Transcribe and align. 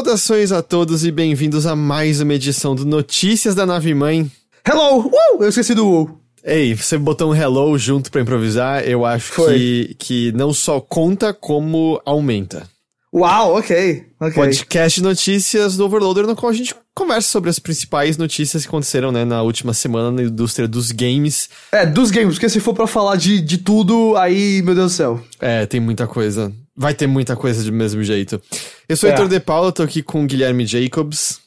Saudações 0.00 0.50
a 0.50 0.62
todos 0.62 1.04
e 1.04 1.10
bem-vindos 1.10 1.66
a 1.66 1.76
mais 1.76 2.22
uma 2.22 2.32
edição 2.32 2.74
do 2.74 2.86
Notícias 2.86 3.54
da 3.54 3.66
Nave 3.66 3.92
Mãe. 3.92 4.32
Hello! 4.66 5.06
Uh, 5.08 5.42
eu 5.42 5.50
esqueci 5.50 5.74
do 5.74 5.86
uh. 5.86 6.18
Ei, 6.42 6.74
você 6.74 6.96
botou 6.96 7.30
um 7.30 7.34
hello 7.34 7.76
junto 7.76 8.10
pra 8.10 8.22
improvisar, 8.22 8.82
eu 8.82 9.04
acho 9.04 9.44
que, 9.44 9.94
que 9.98 10.32
não 10.32 10.54
só 10.54 10.80
conta, 10.80 11.34
como 11.34 12.00
aumenta. 12.06 12.66
Uau, 13.12 13.58
ok, 13.58 14.06
ok. 14.18 14.32
Podcast 14.32 15.00
de 15.00 15.04
notícias 15.06 15.76
do 15.76 15.84
Overloader, 15.84 16.26
no 16.26 16.34
qual 16.34 16.48
a 16.48 16.54
gente 16.54 16.74
conversa 16.94 17.28
sobre 17.28 17.50
as 17.50 17.58
principais 17.58 18.16
notícias 18.16 18.62
que 18.62 18.68
aconteceram, 18.68 19.12
né, 19.12 19.26
na 19.26 19.42
última 19.42 19.74
semana 19.74 20.10
na 20.10 20.22
indústria 20.22 20.66
dos 20.66 20.92
games. 20.92 21.50
É, 21.72 21.84
dos 21.84 22.10
games, 22.10 22.36
porque 22.36 22.48
se 22.48 22.58
for 22.58 22.72
pra 22.72 22.86
falar 22.86 23.16
de, 23.16 23.38
de 23.38 23.58
tudo, 23.58 24.16
aí, 24.16 24.62
meu 24.62 24.74
Deus 24.74 24.92
do 24.92 24.96
céu. 24.96 25.20
É, 25.38 25.66
tem 25.66 25.78
muita 25.78 26.06
coisa. 26.06 26.50
Vai 26.74 26.94
ter 26.94 27.06
muita 27.06 27.36
coisa 27.36 27.62
do 27.62 27.72
mesmo 27.72 28.02
jeito. 28.02 28.40
Eu 28.90 28.96
sou 28.96 29.08
o 29.08 29.12
É. 29.12 29.14
Heitor 29.14 29.28
De 29.28 29.38
Paula, 29.40 29.70
tô 29.72 29.82
aqui 29.84 30.02
com 30.02 30.24
o 30.24 30.26
Guilherme 30.26 30.66
Jacobs. 30.66 31.38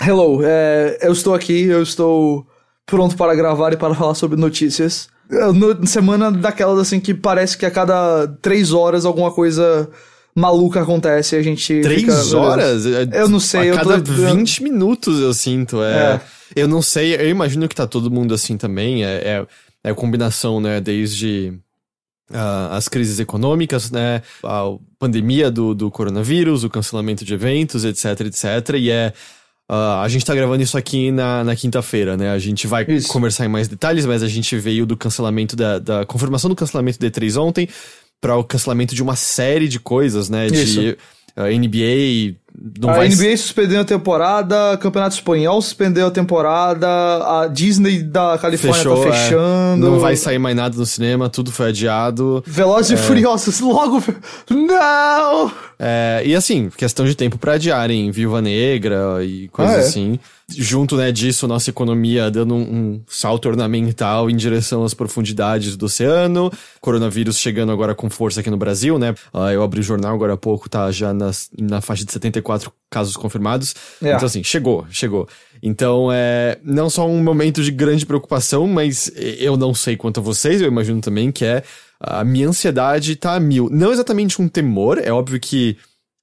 Hello, 0.00 0.40
é, 0.42 0.98
eu 1.02 1.12
estou 1.12 1.34
aqui, 1.34 1.64
eu 1.64 1.82
estou 1.82 2.46
pronto 2.86 3.14
para 3.16 3.34
gravar 3.34 3.72
e 3.72 3.76
para 3.76 3.94
falar 3.94 4.14
sobre 4.14 4.38
notícias. 4.40 5.08
É, 5.30 5.52
no- 5.52 5.86
semana 5.86 6.32
daquelas 6.32 6.78
assim 6.78 6.98
que 6.98 7.12
parece 7.12 7.58
que 7.58 7.66
a 7.66 7.70
cada 7.70 8.26
três 8.40 8.72
horas 8.72 9.04
alguma 9.04 9.30
coisa 9.30 9.90
maluca 10.34 10.80
acontece 10.80 11.36
e 11.36 11.38
a 11.38 11.42
gente. 11.42 11.80
Três 11.82 12.00
fica, 12.00 12.36
horas? 12.38 12.86
É, 12.86 13.06
Eu 13.20 13.28
não 13.28 13.38
sei, 13.40 13.60
A 13.60 13.66
eu 13.66 13.74
cada 13.76 14.00
tô- 14.00 14.10
20 14.12 14.62
minutos 14.62 15.20
eu 15.20 15.34
sinto. 15.34 15.82
É, 15.82 16.14
É. 16.14 16.20
Eu 16.56 16.66
não 16.66 16.80
sei, 16.80 17.14
eu 17.16 17.28
imagino 17.28 17.68
que 17.68 17.74
tá 17.74 17.86
todo 17.86 18.10
mundo 18.10 18.32
assim 18.32 18.56
também. 18.56 19.04
É, 19.04 19.08
é, 19.16 19.46
é 19.84 19.90
a 19.90 19.94
combinação, 19.94 20.58
né? 20.60 20.80
Desde 20.80 21.52
ah, 22.32 22.76
as 22.76 22.88
crises 22.88 23.18
econômicas, 23.18 23.90
né? 23.90 24.22
A 24.44 24.64
pandemia 24.98 25.50
do, 25.50 25.74
do 25.74 25.90
coronavírus, 25.90 26.64
o 26.64 26.70
cancelamento 26.70 27.24
de 27.24 27.34
eventos, 27.34 27.84
etc, 27.84 28.20
etc. 28.20 28.74
E 28.76 28.90
é. 28.90 29.12
ah, 29.68 30.02
a 30.02 30.08
gente 30.08 30.24
tá 30.24 30.34
gravando 30.34 30.62
isso 30.62 30.76
aqui 30.76 31.10
na, 31.10 31.44
na 31.44 31.56
quinta-feira, 31.56 32.16
né? 32.16 32.30
A 32.30 32.38
gente 32.38 32.66
vai 32.66 32.84
Isso. 32.88 33.08
conversar 33.08 33.46
em 33.46 33.48
mais 33.48 33.68
detalhes, 33.68 34.04
mas 34.06 34.22
a 34.22 34.28
gente 34.28 34.56
veio 34.56 34.84
do 34.84 34.96
cancelamento 34.96 35.56
da, 35.56 35.78
da 35.78 36.06
confirmação 36.06 36.50
do 36.50 36.56
cancelamento 36.56 36.98
do 36.98 37.06
E3 37.06 37.40
ontem 37.40 37.68
para 38.20 38.36
o 38.36 38.44
cancelamento 38.44 38.94
de 38.94 39.02
uma 39.02 39.16
série 39.16 39.68
de 39.68 39.78
coisas, 39.78 40.28
né? 40.28 40.48
De 40.48 40.62
Isso. 40.62 40.96
ah, 41.36 41.48
NBA. 41.48 42.36
Não 42.80 42.90
a 42.90 42.94
vai 42.94 43.08
NBA 43.08 43.36
suspendeu 43.36 43.80
a 43.80 43.84
temporada, 43.84 44.76
Campeonato 44.78 45.14
Espanhol 45.14 45.60
suspendeu 45.62 46.06
a 46.06 46.10
temporada, 46.10 46.88
a 46.88 47.46
Disney 47.46 48.02
da 48.02 48.36
Califórnia 48.38 48.76
Fechou, 48.82 49.02
tá 49.02 49.08
é. 49.08 49.12
fechando. 49.12 49.90
Não 49.90 49.98
vai 50.00 50.16
sair 50.16 50.38
mais 50.38 50.56
nada 50.56 50.76
no 50.76 50.86
cinema, 50.86 51.28
tudo 51.28 51.52
foi 51.52 51.68
adiado. 51.68 52.42
Velozes 52.46 52.98
e 52.98 53.02
Furiosos, 53.02 53.60
logo. 53.60 54.02
Não! 54.50 55.52
É, 55.78 56.22
e 56.24 56.34
assim, 56.34 56.70
questão 56.76 57.06
de 57.06 57.14
tempo 57.14 57.38
pra 57.38 57.52
adiarem 57.52 58.10
Viúva 58.10 58.42
Negra 58.42 59.24
e 59.24 59.48
coisas 59.48 59.74
Ah, 59.74 59.78
é? 59.78 59.82
assim. 59.82 60.18
Junto, 60.50 60.96
né, 60.96 61.12
disso, 61.12 61.46
nossa 61.46 61.68
economia 61.68 62.30
dando 62.30 62.54
um, 62.54 62.60
um 62.60 63.00
salto 63.06 63.50
ornamental 63.50 64.30
em 64.30 64.34
direção 64.34 64.82
às 64.82 64.94
profundidades 64.94 65.76
do 65.76 65.84
oceano. 65.84 66.50
Coronavírus 66.80 67.38
chegando 67.38 67.70
agora 67.70 67.94
com 67.94 68.08
força 68.08 68.40
aqui 68.40 68.48
no 68.48 68.56
Brasil, 68.56 68.98
né? 68.98 69.14
Ah, 69.32 69.52
eu 69.52 69.62
abri 69.62 69.80
o 69.80 69.82
jornal 69.82 70.14
agora 70.14 70.32
há 70.32 70.36
pouco, 70.38 70.66
tá 70.66 70.90
já 70.90 71.12
nas, 71.12 71.50
na 71.56 71.82
faixa 71.82 72.02
de 72.02 72.12
74 72.38 72.72
casos 72.90 73.16
confirmados. 73.16 73.74
É. 74.02 74.12
Então, 74.12 74.26
assim, 74.26 74.42
chegou, 74.42 74.86
chegou. 74.90 75.28
Então, 75.62 76.08
é 76.12 76.58
não 76.62 76.88
só 76.88 77.06
um 77.06 77.22
momento 77.22 77.62
de 77.62 77.70
grande 77.70 78.06
preocupação, 78.06 78.66
mas 78.66 79.10
eu 79.16 79.56
não 79.56 79.74
sei 79.74 79.96
quanto 79.96 80.20
a 80.20 80.22
vocês, 80.22 80.60
eu 80.60 80.68
imagino 80.68 81.00
também 81.00 81.30
que 81.30 81.44
é 81.44 81.62
a 82.00 82.24
minha 82.24 82.48
ansiedade 82.48 83.16
tá 83.16 83.34
a 83.34 83.40
mil. 83.40 83.68
Não 83.70 83.92
exatamente 83.92 84.40
um 84.40 84.48
temor, 84.48 84.98
é 84.98 85.12
óbvio 85.12 85.40
que 85.40 85.76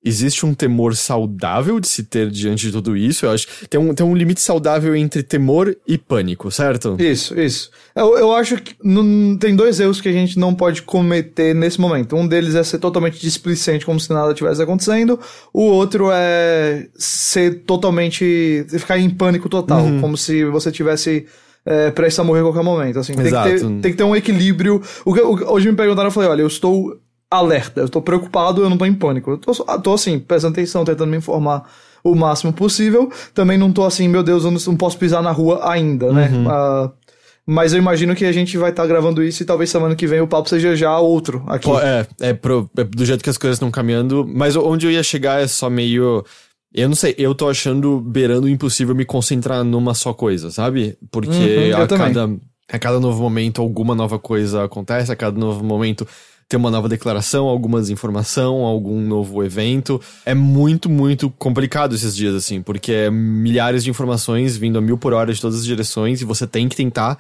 existe 0.06 0.46
um 0.46 0.54
temor 0.54 0.96
saudável 0.96 1.80
de 1.80 1.88
se 1.88 2.04
ter 2.04 2.30
diante 2.30 2.68
de 2.68 2.72
tudo 2.72 2.96
isso. 2.96 3.26
Eu 3.26 3.32
acho 3.32 3.48
tem 3.68 3.80
um, 3.80 3.94
tem 3.94 4.06
um 4.06 4.16
limite 4.16 4.40
saudável 4.40 4.96
entre 4.96 5.24
temor 5.24 5.76
e 5.88 5.98
pânico, 5.98 6.52
certo? 6.52 6.96
Isso, 7.00 7.38
isso. 7.40 7.72
Eu, 7.96 8.18
eu 8.18 8.32
acho 8.34 8.58
que 8.58 8.76
não, 8.84 9.36
tem 9.38 9.56
dois 9.56 9.80
erros 9.80 10.00
que 10.00 10.08
a 10.08 10.12
gente 10.14 10.38
não 10.38 10.54
pode 10.54 10.84
cometer 10.84 11.56
nesse 11.56 11.82
momento. 11.82 12.16
Um 12.16 12.28
deles 12.28 12.54
é 12.56 12.64
ser 12.64 12.78
totalmente 12.78 13.20
displicente, 13.20 13.86
como 13.86 14.00
se 14.00 14.12
nada 14.14 14.34
tivesse 14.34 14.62
acontecendo. 14.62 15.20
O 15.54 15.64
outro 15.64 16.10
é 16.12 16.88
ser 16.96 17.64
totalmente. 17.66 18.66
ficar 18.70 18.98
em 19.00 19.10
pânico 19.10 19.50
total, 19.50 19.84
Uhum. 19.86 20.02
como 20.02 20.18
se 20.18 20.46
você 20.46 20.72
tivesse. 20.72 21.26
É, 21.68 21.90
prestes 21.90 22.20
a 22.20 22.24
morrer 22.24 22.42
a 22.42 22.44
qualquer 22.44 22.64
momento. 22.64 23.00
Assim, 23.00 23.14
tem 23.14 23.24
que, 23.26 23.32
ter, 23.32 23.60
tem 23.60 23.92
que 23.92 23.94
ter 23.98 24.04
um 24.04 24.16
equilíbrio. 24.16 24.80
O 25.04 25.12
que- 25.16 25.22
o 25.22 25.52
hoje 25.52 25.68
me 25.68 25.76
perguntaram, 25.76 26.10
eu 26.10 26.12
falei: 26.12 26.30
olha, 26.30 26.42
eu 26.42 26.48
estou 26.48 26.96
alerta, 27.30 27.82
eu 27.82 27.86
estou 27.86 28.02
preocupado, 28.02 28.62
eu 28.62 28.66
não 28.66 28.74
estou 28.76 28.88
em 28.88 28.94
pânico. 28.94 29.32
Eu 29.32 29.38
tô, 29.38 29.54
só- 29.54 29.64
tô 29.80 29.94
assim, 29.94 30.20
prestando 30.20 30.54
atenção, 30.54 30.86
tentando 30.86 31.10
me 31.10 31.18
informar 31.18 31.64
o 32.04 32.16
máximo 32.16 32.54
possível. 32.54 33.12
Também 33.34 33.58
não 33.58 33.72
tô 33.72 33.84
assim, 33.84 34.08
meu 34.08 34.24
Deus, 34.24 34.44
eu 34.44 34.52
não, 34.52 34.78
posso 34.78 34.98
pisar 34.98 35.22
na 35.24 35.32
rua 35.32 35.70
ainda, 35.70 36.12
né? 36.14 36.30
Uhum. 36.32 36.48
Ah, 36.50 36.92
mas 37.48 37.74
eu 37.74 37.80
imagino 37.80 38.16
que 38.16 38.26
a 38.26 38.32
gente 38.32 38.58
vai 38.58 38.72
estar 38.72 38.88
gravando 38.88 39.22
isso 39.24 39.44
e 39.44 39.46
talvez 39.46 39.70
semana 39.70 39.96
que 39.96 40.08
vem 40.08 40.20
o 40.22 40.28
papo 40.28 40.50
seja 40.50 40.76
já 40.76 40.98
outro 41.00 41.44
aqui. 41.48 41.70
É, 41.70 42.30
é, 42.30 42.34
pro- 42.34 42.70
é 42.78 42.84
do 42.84 43.06
jeito 43.06 43.24
que 43.24 43.30
as 43.30 43.38
coisas 43.38 43.56
estão 43.58 43.70
caminhando, 43.70 44.26
mas 44.28 44.56
onde 44.56 44.88
eu 44.88 44.92
ia 44.92 45.04
chegar 45.04 45.42
é 45.42 45.48
só 45.48 45.70
meio. 45.70 46.24
Eu 46.74 46.90
não 46.90 46.96
sei, 46.96 47.16
eu 47.18 47.34
tô 47.34 47.48
achando 47.48 48.02
beirando 48.02 48.48
o 48.48 48.50
impossível 48.50 48.94
me 48.96 49.06
concentrar 49.06 49.64
numa 49.64 49.94
só 49.94 50.14
coisa, 50.14 50.50
sabe? 50.52 50.98
Porque 51.12 51.32
Uhum, 51.32 51.82
a, 51.82 51.88
cada, 51.88 52.30
a 52.70 52.80
cada 52.80 53.00
novo 53.00 53.22
momento 53.22 53.62
alguma 53.62 53.96
nova 53.96 54.20
coisa 54.20 54.66
acontece, 54.66 55.12
a 55.12 55.16
cada 55.16 55.40
novo 55.40 55.64
momento 55.64 56.06
tem 56.48 56.60
uma 56.60 56.70
nova 56.70 56.88
declaração, 56.88 57.48
alguma 57.48 57.82
desinformação, 57.82 58.58
algum 58.58 59.02
novo 59.02 59.44
evento. 59.44 60.00
É 60.26 60.36
muito, 60.36 60.90
muito 60.90 61.30
complicado 61.32 61.96
esses 61.96 62.16
dias, 62.16 62.36
assim, 62.36 62.62
porque 62.62 62.92
é 62.92 63.10
milhares 63.10 63.84
de 63.84 63.90
informações 63.90 64.56
vindo 64.56 64.78
a 64.78 64.82
mil 64.82 64.98
por 64.98 65.14
hora 65.14 65.34
de 65.34 65.42
todas 65.42 65.60
as 65.60 65.66
direções 65.66 66.22
e 66.22 66.26
você 66.26 66.46
tem 66.46 66.70
que 66.70 66.76
tentar 66.76 67.18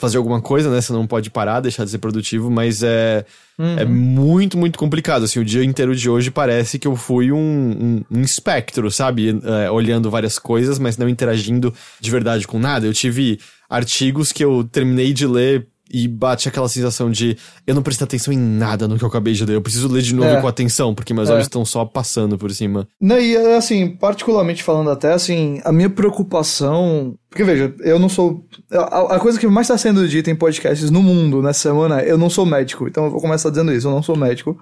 fazer 0.00 0.16
alguma 0.16 0.40
coisa, 0.40 0.70
né? 0.70 0.80
Você 0.80 0.92
não 0.92 1.06
pode 1.06 1.30
parar, 1.30 1.60
deixar 1.60 1.84
de 1.84 1.90
ser 1.90 1.98
produtivo, 1.98 2.50
mas 2.50 2.82
é, 2.82 3.24
é 3.58 3.84
muito, 3.84 4.56
muito 4.56 4.78
complicado. 4.78 5.24
Assim, 5.24 5.38
o 5.38 5.44
dia 5.44 5.62
inteiro 5.62 5.94
de 5.94 6.08
hoje 6.08 6.30
parece 6.30 6.78
que 6.78 6.88
eu 6.88 6.96
fui 6.96 7.30
um, 7.30 7.36
um, 7.38 8.18
um 8.18 8.22
espectro, 8.22 8.90
sabe? 8.90 9.38
É, 9.44 9.70
olhando 9.70 10.10
várias 10.10 10.38
coisas, 10.38 10.78
mas 10.78 10.96
não 10.96 11.08
interagindo 11.08 11.74
de 12.00 12.10
verdade 12.10 12.46
com 12.48 12.58
nada. 12.58 12.86
Eu 12.86 12.94
tive 12.94 13.38
artigos 13.68 14.32
que 14.32 14.42
eu 14.42 14.64
terminei 14.64 15.12
de 15.12 15.26
ler 15.26 15.68
e 15.92 16.06
bate 16.06 16.48
aquela 16.48 16.68
sensação 16.68 17.10
de 17.10 17.36
eu 17.66 17.74
não 17.74 17.82
prestei 17.82 18.04
atenção 18.04 18.32
em 18.32 18.38
nada 18.38 18.86
no 18.86 18.96
que 18.96 19.02
eu 19.04 19.08
acabei 19.08 19.34
de 19.34 19.44
ler. 19.44 19.54
Eu 19.56 19.60
preciso 19.62 19.88
ler 19.88 20.02
de 20.02 20.14
novo 20.14 20.28
É. 20.28 20.40
com 20.40 20.46
atenção, 20.46 20.94
porque 20.94 21.12
meus 21.12 21.28
É. 21.28 21.32
olhos 21.32 21.46
estão 21.46 21.64
só 21.64 21.84
passando 21.84 22.38
por 22.38 22.50
cima. 22.52 22.86
Não, 23.00 23.18
e 23.18 23.36
assim, 23.56 23.88
particularmente 23.88 24.62
falando 24.62 24.90
até, 24.90 25.12
assim, 25.12 25.60
a 25.64 25.72
minha 25.72 25.90
preocupação. 25.90 27.14
Porque 27.28 27.44
veja, 27.44 27.74
eu 27.80 27.98
não 27.98 28.08
sou. 28.08 28.44
A, 28.72 29.16
a 29.16 29.20
coisa 29.20 29.38
que 29.38 29.46
mais 29.46 29.66
está 29.66 29.76
sendo 29.78 30.06
dita 30.08 30.30
em 30.30 30.36
podcasts 30.36 30.90
no 30.90 31.02
mundo 31.02 31.42
nessa 31.42 31.60
semana 31.60 32.00
é 32.00 32.10
eu 32.10 32.18
não 32.18 32.30
sou 32.30 32.46
médico. 32.46 32.86
Então 32.88 33.04
eu 33.04 33.10
vou 33.10 33.20
começar 33.20 33.50
dizendo 33.50 33.72
isso, 33.72 33.86
eu 33.86 33.92
não 33.92 34.02
sou 34.02 34.16
médico. 34.16 34.58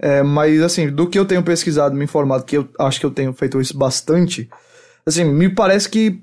É, 0.00 0.22
mas 0.22 0.62
assim, 0.62 0.88
do 0.88 1.08
que 1.08 1.18
eu 1.18 1.24
tenho 1.24 1.42
pesquisado, 1.42 1.94
me 1.94 2.04
informado, 2.04 2.44
que 2.44 2.56
eu 2.56 2.68
acho 2.78 3.00
que 3.00 3.06
eu 3.06 3.10
tenho 3.10 3.32
feito 3.32 3.60
isso 3.60 3.76
bastante, 3.76 4.48
assim, 5.04 5.24
me 5.24 5.48
parece 5.48 5.88
que. 5.88 6.20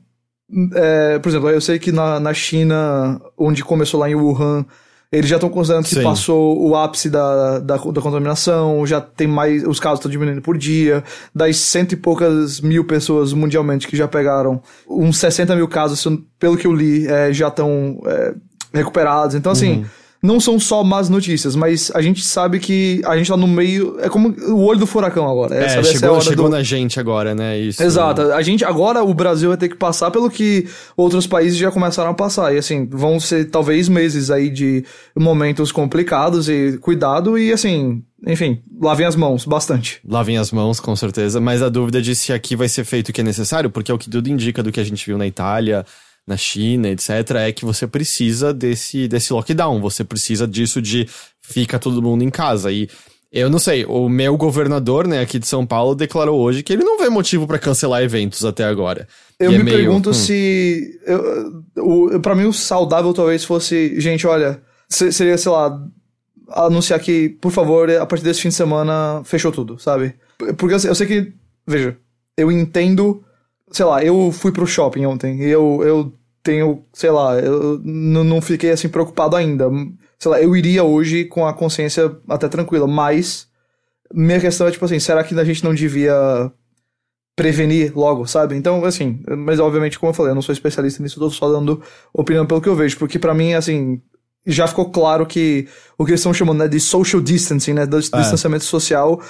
É, 0.73 1.19
por 1.19 1.29
exemplo, 1.29 1.49
eu 1.49 1.61
sei 1.61 1.79
que 1.79 1.91
na, 1.91 2.19
na 2.19 2.33
China, 2.33 3.19
onde 3.37 3.63
começou 3.63 3.99
lá 3.99 4.09
em 4.09 4.15
Wuhan, 4.15 4.65
eles 5.11 5.29
já 5.29 5.37
estão 5.37 5.49
considerando 5.49 5.85
que 5.85 5.95
Sim. 5.95 6.03
passou 6.03 6.61
o 6.67 6.75
ápice 6.75 7.09
da, 7.09 7.59
da, 7.59 7.77
da 7.77 8.01
contaminação, 8.01 8.85
já 8.85 8.99
tem 8.99 9.27
mais. 9.27 9.65
Os 9.65 9.79
casos 9.79 9.99
estão 9.99 10.11
diminuindo 10.11 10.41
por 10.41 10.57
dia. 10.57 11.03
Das 11.33 11.57
cento 11.57 11.93
e 11.93 11.95
poucas 11.95 12.59
mil 12.59 12.83
pessoas 12.85 13.31
mundialmente 13.31 13.87
que 13.87 13.95
já 13.95 14.07
pegaram, 14.07 14.61
uns 14.87 15.17
60 15.17 15.55
mil 15.55 15.67
casos, 15.67 16.05
pelo 16.39 16.57
que 16.57 16.67
eu 16.67 16.73
li, 16.73 17.07
é, 17.07 17.31
já 17.31 17.47
estão 17.47 18.01
é, 18.05 18.33
recuperados. 18.73 19.35
Então, 19.35 19.51
assim. 19.51 19.85
Não 20.25 20.39
são 20.39 20.59
só 20.59 20.83
más 20.83 21.09
notícias, 21.09 21.55
mas 21.55 21.91
a 21.93 22.01
gente 22.01 22.23
sabe 22.23 22.59
que 22.59 23.01
a 23.05 23.15
gente 23.15 23.27
tá 23.27 23.37
no 23.37 23.47
meio. 23.47 23.97
É 23.99 24.09
como 24.09 24.29
o 24.29 24.63
olho 24.63 24.79
do 24.79 24.87
furacão 24.87 25.29
agora. 25.29 25.55
É, 25.55 25.65
Essa, 25.65 25.79
essa 25.79 25.89
é 25.89 25.91
a 25.91 25.99
chegou, 25.99 26.21
chegou 26.21 26.45
do... 26.45 26.51
na 26.51 26.63
gente 26.63 26.99
agora, 26.99 27.35
né? 27.35 27.57
Isso. 27.59 27.81
Exato. 27.81 28.21
A 28.33 28.41
gente 28.41 28.65
agora 28.65 29.03
o 29.03 29.13
Brasil 29.13 29.49
vai 29.49 29.57
ter 29.57 29.69
que 29.69 29.75
passar 29.75 30.09
pelo 30.09 30.29
que 30.29 30.67
outros 30.97 31.27
países 31.27 31.57
já 31.57 31.71
começaram 31.71 32.11
a 32.11 32.13
passar 32.13 32.53
e 32.53 32.57
assim 32.57 32.87
vão 32.89 33.19
ser 33.19 33.45
talvez 33.45 33.87
meses 33.87 34.31
aí 34.31 34.49
de 34.49 34.83
momentos 35.15 35.71
complicados 35.71 36.49
e 36.49 36.77
cuidado 36.81 37.37
e 37.37 37.53
assim, 37.53 38.03
enfim, 38.25 38.61
lavem 38.81 39.05
as 39.05 39.15
mãos 39.15 39.45
bastante. 39.45 39.99
Lavem 40.07 40.37
as 40.37 40.51
mãos, 40.51 40.79
com 40.79 40.95
certeza, 40.95 41.39
mas 41.39 41.61
a 41.61 41.69
dúvida 41.69 42.01
de 42.01 42.15
se 42.15 42.33
aqui 42.33 42.55
vai 42.55 42.67
ser 42.67 42.83
feito 42.83 43.09
o 43.09 43.13
que 43.13 43.21
é 43.21 43.23
necessário, 43.23 43.69
porque 43.69 43.91
é 43.91 43.93
o 43.93 43.97
que 43.97 44.09
tudo 44.09 44.27
indica 44.27 44.63
do 44.63 44.71
que 44.71 44.79
a 44.79 44.83
gente 44.83 45.05
viu 45.05 45.17
na 45.17 45.27
Itália, 45.27 45.85
na 46.27 46.35
China, 46.37 46.89
etc., 46.89 47.09
é 47.37 47.51
que 47.51 47.63
você 47.65 47.85
precisa 47.85 48.53
desse, 48.53 49.07
desse 49.07 49.31
lockdown, 49.31 49.79
você 49.81 50.03
precisa 50.03 50.47
disso 50.47 50.81
de 50.81 51.07
fica 51.41 51.77
todo 51.77 52.01
mundo 52.01 52.23
em 52.23 52.29
casa. 52.29 52.71
E 52.71 52.89
eu 53.31 53.49
não 53.49 53.59
sei, 53.59 53.85
o 53.85 54.07
meu 54.09 54.37
governador, 54.37 55.07
né, 55.07 55.19
aqui 55.21 55.37
de 55.37 55.45
São 55.47 55.65
Paulo, 55.65 55.93
declarou 55.93 56.39
hoje 56.39 56.63
que 56.63 56.71
ele 56.73 56.83
não 56.83 56.97
vê 56.97 57.09
motivo 57.09 57.45
pra 57.45 57.59
cancelar 57.59 58.01
eventos 58.01 58.43
até 58.45 58.63
agora. 58.63 59.07
Eu 59.39 59.51
E 59.51 59.55
é 59.55 59.57
me 59.57 59.63
meio, 59.65 59.77
pergunto 59.77 60.11
hum. 60.11 60.13
se. 60.13 60.99
Pra 62.21 62.33
mim, 62.35 62.45
o 62.45 62.53
saudável 62.53 63.13
talvez 63.13 63.43
fosse. 63.43 63.99
Gente, 63.99 64.25
olha. 64.25 64.61
se- 64.89 65.11
Seria, 65.11 65.37
sei 65.37 65.51
lá. 65.51 65.77
Anunciar 66.49 66.99
que, 66.99 67.29
por 67.41 67.51
favor, 67.51 67.89
a 67.89 68.05
partir 68.05 68.23
desse 68.23 68.39
fim 68.41 68.49
de 68.49 68.55
semana 68.55 69.21
fechou 69.25 69.51
tudo, 69.51 69.79
sabe? 69.79 70.13
Porque 70.57 70.75
eu 70.75 70.95
sei 70.95 71.07
que. 71.07 71.33
Veja. 71.67 71.97
eu 72.37 72.51
entendo. 72.51 73.23
Sei 73.71 73.85
lá, 73.85 74.03
eu 74.03 74.31
fui 74.31 74.51
pro 74.51 74.67
shopping 74.67 75.05
ontem 75.05 75.41
e 75.41 75.49
eu, 75.49 75.81
eu 75.83 76.13
tenho, 76.43 76.85
sei 76.93 77.09
lá, 77.09 77.37
eu 77.39 77.79
não 77.83 78.41
fiquei 78.41 78.71
assim 78.71 78.87
preocupado 78.87 79.35
ainda. 79.35 79.67
Sei 80.19 80.31
lá, 80.31 80.41
eu 80.41 80.55
iria 80.55 80.83
hoje 80.83 81.25
com 81.25 81.45
a 81.45 81.53
consciência 81.53 82.15
até 82.29 82.47
tranquila, 82.47 82.87
mas 82.87 83.47
minha 84.13 84.39
questão 84.39 84.67
é 84.67 84.71
tipo 84.71 84.85
assim, 84.85 84.99
será 84.99 85.23
que 85.23 85.37
a 85.37 85.43
gente 85.43 85.63
não 85.63 85.73
devia 85.73 86.13
prevenir 87.35 87.91
logo, 87.95 88.25
sabe? 88.25 88.55
Então, 88.55 88.85
assim, 88.85 89.21
mas 89.37 89.59
obviamente, 89.59 89.99
como 89.99 90.11
eu 90.11 90.13
falei, 90.13 90.31
eu 90.31 90.35
não 90.35 90.41
sou 90.41 90.53
especialista 90.53 91.03
nisso, 91.03 91.19
tô 91.19 91.29
só 91.29 91.51
dando 91.51 91.81
opinião 92.13 92.45
pelo 92.45 92.61
que 92.61 92.69
eu 92.69 92.75
vejo, 92.75 92.97
porque 92.97 93.19
para 93.19 93.33
mim, 93.33 93.53
assim, 93.53 94.01
já 94.45 94.67
ficou 94.67 94.89
claro 94.89 95.25
que 95.25 95.67
o 95.97 96.05
que 96.05 96.11
eles 96.11 96.21
estão 96.21 96.33
chamando 96.33 96.59
né, 96.59 96.67
de 96.67 96.79
social 96.79 97.21
distancing, 97.21 97.73
né, 97.73 97.85
do 97.85 97.97
é. 97.97 97.99
distanciamento 97.99 98.63
social, 98.63 99.21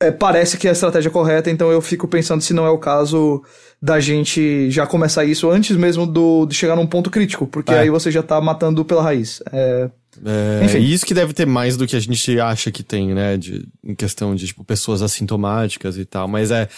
é, 0.00 0.10
parece 0.10 0.58
que 0.58 0.66
é 0.66 0.70
a 0.70 0.72
estratégia 0.72 1.10
correta, 1.10 1.50
então 1.50 1.70
eu 1.70 1.80
fico 1.80 2.08
pensando 2.08 2.42
se 2.42 2.52
não 2.52 2.66
é 2.66 2.70
o 2.70 2.78
caso 2.78 3.42
da 3.80 4.00
gente 4.00 4.70
já 4.70 4.86
começar 4.86 5.24
isso 5.24 5.50
antes 5.50 5.76
mesmo 5.76 6.06
do, 6.06 6.46
de 6.46 6.54
chegar 6.54 6.76
num 6.76 6.86
ponto 6.86 7.10
crítico, 7.10 7.46
porque 7.46 7.72
é. 7.72 7.80
aí 7.80 7.90
você 7.90 8.10
já 8.10 8.22
tá 8.22 8.40
matando 8.40 8.84
pela 8.84 9.02
raiz. 9.02 9.42
É... 9.52 9.90
É, 10.24 10.64
Enfim. 10.64 10.78
isso 10.78 11.04
que 11.04 11.12
deve 11.12 11.32
ter 11.32 11.44
mais 11.44 11.76
do 11.76 11.88
que 11.88 11.96
a 11.96 12.00
gente 12.00 12.38
acha 12.38 12.70
que 12.70 12.84
tem, 12.84 13.12
né? 13.12 13.36
De, 13.36 13.66
em 13.82 13.96
questão 13.96 14.32
de, 14.32 14.46
tipo, 14.46 14.64
pessoas 14.64 15.02
assintomáticas 15.02 15.98
e 15.98 16.04
tal. 16.04 16.28
Mas 16.28 16.52
é, 16.52 16.68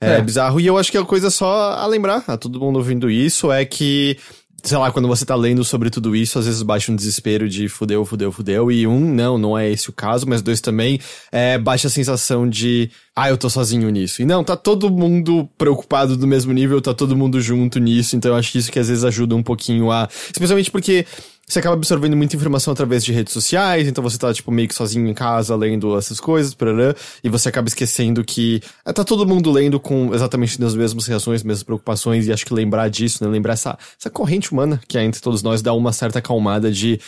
é, 0.00 0.14
é, 0.14 0.22
bizarro. 0.22 0.58
E 0.58 0.66
eu 0.66 0.78
acho 0.78 0.90
que 0.90 0.98
a 0.98 1.04
coisa 1.04 1.30
só 1.30 1.72
a 1.72 1.86
lembrar 1.86 2.24
a 2.26 2.36
todo 2.36 2.58
mundo 2.58 2.76
ouvindo 2.76 3.10
isso 3.10 3.52
é 3.52 3.66
que 3.66 4.16
sei 4.66 4.78
lá, 4.78 4.90
quando 4.90 5.06
você 5.06 5.24
tá 5.24 5.36
lendo 5.36 5.64
sobre 5.64 5.90
tudo 5.90 6.16
isso, 6.16 6.38
às 6.38 6.46
vezes 6.46 6.60
baixa 6.62 6.90
um 6.90 6.96
desespero 6.96 7.48
de 7.48 7.68
fudeu, 7.68 8.04
fudeu, 8.04 8.32
fudeu. 8.32 8.70
E 8.70 8.86
um, 8.86 8.98
não, 9.14 9.38
não 9.38 9.56
é 9.56 9.70
esse 9.70 9.88
o 9.88 9.92
caso, 9.92 10.26
mas 10.28 10.42
dois 10.42 10.60
também, 10.60 10.98
é, 11.30 11.56
baixa 11.56 11.86
a 11.86 11.90
sensação 11.90 12.48
de, 12.48 12.90
ah, 13.14 13.28
eu 13.30 13.38
tô 13.38 13.48
sozinho 13.48 13.88
nisso. 13.90 14.22
E 14.22 14.24
não, 14.24 14.42
tá 14.42 14.56
todo 14.56 14.90
mundo 14.90 15.48
preocupado 15.56 16.16
do 16.16 16.26
mesmo 16.26 16.52
nível, 16.52 16.82
tá 16.82 16.92
todo 16.92 17.16
mundo 17.16 17.40
junto 17.40 17.78
nisso. 17.78 18.16
Então 18.16 18.32
eu 18.32 18.36
acho 18.36 18.50
que 18.50 18.58
isso 18.58 18.72
que 18.72 18.78
às 18.78 18.88
vezes 18.88 19.04
ajuda 19.04 19.36
um 19.36 19.42
pouquinho 19.42 19.90
a. 19.90 20.08
Especialmente 20.32 20.70
porque 20.70 21.06
você 21.48 21.60
acaba 21.60 21.76
absorvendo 21.76 22.16
muita 22.16 22.34
informação 22.34 22.72
através 22.72 23.04
de 23.04 23.12
redes 23.12 23.32
sociais, 23.32 23.86
então 23.86 24.02
você 24.02 24.18
tá, 24.18 24.34
tipo, 24.34 24.50
meio 24.50 24.66
que 24.66 24.74
sozinho 24.74 25.06
em 25.06 25.14
casa 25.14 25.54
lendo 25.54 25.96
essas 25.96 26.18
coisas, 26.18 26.54
parará, 26.54 26.92
e 27.22 27.28
você 27.28 27.48
acaba 27.48 27.68
esquecendo 27.68 28.24
que 28.24 28.60
é, 28.84 28.92
tá 28.92 29.04
todo 29.04 29.24
mundo 29.24 29.52
lendo 29.52 29.78
com 29.78 30.12
exatamente 30.12 30.62
as 30.62 30.74
mesmas 30.74 31.06
reações, 31.06 31.44
mesmas 31.44 31.62
preocupações, 31.62 32.26
e 32.26 32.32
acho 32.32 32.44
que 32.44 32.52
lembrar 32.52 32.88
disso, 32.90 33.22
né, 33.22 33.30
lembrar 33.30 33.52
essa, 33.52 33.78
essa 33.98 34.10
corrente 34.10 34.52
humana 34.52 34.80
que 34.88 34.98
há 34.98 35.04
entre 35.04 35.20
todos 35.20 35.40
nós 35.40 35.62
dá 35.62 35.72
uma 35.72 35.92
certa 35.92 36.18
acalmada 36.18 36.70
de 36.70 36.98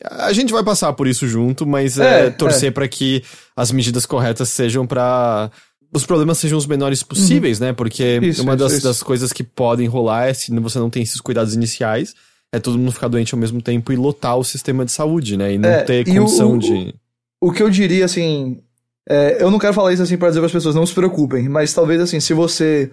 a 0.00 0.32
gente 0.32 0.52
vai 0.52 0.62
passar 0.62 0.92
por 0.92 1.08
isso 1.08 1.26
junto, 1.26 1.66
mas 1.66 1.98
é, 1.98 2.26
é 2.26 2.30
torcer 2.30 2.68
é. 2.68 2.70
para 2.70 2.86
que 2.86 3.24
as 3.56 3.72
medidas 3.72 4.06
corretas 4.06 4.48
sejam 4.48 4.86
para 4.86 5.50
os 5.92 6.06
problemas 6.06 6.38
sejam 6.38 6.56
os 6.56 6.66
menores 6.66 7.02
possíveis, 7.02 7.58
uhum. 7.58 7.66
né? 7.66 7.72
Porque 7.72 8.20
isso, 8.22 8.42
uma 8.42 8.52
isso, 8.52 8.62
das, 8.62 8.72
isso. 8.74 8.84
das 8.84 9.02
coisas 9.02 9.32
que 9.32 9.42
podem 9.42 9.88
rolar 9.88 10.28
é 10.28 10.34
se 10.34 10.54
você 10.60 10.78
não 10.78 10.88
tem 10.88 11.02
esses 11.02 11.20
cuidados 11.20 11.52
iniciais 11.52 12.14
é 12.52 12.58
todo 12.58 12.78
mundo 12.78 12.92
ficar 12.92 13.08
doente 13.08 13.34
ao 13.34 13.40
mesmo 13.40 13.60
tempo 13.60 13.92
e 13.92 13.96
lotar 13.96 14.36
o 14.36 14.44
sistema 14.44 14.84
de 14.84 14.92
saúde, 14.92 15.36
né? 15.36 15.54
E 15.54 15.58
não 15.58 15.68
é, 15.68 15.82
ter 15.82 16.04
condição 16.04 16.54
o, 16.54 16.58
de. 16.58 16.94
O, 17.40 17.48
o 17.48 17.52
que 17.52 17.62
eu 17.62 17.70
diria, 17.70 18.04
assim. 18.04 18.62
É, 19.08 19.42
eu 19.42 19.50
não 19.50 19.58
quero 19.58 19.72
falar 19.72 19.92
isso 19.92 20.02
assim 20.02 20.18
para 20.18 20.28
dizer 20.28 20.40
para 20.40 20.46
as 20.46 20.52
pessoas 20.52 20.74
não 20.74 20.84
se 20.84 20.92
preocupem, 20.92 21.48
mas 21.48 21.72
talvez 21.72 21.98
assim, 21.98 22.20
se 22.20 22.34
você 22.34 22.90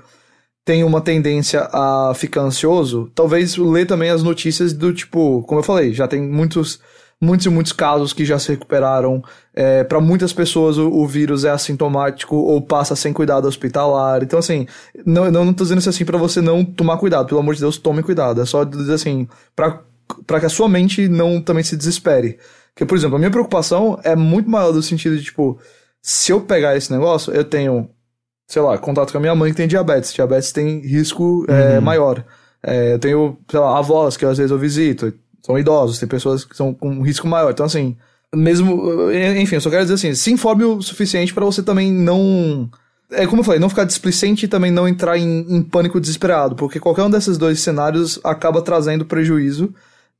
tem 0.63 0.81
uma 0.81 1.01
tendência 1.01 1.67
a 1.71 2.13
ficar 2.15 2.41
ansioso, 2.41 3.11
talvez 3.13 3.57
lê 3.57 3.85
também 3.85 4.09
as 4.09 4.23
notícias 4.23 4.71
do 4.71 4.93
tipo, 4.93 5.43
como 5.43 5.59
eu 5.59 5.63
falei, 5.63 5.93
já 5.93 6.07
tem 6.07 6.21
muitos 6.21 6.79
muitos 7.21 7.45
e 7.45 7.49
muitos 7.49 7.71
casos 7.71 8.13
que 8.13 8.25
já 8.25 8.37
se 8.37 8.49
recuperaram. 8.49 9.23
É, 9.53 9.83
para 9.83 10.01
muitas 10.01 10.33
pessoas 10.33 10.77
o, 10.77 10.89
o, 10.89 11.07
vírus 11.07 11.45
é 11.45 11.49
assintomático 11.49 12.35
ou 12.35 12.61
passa 12.61 12.95
sem 12.95 13.13
cuidado 13.13 13.47
hospitalar. 13.47 14.23
Então, 14.23 14.39
assim, 14.39 14.67
não, 15.05 15.31
não, 15.31 15.45
não 15.45 15.53
tô 15.53 15.63
dizendo 15.63 15.79
isso 15.79 15.89
assim 15.89 16.05
para 16.05 16.17
você 16.17 16.41
não 16.41 16.63
tomar 16.63 16.97
cuidado. 16.97 17.27
Pelo 17.27 17.39
amor 17.39 17.55
de 17.55 17.61
Deus, 17.61 17.77
tome 17.77 18.03
cuidado. 18.03 18.41
É 18.41 18.45
só 18.45 18.63
dizer 18.63 18.93
assim, 18.93 19.27
para 19.55 20.39
que 20.39 20.45
a 20.45 20.49
sua 20.49 20.67
mente 20.67 21.07
não 21.07 21.41
também 21.41 21.63
se 21.63 21.77
desespere. 21.77 22.37
Porque, 22.73 22.85
por 22.85 22.97
exemplo, 22.97 23.15
a 23.15 23.19
minha 23.19 23.31
preocupação 23.31 23.99
é 24.03 24.15
muito 24.15 24.49
maior 24.49 24.71
do 24.73 24.83
sentido 24.83 25.17
de, 25.17 25.23
tipo, 25.23 25.57
se 26.01 26.31
eu 26.31 26.41
pegar 26.41 26.75
esse 26.75 26.91
negócio, 26.91 27.33
eu 27.33 27.45
tenho, 27.45 27.89
sei 28.45 28.61
lá, 28.61 28.77
contato 28.77 29.11
com 29.11 29.17
a 29.17 29.21
minha 29.21 29.33
mãe 29.33 29.51
que 29.51 29.57
tem 29.57 29.67
diabetes. 29.67 30.13
Diabetes 30.13 30.51
tem 30.51 30.81
risco 30.81 31.45
é, 31.47 31.75
uhum. 31.77 31.81
maior. 31.81 32.25
É, 32.61 32.93
eu 32.93 32.99
tenho, 32.99 33.37
sei 33.49 33.59
lá, 33.59 33.77
avós 33.77 34.17
que 34.17 34.25
às 34.25 34.37
vezes 34.37 34.51
eu 34.51 34.57
visito 34.57 35.13
são 35.45 35.59
idosos, 35.59 35.99
tem 35.99 36.09
pessoas 36.09 36.43
que 36.43 36.57
são 36.57 36.73
com 36.73 36.89
um 36.89 37.01
risco 37.01 37.27
maior. 37.27 37.51
Então, 37.51 37.65
assim, 37.65 37.95
mesmo. 38.33 39.11
Enfim, 39.11 39.55
eu 39.55 39.61
só 39.61 39.69
quero 39.69 39.83
dizer 39.83 39.95
assim: 39.95 40.15
se 40.15 40.31
informe 40.31 40.63
o 40.63 40.81
suficiente 40.81 41.33
para 41.33 41.45
você 41.45 41.61
também 41.61 41.91
não. 41.93 42.69
É 43.11 43.27
como 43.27 43.41
eu 43.41 43.43
falei, 43.43 43.59
não 43.59 43.69
ficar 43.69 43.83
displicente 43.83 44.45
e 44.45 44.47
também 44.47 44.71
não 44.71 44.87
entrar 44.87 45.15
em, 45.17 45.45
em 45.47 45.61
pânico 45.61 46.01
desesperado, 46.01 46.55
porque 46.55 46.79
qualquer 46.79 47.03
um 47.03 47.09
desses 47.09 47.37
dois 47.37 47.59
cenários 47.59 48.19
acaba 48.23 48.63
trazendo 48.63 49.05
prejuízo 49.05 49.71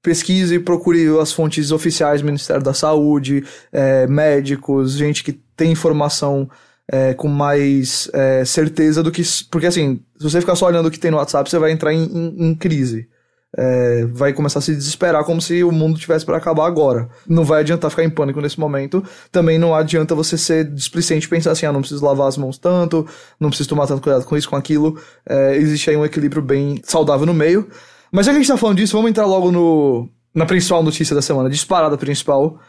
pesquise 0.04 0.60
procure 0.60 1.08
as 1.20 1.34
fontes 1.34 1.72
oficiais 1.72 2.22
Ministério 2.22 2.62
da 2.62 2.76
Saúde, 2.76 3.44
é, 3.72 4.06
médicos, 4.06 4.92
gente 4.92 5.24
que 5.24 5.34
tem 5.34 5.72
informação 5.72 6.48
é, 6.88 7.16
com 7.16 7.28
mais 7.28 8.08
é, 8.14 8.46
certeza 8.46 9.02
do 9.02 9.12
que. 9.12 9.24
Porque 9.50 9.66
assim, 9.66 10.00
se 10.20 10.24
você 10.24 10.40
ficar 10.40 10.56
só 10.56 10.68
olhando 10.68 10.86
o 10.86 10.92
que 10.92 11.00
tem 11.00 11.10
no 11.10 11.18
WhatsApp, 11.18 11.50
você 11.50 11.58
vai 11.58 11.72
entrar 11.72 11.92
em, 11.92 12.04
em, 12.04 12.50
em 12.50 12.56
crise 12.56 13.10
é, 13.58 14.06
vai 14.12 14.34
começar 14.34 14.60
a 14.60 14.62
se 14.62 14.76
desesperar 14.76 15.24
como 15.24 15.42
se 15.42 15.64
o 15.64 15.72
mundo 15.72 15.98
tivesse 15.98 16.26
para 16.26 16.38
acabar 16.38 16.68
agora. 16.68 17.08
Não 17.28 17.44
vai 17.44 17.62
adiantar 17.62 17.90
ficar 17.90 18.04
em 18.04 18.10
pânico 18.10 18.42
nesse 18.42 18.60
momento. 18.60 19.04
Também 19.32 19.58
não 19.58 19.74
adianta 19.74 20.14
você 20.14 20.38
ser 20.38 20.66
displicente 20.66 21.26
e 21.26 21.30
pensar 21.30 21.52
assim, 21.52 21.66
ah, 21.66 21.72
não 21.72 21.80
preciso 21.80 22.04
lavar 22.04 22.28
as 22.28 22.38
mãos 22.38 22.58
tanto, 22.58 23.08
não 23.40 23.50
preciso 23.50 23.70
tomar 23.70 23.88
tanto 23.88 24.02
cuidado 24.02 24.26
com 24.26 24.36
isso, 24.36 24.50
com 24.50 24.58
aquilo. 24.58 25.00
É, 25.28 25.56
existe 25.56 25.90
aí 25.90 25.96
um 25.96 26.04
equilíbrio 26.04 26.42
bem 26.42 26.82
saudável 26.84 27.26
no 27.26 27.34
meio. 27.34 27.68
Mas 28.12 28.26
já 28.26 28.34
que 28.34 28.38
a 28.38 28.42
gente 28.42 28.52
tá 28.52 28.58
falando 28.58 28.78
disso, 28.78 28.96
vamos 28.96 29.10
entrar 29.10 29.26
logo 29.26 29.52
no, 29.52 30.10
na 30.34 30.46
principal 30.46 30.84
notícia 30.84 31.16
da 31.16 31.22
semana, 31.22 31.50
disparada 31.50 31.98
principal, 31.98 32.60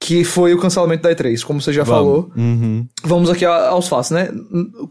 que 0.00 0.24
foi 0.24 0.52
o 0.52 0.58
cancelamento 0.58 1.04
da 1.04 1.14
E3, 1.14 1.44
como 1.44 1.60
você 1.60 1.72
já 1.72 1.84
vamos. 1.84 2.00
falou. 2.00 2.32
Uhum. 2.36 2.86
Vamos 3.04 3.30
aqui 3.30 3.44
aos 3.44 3.86
fatos, 3.86 4.10
né? 4.10 4.28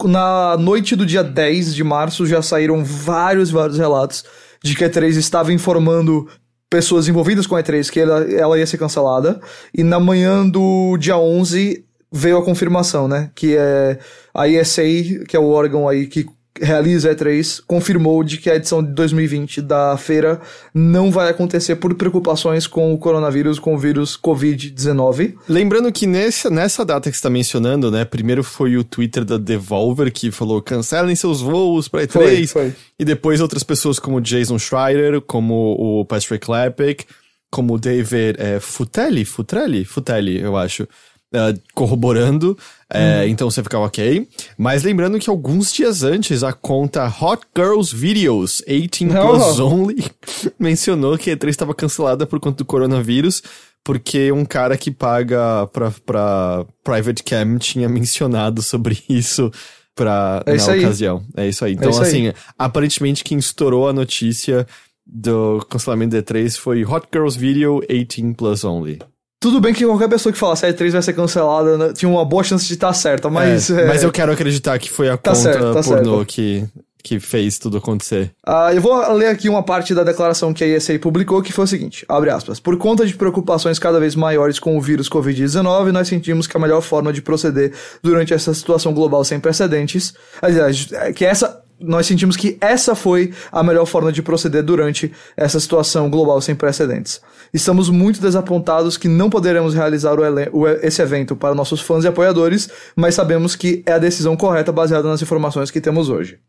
Na 0.05 0.55
noite 0.57 0.95
do 0.95 1.05
dia 1.05 1.23
10 1.23 1.75
de 1.75 1.83
março 1.83 2.25
já 2.25 2.41
saíram 2.41 2.85
vários, 2.85 3.51
vários 3.51 3.77
relatos 3.77 4.23
de 4.63 4.75
que 4.75 4.83
a 4.83 4.89
E3 4.89 5.17
estava 5.17 5.51
informando 5.53 6.27
pessoas 6.69 7.07
envolvidas 7.07 7.45
com 7.45 7.55
a 7.55 7.63
E3 7.63 7.89
que 7.89 7.99
ela, 7.99 8.21
ela 8.31 8.57
ia 8.57 8.65
ser 8.65 8.77
cancelada. 8.77 9.41
E 9.75 9.83
na 9.83 9.99
manhã 9.99 10.47
do 10.47 10.97
dia 10.97 11.17
11 11.17 11.85
veio 12.11 12.37
a 12.37 12.43
confirmação, 12.43 13.07
né? 13.07 13.31
Que 13.35 13.55
é 13.57 13.99
a 14.33 14.47
ESA, 14.47 14.83
que 15.27 15.35
é 15.35 15.39
o 15.39 15.49
órgão 15.49 15.87
aí 15.87 16.07
que 16.07 16.25
realiza 16.61 17.13
E3, 17.13 17.61
confirmou 17.65 18.23
de 18.23 18.37
que 18.37 18.49
a 18.49 18.55
edição 18.55 18.83
de 18.83 18.91
2020 18.91 19.61
da 19.61 19.97
feira 19.97 20.39
não 20.73 21.11
vai 21.11 21.29
acontecer 21.29 21.75
por 21.75 21.93
preocupações 21.95 22.67
com 22.67 22.93
o 22.93 22.97
coronavírus, 22.97 23.59
com 23.59 23.75
o 23.75 23.77
vírus 23.77 24.17
Covid-19. 24.17 25.35
Lembrando 25.49 25.91
que 25.91 26.05
nessa, 26.05 26.49
nessa 26.49 26.85
data 26.85 27.09
que 27.09 27.15
você 27.15 27.19
está 27.19 27.29
mencionando, 27.29 27.89
né, 27.89 28.05
primeiro 28.05 28.43
foi 28.43 28.77
o 28.77 28.83
Twitter 28.83 29.25
da 29.25 29.37
Devolver 29.37 30.11
que 30.11 30.31
falou 30.31 30.61
cancelem 30.61 31.15
seus 31.15 31.41
voos 31.41 31.87
para 31.87 32.03
E3, 32.03 32.11
foi, 32.11 32.47
foi. 32.47 32.73
e 32.99 33.03
depois 33.03 33.41
outras 33.41 33.63
pessoas 33.63 33.99
como 33.99 34.21
Jason 34.21 34.59
Schreier, 34.59 35.19
como 35.21 35.75
o 35.77 36.05
Patrick 36.05 36.45
Klepek, 36.45 37.05
como 37.51 37.73
o 37.73 37.79
David 37.79 38.39
é, 38.39 38.59
Futelli, 38.59 39.25
Futelli, 39.25 39.83
Futelli, 39.83 40.39
eu 40.39 40.55
acho, 40.55 40.87
uh, 41.33 41.59
corroborando, 41.73 42.57
uh, 42.93 43.27
então 43.27 43.49
você 43.49 43.63
fica 43.63 43.79
ok. 43.79 44.27
Mas 44.57 44.83
lembrando 44.83 45.19
que 45.19 45.29
alguns 45.29 45.71
dias 45.71 46.03
antes, 46.03 46.43
a 46.43 46.53
conta 46.53 47.05
Hot 47.07 47.43
Girls 47.55 47.95
Videos 47.95 48.61
18 48.67 49.05
oh. 49.05 49.27
Plus 49.27 49.59
Only 49.59 50.05
mencionou 50.59 51.17
que 51.17 51.31
a 51.31 51.37
E3 51.37 51.49
estava 51.49 51.73
cancelada 51.73 52.25
por 52.25 52.39
conta 52.39 52.57
do 52.57 52.65
coronavírus, 52.65 53.41
porque 53.83 54.31
um 54.31 54.45
cara 54.45 54.77
que 54.77 54.91
paga 54.91 55.67
pra, 55.67 55.91
pra 56.05 56.65
Private 56.83 57.23
Cam 57.23 57.57
tinha 57.57 57.89
mencionado 57.89 58.61
sobre 58.61 59.01
isso 59.09 59.51
pra, 59.95 60.43
é 60.45 60.55
na 60.55 60.63
ocasião. 60.63 61.23
É 61.35 61.47
isso 61.47 61.65
aí. 61.65 61.71
É 61.71 61.75
então, 61.75 61.89
é 61.89 61.91
isso 61.91 62.01
assim, 62.01 62.27
aí. 62.27 62.33
aparentemente 62.57 63.23
quem 63.23 63.37
estourou 63.37 63.87
a 63.87 63.93
notícia 63.93 64.67
do 65.05 65.59
cancelamento 65.69 66.15
da 66.15 66.21
E3 66.21 66.57
foi 66.57 66.85
Hot 66.85 67.07
Girls 67.11 67.37
Video 67.37 67.81
18 67.89 68.35
Plus 68.35 68.63
Only. 68.63 68.99
Tudo 69.41 69.59
bem 69.59 69.73
que 69.73 69.83
qualquer 69.83 70.07
pessoa 70.07 70.31
que 70.31 70.37
falasse 70.37 70.67
a 70.67 70.71
E3 70.71 70.91
vai 70.91 71.01
ser 71.01 71.13
cancelada 71.13 71.75
né, 71.75 71.93
tinha 71.93 72.07
uma 72.07 72.23
boa 72.23 72.43
chance 72.43 72.67
de 72.67 72.75
estar 72.75 72.93
certa, 72.93 73.27
mas. 73.27 73.71
É, 73.71 73.81
é... 73.81 73.87
Mas 73.87 74.03
eu 74.03 74.11
quero 74.11 74.31
acreditar 74.31 74.77
que 74.77 74.87
foi 74.87 75.09
a 75.09 75.17
tá 75.17 75.31
conta 75.31 75.41
certo, 75.41 75.73
tá 75.73 75.81
pornô 75.81 76.17
certo. 76.17 76.25
que, 76.27 76.63
que 77.03 77.19
fez 77.19 77.57
tudo 77.57 77.77
acontecer. 77.77 78.31
Uh, 78.47 78.71
eu 78.75 78.79
vou 78.79 79.13
ler 79.13 79.29
aqui 79.29 79.49
uma 79.49 79.63
parte 79.63 79.95
da 79.95 80.03
declaração 80.03 80.53
que 80.53 80.63
a 80.63 80.67
ESA 80.67 80.99
publicou, 80.99 81.41
que 81.41 81.51
foi 81.51 81.65
o 81.65 81.67
seguinte: 81.67 82.05
abre 82.07 82.29
aspas. 82.29 82.59
Por 82.59 82.77
conta 82.77 83.03
de 83.03 83.15
preocupações 83.15 83.79
cada 83.79 83.99
vez 83.99 84.13
maiores 84.13 84.59
com 84.59 84.77
o 84.77 84.81
vírus 84.81 85.09
Covid-19, 85.09 85.91
nós 85.91 86.07
sentimos 86.07 86.45
que 86.45 86.55
a 86.55 86.59
melhor 86.59 86.81
forma 86.81 87.11
de 87.11 87.23
proceder 87.23 87.73
durante 88.03 88.35
essa 88.35 88.53
situação 88.53 88.93
global 88.93 89.23
sem 89.23 89.39
precedentes. 89.39 90.13
Aliás, 90.39 90.87
é 90.91 91.11
que 91.11 91.25
essa 91.25 91.60
nós 91.81 92.05
sentimos 92.05 92.37
que 92.37 92.57
essa 92.61 92.95
foi 92.95 93.33
a 93.51 93.63
melhor 93.63 93.85
forma 93.85 94.11
de 94.11 94.21
proceder 94.21 94.63
durante 94.63 95.11
essa 95.35 95.59
situação 95.59 96.09
global 96.09 96.39
sem 96.41 96.55
precedentes. 96.55 97.21
Estamos 97.53 97.89
muito 97.89 98.21
desapontados 98.21 98.97
que 98.97 99.07
não 99.07 99.29
poderemos 99.29 99.73
realizar 99.73 100.15
o, 100.19 100.67
esse 100.81 101.01
evento 101.01 101.35
para 101.35 101.55
nossos 101.55 101.81
fãs 101.81 102.03
e 102.03 102.07
apoiadores, 102.07 102.69
mas 102.95 103.15
sabemos 103.15 103.55
que 103.55 103.83
é 103.85 103.93
a 103.93 103.97
decisão 103.97 104.37
correta 104.37 104.71
baseada 104.71 105.07
nas 105.07 105.21
informações 105.21 105.71
que 105.71 105.81
temos 105.81 106.09
hoje. 106.09 106.39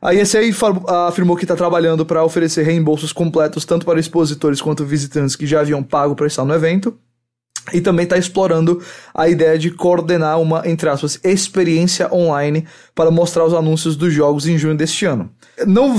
A 0.00 0.14
ESA 0.14 0.40
afirmou 1.08 1.36
que 1.36 1.44
está 1.44 1.56
trabalhando 1.56 2.04
para 2.04 2.22
oferecer 2.22 2.62
reembolsos 2.62 3.12
completos 3.12 3.64
tanto 3.64 3.86
para 3.86 3.98
expositores 3.98 4.60
quanto 4.60 4.84
visitantes 4.84 5.34
que 5.34 5.46
já 5.46 5.60
haviam 5.60 5.82
pago 5.82 6.14
para 6.14 6.26
estar 6.26 6.44
no 6.44 6.54
evento 6.54 6.96
e 7.72 7.80
também 7.80 8.04
está 8.04 8.16
explorando 8.16 8.80
a 9.14 9.28
ideia 9.28 9.58
de 9.58 9.70
coordenar 9.70 10.40
uma, 10.40 10.62
entre 10.68 10.88
aspas, 10.88 11.18
experiência 11.24 12.12
online 12.12 12.66
para 12.94 13.10
mostrar 13.10 13.44
os 13.44 13.54
anúncios 13.54 13.96
dos 13.96 14.12
jogos 14.12 14.46
em 14.46 14.56
junho 14.56 14.76
deste 14.76 15.04
ano. 15.04 15.30
Não, 15.66 15.94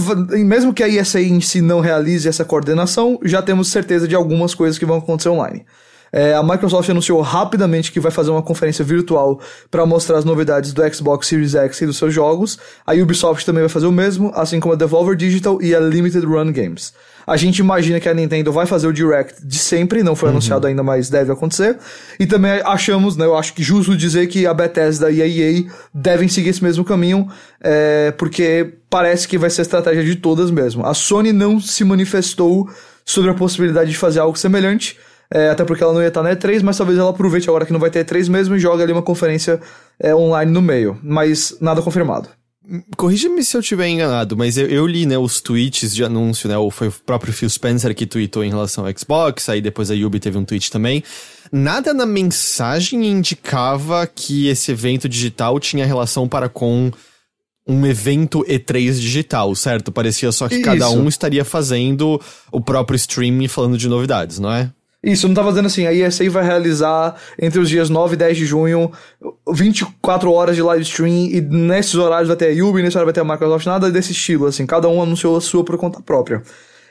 mesmo 0.46 0.74
que 0.74 0.84
a 0.84 0.88
ESA 0.88 1.22
em 1.22 1.42
si 1.42 1.62
não 1.62 1.80
realize 1.80 2.28
essa 2.28 2.46
coordenação, 2.46 3.20
já 3.24 3.42
temos 3.42 3.70
certeza 3.70 4.08
de 4.08 4.16
algumas 4.16 4.54
coisas 4.54 4.78
que 4.78 4.86
vão 4.86 4.98
acontecer 4.98 5.30
online. 5.30 5.66
É, 6.12 6.34
a 6.34 6.44
Microsoft 6.44 6.90
anunciou 6.90 7.22
rapidamente 7.22 7.92
que 7.92 8.00
vai 8.00 8.12
fazer 8.12 8.32
uma 8.32 8.42
conferência 8.42 8.84
virtual 8.84 9.40
para 9.70 9.86
mostrar 9.86 10.18
as 10.18 10.26
novidades 10.26 10.74
do 10.74 10.94
Xbox 10.94 11.28
Series 11.28 11.56
X 11.56 11.82
e 11.82 11.86
dos 11.86 11.98
seus 11.98 12.14
jogos. 12.14 12.58
A 12.86 12.94
Ubisoft 12.94 13.46
também 13.46 13.62
vai 13.62 13.70
fazer 13.70 13.88
o 13.88 13.92
mesmo, 13.92 14.32
assim 14.34 14.60
como 14.60 14.74
a 14.74 14.78
Devolver 14.78 15.16
Digital 15.16 15.62
e 15.62 15.76
a 15.76 15.80
Limited 15.80 16.26
Run 16.26 16.52
Games. 16.52 16.94
A 17.28 17.36
gente 17.36 17.60
imagina 17.60 18.00
que 18.00 18.08
a 18.08 18.14
Nintendo 18.14 18.54
vai 18.54 18.66
fazer 18.66 18.88
o 18.88 18.94
Direct 18.94 19.46
de 19.46 19.60
sempre, 19.60 20.02
não 20.02 20.16
foi 20.16 20.30
uhum. 20.30 20.36
anunciado 20.36 20.66
ainda, 20.66 20.82
mas 20.82 21.10
deve 21.10 21.30
acontecer. 21.30 21.78
E 22.18 22.26
também 22.26 22.62
achamos, 22.64 23.18
né, 23.18 23.26
eu 23.26 23.36
acho 23.36 23.54
que 23.54 23.62
justo 23.62 23.98
dizer 23.98 24.28
que 24.28 24.48
a 24.48 24.54
Bethesda 24.54 25.12
e 25.12 25.22
a 25.22 25.28
EA 25.28 25.66
devem 25.94 26.30
seguir 26.30 26.50
esse 26.50 26.64
mesmo 26.64 26.86
caminho, 26.86 27.28
é, 27.62 28.12
porque 28.12 28.76
parece 28.90 29.28
que 29.28 29.38
vai 29.38 29.50
ser 29.50 29.60
a 29.60 29.64
estratégia 29.64 30.06
de 30.06 30.16
todas 30.16 30.50
mesmo. 30.50 30.86
A 30.86 30.94
Sony 30.94 31.34
não 31.34 31.60
se 31.60 31.84
manifestou 31.84 32.70
sobre 33.04 33.30
a 33.30 33.34
possibilidade 33.34 33.92
de 33.92 33.98
fazer 33.98 34.22
algo 34.22 34.38
semelhante, 34.38 34.98
é, 35.30 35.50
até 35.50 35.66
porque 35.66 35.84
ela 35.84 35.92
não 35.92 36.02
ia 36.02 36.08
estar 36.08 36.24
na 36.24 36.34
E3, 36.34 36.64
mas 36.64 36.78
talvez 36.78 36.98
ela 36.98 37.10
aproveite 37.10 37.50
agora 37.50 37.66
que 37.66 37.74
não 37.74 37.80
vai 37.80 37.90
ter 37.90 38.06
E3 38.06 38.30
mesmo 38.30 38.56
e 38.56 38.60
jogue 38.60 38.82
ali 38.82 38.94
uma 38.94 39.02
conferência 39.02 39.60
é, 40.00 40.16
online 40.16 40.50
no 40.50 40.62
meio. 40.62 40.98
Mas 41.04 41.58
nada 41.60 41.82
confirmado. 41.82 42.30
Corrija-me 42.98 43.44
se 43.44 43.56
eu 43.56 43.62
estiver 43.62 43.88
enganado, 43.88 44.36
mas 44.36 44.58
eu, 44.58 44.68
eu, 44.68 44.86
li, 44.86 45.06
né, 45.06 45.18
os 45.18 45.40
tweets 45.40 45.96
de 45.96 46.04
anúncio, 46.04 46.50
né, 46.50 46.56
foi 46.72 46.90
o 46.90 46.92
próprio 46.92 47.32
Phil 47.32 47.50
Spencer 47.50 47.96
que 47.96 48.06
tweetou 48.06 48.44
em 48.44 48.50
relação 48.50 48.86
ao 48.86 48.98
Xbox, 48.98 49.48
aí 49.48 49.62
depois 49.62 49.90
a 49.90 49.94
Yubi 49.94 50.20
teve 50.20 50.38
um 50.38 50.44
tweet 50.44 50.70
também. 50.70 51.02
Nada 51.50 51.94
na 51.94 52.06
mensagem 52.06 53.08
indicava 53.08 54.06
que 54.06 54.48
esse 54.48 54.72
evento 54.72 55.08
digital 55.08 55.60
tinha 55.62 55.86
relação 55.86 56.28
para 56.28 56.50
com 56.50 56.92
um 57.68 57.86
evento 57.86 58.44
E3 58.46 58.94
digital, 58.94 59.54
certo? 59.56 59.92
Parecia 59.92 60.32
só 60.32 60.48
que 60.48 60.56
Isso. 60.56 60.64
cada 60.64 60.90
um 60.90 61.08
estaria 61.08 61.44
fazendo 61.44 62.20
o 62.52 62.62
próprio 62.62 62.96
streaming 62.96 63.48
falando 63.48 63.78
de 63.78 63.90
novidades, 63.90 64.40
não 64.40 64.52
é? 64.52 64.72
Isso, 65.08 65.26
não 65.26 65.34
tá 65.34 65.44
fazendo 65.44 65.68
assim. 65.68 65.88
A 65.88 65.94
ESA 65.94 66.30
vai 66.30 66.44
realizar 66.44 67.16
entre 67.40 67.60
os 67.60 67.70
dias 67.70 67.90
9 67.90 68.16
e 68.16 68.18
10 68.18 68.38
de 68.38 68.46
junho 68.46 68.92
24 69.50 70.30
horas 70.30 70.56
de 70.56 70.62
live 70.62 70.84
stream 70.84 71.28
e 71.32 71.40
nesses 71.40 71.96
horários 71.96 72.28
vai 72.28 72.36
ter 72.36 72.48
a 72.48 72.50
Yubi, 72.50 72.82
nesse 72.82 72.98
horário 72.98 73.06
vai 73.06 73.14
ter 73.14 73.22
a 73.22 73.24
Microsoft, 73.24 73.66
nada 73.66 73.90
desse 73.90 74.12
estilo, 74.12 74.48
assim. 74.48 74.66
Cada 74.66 74.90
um 74.90 75.02
anunciou 75.02 75.38
a 75.38 75.42
sua 75.42 75.64
por 75.64 75.78
conta 75.78 76.02
própria. 76.02 76.44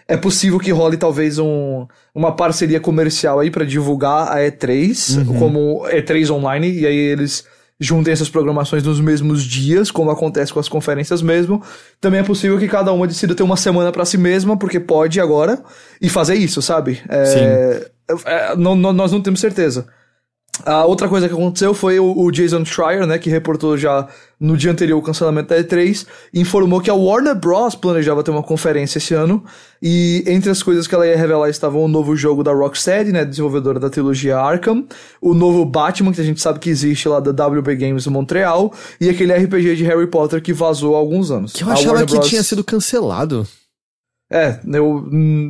É 0.09 0.17
possível 0.17 0.59
que 0.59 0.71
role 0.71 0.97
talvez 0.97 1.39
um, 1.39 1.87
uma 2.15 2.35
parceria 2.35 2.81
comercial 2.81 3.39
aí 3.39 3.51
para 3.51 3.67
divulgar 3.67 4.29
a 4.29 4.39
E3 4.39 5.19
uhum. 5.19 5.39
como 5.39 5.87
E3 5.89 6.31
online 6.31 6.73
e 6.73 6.87
aí 6.87 6.97
eles 6.97 7.45
juntem 7.79 8.13
essas 8.13 8.31
programações 8.31 8.83
nos 8.83 9.01
mesmos 9.01 9.43
dias, 9.43 9.91
como 9.91 10.11
acontece 10.11 10.53
com 10.55 10.61
as 10.61 10.69
conferências 10.69 11.21
mesmo. 11.21 11.63
Também 12.01 12.21
é 12.21 12.23
possível 12.23 12.59
que 12.59 12.69
cada 12.69 12.93
uma 12.93 13.07
decida 13.07 13.35
ter 13.35 13.43
uma 13.43 13.57
semana 13.57 13.93
para 13.93 14.07
si 14.07 14.17
mesma, 14.17 14.57
porque 14.57 14.81
pode 14.81 15.21
agora, 15.21 15.63
e 16.01 16.09
fazer 16.09 16.37
isso, 16.37 16.63
sabe? 16.63 17.03
É, 17.09 17.25
Sim. 17.27 17.91
É, 18.25 18.57
não, 18.57 18.75
não, 18.75 18.93
nós 18.93 19.13
não 19.13 19.21
temos 19.21 19.41
certeza. 19.41 19.87
A 20.65 20.85
outra 20.87 21.09
coisa 21.09 21.29
que 21.29 21.35
aconteceu 21.35 21.75
foi 21.75 22.01
o, 22.01 22.19
o, 22.19 22.31
Jason 22.31 22.65
Schreier, 22.65 23.07
né, 23.07 23.19
que 23.19 23.29
reportou 23.29 23.77
já 23.77 24.09
no 24.41 24.57
dia 24.57 24.71
anterior 24.71 24.99
o 24.99 25.03
cancelamento 25.03 25.49
da 25.49 25.63
E3, 25.63 26.07
informou 26.33 26.81
que 26.81 26.89
a 26.89 26.95
Warner 26.95 27.35
Bros. 27.35 27.75
planejava 27.75 28.23
ter 28.23 28.31
uma 28.31 28.43
conferência 28.43 28.99
esse 28.99 29.13
ano, 29.13 29.45
e 29.83 30.25
entre 30.27 30.51
as 30.51 30.63
coisas 30.63 30.87
que 30.87 30.95
ela 30.95 31.07
ia 31.07 31.17
revelar 31.17 31.51
estavam 31.51 31.83
o 31.83 31.89
novo 31.89 32.17
jogo 32.17 32.43
da 32.43 32.53
Rocksteady, 32.53 33.13
né, 33.13 33.25
desenvolvedora 33.25 33.79
da 33.79 33.91
trilogia 33.91 34.39
Arkham, 34.39 34.87
o 35.21 35.35
novo 35.35 35.65
Batman, 35.65 36.13
que 36.13 36.21
a 36.21 36.25
gente 36.25 36.41
sabe 36.41 36.59
que 36.59 36.71
existe 36.71 37.09
lá 37.09 37.21
da 37.21 37.47
WB 37.47 37.77
Games 37.77 38.07
Montreal, 38.07 38.73
e 39.01 39.11
aquele 39.11 39.35
RPG 39.35 39.77
de 39.77 39.85
Harry 39.85 40.07
Potter 40.07 40.41
que 40.41 40.53
vazou 40.53 40.95
há 40.95 40.99
alguns 40.99 41.31
anos. 41.31 41.53
Que 41.53 41.65
eu 41.65 41.71
achava 41.71 42.05
que 42.07 42.15
Bros... 42.15 42.29
tinha 42.29 42.43
sido 42.43 42.65
cancelado. 42.65 43.47
É, 44.31 44.59
eu, 44.73 45.09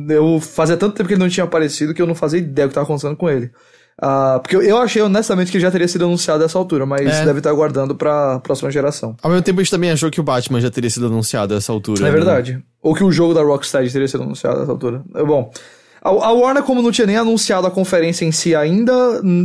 eu 0.09 0.39
fazia 0.39 0.77
tanto 0.77 0.95
tempo 0.95 1.07
que 1.07 1.15
ele 1.15 1.21
não 1.21 1.29
tinha 1.29 1.43
aparecido 1.43 1.93
que 1.93 2.01
eu 2.01 2.05
não 2.07 2.13
fazia 2.13 2.39
ideia 2.39 2.67
do 2.67 2.69
que 2.69 2.73
estava 2.73 2.85
acontecendo 2.85 3.15
com 3.15 3.29
ele. 3.29 3.51
Uh, 3.99 4.39
porque 4.39 4.55
eu 4.55 4.77
achei 4.77 5.01
honestamente 5.01 5.49
que 5.49 5.57
ele 5.57 5.63
já 5.63 5.71
teria 5.71 5.87
sido 5.87 6.05
anunciado 6.05 6.43
essa 6.43 6.55
altura, 6.55 6.85
mas 6.85 7.01
é. 7.01 7.25
deve 7.25 7.39
estar 7.39 7.49
aguardando 7.49 7.95
pra 7.95 8.39
próxima 8.39 8.69
geração. 8.69 9.15
Ao 9.23 9.31
mesmo 9.31 9.43
tempo, 9.43 9.59
a 9.59 9.63
gente 9.63 9.71
também 9.71 9.89
achou 9.89 10.11
que 10.11 10.19
o 10.19 10.23
Batman 10.23 10.61
já 10.61 10.69
teria 10.69 10.89
sido 10.89 11.07
anunciado 11.07 11.55
a 11.55 11.57
essa 11.57 11.71
altura. 11.71 12.01
É 12.01 12.03
né? 12.03 12.11
verdade. 12.11 12.63
Ou 12.81 12.93
que 12.93 13.03
o 13.03 13.11
jogo 13.11 13.33
da 13.33 13.41
Rocksteady 13.41 13.91
teria 13.91 14.07
sido 14.07 14.23
anunciado 14.23 14.59
a 14.59 14.63
essa 14.63 14.71
altura. 14.71 15.03
É 15.15 15.23
bom. 15.23 15.51
A, 15.99 16.09
a 16.09 16.31
Warner, 16.31 16.61
como 16.61 16.83
não 16.83 16.91
tinha 16.91 17.07
nem 17.07 17.17
anunciado 17.17 17.65
a 17.65 17.71
conferência 17.71 18.23
em 18.23 18.31
si 18.31 18.55
ainda, 18.55 18.93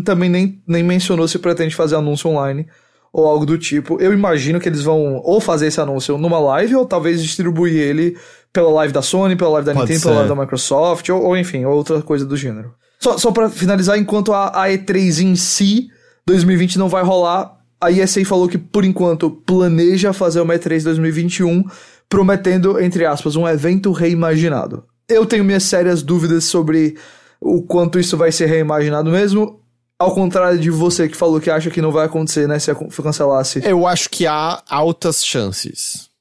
também 0.05 0.29
nem, 0.29 0.63
nem 0.67 0.83
mencionou 0.83 1.27
se 1.27 1.39
pretende 1.39 1.75
fazer 1.75 1.97
anúncio 1.97 2.29
online 2.29 2.67
ou 3.13 3.27
algo 3.27 3.45
do 3.47 3.59
tipo. 3.59 4.01
Eu 4.01 4.13
imagino 4.13 4.61
que 4.61 4.69
eles 4.69 4.83
vão 4.83 5.21
ou 5.25 5.41
fazer 5.41 5.67
esse 5.67 5.81
anúncio 5.81 6.17
numa 6.17 6.39
live 6.39 6.77
ou 6.77 6.87
talvez 6.87 7.23
distribuir 7.23 7.75
ele 7.75 8.17
pela 8.53 8.71
live 8.71 8.93
da 8.93 9.03
Sony, 9.03 9.35
pela 9.37 9.51
live 9.53 9.67
da 9.67 9.73
Pode 9.73 9.85
Nintendo, 9.85 10.01
ser. 10.01 10.09
pela 10.09 10.17
live 10.21 10.35
da 10.35 10.41
Microsoft, 10.41 11.09
ou, 11.09 11.23
ou, 11.23 11.37
enfim, 11.37 11.65
outra 11.65 12.03
coisa 12.03 12.27
do 12.27 12.37
gênero. 12.37 12.75
Só, 13.01 13.17
só 13.19 13.33
para 13.33 13.49
finalizar, 13.49 13.99
enquanto 13.99 14.33
a, 14.33 14.49
a 14.49 14.69
E3 14.69 15.23
em 15.23 15.35
si, 15.35 15.89
2020 16.27 16.79
não 16.79 16.89
vai 16.89 17.03
rolar, 17.03 17.59
a 17.81 17.91
ESA 17.91 18.25
falou 18.25 18.49
que, 18.49 18.59
por 18.59 18.85
enquanto, 18.85 19.31
planeja 19.31 20.13
fazer 20.13 20.41
uma 20.41 20.55
E3 20.55 20.85
2021, 20.85 21.65
prometendo, 22.09 22.81
entre 22.81 23.05
aspas, 23.05 23.35
um 23.35 23.49
evento 23.49 23.91
reimaginado. 23.91 24.85
Eu 25.09 25.27
tenho 25.27 25.45
minhas 25.45 25.65
sérias 25.65 26.03
dúvidas 26.03 26.45
sobre 26.45 26.97
o 27.41 27.63
quanto 27.63 27.99
isso 27.99 28.17
vai 28.17 28.31
ser 28.31 28.47
reimaginado 28.47 29.11
mesmo. 29.11 29.61
Ao 29.99 30.15
contrário 30.15 30.59
de 30.59 30.71
você 30.71 31.09
que 31.09 31.17
falou 31.17 31.41
que 31.41 31.51
acha 31.51 31.71
que 31.71 31.83
não 31.83 31.91
vai 31.91 32.07
acontecer, 32.07 32.47
né, 32.47 32.59
se 32.59 32.73
cancelasse. 33.03 33.63
Eu 33.65 33.87
acho 33.87 34.09
que 34.11 34.27
há 34.27 34.63
altas 34.69 35.25
chances. 35.25 36.12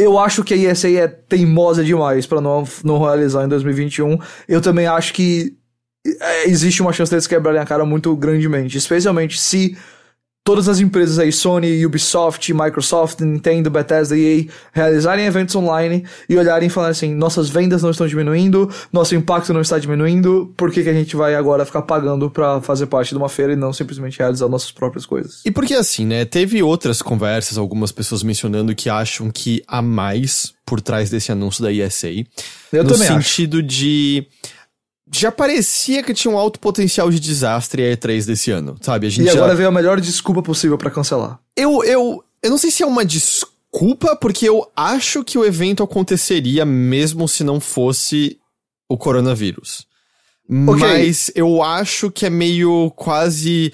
Eu 0.00 0.18
acho 0.18 0.42
que 0.42 0.54
a 0.54 0.56
ESA 0.56 0.88
é 0.88 1.06
teimosa 1.06 1.84
demais 1.84 2.26
para 2.26 2.40
não, 2.40 2.64
não 2.82 2.98
realizar 2.98 3.44
em 3.44 3.48
2021. 3.48 4.18
Eu 4.48 4.60
também 4.62 4.86
acho 4.86 5.12
que 5.12 5.54
é, 6.06 6.48
existe 6.48 6.80
uma 6.80 6.92
chance 6.92 7.10
deles 7.10 7.26
quebrarem 7.26 7.60
a 7.60 7.66
cara 7.66 7.84
muito 7.84 8.16
grandemente, 8.16 8.78
especialmente 8.78 9.38
se 9.38 9.76
todas 10.44 10.68
as 10.68 10.80
empresas 10.80 11.18
aí, 11.18 11.30
Sony, 11.30 11.84
Ubisoft, 11.84 12.52
Microsoft, 12.52 13.20
Nintendo, 13.20 13.70
Bethesda 13.70 14.16
e 14.16 14.40
EA, 14.40 14.52
realizarem 14.72 15.26
eventos 15.26 15.54
online 15.54 16.04
e 16.28 16.36
olharem 16.36 16.66
e 16.66 16.70
falarem 16.70 16.92
assim, 16.92 17.14
nossas 17.14 17.50
vendas 17.50 17.82
não 17.82 17.90
estão 17.90 18.06
diminuindo, 18.06 18.70
nosso 18.92 19.14
impacto 19.14 19.52
não 19.52 19.60
está 19.60 19.78
diminuindo, 19.78 20.52
por 20.56 20.70
que, 20.70 20.82
que 20.82 20.88
a 20.88 20.94
gente 20.94 21.14
vai 21.14 21.34
agora 21.34 21.64
ficar 21.64 21.82
pagando 21.82 22.30
para 22.30 22.60
fazer 22.62 22.86
parte 22.86 23.10
de 23.10 23.16
uma 23.16 23.28
feira 23.28 23.52
e 23.52 23.56
não 23.56 23.72
simplesmente 23.72 24.18
realizar 24.18 24.48
nossas 24.48 24.72
próprias 24.72 25.04
coisas? 25.04 25.42
E 25.44 25.50
porque 25.50 25.74
assim, 25.74 26.06
né, 26.06 26.24
teve 26.24 26.62
outras 26.62 27.02
conversas, 27.02 27.58
algumas 27.58 27.92
pessoas 27.92 28.22
mencionando 28.22 28.74
que 28.74 28.88
acham 28.88 29.30
que 29.30 29.62
há 29.68 29.82
mais 29.82 30.54
por 30.64 30.80
trás 30.80 31.10
desse 31.10 31.32
anúncio 31.32 31.62
da 31.62 31.72
ESA. 31.72 32.08
Eu 32.72 32.84
no 32.84 32.94
sentido 32.94 33.58
acho. 33.58 33.66
de 33.66 34.26
já 35.12 35.32
parecia 35.32 36.02
que 36.02 36.14
tinha 36.14 36.32
um 36.32 36.38
alto 36.38 36.60
potencial 36.60 37.10
de 37.10 37.18
desastre 37.18 37.82
a 37.82 37.96
E3 37.96 38.26
desse 38.26 38.50
ano, 38.50 38.76
sabe? 38.80 39.06
A 39.06 39.10
gente 39.10 39.26
e 39.26 39.30
agora 39.30 39.52
já... 39.52 39.54
veio 39.56 39.68
a 39.68 39.72
melhor 39.72 40.00
desculpa 40.00 40.42
possível 40.42 40.78
para 40.78 40.90
cancelar. 40.90 41.38
Eu, 41.56 41.82
eu, 41.84 42.24
eu 42.42 42.50
não 42.50 42.58
sei 42.58 42.70
se 42.70 42.82
é 42.82 42.86
uma 42.86 43.04
desculpa, 43.04 44.14
porque 44.16 44.48
eu 44.48 44.70
acho 44.76 45.24
que 45.24 45.36
o 45.36 45.44
evento 45.44 45.82
aconteceria 45.82 46.64
mesmo 46.64 47.26
se 47.28 47.42
não 47.42 47.58
fosse 47.58 48.38
o 48.88 48.96
coronavírus. 48.96 49.86
Okay. 50.48 50.80
Mas 50.80 51.30
eu 51.34 51.62
acho 51.62 52.10
que 52.10 52.26
é 52.26 52.30
meio 52.30 52.90
quase. 52.96 53.72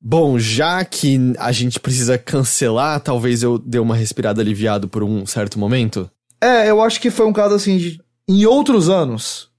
Bom, 0.00 0.36
já 0.36 0.84
que 0.84 1.16
a 1.38 1.52
gente 1.52 1.78
precisa 1.78 2.18
cancelar, 2.18 2.98
talvez 3.00 3.44
eu 3.44 3.56
dê 3.56 3.78
uma 3.78 3.94
respirada 3.94 4.40
aliviado 4.40 4.88
por 4.88 5.04
um 5.04 5.24
certo 5.24 5.60
momento. 5.60 6.10
É, 6.40 6.68
eu 6.68 6.82
acho 6.82 7.00
que 7.00 7.08
foi 7.08 7.24
um 7.24 7.32
caso 7.32 7.54
assim 7.54 7.78
de. 7.78 8.00
Em 8.28 8.44
outros 8.46 8.88
anos, 8.88 9.51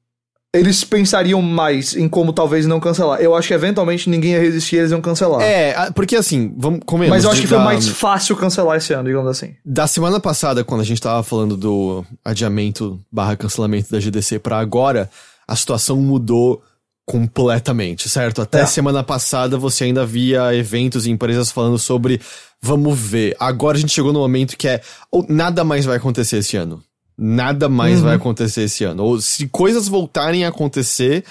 eles 0.54 0.84
pensariam 0.84 1.42
mais 1.42 1.96
em 1.96 2.08
como 2.08 2.32
talvez 2.32 2.68
não 2.68 2.80
cancelar. 2.80 3.20
Eu 3.20 3.36
acho 3.36 3.48
que 3.48 3.54
eventualmente 3.56 4.08
ninguém 4.10 4.34
ia 4.34 4.40
resistir, 4.40 4.76
eles 4.78 4.92
iam 4.92 5.02
cancelar. 5.02 5.42
É, 5.42 5.90
porque 5.92 6.16
assim, 6.16 6.54
vamos 6.56 6.82
comer. 6.86 7.10
Mas 7.10 7.24
eu 7.24 7.32
acho 7.32 7.42
que 7.42 7.48
foi 7.48 7.58
mais 7.58 7.88
fácil 7.88 8.36
cancelar 8.36 8.78
esse 8.78 8.94
ano, 8.94 9.06
digamos 9.06 9.30
assim. 9.30 9.56
Da 9.66 9.88
semana 9.88 10.20
passada, 10.20 10.64
quando 10.64 10.82
a 10.82 10.86
gente 10.86 11.02
tava 11.02 11.24
falando 11.24 11.58
do 11.58 12.06
adiamento 12.24 13.00
barra 13.12 13.36
cancelamento 13.36 13.92
da 13.92 14.00
GDC 14.00 14.38
para 14.40 14.60
agora, 14.60 15.10
a 15.48 15.56
situação 15.56 15.98
mudou 15.98 16.62
completamente, 17.06 18.08
certo? 18.08 18.42
Até 18.42 18.62
É. 18.62 18.66
semana 18.66 19.04
passada 19.04 19.58
você 19.58 19.86
ainda 19.86 20.06
via 20.06 20.56
eventos 20.56 21.06
e 21.06 21.12
empresas 21.12 21.52
falando 21.52 21.78
sobre 21.78 22.22
vamos 22.62 22.98
ver. 22.98 23.36
Agora 23.40 23.76
a 23.78 23.80
gente 23.80 23.92
chegou 23.92 24.14
no 24.14 24.20
momento 24.20 24.56
que 24.56 24.68
é 24.68 24.82
ou 25.12 25.26
nada 25.28 25.64
mais 25.64 25.84
vai 25.84 25.98
acontecer 25.98 26.38
esse 26.38 26.56
ano. 26.56 26.82
Nada 27.18 27.70
mais 27.70 27.98
Uhum. 28.00 28.06
vai 28.06 28.16
acontecer 28.16 28.64
esse 28.64 28.84
ano. 28.84 29.04
Ou 29.04 29.22
se 29.22 29.48
coisas 29.48 29.88
voltarem 29.88 30.46
a 30.46 30.50
acontecer, 30.50 31.24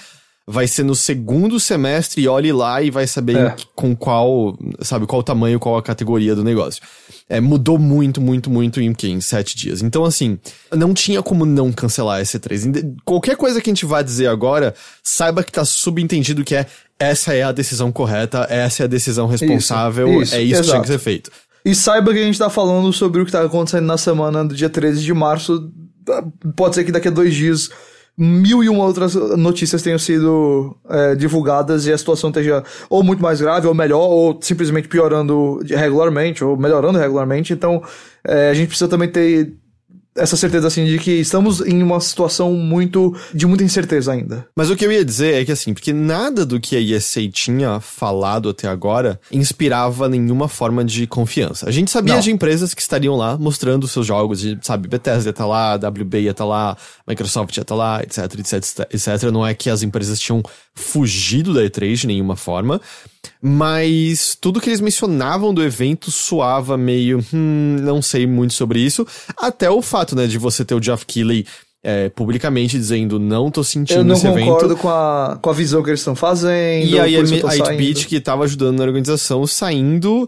vai 0.45 0.67
ser 0.67 0.83
no 0.83 0.93
segundo 0.95 1.57
semestre 1.59 2.21
e 2.21 2.27
olhe 2.27 2.51
lá 2.51 2.81
e 2.81 2.89
vai 2.91 3.07
saber 3.07 3.37
É. 3.37 3.55
com 3.75 3.95
qual, 3.95 4.57
sabe, 4.81 5.05
qual 5.05 5.21
o 5.21 5.23
tamanho, 5.23 5.59
qual 5.59 5.77
a 5.77 5.83
categoria 5.83 6.35
do 6.35 6.43
negócio. 6.43 6.81
É, 7.29 7.39
mudou 7.39 7.79
muito, 7.79 8.19
muito, 8.19 8.49
muito 8.49 8.81
em, 8.81 8.93
em 9.03 9.21
sete 9.21 9.55
dias. 9.55 9.81
Então, 9.81 10.03
assim, 10.03 10.37
não 10.75 10.93
tinha 10.93 11.23
como 11.23 11.45
não 11.45 11.71
cancelar 11.71 12.21
esse 12.21 12.37
3. 12.39 12.65
Inde- 12.65 12.93
Qualquer 13.05 13.37
coisa 13.37 13.61
que 13.61 13.69
a 13.69 13.73
gente 13.73 13.85
vai 13.85 14.03
dizer 14.03 14.27
agora, 14.27 14.75
saiba 15.01 15.43
que 15.43 15.51
tá 15.51 15.63
subentendido 15.63 16.43
que 16.43 16.55
é 16.55 16.65
essa 16.99 17.33
é 17.33 17.43
a 17.43 17.51
decisão 17.51 17.91
correta, 17.91 18.45
essa 18.49 18.83
é 18.83 18.85
a 18.85 18.87
decisão 18.87 19.27
responsável, 19.27 20.21
isso, 20.21 20.35
é 20.35 20.41
isso 20.41 20.61
que 20.61 20.67
tinha 20.67 20.81
que 20.81 20.85
exato. 20.85 20.87
ser 20.87 20.99
feito. 20.99 21.31
E 21.65 21.73
saiba 21.73 22.11
que 22.13 22.19
a 22.19 22.23
gente 22.23 22.37
tá 22.37 22.49
falando 22.49 22.91
sobre 22.91 23.21
o 23.21 23.25
que 23.25 23.31
tá 23.31 23.41
acontecendo 23.41 23.85
na 23.85 23.97
semana 23.97 24.43
do 24.43 24.53
dia 24.53 24.69
13 24.69 25.01
de 25.01 25.13
março. 25.13 25.71
Pode 26.55 26.75
ser 26.75 26.83
que 26.83 26.91
daqui 26.91 27.07
a 27.07 27.11
dois 27.11 27.33
dias 27.33 27.69
mil 28.17 28.63
e 28.63 28.69
uma 28.69 28.83
outras 28.83 29.15
notícias 29.15 29.81
tenham 29.81 29.97
sido 29.97 30.77
é, 30.87 31.15
divulgadas 31.15 31.87
e 31.87 31.91
a 31.91 31.97
situação 31.97 32.29
esteja 32.29 32.63
ou 32.89 33.01
muito 33.01 33.23
mais 33.23 33.41
grave, 33.41 33.65
ou 33.65 33.73
melhor, 33.73 34.07
ou 34.07 34.39
simplesmente 34.41 34.87
piorando 34.87 35.59
regularmente, 35.67 36.43
ou 36.43 36.55
melhorando 36.55 36.99
regularmente. 36.99 37.53
Então, 37.53 37.81
é, 38.23 38.49
a 38.49 38.53
gente 38.53 38.67
precisa 38.67 38.89
também 38.89 39.09
ter 39.09 39.55
essa 40.15 40.37
certeza 40.37 40.67
assim 40.67 40.85
de 40.85 40.99
que 40.99 41.11
estamos 41.11 41.61
em 41.61 41.81
uma 41.81 41.99
situação 41.99 42.53
muito 42.53 43.15
de 43.33 43.45
muita 43.45 43.63
incerteza 43.63 44.11
ainda. 44.11 44.47
Mas 44.55 44.69
o 44.69 44.75
que 44.75 44.85
eu 44.85 44.91
ia 44.91 45.03
dizer 45.03 45.41
é 45.41 45.45
que 45.45 45.51
assim, 45.51 45.73
porque 45.73 45.91
nada 45.91 46.45
do 46.45 46.59
que 46.59 46.75
a 46.75 46.79
ESA 46.79 47.27
tinha 47.31 47.79
falado 47.79 48.49
até 48.49 48.67
agora 48.67 49.19
inspirava 49.31 50.07
nenhuma 50.07 50.47
forma 50.47 50.83
de 50.83 51.07
confiança. 51.07 51.67
A 51.67 51.71
gente 51.71 51.89
sabia 51.89 52.15
Não. 52.15 52.21
de 52.21 52.31
empresas 52.31 52.73
que 52.73 52.81
estariam 52.81 53.15
lá 53.15 53.37
mostrando 53.37 53.87
seus 53.87 54.05
jogos, 54.05 54.39
de, 54.39 54.57
sabe, 54.61 54.87
Bethesda 54.87 55.29
ia 55.29 55.31
estar 55.31 55.45
lá, 55.45 55.75
WB 55.75 56.21
ia 56.21 56.31
estar 56.31 56.45
lá, 56.45 56.77
Microsoft 57.07 57.55
ia 57.57 57.61
estar 57.61 57.75
lá, 57.75 58.01
etc, 58.03 58.39
etc, 58.39 58.87
etc. 58.91 59.31
Não 59.31 59.45
é 59.45 59.53
que 59.53 59.69
as 59.69 59.81
empresas 59.83 60.19
tinham 60.19 60.43
fugido 60.75 61.53
da 61.53 61.61
E3 61.61 61.95
de 61.95 62.07
nenhuma 62.07 62.35
forma, 62.35 62.79
mas 63.41 64.37
tudo 64.39 64.59
que 64.61 64.69
eles 64.69 64.81
mencionavam 64.81 65.53
do 65.53 65.63
evento 65.63 66.11
soava 66.11 66.77
meio, 66.77 67.23
hum, 67.33 67.77
não 67.81 68.01
sei 68.01 68.25
muito 68.27 68.53
sobre 68.53 68.79
isso, 68.79 69.05
até 69.37 69.69
o 69.69 69.81
fato, 69.81 70.15
né, 70.15 70.27
de 70.27 70.37
você 70.37 70.63
ter 70.63 70.75
o 70.75 70.81
Geoff 70.81 71.05
Keighley 71.05 71.45
é, 71.83 72.07
publicamente 72.09 72.77
dizendo 72.77 73.19
não 73.19 73.51
tô 73.51 73.61
sentindo 73.63 73.99
Eu 73.99 74.03
não 74.05 74.15
esse 74.15 74.25
evento. 74.25 74.45
concordo 74.45 74.77
com 74.77 74.89
a, 74.89 75.37
com 75.41 75.49
a 75.49 75.53
visão 75.53 75.83
que 75.83 75.89
eles 75.89 75.99
estão 75.99 76.15
fazendo. 76.15 76.85
E 76.85 76.97
aí 76.97 77.13
eu 77.13 77.21
a 77.21 77.25
saindo. 77.25 77.65
8-Bit, 77.65 78.07
que 78.07 78.21
tava 78.21 78.45
ajudando 78.45 78.77
na 78.77 78.85
organização, 78.85 79.45
saindo 79.45 80.27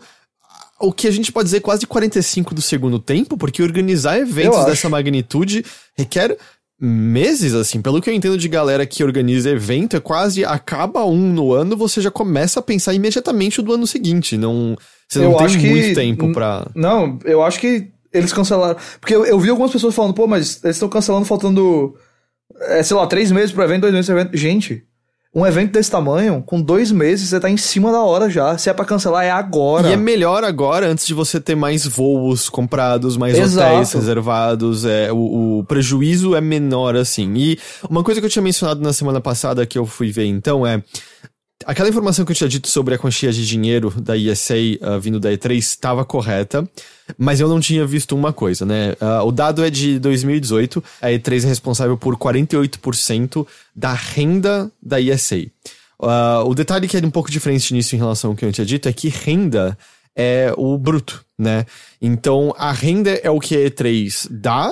o 0.79 0.91
que 0.91 1.07
a 1.07 1.11
gente 1.11 1.31
pode 1.31 1.45
dizer 1.45 1.61
quase 1.61 1.87
45 1.87 2.53
do 2.53 2.61
segundo 2.61 2.99
tempo, 2.99 3.37
porque 3.37 3.63
organizar 3.63 4.19
eventos 4.19 4.65
dessa 4.65 4.89
magnitude 4.89 5.63
requer 5.97 6.37
meses, 6.79 7.53
assim. 7.53 7.81
Pelo 7.81 8.01
que 8.01 8.09
eu 8.09 8.13
entendo 8.13 8.37
de 8.37 8.47
galera 8.47 8.85
que 8.85 9.03
organiza 9.03 9.49
evento, 9.49 9.95
é 9.95 9.99
quase 9.99 10.43
acaba 10.43 11.05
um 11.05 11.31
no 11.33 11.53
ano, 11.53 11.77
você 11.77 12.01
já 12.01 12.11
começa 12.11 12.59
a 12.59 12.63
pensar 12.63 12.93
imediatamente 12.93 13.59
o 13.59 13.63
do 13.63 13.73
ano 13.73 13.87
seguinte. 13.87 14.37
Não, 14.37 14.75
você 15.07 15.19
não 15.19 15.31
Eu 15.31 15.37
tem 15.37 15.45
acho 15.45 15.59
que- 15.59 15.69
muito 15.69 15.95
tempo 15.95 16.31
pra... 16.33 16.67
Não, 16.75 17.17
eu 17.25 17.41
acho 17.43 17.59
que 17.59 17.87
eles 18.13 18.31
cancelaram. 18.33 18.77
Porque 18.99 19.15
eu, 19.15 19.25
eu 19.25 19.39
vi 19.39 19.49
algumas 19.49 19.71
pessoas 19.71 19.93
falando, 19.95 20.13
pô, 20.13 20.27
mas 20.27 20.61
eles 20.63 20.75
estão 20.75 20.89
cancelando 20.89 21.25
faltando, 21.25 21.95
é, 22.61 22.83
sei 22.83 22.95
lá, 22.95 23.05
três 23.07 23.31
meses 23.31 23.51
pro 23.51 23.63
evento, 23.63 23.81
dois 23.81 23.93
meses 23.93 24.07
pro 24.09 24.19
evento. 24.19 24.37
Gente, 24.37 24.83
um 25.35 25.45
evento 25.45 25.73
desse 25.73 25.91
tamanho, 25.91 26.41
com 26.41 26.61
dois 26.61 26.93
meses, 26.93 27.27
você 27.27 27.39
tá 27.41 27.49
em 27.49 27.57
cima 27.57 27.91
da 27.91 28.01
hora 28.01 28.29
já. 28.29 28.57
Se 28.57 28.69
é 28.69 28.73
pra 28.73 28.85
cancelar, 28.85 29.25
é 29.25 29.31
agora. 29.31 29.89
E 29.89 29.91
é 29.91 29.97
melhor 29.97 30.45
agora, 30.45 30.87
antes 30.87 31.05
de 31.05 31.13
você 31.13 31.41
ter 31.41 31.55
mais 31.55 31.85
voos 31.85 32.47
comprados, 32.47 33.17
mais 33.17 33.37
Exato. 33.37 33.73
hotéis 33.73 33.91
reservados, 33.91 34.85
é, 34.85 35.11
o, 35.11 35.59
o 35.59 35.63
prejuízo 35.65 36.35
é 36.35 36.41
menor, 36.41 36.95
assim. 36.95 37.33
E 37.35 37.59
uma 37.89 38.01
coisa 38.01 38.21
que 38.21 38.25
eu 38.25 38.29
tinha 38.29 38.41
mencionado 38.41 38.79
na 38.79 38.93
semana 38.93 39.19
passada 39.19 39.65
que 39.65 39.77
eu 39.77 39.85
fui 39.85 40.09
ver 40.09 40.25
então 40.25 40.65
é. 40.65 40.81
Aquela 41.65 41.89
informação 41.89 42.23
que 42.23 42.31
eu 42.31 42.35
tinha 42.35 42.47
dito 42.47 42.67
sobre 42.67 42.93
a 42.93 42.97
quantia 42.97 43.31
de 43.31 43.45
dinheiro 43.45 43.89
da 43.99 44.15
ESA 44.15 44.53
ah, 44.81 44.99
vindo 44.99 45.19
da 45.19 45.31
E3 45.31 45.57
estava 45.57 46.05
correta, 46.05 46.69
mas 47.17 47.39
eu 47.39 47.49
não 47.49 47.59
tinha 47.59 47.83
visto 47.87 48.15
uma 48.15 48.31
coisa, 48.31 48.67
né? 48.67 48.95
Ah, 49.01 49.23
o 49.23 49.31
dado 49.31 49.65
é 49.65 49.71
de 49.71 49.97
2018, 49.97 50.83
a 51.01 51.07
E3 51.07 51.43
é 51.43 51.47
responsável 51.47 51.97
por 51.97 52.15
48% 52.17 53.47
da 53.75 53.93
renda 53.93 54.71
da 54.79 55.01
ESA. 55.01 55.47
Ah, 55.99 56.43
o 56.45 56.53
detalhe 56.53 56.87
que 56.87 56.97
é 56.97 56.99
um 57.03 57.09
pouco 57.09 57.31
diferente 57.31 57.73
nisso 57.73 57.95
em 57.95 57.99
relação 57.99 58.29
ao 58.29 58.35
que 58.35 58.45
eu 58.45 58.51
tinha 58.51 58.65
dito 58.65 58.87
é 58.87 58.93
que 58.93 59.09
renda 59.09 59.75
é 60.15 60.53
o 60.55 60.77
bruto, 60.77 61.25
né? 61.35 61.65
Então 61.99 62.53
a 62.59 62.71
renda 62.71 63.09
é 63.23 63.29
o 63.31 63.39
que 63.39 63.55
a 63.55 63.69
E3 63.71 64.27
dá, 64.29 64.71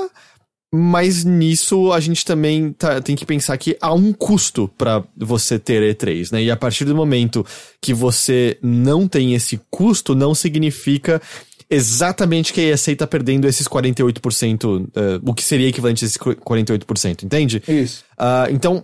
mas 0.76 1.24
nisso 1.24 1.92
a 1.94 2.00
gente 2.00 2.26
também 2.26 2.74
tá- 2.74 3.00
tem 3.00 3.16
que 3.16 3.28
pensar 3.28 3.56
que 3.60 3.78
há 3.80 3.94
um 3.94 4.12
custo 4.12 4.68
para 4.76 5.04
você 5.16 5.60
ter 5.60 5.84
E3, 5.96 6.32
né? 6.32 6.42
E 6.42 6.50
a 6.50 6.58
partir 6.58 6.84
do 6.84 6.96
momento 6.96 7.46
que 7.80 7.94
você 7.94 8.58
não 8.60 9.08
tem 9.08 9.36
esse 9.36 9.62
custo, 9.70 10.16
não 10.16 10.34
significa 10.34 11.22
exatamente 11.70 12.52
que 12.52 12.60
a 12.60 12.74
ESA 12.74 12.96
tá 12.96 13.06
perdendo 13.06 13.48
esses 13.48 13.68
48%, 13.68 14.90
eh, 14.96 15.20
o 15.24 15.32
que 15.32 15.44
seria 15.44 15.68
equivalente 15.68 16.04
a 16.04 16.08
esses 16.08 16.18
48%, 16.18 17.24
entende? 17.24 17.62
Isso. 17.68 18.04
Ah, 18.18 18.48
então, 18.50 18.84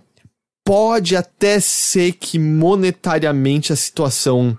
pode 0.64 1.16
até 1.16 1.58
ser 1.58 2.12
que 2.12 2.38
monetariamente 2.38 3.72
a 3.72 3.76
situação 3.76 4.56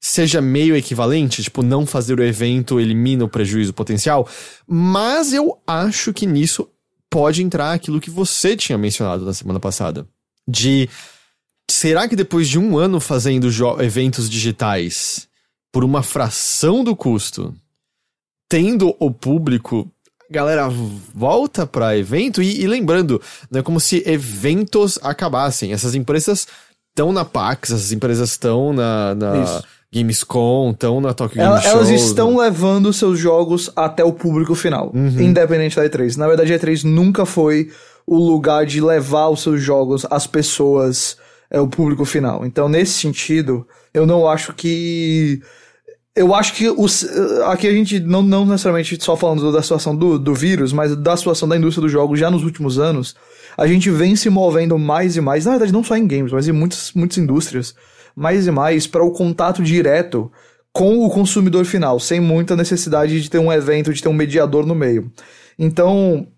seja 0.00 0.40
meio 0.40 0.74
equivalente, 0.74 1.42
tipo, 1.42 1.62
não 1.62 1.84
fazer 1.84 2.18
o 2.18 2.24
evento 2.24 2.80
elimina 2.80 3.24
o 3.24 3.28
prejuízo 3.28 3.74
potencial, 3.74 4.26
mas 4.66 5.32
eu 5.32 5.58
acho 5.66 6.12
que 6.12 6.26
nisso 6.26 6.68
pode 7.10 7.42
entrar 7.42 7.72
aquilo 7.72 8.00
que 8.00 8.10
você 8.10 8.56
tinha 8.56 8.78
mencionado 8.78 9.24
na 9.24 9.34
semana 9.34 9.60
passada. 9.60 10.06
De 10.48 10.88
será 11.70 12.08
que 12.08 12.16
depois 12.16 12.48
de 12.48 12.58
um 12.58 12.78
ano 12.78 12.98
fazendo 12.98 13.48
eventos 13.80 14.30
digitais 14.30 15.28
por 15.72 15.84
uma 15.84 16.02
fração 16.02 16.82
do 16.82 16.96
custo, 16.96 17.54
tendo 18.48 18.96
o 18.98 19.10
público, 19.10 19.88
galera 20.30 20.68
volta 20.68 21.66
pra 21.66 21.96
evento 21.96 22.42
e, 22.42 22.62
e 22.62 22.66
lembrando, 22.66 23.20
não 23.50 23.60
é 23.60 23.62
como 23.62 23.78
se 23.78 24.02
eventos 24.06 24.98
acabassem. 25.02 25.72
Essas 25.72 25.94
empresas 25.94 26.46
estão 26.88 27.12
na 27.12 27.24
PAX, 27.24 27.70
essas 27.70 27.92
empresas 27.92 28.30
estão 28.30 28.72
na, 28.72 29.14
na. 29.14 29.62
Gamescom, 29.92 30.70
estão 30.70 31.00
na 31.00 31.12
Tokyo 31.12 31.40
Ela- 31.40 31.58
Game 31.58 31.62
Show. 31.68 31.72
elas 31.72 31.90
estão 31.90 32.36
levando 32.36 32.92
seus 32.92 33.18
jogos 33.18 33.70
até 33.74 34.04
o 34.04 34.12
público 34.12 34.54
final, 34.54 34.92
Uhum. 34.94 35.20
independente 35.20 35.74
da 35.76 35.84
E3. 35.84 36.16
Na 36.16 36.28
verdade, 36.28 36.52
a 36.52 36.58
E3 36.58 36.84
nunca 36.84 37.26
foi 37.26 37.70
o 38.06 38.16
lugar 38.18 38.64
de 38.64 38.80
levar 38.80 39.28
os 39.28 39.42
seus 39.42 39.60
jogos 39.60 40.06
às 40.10 40.26
pessoas, 40.26 41.16
é 41.50 41.60
o 41.60 41.66
público 41.66 42.04
final. 42.04 42.46
Então, 42.46 42.68
nesse 42.68 42.92
sentido, 42.92 43.66
eu 43.92 44.06
não 44.06 44.28
acho 44.28 44.52
que. 44.52 45.40
Eu 46.14 46.34
acho 46.34 46.54
que 46.54 46.68
os, 46.68 47.04
aqui 47.46 47.68
a 47.68 47.72
gente 47.72 48.00
não, 48.00 48.20
não 48.20 48.44
necessariamente 48.44 48.98
só 49.02 49.16
falando 49.16 49.50
da 49.52 49.62
situação 49.62 49.94
do, 49.94 50.18
do 50.18 50.34
vírus, 50.34 50.72
mas 50.72 50.94
da 50.96 51.16
situação 51.16 51.48
da 51.48 51.56
indústria 51.56 51.82
dos 51.82 51.92
jogos 51.92 52.18
já 52.18 52.28
nos 52.30 52.42
últimos 52.42 52.78
anos, 52.80 53.14
a 53.56 53.64
gente 53.66 53.88
vem 53.90 54.16
se 54.16 54.28
movendo 54.28 54.76
mais 54.76 55.16
e 55.16 55.20
mais, 55.20 55.44
na 55.44 55.52
verdade 55.52 55.72
não 55.72 55.84
só 55.84 55.96
em 55.96 56.06
games, 56.08 56.32
mas 56.32 56.48
em 56.48 56.52
muitas, 56.52 56.90
muitas 56.96 57.16
indústrias, 57.16 57.74
mais 58.20 58.46
e 58.46 58.50
mais 58.50 58.86
para 58.86 59.02
o 59.02 59.10
contato 59.10 59.62
direto 59.62 60.30
com 60.72 61.04
o 61.04 61.10
consumidor 61.10 61.64
final, 61.64 61.98
sem 61.98 62.20
muita 62.20 62.54
necessidade 62.54 63.20
de 63.20 63.28
ter 63.30 63.38
um 63.38 63.50
evento, 63.52 63.92
de 63.92 64.02
ter 64.02 64.08
um 64.08 64.12
mediador 64.12 64.64
no 64.66 64.74
meio. 64.74 65.10
Então, 65.58 66.28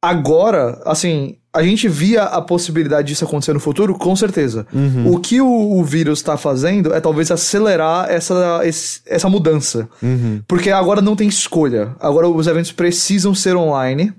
agora, 0.00 0.80
assim, 0.86 1.36
a 1.52 1.62
gente 1.62 1.88
via 1.88 2.22
a 2.22 2.40
possibilidade 2.40 3.08
disso 3.08 3.24
acontecer 3.24 3.52
no 3.52 3.60
futuro, 3.60 3.94
com 3.98 4.14
certeza. 4.16 4.66
Uhum. 4.72 5.12
O 5.12 5.20
que 5.20 5.40
o, 5.40 5.46
o 5.78 5.84
vírus 5.84 6.20
está 6.20 6.36
fazendo 6.36 6.94
é 6.94 7.00
talvez 7.00 7.30
acelerar 7.30 8.10
essa, 8.10 8.60
esse- 8.64 9.00
essa 9.06 9.28
mudança. 9.28 9.88
Uhum. 10.02 10.40
Porque 10.48 10.70
agora 10.70 11.02
não 11.02 11.14
tem 11.16 11.28
escolha. 11.28 11.94
Agora 12.00 12.28
os 12.28 12.46
eventos 12.46 12.72
precisam 12.72 13.34
ser 13.34 13.56
online. 13.56 14.12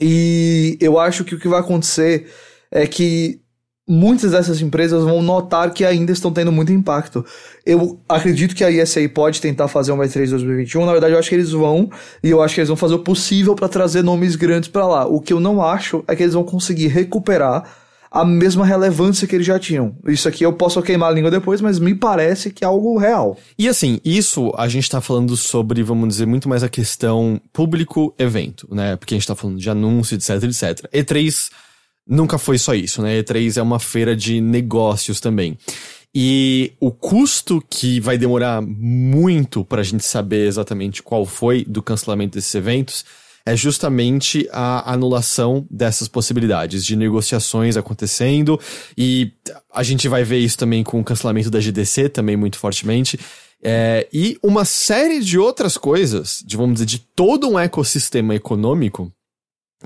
E 0.00 0.76
eu 0.80 0.98
acho 0.98 1.24
que 1.24 1.34
o 1.34 1.38
que 1.38 1.48
vai 1.48 1.60
acontecer 1.60 2.26
é 2.70 2.86
que 2.86 3.40
muitas 3.90 4.30
dessas 4.30 4.60
empresas 4.62 5.02
vão 5.02 5.20
notar 5.20 5.72
que 5.72 5.84
ainda 5.84 6.12
estão 6.12 6.32
tendo 6.32 6.52
muito 6.52 6.72
impacto. 6.72 7.24
Eu 7.66 7.98
acredito 8.08 8.54
que 8.54 8.62
a 8.62 8.70
ESA 8.70 9.00
pode 9.08 9.40
tentar 9.40 9.66
fazer 9.66 9.90
uma 9.90 10.04
E3 10.04 10.30
2021. 10.30 10.86
Na 10.86 10.92
verdade, 10.92 11.14
eu 11.14 11.18
acho 11.18 11.28
que 11.28 11.34
eles 11.34 11.50
vão. 11.50 11.90
E 12.22 12.30
eu 12.30 12.40
acho 12.40 12.54
que 12.54 12.60
eles 12.60 12.68
vão 12.68 12.76
fazer 12.76 12.94
o 12.94 13.00
possível 13.00 13.56
para 13.56 13.68
trazer 13.68 14.02
nomes 14.02 14.36
grandes 14.36 14.68
para 14.68 14.86
lá. 14.86 15.06
O 15.06 15.20
que 15.20 15.32
eu 15.32 15.40
não 15.40 15.60
acho 15.60 16.04
é 16.06 16.14
que 16.14 16.22
eles 16.22 16.34
vão 16.34 16.44
conseguir 16.44 16.86
recuperar 16.86 17.64
a 18.12 18.24
mesma 18.24 18.64
relevância 18.64 19.26
que 19.26 19.34
eles 19.34 19.46
já 19.46 19.58
tinham. 19.58 19.94
Isso 20.06 20.28
aqui 20.28 20.44
eu 20.44 20.52
posso 20.52 20.80
queimar 20.82 21.10
a 21.10 21.12
língua 21.12 21.30
depois, 21.30 21.60
mas 21.60 21.78
me 21.78 21.94
parece 21.94 22.50
que 22.50 22.64
é 22.64 22.66
algo 22.66 22.96
real. 22.96 23.36
E 23.58 23.68
assim, 23.68 24.00
isso 24.04 24.52
a 24.56 24.68
gente 24.68 24.88
tá 24.88 25.00
falando 25.00 25.36
sobre, 25.36 25.82
vamos 25.82 26.08
dizer, 26.08 26.26
muito 26.26 26.48
mais 26.48 26.62
a 26.62 26.68
questão 26.68 27.40
público-evento, 27.52 28.68
né? 28.72 28.96
Porque 28.96 29.14
a 29.14 29.18
gente 29.18 29.26
tá 29.26 29.34
falando 29.34 29.58
de 29.58 29.70
anúncio, 29.70 30.16
etc, 30.16 30.42
etc. 30.44 30.88
E3 30.92 31.50
nunca 32.06 32.38
foi 32.38 32.58
só 32.58 32.74
isso, 32.74 33.02
né? 33.02 33.22
E3 33.22 33.56
é 33.56 33.62
uma 33.62 33.78
feira 33.78 34.16
de 34.16 34.40
negócios 34.40 35.20
também. 35.20 35.56
E 36.14 36.72
o 36.80 36.90
custo 36.90 37.64
que 37.70 38.00
vai 38.00 38.18
demorar 38.18 38.60
muito 38.60 39.64
para 39.64 39.80
a 39.80 39.84
gente 39.84 40.04
saber 40.04 40.46
exatamente 40.46 41.02
qual 41.02 41.24
foi 41.24 41.64
do 41.64 41.82
cancelamento 41.82 42.34
desses 42.36 42.54
eventos 42.54 43.04
é 43.46 43.56
justamente 43.56 44.48
a 44.52 44.92
anulação 44.92 45.66
dessas 45.70 46.08
possibilidades 46.08 46.84
de 46.84 46.94
negociações 46.94 47.76
acontecendo 47.76 48.60
e 48.98 49.32
a 49.72 49.82
gente 49.82 50.08
vai 50.08 50.24
ver 50.24 50.38
isso 50.38 50.58
também 50.58 50.84
com 50.84 51.00
o 51.00 51.04
cancelamento 51.04 51.50
da 51.50 51.60
GDC 51.60 52.08
também 52.10 52.36
muito 52.36 52.58
fortemente. 52.58 53.18
É, 53.62 54.08
e 54.12 54.38
uma 54.42 54.64
série 54.64 55.20
de 55.20 55.38
outras 55.38 55.76
coisas, 55.76 56.42
de, 56.44 56.56
vamos 56.56 56.74
dizer, 56.74 56.86
de 56.86 56.98
todo 56.98 57.48
um 57.48 57.58
ecossistema 57.58 58.34
econômico 58.34 59.12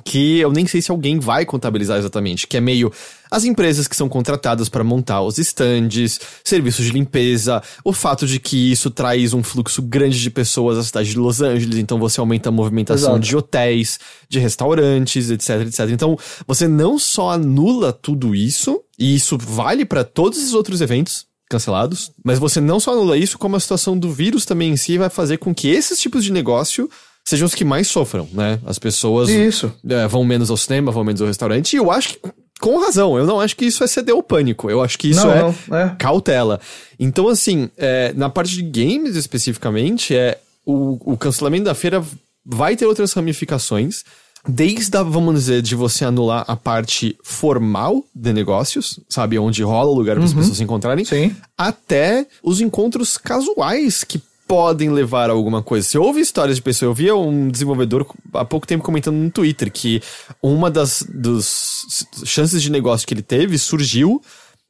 que 0.02 0.38
eu 0.38 0.50
nem 0.50 0.66
sei 0.66 0.82
se 0.82 0.90
alguém 0.90 1.20
vai 1.20 1.44
contabilizar 1.46 1.98
exatamente, 1.98 2.48
que 2.48 2.56
é 2.56 2.60
meio 2.60 2.92
as 3.30 3.44
empresas 3.44 3.86
que 3.86 3.94
são 3.94 4.08
contratadas 4.08 4.68
para 4.68 4.82
montar 4.82 5.22
os 5.22 5.38
estandes, 5.38 6.20
serviços 6.42 6.86
de 6.86 6.92
limpeza, 6.92 7.62
o 7.84 7.92
fato 7.92 8.26
de 8.26 8.40
que 8.40 8.72
isso 8.72 8.90
traz 8.90 9.32
um 9.32 9.42
fluxo 9.42 9.80
grande 9.82 10.20
de 10.20 10.30
pessoas 10.30 10.78
à 10.78 10.82
cidade 10.82 11.10
de 11.10 11.18
Los 11.18 11.40
Angeles, 11.40 11.78
então 11.78 11.98
você 11.98 12.18
aumenta 12.18 12.48
a 12.48 12.52
movimentação 12.52 13.12
Exato. 13.12 13.24
de 13.24 13.36
hotéis, 13.36 14.00
de 14.28 14.38
restaurantes, 14.40 15.30
etc, 15.30 15.60
etc. 15.62 15.80
Então, 15.90 16.18
você 16.46 16.66
não 16.66 16.98
só 16.98 17.30
anula 17.30 17.92
tudo 17.92 18.34
isso, 18.34 18.80
e 18.98 19.14
isso 19.14 19.38
vale 19.38 19.84
para 19.84 20.02
todos 20.02 20.38
os 20.42 20.54
outros 20.54 20.80
eventos, 20.80 21.26
cancelados, 21.48 22.10
mas 22.24 22.38
você 22.38 22.60
não 22.60 22.80
só 22.80 22.92
anula 22.92 23.16
isso, 23.16 23.38
como 23.38 23.54
a 23.54 23.60
situação 23.60 23.96
do 23.96 24.10
vírus 24.10 24.44
também 24.44 24.72
em 24.72 24.76
si 24.76 24.98
vai 24.98 25.10
fazer 25.10 25.38
com 25.38 25.54
que 25.54 25.68
esses 25.68 26.00
tipos 26.00 26.24
de 26.24 26.32
negócio 26.32 26.90
sejam 27.24 27.46
os 27.46 27.54
que 27.54 27.64
mais 27.64 27.88
sofram, 27.88 28.28
né? 28.32 28.60
As 28.66 28.78
pessoas 28.78 29.30
Isso. 29.30 29.72
é, 29.88 30.06
vão 30.06 30.24
menos 30.24 30.50
ao 30.50 30.56
cinema, 30.56 30.92
vão 30.92 31.02
menos 31.02 31.20
ao 31.20 31.26
restaurante, 31.26 31.72
e 31.72 31.76
eu 31.76 31.90
acho 31.90 32.10
que, 32.10 32.18
com 32.60 32.78
razão, 32.78 33.16
eu 33.16 33.26
não 33.26 33.40
acho 33.40 33.56
que 33.56 33.64
isso 33.64 33.82
é 33.82 33.86
ceder 33.86 34.14
ao 34.14 34.22
pânico, 34.22 34.70
eu 34.70 34.82
acho 34.82 34.98
que 34.98 35.08
isso 35.08 35.26
não, 35.26 35.32
é 35.32 35.54
não, 35.68 35.76
é. 35.76 35.96
cautela. 35.98 36.60
Então, 37.00 37.28
assim, 37.28 37.70
é, 37.76 38.12
na 38.14 38.28
parte 38.28 38.54
de 38.54 38.62
games 38.62 39.16
especificamente, 39.16 40.14
é 40.14 40.38
o, 40.66 41.12
o 41.12 41.16
cancelamento 41.16 41.64
da 41.64 41.74
feira 41.74 42.02
vai 42.44 42.76
ter 42.76 42.86
outras 42.86 43.12
ramificações. 43.12 44.04
Desde 44.46 44.94
a, 44.94 45.02
vamos 45.02 45.34
dizer, 45.34 45.62
de 45.62 45.74
você 45.74 46.04
anular 46.04 46.44
a 46.46 46.54
parte 46.54 47.16
formal 47.22 48.04
de 48.14 48.30
negócios, 48.30 49.00
sabe? 49.08 49.38
Onde 49.38 49.62
rola 49.62 49.88
o 49.88 49.94
lugar 49.94 50.16
para 50.16 50.24
as 50.26 50.34
pessoas 50.34 50.58
se 50.58 50.62
encontrarem, 50.62 51.02
Sim. 51.02 51.34
até 51.56 52.26
os 52.42 52.60
encontros 52.60 53.16
casuais 53.16 54.04
que 54.04 54.20
podem 54.54 54.88
levar 54.88 55.30
a 55.30 55.32
alguma 55.32 55.60
coisa. 55.64 55.88
Você 55.88 55.98
ouve 55.98 56.20
histórias 56.20 56.58
de 56.58 56.62
pessoas, 56.62 56.88
eu 56.88 56.94
via 56.94 57.16
um 57.16 57.48
desenvolvedor 57.48 58.06
há 58.32 58.44
pouco 58.44 58.68
tempo 58.68 58.84
comentando 58.84 59.16
no 59.16 59.28
Twitter 59.28 59.68
que 59.68 60.00
uma 60.40 60.70
das 60.70 61.04
dos 61.12 62.06
chances 62.24 62.62
de 62.62 62.70
negócio 62.70 63.04
que 63.04 63.12
ele 63.12 63.22
teve 63.22 63.58
surgiu 63.58 64.22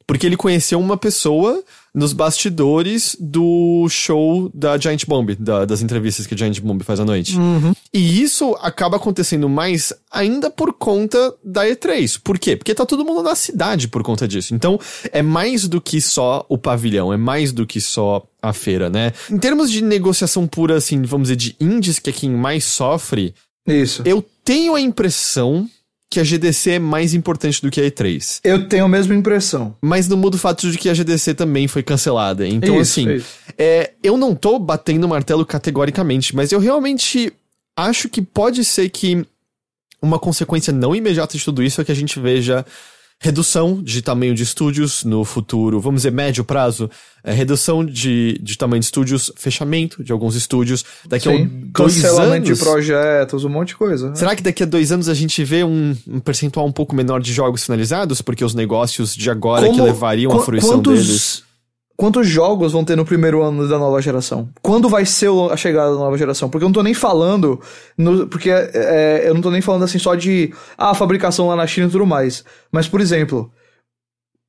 porque 0.07 0.25
ele 0.25 0.35
conheceu 0.35 0.79
uma 0.79 0.97
pessoa 0.97 1.63
nos 1.95 2.11
bastidores 2.13 3.15
do 3.19 3.87
show 3.89 4.51
da 4.53 4.77
Giant 4.77 5.05
Bomb, 5.07 5.33
da- 5.39 5.65
das 5.65 5.81
entrevistas 5.81 6.27
que 6.27 6.33
a 6.33 6.37
Giant 6.37 6.59
Bomb 6.59 6.83
faz 6.83 6.99
à 6.99 7.05
noite. 7.05 7.35
E 7.93 8.21
isso 8.21 8.55
acaba 8.61 8.97
acontecendo 8.97 9.47
mais 9.47 9.93
ainda 10.11 10.51
por 10.51 10.73
conta 10.73 11.33
da 11.43 11.65
E3. 11.65 12.19
Por 12.21 12.37
quê? 12.37 12.55
Porque 12.55 12.75
tá 12.75 12.85
todo 12.85 13.05
mundo 13.05 13.23
na 13.23 13.33
cidade 13.35 13.87
por 13.87 14.03
conta 14.03 14.27
disso. 14.27 14.53
Então, 14.53 14.79
é 15.11 15.21
mais 15.21 15.67
do 15.67 15.79
que 15.79 16.01
só 16.01 16.45
o 16.49 16.57
pavilhão, 16.57 17.13
é 17.13 17.17
mais 17.17 17.51
do 17.51 17.65
que 17.65 17.79
só 17.79 18.23
a 18.41 18.51
feira, 18.53 18.89
né? 18.89 19.13
Em 19.31 19.37
termos 19.37 19.71
de 19.71 19.81
negociação 19.81 20.45
pura, 20.45 20.75
assim, 20.75 21.01
vamos 21.01 21.29
dizer, 21.29 21.37
de 21.37 21.55
indies, 21.59 21.97
que 21.97 22.09
é 22.09 22.13
quem 22.13 22.29
mais 22.29 22.65
sofre, 22.65 23.33
Isso. 23.65 24.01
eu 24.05 24.23
tenho 24.43 24.75
a 24.75 24.81
impressão 24.81 25.67
que 26.09 26.19
a 26.19 26.23
GDC 26.23 26.71
é 26.71 26.79
mais 26.79 27.13
importante 27.13 27.61
do 27.61 27.69
que 27.69 27.81
a 27.81 27.83
E3. 27.83 28.39
Eu 28.43 28.67
tenho 28.69 28.85
a 28.85 28.87
mesma 28.87 29.13
impressão. 29.15 29.75
Mas 29.81 30.07
não 30.07 30.15
muda 30.15 30.35
o 30.35 30.39
fato 30.39 30.69
de 30.71 30.77
que 30.77 30.89
a 30.89 30.93
GDC 30.93 31.33
também 31.33 31.67
foi 31.67 31.83
cancelada. 31.83 32.47
Então, 32.47 32.79
Isso, 32.79 32.99
assim, 32.99 33.15
isso. 33.15 33.27
é, 33.57 33.91
eu 34.03 34.15
não 34.15 34.35
tô 34.35 34.57
batendo 34.59 35.05
o 35.05 35.09
martelo 35.09 35.45
categoricamente, 35.45 36.35
mas 36.35 36.51
eu 36.51 36.59
realmente 36.59 37.33
acho 37.75 38.07
que 38.07 38.21
pode 38.21 38.63
ser 38.63 38.89
que 38.89 39.25
uma 40.01 40.19
consequência 40.19 40.71
não 40.71 40.95
imediata 40.95 41.37
de 41.37 41.43
tudo 41.43 41.63
isso 41.63 41.81
é 41.81 41.83
que 41.83 41.91
a 41.91 41.95
gente 41.95 42.19
veja 42.19 42.65
redução 43.25 43.81
de 43.81 44.01
tamanho 44.03 44.35
de 44.35 44.43
estúdios 44.43 45.03
no 45.03 45.25
futuro, 45.25 45.79
vamos 45.79 45.99
dizer, 46.01 46.11
médio 46.11 46.43
prazo, 46.43 46.87
é, 47.23 47.33
redução 47.33 47.83
de, 47.83 48.37
de 48.39 48.55
tamanho 48.55 48.79
de 48.79 48.85
estúdios, 48.85 49.31
fechamento 49.35 50.03
de 50.03 50.11
alguns 50.11 50.35
estúdios. 50.35 50.85
Daqui 51.07 51.27
a 51.27 51.31
um, 51.31 51.37
Sim. 51.37 51.71
dois 51.73 51.95
Cancelamento 51.95 52.45
anos. 52.47 52.59
de 52.59 52.63
projetos, 52.63 53.43
um 53.43 53.49
monte 53.49 53.69
de 53.69 53.75
coisa. 53.77 54.09
né? 54.09 54.15
Será 54.15 54.35
que 54.35 54.43
daqui 54.43 54.61
a 54.61 54.65
dois 54.67 54.91
anos 54.91 55.09
a 55.09 55.13
gente 55.15 55.43
vê 55.43 55.63
um, 55.63 55.97
um 56.07 56.19
percentual 56.19 56.67
um 56.67 56.71
pouco 56.71 56.95
menor 56.95 57.19
de 57.19 57.33
jogos 57.33 57.63
finalizados? 57.63 58.21
Porque 58.21 58.45
os 58.45 58.53
negócios 58.53 59.15
de 59.15 59.27
agora 59.29 59.63
que 59.65 59.71
Como- 59.71 59.85
levariam 59.85 60.31
à 60.31 60.35
Qu- 60.35 60.43
fruição 60.45 60.69
quantos, 60.73 61.05
deles. 61.07 61.43
Quantos 61.97 62.27
jogos 62.27 62.73
vão 62.73 62.83
ter 62.83 62.95
no 62.97 63.05
primeiro 63.05 63.41
ano 63.41 63.67
da 63.69 63.77
nova 63.79 64.01
geração? 64.01 64.49
Quando 64.61 64.89
vai 64.89 65.05
ser 65.05 65.29
a 65.49 65.55
chegada 65.55 65.91
da 65.93 65.97
nova 65.99 66.17
geração? 66.17 66.49
Porque 66.49 66.63
eu 66.65 66.67
não 66.67 66.73
tô 66.73 66.83
nem 66.83 66.93
falando. 66.93 67.59
no- 67.97 68.27
porque 68.27 68.49
é, 68.49 69.23
eu 69.25 69.33
não 69.33 69.41
tô 69.41 69.49
nem 69.49 69.61
falando 69.61 69.83
assim 69.83 69.97
só 69.97 70.13
de 70.15 70.53
ah, 70.77 70.93
fabricação 70.93 71.47
lá 71.47 71.55
na 71.55 71.65
China 71.65 71.87
e 71.87 71.91
tudo 71.91 72.05
mais. 72.05 72.43
Mas, 72.71 72.87
por 72.87 72.99
exemplo, 72.99 73.49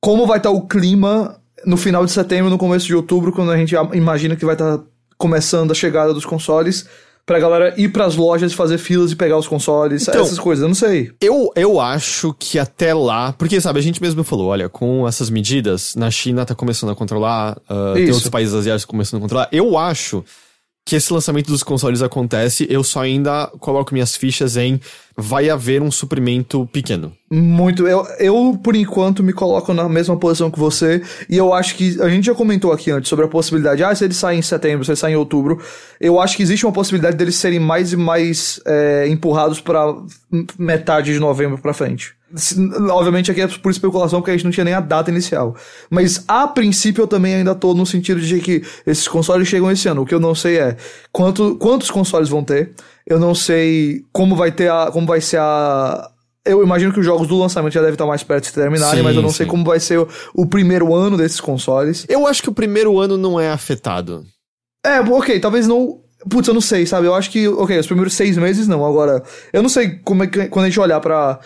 como 0.01 0.27
vai 0.27 0.37
estar 0.37 0.49
o 0.51 0.67
clima 0.67 1.39
no 1.65 1.77
final 1.77 2.05
de 2.05 2.11
setembro, 2.11 2.49
no 2.49 2.57
começo 2.57 2.85
de 2.85 2.95
outubro, 2.95 3.31
quando 3.31 3.51
a 3.51 3.57
gente 3.57 3.75
imagina 3.93 4.35
que 4.35 4.45
vai 4.45 4.55
estar 4.55 4.79
começando 5.17 5.71
a 5.71 5.75
chegada 5.75 6.13
dos 6.13 6.25
consoles, 6.25 6.87
pra 7.27 7.39
galera 7.39 7.73
ir 7.77 7.89
pras 7.89 8.15
lojas, 8.15 8.53
fazer 8.53 8.77
filas 8.77 9.11
e 9.11 9.15
pegar 9.15 9.37
os 9.37 9.47
consoles, 9.47 10.07
Então, 10.07 10.21
essas 10.21 10.39
coisas, 10.39 10.63
eu 10.63 10.69
não 10.69 10.75
sei. 10.75 11.11
Eu, 11.21 11.51
eu 11.55 11.79
acho 11.79 12.33
que 12.39 12.57
até 12.57 12.93
lá. 12.93 13.33
Porque, 13.33 13.59
sabe, 13.59 13.79
a 13.79 13.83
gente 13.83 14.01
mesmo 14.01 14.23
falou: 14.23 14.47
olha, 14.47 14.69
com 14.69 15.05
essas 15.05 15.29
medidas, 15.29 15.93
na 15.95 16.09
China 16.09 16.45
tá 16.45 16.55
começando 16.55 16.89
a 16.89 16.95
controlar, 16.95 17.59
ah, 17.69 17.91
tem 17.93 18.09
outros 18.09 18.29
países 18.29 18.55
asiáticos 18.55 18.85
começando 18.85 19.19
a 19.19 19.21
controlar. 19.21 19.49
Eu 19.51 19.77
acho 19.77 20.23
que 20.85 20.95
esse 20.95 21.11
lançamento 21.11 21.47
dos 21.47 21.63
consoles 21.63 22.01
acontece, 22.01 22.65
eu 22.69 22.81
só 22.81 23.01
ainda 23.01 23.47
coloco 23.59 23.93
minhas 23.93 24.15
fichas 24.15 24.55
em 24.55 24.79
vai 25.19 25.49
haver 25.49 25.81
um 25.81 25.89
suprimento 25.89 26.69
pequeno. 26.71 27.11
Muito. 27.29 27.87
Eu, 27.87 28.05
eu, 28.19 28.59
por 28.63 28.75
enquanto, 28.75 29.23
me 29.23 29.33
coloco 29.33 29.73
na 29.73 29.89
mesma 29.89 30.15
posição 30.15 30.51
que 30.51 30.59
você. 30.59 31.01
E 31.27 31.35
eu 31.35 31.53
acho 31.53 31.75
que. 31.75 31.99
A 32.01 32.07
gente 32.07 32.25
já 32.25 32.35
comentou 32.35 32.71
aqui 32.71 32.91
antes 32.91 33.09
sobre 33.09 33.25
a 33.25 33.27
possibilidade. 33.27 33.83
Ah, 33.83 33.93
se 33.95 34.05
eles 34.05 34.17
saem 34.17 34.39
em 34.39 34.43
setembro, 34.43 34.85
se 34.85 34.91
eles 34.91 34.99
saem 34.99 35.15
em 35.15 35.17
outubro. 35.17 35.59
Eu 35.99 36.19
acho 36.19 36.37
que 36.37 36.43
existe 36.43 36.65
uma 36.65 36.71
possibilidade 36.71 37.17
deles 37.17 37.35
serem 37.35 37.59
mais 37.59 37.91
e 37.93 37.97
mais 37.97 38.61
é, 38.65 39.07
empurrados 39.09 39.59
pra 39.59 39.95
metade 40.57 41.11
de 41.11 41.19
novembro 41.19 41.57
pra 41.57 41.73
frente. 41.73 42.15
Obviamente 42.91 43.31
aqui 43.31 43.41
é 43.41 43.47
por 43.47 43.71
especulação, 43.71 44.19
porque 44.19 44.31
a 44.31 44.33
gente 44.33 44.43
não 44.43 44.51
tinha 44.51 44.65
nem 44.65 44.73
a 44.73 44.81
data 44.81 45.09
inicial. 45.09 45.55
Mas 45.89 46.23
a 46.27 46.45
princípio 46.47 47.03
eu 47.03 47.07
também 47.07 47.35
ainda 47.35 47.55
tô 47.55 47.73
no 47.73 47.85
sentido 47.85 48.19
de 48.19 48.39
que 48.39 48.61
esses 48.85 49.07
consoles 49.07 49.47
chegam 49.47 49.71
esse 49.71 49.87
ano. 49.87 50.01
O 50.01 50.05
que 50.05 50.13
eu 50.13 50.19
não 50.19 50.35
sei 50.35 50.59
é 50.59 50.77
quanto, 51.11 51.55
quantos 51.55 51.89
consoles 51.89 52.29
vão 52.29 52.43
ter. 52.43 52.73
Eu 53.07 53.19
não 53.19 53.33
sei 53.33 54.03
como 54.11 54.35
vai 54.35 54.51
ter 54.51 54.69
a. 54.69 54.89
como 54.91 55.07
vai 55.07 55.21
ser 55.21 55.39
a. 55.39 56.11
Eu 56.45 56.61
imagino 56.61 56.93
que 56.93 56.99
os 56.99 57.05
jogos 57.05 57.27
do 57.27 57.37
lançamento 57.37 57.73
já 57.73 57.79
devem 57.79 57.93
estar 57.93 58.05
mais 58.05 58.23
perto 58.23 58.45
de 58.45 58.53
terminarem, 58.53 58.99
Sim, 58.99 59.03
mas 59.03 59.15
eu 59.15 59.21
não 59.21 59.31
sei 59.31 59.45
sim. 59.45 59.49
como 59.49 59.63
vai 59.63 59.79
ser 59.79 59.99
o, 59.99 60.07
o 60.33 60.45
primeiro 60.45 60.93
ano 60.93 61.17
desses 61.17 61.39
consoles. 61.41 62.05
Eu 62.09 62.27
acho 62.27 62.43
que 62.43 62.49
o 62.49 62.53
primeiro 62.53 62.99
ano 62.99 63.17
não 63.17 63.39
é 63.39 63.49
afetado. 63.49 64.25
É, 64.85 64.99
ok, 64.99 65.39
talvez 65.39 65.67
não. 65.67 65.99
Putz, 66.29 66.47
eu 66.47 66.53
não 66.53 66.61
sei, 66.61 66.85
sabe? 66.85 67.07
Eu 67.07 67.13
acho 67.13 67.29
que, 67.29 67.47
ok, 67.47 67.77
os 67.79 67.85
primeiros 67.85 68.13
seis 68.13 68.37
meses 68.37 68.67
não. 68.67 68.85
Agora, 68.85 69.23
eu 69.53 69.61
não 69.61 69.69
sei 69.69 69.99
como 70.03 70.23
é 70.23 70.27
que. 70.27 70.47
Quando 70.47 70.65
a 70.65 70.69
gente 70.69 70.79
olhar 70.79 70.99
pra 70.99 71.39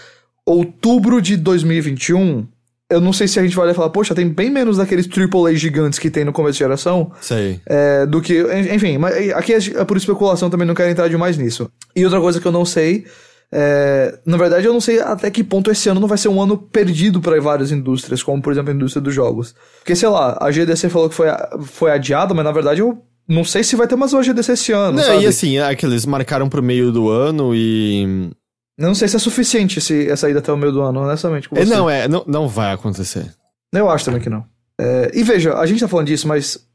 outubro 0.46 1.22
de 1.22 1.38
2021, 1.38 2.48
eu 2.92 3.02
não 3.02 3.14
sei 3.14 3.28
se 3.28 3.40
a 3.40 3.44
gente 3.44 3.56
vai 3.56 3.64
olhar 3.64 3.72
e 3.72 3.76
falar, 3.76 3.90
poxa, 3.90 4.14
tem 4.14 4.28
bem 4.28 4.50
menos 4.50 4.78
daqueles 4.78 5.08
AAA 5.08 5.56
gigantes 5.56 5.98
que 5.98 6.10
tem 6.10 6.26
no 6.26 6.34
começo 6.34 6.54
de 6.54 6.60
geração. 6.60 7.12
Sei. 7.22 7.60
É, 7.66 8.06
do 8.06 8.22
que. 8.22 8.44
Enfim, 8.74 8.98
mas 8.98 9.32
aqui 9.32 9.54
é 9.54 9.86
por 9.86 9.98
especulação 9.98 10.50
também, 10.50 10.68
não 10.68 10.76
quero 10.76 10.90
entrar 10.90 11.08
demais 11.08 11.38
nisso. 11.38 11.70
E 11.96 12.04
outra 12.04 12.20
coisa 12.20 12.40
que 12.40 12.46
eu 12.46 12.52
não 12.52 12.66
sei. 12.66 13.06
é, 13.52 14.20
na 14.26 14.38
verdade, 14.38 14.66
eu 14.66 14.74
não 14.74 14.82
sei 14.82 15.00
até 15.00 15.32
que 15.32 15.44
ponto 15.44 15.72
esse 15.72 15.90
ano 15.90 16.00
não 16.00 16.08
vai 16.08 16.18
ser 16.18 16.28
um 16.28 16.42
ano 16.42 16.58
perdido 16.58 17.20
para 17.22 17.40
várias 17.42 17.72
indústrias, 17.72 18.22
como 18.22 18.42
por 18.42 18.52
exemplo 18.52 18.72
a 18.72 18.76
indústria 18.76 19.02
dos 19.02 19.14
jogos. 19.14 19.56
Porque, 19.80 19.96
sei 19.96 20.10
lá, 20.10 20.38
a 20.40 20.52
GDC 20.52 20.90
falou 20.90 21.10
que 21.10 21.16
foi, 21.16 21.28
foi 21.64 21.92
adiada, 21.92 22.34
mas 22.34 22.46
na 22.46 22.52
verdade 22.52 22.82
eu 22.82 23.02
não 23.28 23.44
sei 23.46 23.64
se 23.64 23.76
vai 23.76 23.88
ter 23.88 23.96
mais 23.96 24.12
uma 24.12 24.24
GDC 24.24 24.52
esse 24.52 24.72
ano. 24.74 24.98
Não, 24.98 25.04
sabe? 25.04 25.24
e 25.24 25.28
assim, 25.28 25.58
é 25.58 25.74
que 25.76 25.86
eles 25.86 26.06
marcaram 26.06 26.50
pro 26.50 26.62
meio 26.62 26.92
do 26.92 27.10
ano 27.10 27.56
e. 27.56 28.30
Não 28.78 28.96
sei 28.96 29.08
se 29.08 29.16
é 29.16 29.20
suficiente 29.20 29.80
esse, 29.80 30.10
essa 30.10 30.30
ida 30.30 30.40
até 30.40 30.52
o 30.52 30.58
meio 30.58 30.72
do 30.72 30.82
ano, 30.82 31.02
honestamente. 31.02 31.50
É, 31.54 31.66
não, 31.66 31.90
é, 31.90 32.08
não, 32.08 32.24
não 32.28 32.48
vai 32.48 32.74
acontecer. 32.74 33.34
Eu 33.74 33.90
acho 33.90 34.06
também 34.06 34.22
que 34.22 34.30
não. 34.30 34.46
É, 34.80 35.12
e 35.14 35.24
veja, 35.24 35.56
a 35.56 35.66
gente 35.66 35.80
tá 35.80 35.88
falando 35.88 36.08
disso, 36.08 36.28
mas 36.28 36.68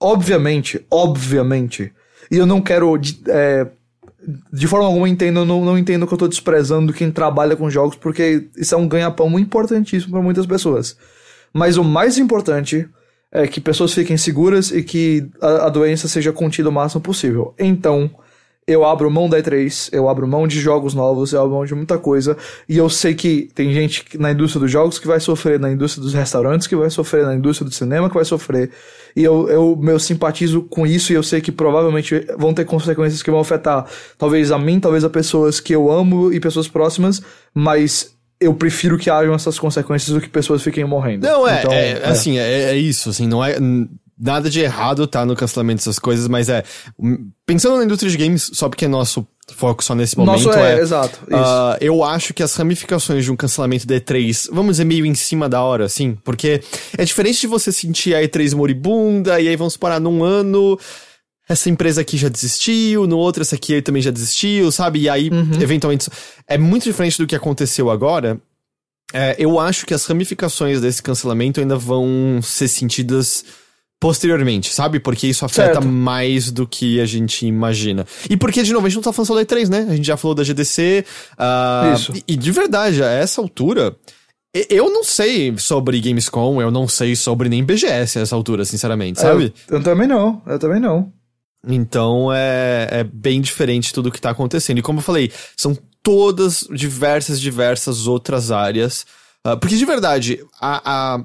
obviamente, 0.00 0.84
obviamente, 0.90 1.92
e 2.30 2.36
eu 2.36 2.46
não 2.46 2.60
quero 2.60 2.96
de, 2.98 3.20
é, 3.28 3.66
de 4.52 4.66
forma 4.66 4.86
alguma 4.86 5.08
entendo, 5.08 5.44
não, 5.44 5.64
não 5.64 5.78
entendo 5.78 6.06
que 6.06 6.12
eu 6.12 6.18
tô 6.18 6.28
desprezando 6.28 6.92
quem 6.92 7.10
trabalha 7.10 7.56
com 7.56 7.70
jogos, 7.70 7.96
porque 7.96 8.48
isso 8.56 8.74
é 8.74 8.78
um 8.78 8.88
ganha-pão 8.88 9.38
importantíssimo 9.38 10.12
para 10.12 10.22
muitas 10.22 10.46
pessoas. 10.46 10.96
Mas 11.52 11.76
o 11.76 11.84
mais 11.84 12.18
importante 12.18 12.88
é 13.30 13.46
que 13.46 13.60
pessoas 13.60 13.92
fiquem 13.92 14.16
seguras 14.16 14.70
e 14.70 14.82
que 14.82 15.28
a, 15.40 15.66
a 15.66 15.68
doença 15.68 16.08
seja 16.08 16.32
contida 16.32 16.68
o 16.68 16.72
máximo 16.72 17.00
possível. 17.00 17.54
Então, 17.58 18.10
eu 18.66 18.84
abro 18.84 19.08
mão 19.08 19.28
da 19.28 19.40
E3, 19.40 19.90
eu 19.92 20.08
abro 20.08 20.26
mão 20.26 20.46
de 20.46 20.60
jogos 20.60 20.92
novos, 20.92 21.32
eu 21.32 21.40
abro 21.40 21.54
mão 21.54 21.64
de 21.64 21.74
muita 21.74 21.98
coisa, 21.98 22.36
e 22.68 22.76
eu 22.76 22.90
sei 22.90 23.14
que 23.14 23.48
tem 23.54 23.72
gente 23.72 24.04
na 24.18 24.32
indústria 24.32 24.60
dos 24.60 24.70
jogos 24.70 24.98
que 24.98 25.06
vai 25.06 25.20
sofrer, 25.20 25.60
na 25.60 25.70
indústria 25.70 26.02
dos 26.02 26.12
restaurantes 26.12 26.66
que 26.66 26.74
vai 26.74 26.90
sofrer, 26.90 27.24
na 27.24 27.36
indústria 27.36 27.68
do 27.68 27.72
cinema 27.72 28.08
que 28.08 28.16
vai 28.16 28.24
sofrer, 28.24 28.70
e 29.14 29.22
eu, 29.22 29.48
eu, 29.48 29.80
eu 29.86 29.98
simpatizo 30.00 30.62
com 30.62 30.84
isso, 30.84 31.12
e 31.12 31.14
eu 31.14 31.22
sei 31.22 31.40
que 31.40 31.52
provavelmente 31.52 32.26
vão 32.36 32.52
ter 32.52 32.64
consequências 32.64 33.22
que 33.22 33.30
vão 33.30 33.38
afetar, 33.38 33.86
talvez 34.18 34.50
a 34.50 34.58
mim, 34.58 34.80
talvez 34.80 35.04
a 35.04 35.10
pessoas 35.10 35.60
que 35.60 35.72
eu 35.72 35.90
amo 35.90 36.32
e 36.32 36.40
pessoas 36.40 36.66
próximas, 36.66 37.22
mas 37.54 38.16
eu 38.40 38.52
prefiro 38.52 38.98
que 38.98 39.08
hajam 39.08 39.32
essas 39.32 39.60
consequências 39.60 40.12
do 40.12 40.20
que 40.20 40.28
pessoas 40.28 40.62
fiquem 40.62 40.84
morrendo. 40.84 41.24
Não, 41.24 41.46
é, 41.46 41.60
então, 41.60 41.72
é, 41.72 41.90
é, 41.90 42.08
assim, 42.08 42.36
é, 42.36 42.62
é 42.64 42.76
isso, 42.76 43.10
assim, 43.10 43.28
não 43.28 43.44
é 43.44 43.56
nada 44.18 44.48
de 44.48 44.60
errado 44.60 45.06
tá 45.06 45.24
no 45.26 45.36
cancelamento 45.36 45.78
dessas 45.78 45.98
coisas, 45.98 46.26
mas 46.28 46.48
é. 46.48 46.64
Pensando 47.44 47.76
na 47.76 47.84
indústria 47.84 48.10
de 48.10 48.16
games, 48.16 48.50
só 48.54 48.68
porque 48.68 48.86
é 48.86 48.88
nosso 48.88 49.26
foco 49.54 49.84
só 49.84 49.94
nesse 49.94 50.18
momento 50.18 50.44
Nosso 50.44 50.58
é, 50.58 50.78
é 50.78 50.80
exato. 50.80 51.20
Uh, 51.24 51.76
eu 51.80 52.02
acho 52.02 52.34
que 52.34 52.42
as 52.42 52.54
ramificações 52.56 53.24
de 53.24 53.30
um 53.30 53.36
cancelamento 53.36 53.86
da 53.86 53.94
E3, 53.94 54.48
vamos 54.50 54.72
dizer, 54.72 54.84
meio 54.84 55.06
em 55.06 55.14
cima 55.14 55.48
da 55.48 55.62
hora, 55.62 55.84
assim, 55.84 56.16
porque 56.24 56.60
é 56.96 57.04
diferente 57.04 57.40
de 57.40 57.46
você 57.46 57.70
sentir 57.70 58.14
a 58.14 58.22
E3 58.22 58.54
moribunda, 58.54 59.40
e 59.40 59.48
aí 59.48 59.56
vamos 59.56 59.76
parar 59.76 60.00
num 60.00 60.24
ano. 60.24 60.78
Essa 61.48 61.70
empresa 61.70 62.00
aqui 62.00 62.16
já 62.16 62.28
desistiu, 62.28 63.06
no 63.06 63.18
outro 63.18 63.42
essa 63.42 63.54
aqui 63.54 63.80
também 63.80 64.02
já 64.02 64.10
desistiu, 64.10 64.72
sabe? 64.72 65.02
E 65.02 65.08
aí, 65.08 65.30
uhum. 65.30 65.60
eventualmente. 65.60 66.10
É 66.48 66.58
muito 66.58 66.82
diferente 66.84 67.18
do 67.18 67.26
que 67.26 67.36
aconteceu 67.36 67.88
agora. 67.88 68.40
É, 69.12 69.36
eu 69.38 69.60
acho 69.60 69.86
que 69.86 69.94
as 69.94 70.04
ramificações 70.06 70.80
desse 70.80 71.00
cancelamento 71.00 71.60
ainda 71.60 71.76
vão 71.76 72.40
ser 72.42 72.66
sentidas 72.66 73.44
posteriormente, 74.00 74.72
sabe? 74.72 75.00
Porque 75.00 75.26
isso 75.26 75.44
afeta 75.44 75.74
certo. 75.74 75.86
mais 75.86 76.50
do 76.50 76.66
que 76.66 77.00
a 77.00 77.06
gente 77.06 77.46
imagina. 77.46 78.06
E 78.28 78.36
porque, 78.36 78.62
de 78.62 78.72
novo, 78.72 78.86
a 78.86 78.88
gente 78.88 78.96
não 78.96 79.02
tá 79.02 79.12
falando 79.12 79.28
só 79.28 79.34
da 79.34 79.44
E3, 79.44 79.68
né? 79.68 79.86
A 79.88 79.96
gente 79.96 80.06
já 80.06 80.16
falou 80.16 80.34
da 80.34 80.44
GDC. 80.44 81.04
Uh, 81.32 81.34
ah, 81.38 81.92
isso. 81.94 82.12
E, 82.14 82.34
e 82.34 82.36
de 82.36 82.52
verdade, 82.52 83.02
a 83.02 83.08
essa 83.08 83.40
altura. 83.40 83.96
Eu 84.70 84.90
não 84.90 85.04
sei 85.04 85.54
sobre 85.58 86.00
Gamescom, 86.00 86.62
eu 86.62 86.70
não 86.70 86.88
sei 86.88 87.14
sobre 87.14 87.46
nem 87.46 87.62
BGS 87.62 88.18
a 88.18 88.22
essa 88.22 88.34
altura, 88.34 88.64
sinceramente, 88.64 89.20
sabe? 89.20 89.52
Eu, 89.68 89.76
eu 89.76 89.82
também 89.82 90.08
não, 90.08 90.40
eu 90.46 90.58
também 90.58 90.80
não. 90.80 91.12
Então 91.68 92.32
é, 92.32 92.88
é 92.90 93.04
bem 93.04 93.42
diferente 93.42 93.92
tudo 93.92 94.10
que 94.10 94.20
tá 94.20 94.30
acontecendo. 94.30 94.78
E 94.78 94.82
como 94.82 95.00
eu 95.00 95.02
falei, 95.02 95.30
são 95.54 95.76
todas 96.02 96.66
diversas, 96.70 97.38
diversas 97.38 98.06
outras 98.06 98.50
áreas. 98.50 99.04
Uh, 99.46 99.58
porque 99.58 99.76
de 99.76 99.84
verdade, 99.84 100.42
a, 100.58 101.16
a 101.16 101.24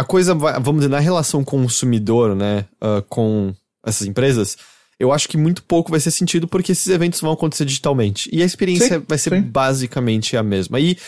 a 0.00 0.04
coisa, 0.04 0.34
vamos 0.34 0.76
dizer, 0.76 0.88
na 0.88 0.98
relação 0.98 1.42
consumidor, 1.42 2.34
né, 2.34 2.66
uh, 2.82 3.02
com 3.08 3.54
essas 3.84 4.06
empresas, 4.06 4.58
eu 5.00 5.10
acho 5.10 5.26
que 5.28 5.38
muito 5.38 5.62
pouco 5.62 5.90
vai 5.90 6.00
ser 6.00 6.10
sentido 6.10 6.46
porque 6.46 6.72
esses 6.72 6.88
eventos 6.88 7.20
vão 7.20 7.32
acontecer 7.32 7.64
digitalmente. 7.64 8.28
E 8.30 8.42
a 8.42 8.44
experiência 8.44 8.98
sim, 8.98 9.04
vai 9.08 9.16
ser 9.16 9.30
sim. 9.30 9.40
basicamente 9.40 10.36
a 10.36 10.42
mesma. 10.42 10.78
E, 10.78 10.98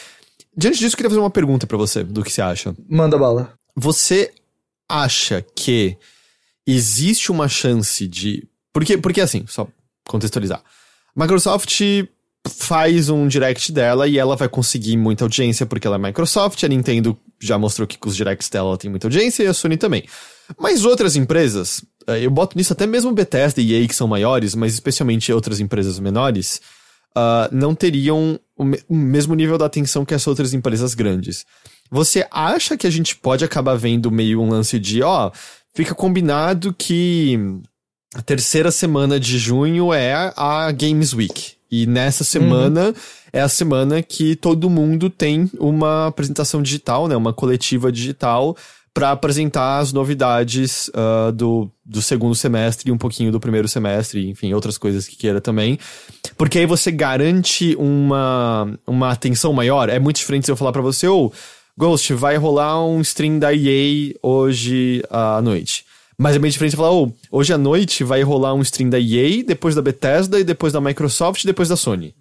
diante 0.56 0.78
disso, 0.78 0.94
eu 0.94 0.96
queria 0.96 1.10
fazer 1.10 1.20
uma 1.20 1.30
pergunta 1.30 1.66
para 1.66 1.76
você, 1.76 2.02
do 2.02 2.22
que 2.22 2.32
você 2.32 2.40
acha. 2.40 2.74
Manda 2.88 3.18
bala. 3.18 3.52
Você 3.76 4.32
acha 4.88 5.44
que 5.54 5.96
existe 6.66 7.30
uma 7.30 7.46
chance 7.46 8.08
de. 8.08 8.48
Porque, 8.72 8.96
porque 8.96 9.20
assim, 9.20 9.44
só 9.46 9.68
contextualizar. 10.06 10.62
Microsoft 11.14 11.80
faz 12.48 13.08
um 13.08 13.28
direct 13.28 13.70
dela 13.72 14.06
e 14.06 14.18
ela 14.18 14.36
vai 14.36 14.48
conseguir 14.48 14.96
muita 14.96 15.24
audiência 15.24 15.66
porque 15.66 15.86
ela 15.86 15.96
é 15.96 15.98
Microsoft, 15.98 16.62
a 16.64 16.68
Nintendo 16.68 17.18
já 17.40 17.58
mostrou 17.58 17.86
que 17.86 17.98
com 17.98 18.08
os 18.08 18.16
directs 18.16 18.48
dela 18.48 18.76
tem 18.76 18.90
muita 18.90 19.06
audiência 19.06 19.42
e 19.42 19.46
a 19.46 19.54
Sony 19.54 19.76
também. 19.76 20.04
Mas 20.58 20.84
outras 20.84 21.14
empresas, 21.16 21.84
eh, 22.06 22.24
eu 22.24 22.30
boto 22.30 22.56
nisso 22.56 22.72
até 22.72 22.86
mesmo 22.86 23.12
Bethesda 23.12 23.60
e 23.60 23.74
EA 23.74 23.86
que 23.86 23.94
são 23.94 24.08
maiores, 24.08 24.54
mas 24.54 24.74
especialmente 24.74 25.32
outras 25.32 25.60
empresas 25.60 25.98
menores, 25.98 26.60
uh, 27.16 27.48
não 27.52 27.74
teriam 27.74 28.38
o, 28.56 28.64
me 28.64 28.78
o 28.88 28.94
mesmo 28.94 29.34
nível 29.34 29.58
da 29.58 29.66
atenção 29.66 30.04
que 30.04 30.14
as 30.14 30.26
outras 30.26 30.54
empresas 30.54 30.94
grandes. 30.94 31.44
Você 31.90 32.26
acha 32.30 32.76
que 32.76 32.86
a 32.86 32.90
gente 32.90 33.16
pode 33.16 33.44
acabar 33.44 33.74
vendo 33.76 34.10
meio 34.10 34.40
um 34.40 34.48
lance 34.48 34.78
de, 34.78 35.02
ó, 35.02 35.30
fica 35.74 35.94
combinado 35.94 36.74
que 36.74 37.38
a 38.14 38.22
terceira 38.22 38.70
semana 38.70 39.18
de 39.20 39.38
junho 39.38 39.92
é 39.92 40.32
a 40.36 40.70
Games 40.72 41.12
Week. 41.12 41.57
E 41.70 41.86
nessa 41.86 42.24
semana 42.24 42.88
uhum. 42.88 42.94
é 43.32 43.40
a 43.40 43.48
semana 43.48 44.02
que 44.02 44.34
todo 44.34 44.70
mundo 44.70 45.10
tem 45.10 45.50
uma 45.58 46.06
apresentação 46.06 46.62
digital, 46.62 47.08
né? 47.08 47.16
Uma 47.16 47.32
coletiva 47.32 47.92
digital 47.92 48.56
para 48.98 49.12
apresentar 49.12 49.78
as 49.78 49.92
novidades 49.92 50.88
uh, 50.88 51.30
do, 51.30 51.70
do 51.84 52.02
segundo 52.02 52.34
semestre 52.34 52.88
e 52.88 52.92
um 52.92 52.98
pouquinho 52.98 53.30
do 53.30 53.38
primeiro 53.38 53.68
semestre, 53.68 54.28
enfim, 54.28 54.52
outras 54.52 54.76
coisas 54.76 55.06
que 55.06 55.14
queira 55.14 55.40
também. 55.40 55.78
Porque 56.36 56.58
aí 56.58 56.66
você 56.66 56.90
garante 56.90 57.76
uma, 57.78 58.68
uma 58.86 59.10
atenção 59.10 59.52
maior. 59.52 59.88
É 59.88 60.00
muito 60.00 60.16
diferente 60.16 60.46
se 60.46 60.50
eu 60.50 60.56
falar 60.56 60.72
para 60.72 60.82
você, 60.82 61.06
ou 61.06 61.26
oh, 61.26 61.32
Ghost, 61.78 62.12
vai 62.14 62.36
rolar 62.36 62.84
um 62.84 63.00
stream 63.00 63.38
da 63.38 63.54
EA 63.54 64.14
hoje 64.20 65.00
à 65.08 65.40
noite. 65.40 65.84
Mas 66.20 66.34
é 66.34 66.38
bem 66.40 66.50
diferente 66.50 66.74
falar, 66.74 66.90
oh, 66.90 67.12
hoje 67.30 67.52
à 67.52 67.58
noite 67.58 68.02
vai 68.02 68.22
rolar 68.22 68.52
um 68.52 68.60
stream 68.62 68.90
da 68.90 68.98
EA, 68.98 69.44
depois 69.44 69.76
da 69.76 69.82
Bethesda, 69.82 70.40
e 70.40 70.42
depois 70.42 70.72
da 70.72 70.80
Microsoft, 70.80 71.44
e 71.44 71.46
depois 71.46 71.68
da 71.68 71.76
Sony. 71.76 72.12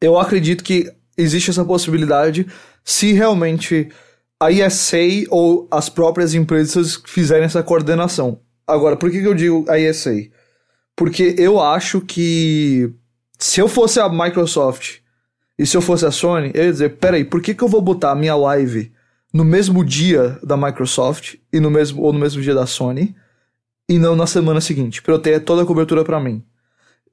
Eu 0.00 0.18
acredito 0.18 0.64
que 0.64 0.92
existe 1.16 1.50
essa 1.50 1.64
possibilidade 1.64 2.46
se 2.84 3.12
realmente 3.12 3.88
a 4.40 4.50
ESA 4.50 4.96
ou 5.30 5.68
as 5.70 5.88
próprias 5.88 6.34
empresas 6.34 7.00
fizerem 7.06 7.44
essa 7.44 7.62
coordenação. 7.62 8.40
Agora, 8.66 8.96
por 8.96 9.12
que, 9.12 9.20
que 9.20 9.28
eu 9.28 9.34
digo 9.34 9.64
a 9.68 9.78
ESA? 9.78 10.28
Porque 10.96 11.36
eu 11.38 11.60
acho 11.60 12.00
que 12.00 12.92
se 13.38 13.60
eu 13.60 13.68
fosse 13.68 14.00
a 14.00 14.08
Microsoft 14.08 14.96
e 15.56 15.64
se 15.64 15.76
eu 15.76 15.80
fosse 15.80 16.04
a 16.04 16.10
Sony, 16.10 16.50
eu 16.52 16.64
ia 16.64 16.72
dizer, 16.72 16.96
peraí, 16.96 17.24
por 17.24 17.40
que, 17.40 17.54
que 17.54 17.62
eu 17.62 17.68
vou 17.68 17.80
botar 17.80 18.10
a 18.10 18.16
minha 18.16 18.34
live 18.34 18.92
no 19.32 19.44
mesmo 19.44 19.84
dia 19.84 20.36
da 20.42 20.56
Microsoft 20.56 21.36
e 21.52 21.60
no 21.60 21.70
mesmo, 21.70 22.02
ou 22.02 22.12
no 22.12 22.18
mesmo 22.18 22.42
dia 22.42 22.54
da 22.54 22.66
Sony? 22.66 23.14
E 23.88 23.98
não 23.98 24.16
na 24.16 24.26
semana 24.26 24.60
seguinte, 24.60 25.00
pra 25.00 25.14
eu 25.14 25.18
ter 25.18 25.40
toda 25.40 25.62
a 25.62 25.66
cobertura 25.66 26.04
para 26.04 26.20
mim. 26.20 26.42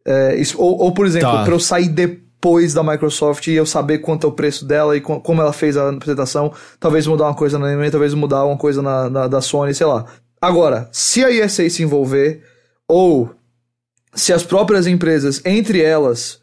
É, 0.06 0.36
isso, 0.36 0.60
ou, 0.60 0.78
ou, 0.82 0.94
por 0.94 1.06
exemplo, 1.06 1.32
tá. 1.32 1.44
pra 1.44 1.54
eu 1.54 1.60
sair 1.60 1.88
depois 1.88 2.74
da 2.74 2.84
Microsoft 2.84 3.48
e 3.48 3.54
eu 3.54 3.66
saber 3.66 4.00
quanto 4.00 4.28
é 4.28 4.30
o 4.30 4.34
preço 4.34 4.66
dela 4.66 4.98
e 4.98 5.02
como 5.02 5.42
ela 5.42 5.54
fez 5.54 5.78
a 5.78 5.90
apresentação, 5.90 6.52
talvez 6.80 7.08
mudar 7.08 7.26
uma 7.26 7.36
coisa 7.36 7.58
na 7.58 7.68
anime, 7.68 7.90
talvez 7.90 8.14
mudar 8.14 8.44
uma 8.44 8.58
coisa 8.58 8.82
na, 8.82 9.10
na, 9.10 9.28
da 9.28 9.40
Sony, 9.40 9.74
sei 9.74 9.88
lá. 9.88 10.06
Agora, 10.42 10.90
se 10.92 11.24
a 11.24 11.32
ESA 11.32 11.70
se 11.70 11.84
envolver, 11.84 12.44
ou 12.86 13.34
se 14.14 14.34
as 14.34 14.44
próprias 14.44 14.88
empresas, 14.88 15.42
entre 15.46 15.82
elas, 15.82 16.42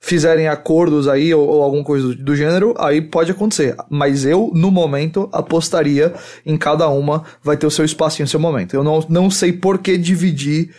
fizerem 0.00 0.48
acordos 0.48 1.06
aí 1.06 1.32
ou, 1.34 1.46
ou 1.46 1.62
alguma 1.62 1.84
coisa 1.84 2.08
do, 2.08 2.14
do, 2.16 2.34
gênero, 2.34 2.74
aí 2.78 3.02
pode 3.02 3.30
acontecer. 3.30 3.76
Mas 3.90 4.24
eu, 4.24 4.50
no 4.54 4.70
momento, 4.70 5.28
apostaria 5.30 6.14
em 6.44 6.56
cada 6.56 6.88
uma 6.88 7.22
vai 7.42 7.56
ter 7.56 7.66
o 7.66 7.70
seu 7.70 7.84
espacinho, 7.84 8.24
o 8.24 8.28
seu 8.28 8.40
momento. 8.40 8.74
Eu 8.74 8.82
não, 8.82 9.04
não 9.08 9.30
sei 9.30 9.52
por 9.52 9.78
que 9.78 9.98
dividir 9.98 10.70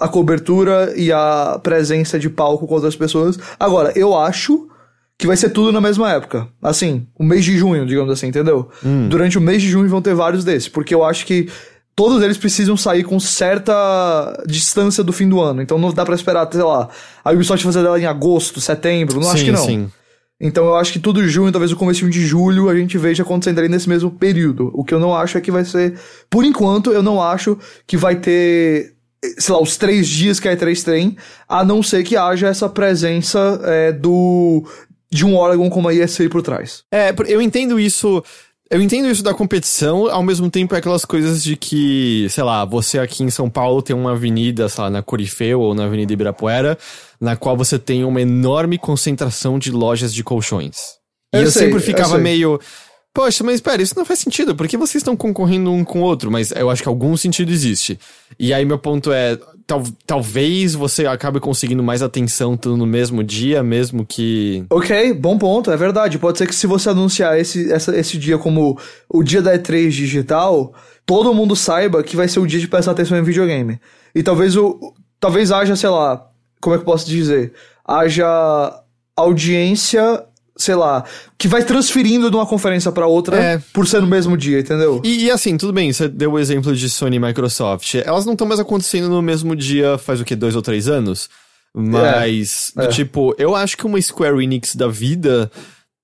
a 0.00 0.08
cobertura 0.08 0.92
e 0.96 1.12
a 1.12 1.60
presença 1.62 2.18
de 2.18 2.30
palco 2.30 2.66
com 2.66 2.74
outras 2.74 2.96
pessoas. 2.96 3.38
Agora, 3.60 3.92
eu 3.94 4.16
acho 4.16 4.68
que 5.18 5.26
vai 5.26 5.36
ser 5.36 5.50
tudo 5.50 5.70
na 5.70 5.80
mesma 5.80 6.10
época. 6.10 6.48
Assim, 6.60 7.06
o 7.16 7.22
mês 7.22 7.44
de 7.44 7.56
junho, 7.56 7.86
digamos 7.86 8.12
assim, 8.12 8.28
entendeu? 8.28 8.68
Hum. 8.84 9.08
Durante 9.08 9.38
o 9.38 9.40
mês 9.40 9.62
de 9.62 9.68
junho 9.68 9.88
vão 9.88 10.02
ter 10.02 10.14
vários 10.14 10.44
desses, 10.44 10.68
porque 10.68 10.94
eu 10.94 11.04
acho 11.04 11.26
que 11.26 11.48
todos 11.94 12.22
eles 12.22 12.38
precisam 12.38 12.76
sair 12.76 13.04
com 13.04 13.20
certa 13.20 14.42
distância 14.46 15.04
do 15.04 15.12
fim 15.12 15.28
do 15.28 15.40
ano. 15.40 15.62
Então 15.62 15.78
não 15.78 15.92
dá 15.92 16.04
para 16.04 16.14
esperar, 16.14 16.48
sei 16.50 16.62
lá, 16.62 16.88
a 17.24 17.32
Ubisoft 17.32 17.64
fazer 17.64 17.82
dela 17.82 18.00
em 18.00 18.06
agosto, 18.06 18.60
setembro, 18.60 19.16
não 19.16 19.28
sim, 19.28 19.34
acho 19.34 19.44
que 19.44 19.52
não. 19.52 19.66
Sim. 19.66 19.90
Então 20.40 20.64
eu 20.64 20.74
acho 20.74 20.92
que 20.92 20.98
tudo 20.98 21.26
junho, 21.28 21.52
talvez 21.52 21.70
o 21.70 21.76
começo 21.76 22.08
de 22.10 22.26
julho, 22.26 22.68
a 22.68 22.74
gente 22.74 22.98
veja 22.98 23.22
acontecendo 23.22 23.60
ali 23.60 23.68
nesse 23.68 23.88
mesmo 23.88 24.10
período. 24.10 24.72
O 24.74 24.82
que 24.82 24.92
eu 24.92 24.98
não 24.98 25.14
acho 25.14 25.38
é 25.38 25.40
que 25.40 25.52
vai 25.52 25.64
ser. 25.64 25.96
Por 26.28 26.44
enquanto, 26.44 26.90
eu 26.90 27.02
não 27.02 27.22
acho 27.22 27.56
que 27.86 27.96
vai 27.96 28.16
ter. 28.16 28.94
Sei 29.38 29.54
lá, 29.54 29.62
os 29.62 29.76
três 29.76 30.08
dias 30.08 30.40
que 30.40 30.48
a 30.48 30.56
E3 30.56 30.82
tem, 30.82 31.16
a 31.48 31.64
não 31.64 31.80
ser 31.80 32.02
que 32.02 32.16
haja 32.16 32.48
essa 32.48 32.68
presença 32.68 33.60
é, 33.64 33.92
do. 33.92 34.64
de 35.08 35.24
um 35.24 35.36
órgão 35.36 35.70
como 35.70 35.88
a 35.88 35.94
ESA 35.94 36.28
por 36.28 36.42
trás. 36.42 36.82
É, 36.90 37.14
eu 37.28 37.40
entendo 37.40 37.78
isso 37.78 38.20
eu 38.72 38.80
entendo 38.80 39.06
isso 39.06 39.22
da 39.22 39.34
competição, 39.34 40.08
ao 40.08 40.22
mesmo 40.22 40.50
tempo 40.50 40.74
é 40.74 40.78
aquelas 40.78 41.04
coisas 41.04 41.44
de 41.44 41.56
que, 41.56 42.26
sei 42.30 42.42
lá, 42.42 42.64
você 42.64 42.98
aqui 42.98 43.22
em 43.22 43.28
São 43.28 43.50
Paulo 43.50 43.82
tem 43.82 43.94
uma 43.94 44.12
avenida, 44.12 44.66
sei 44.66 44.84
lá, 44.84 44.88
na 44.88 45.02
Corifeu 45.02 45.60
ou 45.60 45.74
na 45.74 45.84
Avenida 45.84 46.14
Ibirapuera, 46.14 46.78
na 47.20 47.36
qual 47.36 47.54
você 47.54 47.78
tem 47.78 48.02
uma 48.02 48.22
enorme 48.22 48.78
concentração 48.78 49.58
de 49.58 49.70
lojas 49.70 50.14
de 50.14 50.24
colchões. 50.24 50.94
E 51.34 51.36
eu, 51.36 51.42
eu 51.42 51.50
sei, 51.50 51.66
sempre 51.66 51.80
ficava 51.80 52.16
eu 52.16 52.22
meio. 52.22 52.58
Poxa, 53.12 53.44
mas 53.44 53.56
espera, 53.56 53.82
isso 53.82 53.94
não 53.94 54.06
faz 54.06 54.20
sentido, 54.20 54.56
porque 54.56 54.78
vocês 54.78 55.02
estão 55.02 55.14
concorrendo 55.14 55.70
um 55.70 55.84
com 55.84 56.00
o 56.00 56.02
outro? 56.02 56.30
Mas 56.30 56.50
eu 56.50 56.70
acho 56.70 56.82
que 56.82 56.88
algum 56.88 57.14
sentido 57.14 57.52
existe. 57.52 58.00
E 58.38 58.54
aí 58.54 58.64
meu 58.64 58.78
ponto 58.78 59.12
é, 59.12 59.38
tal, 59.66 59.82
talvez 60.06 60.74
você 60.74 61.06
acabe 61.06 61.40
conseguindo 61.40 61.82
mais 61.82 62.02
atenção 62.02 62.56
tudo 62.56 62.76
no 62.76 62.86
mesmo 62.86 63.22
dia, 63.22 63.62
mesmo 63.62 64.04
que. 64.04 64.64
Ok, 64.70 65.14
bom 65.14 65.38
ponto, 65.38 65.70
é 65.70 65.76
verdade. 65.76 66.18
Pode 66.18 66.38
ser 66.38 66.46
que 66.46 66.54
se 66.54 66.66
você 66.66 66.90
anunciar 66.90 67.38
esse, 67.38 67.72
essa, 67.72 67.96
esse 67.96 68.18
dia 68.18 68.38
como 68.38 68.78
o 69.08 69.22
dia 69.22 69.42
da 69.42 69.56
E3 69.58 69.90
digital, 69.90 70.74
todo 71.06 71.34
mundo 71.34 71.56
saiba 71.56 72.02
que 72.02 72.16
vai 72.16 72.28
ser 72.28 72.40
o 72.40 72.46
dia 72.46 72.60
de 72.60 72.68
prestar 72.68 72.92
atenção 72.92 73.18
em 73.18 73.22
videogame. 73.22 73.80
E 74.14 74.22
talvez 74.22 74.56
o. 74.56 74.94
Talvez 75.18 75.52
haja, 75.52 75.76
sei 75.76 75.88
lá, 75.88 76.28
como 76.60 76.74
é 76.74 76.78
que 76.78 76.82
eu 76.82 76.86
posso 76.86 77.08
dizer? 77.08 77.52
Haja 77.84 78.26
audiência 79.16 80.24
sei 80.56 80.74
lá, 80.74 81.04
que 81.38 81.48
vai 81.48 81.64
transferindo 81.64 82.30
de 82.30 82.36
uma 82.36 82.46
conferência 82.46 82.92
para 82.92 83.06
outra 83.06 83.36
é. 83.36 83.62
por 83.72 83.86
ser 83.86 84.00
no 84.00 84.06
mesmo 84.06 84.36
dia, 84.36 84.60
entendeu? 84.60 85.00
E, 85.04 85.24
e, 85.24 85.30
assim, 85.30 85.56
tudo 85.56 85.72
bem, 85.72 85.92
você 85.92 86.08
deu 86.08 86.32
o 86.32 86.38
exemplo 86.38 86.74
de 86.74 86.88
Sony 86.90 87.16
e 87.16 87.20
Microsoft. 87.20 87.94
Elas 87.94 88.26
não 88.26 88.32
estão 88.32 88.46
mais 88.46 88.60
acontecendo 88.60 89.08
no 89.08 89.22
mesmo 89.22 89.56
dia 89.56 89.98
faz 89.98 90.20
o 90.20 90.24
que, 90.24 90.36
dois 90.36 90.54
ou 90.54 90.62
três 90.62 90.88
anos? 90.88 91.28
Mas, 91.74 92.72
é. 92.78 92.84
É. 92.84 92.88
tipo, 92.88 93.34
eu 93.38 93.54
acho 93.54 93.76
que 93.76 93.86
uma 93.86 94.00
Square 94.00 94.42
Enix 94.42 94.76
da 94.76 94.88
vida 94.88 95.50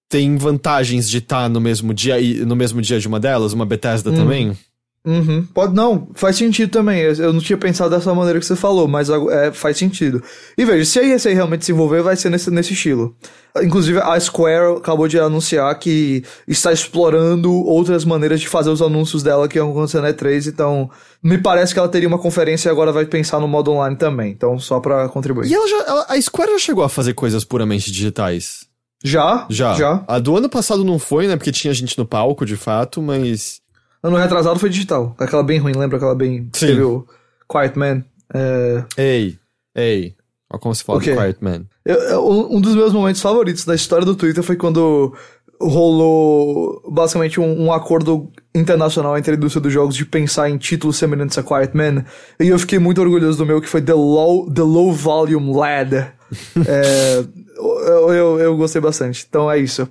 tem 0.08 0.36
vantagens 0.36 1.08
de 1.08 1.18
estar 1.18 1.42
tá 1.42 1.48
no 1.48 1.60
mesmo 1.60 1.92
dia 1.92 2.16
no 2.46 2.56
mesmo 2.56 2.80
dia 2.80 2.98
de 2.98 3.06
uma 3.06 3.20
delas, 3.20 3.52
uma 3.52 3.66
Bethesda 3.66 4.10
hum. 4.10 4.14
também. 4.14 4.58
Uhum. 5.06 5.46
Pode 5.54 5.74
não, 5.74 6.08
faz 6.14 6.36
sentido 6.36 6.70
também. 6.70 7.00
Eu 7.00 7.32
não 7.32 7.40
tinha 7.40 7.56
pensado 7.56 7.90
dessa 7.90 8.12
maneira 8.14 8.38
que 8.38 8.44
você 8.44 8.56
falou, 8.56 8.86
mas 8.86 9.08
é, 9.08 9.52
faz 9.52 9.78
sentido. 9.78 10.22
E 10.56 10.64
veja, 10.64 10.84
se 10.84 10.98
a 10.98 11.02
ESA 11.02 11.30
realmente 11.30 11.64
se 11.64 11.72
envolver, 11.72 12.02
vai 12.02 12.16
ser 12.16 12.28
nesse, 12.30 12.50
nesse 12.50 12.74
estilo. 12.74 13.16
Inclusive, 13.62 14.00
a 14.00 14.18
Square 14.20 14.78
acabou 14.78 15.08
de 15.08 15.18
anunciar 15.18 15.76
que 15.78 16.22
está 16.46 16.72
explorando 16.72 17.50
outras 17.50 18.04
maneiras 18.04 18.40
de 18.40 18.48
fazer 18.48 18.70
os 18.70 18.82
anúncios 18.82 19.22
dela 19.22 19.48
que 19.48 19.58
vão 19.58 19.70
acontecer 19.70 20.00
na 20.00 20.12
E3, 20.12 20.48
então 20.48 20.90
me 21.22 21.38
parece 21.38 21.72
que 21.72 21.78
ela 21.78 21.88
teria 21.88 22.08
uma 22.08 22.18
conferência 22.18 22.68
e 22.68 22.72
agora 22.72 22.92
vai 22.92 23.06
pensar 23.06 23.40
no 23.40 23.48
modo 23.48 23.72
online 23.72 23.96
também. 23.96 24.30
Então, 24.30 24.58
só 24.58 24.78
para 24.78 25.08
contribuir. 25.08 25.48
E 25.48 25.54
ela 25.54 25.66
já, 25.66 25.84
ela, 25.86 26.06
a 26.08 26.20
Square 26.20 26.52
já 26.52 26.58
chegou 26.58 26.84
a 26.84 26.88
fazer 26.88 27.14
coisas 27.14 27.44
puramente 27.44 27.90
digitais? 27.90 28.66
Já? 29.02 29.46
Já. 29.48 29.74
Já. 29.74 30.04
A 30.06 30.18
do 30.18 30.36
ano 30.36 30.48
passado 30.48 30.84
não 30.84 30.98
foi, 30.98 31.26
né? 31.26 31.36
Porque 31.36 31.52
tinha 31.52 31.72
gente 31.72 31.96
no 31.96 32.04
palco, 32.04 32.44
de 32.44 32.56
fato, 32.56 33.00
mas. 33.00 33.60
Ano 34.02 34.16
retrasado 34.16 34.58
foi 34.58 34.70
digital. 34.70 35.14
Aquela 35.18 35.42
bem 35.42 35.58
ruim, 35.58 35.72
lembra 35.72 35.96
aquela 35.96 36.14
bem. 36.14 36.48
Sim. 36.52 36.66
Teve 36.68 36.82
o 36.82 37.06
Quiet 37.50 37.76
Man. 37.76 38.04
É... 38.32 38.84
Ei, 38.96 39.38
ei. 39.74 40.14
Olha 40.50 40.60
como 40.60 40.74
se 40.74 40.84
fala 40.84 40.98
okay. 40.98 41.14
Quiet 41.14 41.38
Man. 41.40 41.64
Eu, 41.84 42.28
um 42.50 42.60
dos 42.60 42.74
meus 42.74 42.92
momentos 42.92 43.20
favoritos 43.20 43.64
da 43.64 43.74
história 43.74 44.04
do 44.04 44.14
Twitter 44.14 44.42
foi 44.42 44.56
quando 44.56 45.14
rolou 45.60 46.80
basicamente 46.88 47.40
um, 47.40 47.64
um, 47.64 47.72
acordo 47.72 48.30
internacional 48.54 49.18
entre 49.18 49.32
a 49.32 49.36
indústria 49.36 49.60
dos 49.60 49.72
jogos 49.72 49.96
de 49.96 50.04
pensar 50.04 50.48
em 50.48 50.56
títulos 50.56 50.96
semelhantes 50.96 51.36
a 51.36 51.42
Quiet 51.42 51.76
Man. 51.76 52.04
E 52.38 52.48
eu 52.48 52.58
fiquei 52.58 52.78
muito 52.78 53.00
orgulhoso 53.00 53.38
do 53.38 53.46
meu, 53.46 53.60
que 53.60 53.68
foi 53.68 53.82
The 53.82 53.94
Low, 53.94 54.50
The 54.50 54.62
Low 54.62 54.92
Volume 54.92 55.54
Lad. 55.54 55.92
é, 56.66 57.24
eu, 57.56 58.12
eu, 58.12 58.38
eu, 58.38 58.56
gostei 58.56 58.80
bastante. 58.80 59.26
Então 59.28 59.50
é 59.50 59.58
isso. 59.58 59.88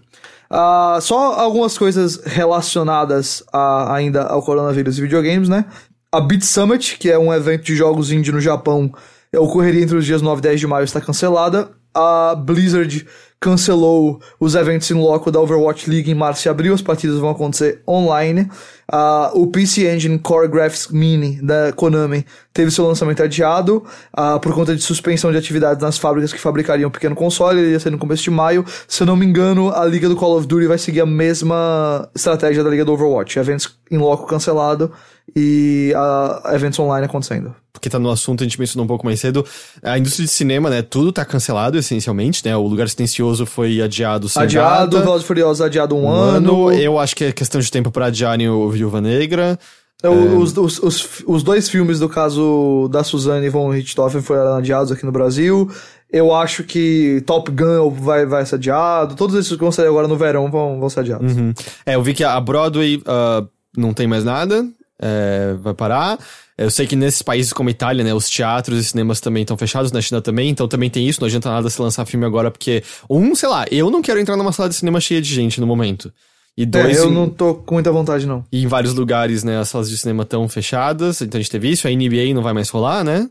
Uh, 0.50 1.02
só 1.02 1.34
algumas 1.34 1.78
coisas 1.78 2.22
relacionadas 2.26 3.44
a, 3.52 3.94
ainda 3.94 4.24
ao 4.24 4.42
coronavírus 4.42 4.98
e 4.98 5.02
videogames, 5.02 5.50
né? 5.50 5.66
A 6.12 6.22
Beat 6.22 6.44
Summit, 6.44 6.98
que 6.98 7.12
é 7.12 7.20
um 7.20 7.34
evento 7.34 7.64
de 7.64 7.76
jogos 7.76 8.12
indie 8.12 8.32
no 8.32 8.40
Japão, 8.40 8.92
ocorreria 9.36 9.84
entre 9.84 9.98
os 9.98 10.06
dias 10.06 10.22
9 10.22 10.40
e 10.40 10.44
10 10.44 10.60
de 10.62 10.68
maio, 10.68 10.86
está 10.86 11.02
cancelada. 11.02 11.70
A 11.94 12.36
Blizzard 12.36 13.06
cancelou 13.40 14.20
os 14.40 14.56
eventos 14.56 14.90
em 14.90 14.96
loco 14.96 15.32
da 15.32 15.40
Overwatch 15.40 15.90
League 15.90 16.10
em 16.10 16.16
março 16.16 16.48
e 16.48 16.50
abril, 16.50 16.74
as 16.74 16.82
partidas 16.82 17.18
vão 17.20 17.30
acontecer 17.30 17.82
online. 17.88 18.50
Uh, 18.92 19.42
o 19.42 19.48
PC 19.48 19.94
Engine 19.94 20.18
Core 20.18 20.48
Graphics 20.48 20.88
Mini 20.88 21.42
da 21.42 21.74
Konami 21.74 22.26
teve 22.54 22.72
seu 22.72 22.88
lançamento 22.88 23.22
adiado 23.22 23.84
uh, 24.18 24.40
por 24.40 24.54
conta 24.54 24.76
de 24.76 24.82
suspensão 24.82 25.32
de 25.32 25.38
atividades 25.38 25.84
nas 25.84 25.98
fábricas 25.98 26.32
que 26.32 26.40
fabricariam 26.40 26.88
o 26.88 26.92
pequeno 26.92 27.14
console, 27.14 27.60
ele 27.60 27.72
ia 27.72 27.80
ser 27.80 27.92
no 27.92 27.98
começo 27.98 28.24
de 28.24 28.32
maio. 28.32 28.66
Se 28.88 29.04
eu 29.04 29.08
não 29.08 29.16
me 29.16 29.26
engano, 29.26 29.72
a 29.72 29.86
liga 29.86 30.08
do 30.08 30.16
Call 30.16 30.38
of 30.38 30.48
Duty 30.48 30.68
vai 30.68 30.78
seguir 30.78 31.02
a 31.02 31.06
mesma 31.06 32.10
estratégia 32.16 32.64
da 32.64 32.70
liga 32.70 32.86
do 32.86 32.94
Overwatch, 32.94 33.38
eventos 33.38 33.78
em 33.92 33.98
loco 33.98 34.26
cancelado 34.26 34.92
e 35.36 35.94
uh, 35.96 36.54
eventos 36.54 36.80
online 36.80 37.06
acontecendo 37.06 37.56
porque 37.78 37.90
tá 37.90 38.00
no 38.00 38.10
assunto, 38.10 38.42
a 38.42 38.44
gente 38.44 38.60
mencionou 38.60 38.86
um 38.86 38.88
pouco 38.88 39.06
mais 39.06 39.20
cedo, 39.20 39.46
a 39.84 39.98
indústria 39.98 40.26
de 40.26 40.32
cinema, 40.32 40.70
né, 40.70 40.82
tudo 40.82 41.12
tá 41.12 41.24
cancelado 41.24 41.78
essencialmente, 41.78 42.44
né, 42.44 42.58
o 42.58 42.64
Lugar 42.64 42.90
Silencioso 42.90 43.46
foi 43.46 43.82
adiado 43.82 44.28
sem 44.28 44.42
Adiado, 44.42 45.00
Velozes 45.00 45.28
Furiosos 45.28 45.62
adiado 45.62 45.96
um, 45.96 46.06
um 46.06 46.10
ano. 46.10 46.70
ano. 46.70 46.80
Eu 46.80 46.98
acho 46.98 47.16
que 47.16 47.26
é 47.26 47.32
questão 47.32 47.62
de 47.62 47.72
tempo 47.72 47.92
para 47.92 48.08
adiarem 48.08 48.50
o 48.50 48.70
Viúva 48.70 49.00
Negra. 49.00 49.60
É, 50.02 50.10
os, 50.10 50.56
é... 50.56 50.60
os, 50.60 50.80
os, 50.80 51.24
os, 51.26 51.44
dois 51.44 51.70
filmes 51.70 52.00
do 52.00 52.08
caso 52.08 52.88
da 52.92 53.04
Suzanne 53.04 53.50
von 53.50 53.70
Richthofen 53.70 54.22
foram 54.22 54.56
adiados 54.56 54.92
aqui 54.92 55.06
no 55.06 55.12
Brasil. 55.12 55.70
Eu 56.12 56.34
acho 56.34 56.64
que 56.64 57.22
Top 57.26 57.52
Gun 57.52 57.90
vai, 57.90 58.26
vai 58.26 58.46
ser 58.46 58.56
adiado. 58.56 59.16
Todos 59.16 59.36
esses 59.36 59.52
que 59.52 59.58
vão 59.58 59.72
sair 59.72 59.88
agora 59.88 60.08
no 60.08 60.16
verão 60.16 60.50
vão, 60.52 60.80
vão 60.80 60.90
ser 60.90 61.02
adiados. 61.02 61.36
Uhum. 61.36 61.54
É, 61.86 61.96
eu 61.96 62.04
vi 62.04 62.14
que 62.14 62.24
a 62.24 62.40
Broadway 62.40 62.98
uh, 62.98 63.48
não 63.76 63.92
tem 63.92 64.08
mais 64.08 64.24
nada. 64.24 64.66
É, 65.00 65.54
vai 65.60 65.74
parar. 65.74 66.18
Eu 66.58 66.72
sei 66.72 66.88
que 66.88 66.96
nesses 66.96 67.22
países 67.22 67.54
como 67.54 67.70
a 67.70 67.72
Itália, 67.72 68.04
né, 68.04 68.14
os 68.14 68.28
teatros 68.28 68.80
e 68.80 68.84
cinemas 68.84 69.20
também 69.20 69.44
estão 69.44 69.56
fechados, 69.56 69.92
na 69.92 70.02
China 70.02 70.22
também, 70.22 70.50
então 70.50 70.68
também 70.68 70.90
tem 70.90 71.08
isso, 71.08 71.22
não 71.22 71.28
adianta 71.28 71.50
nada 71.50 71.70
se 71.70 71.80
lançar 71.80 72.04
filme 72.06 72.26
agora, 72.26 72.50
porque, 72.50 72.84
um, 73.08 73.36
sei 73.36 73.48
lá, 73.48 73.66
eu 73.70 73.92
não 73.92 74.02
quero 74.02 74.20
entrar 74.20 74.36
numa 74.36 74.52
sala 74.52 74.68
de 74.68 74.76
cinema 74.76 75.00
cheia 75.00 75.22
de 75.22 75.32
gente 75.32 75.62
no 75.62 75.68
momento. 75.68 76.12
E 76.58 76.66
dois. 76.66 76.98
É, 76.98 77.02
eu 77.02 77.12
não 77.12 77.30
tô 77.30 77.54
com 77.54 77.76
muita 77.76 77.92
vontade, 77.92 78.26
não. 78.26 78.44
E 78.52 78.64
em 78.64 78.68
vários 78.68 78.96
lugares, 78.96 79.44
né, 79.44 79.60
as 79.60 79.70
salas 79.70 79.88
de 79.88 79.96
cinema 79.96 80.24
estão 80.24 80.50
fechadas, 80.50 81.22
então 81.22 81.38
a 81.38 81.42
gente 81.42 81.52
teve 81.52 81.70
isso, 81.70 81.88
a 81.88 81.92
NBA 81.92 82.34
não 82.34 82.42
vai 82.42 82.54
mais 82.54 82.70
rolar, 82.70 83.04
né? 83.04 83.30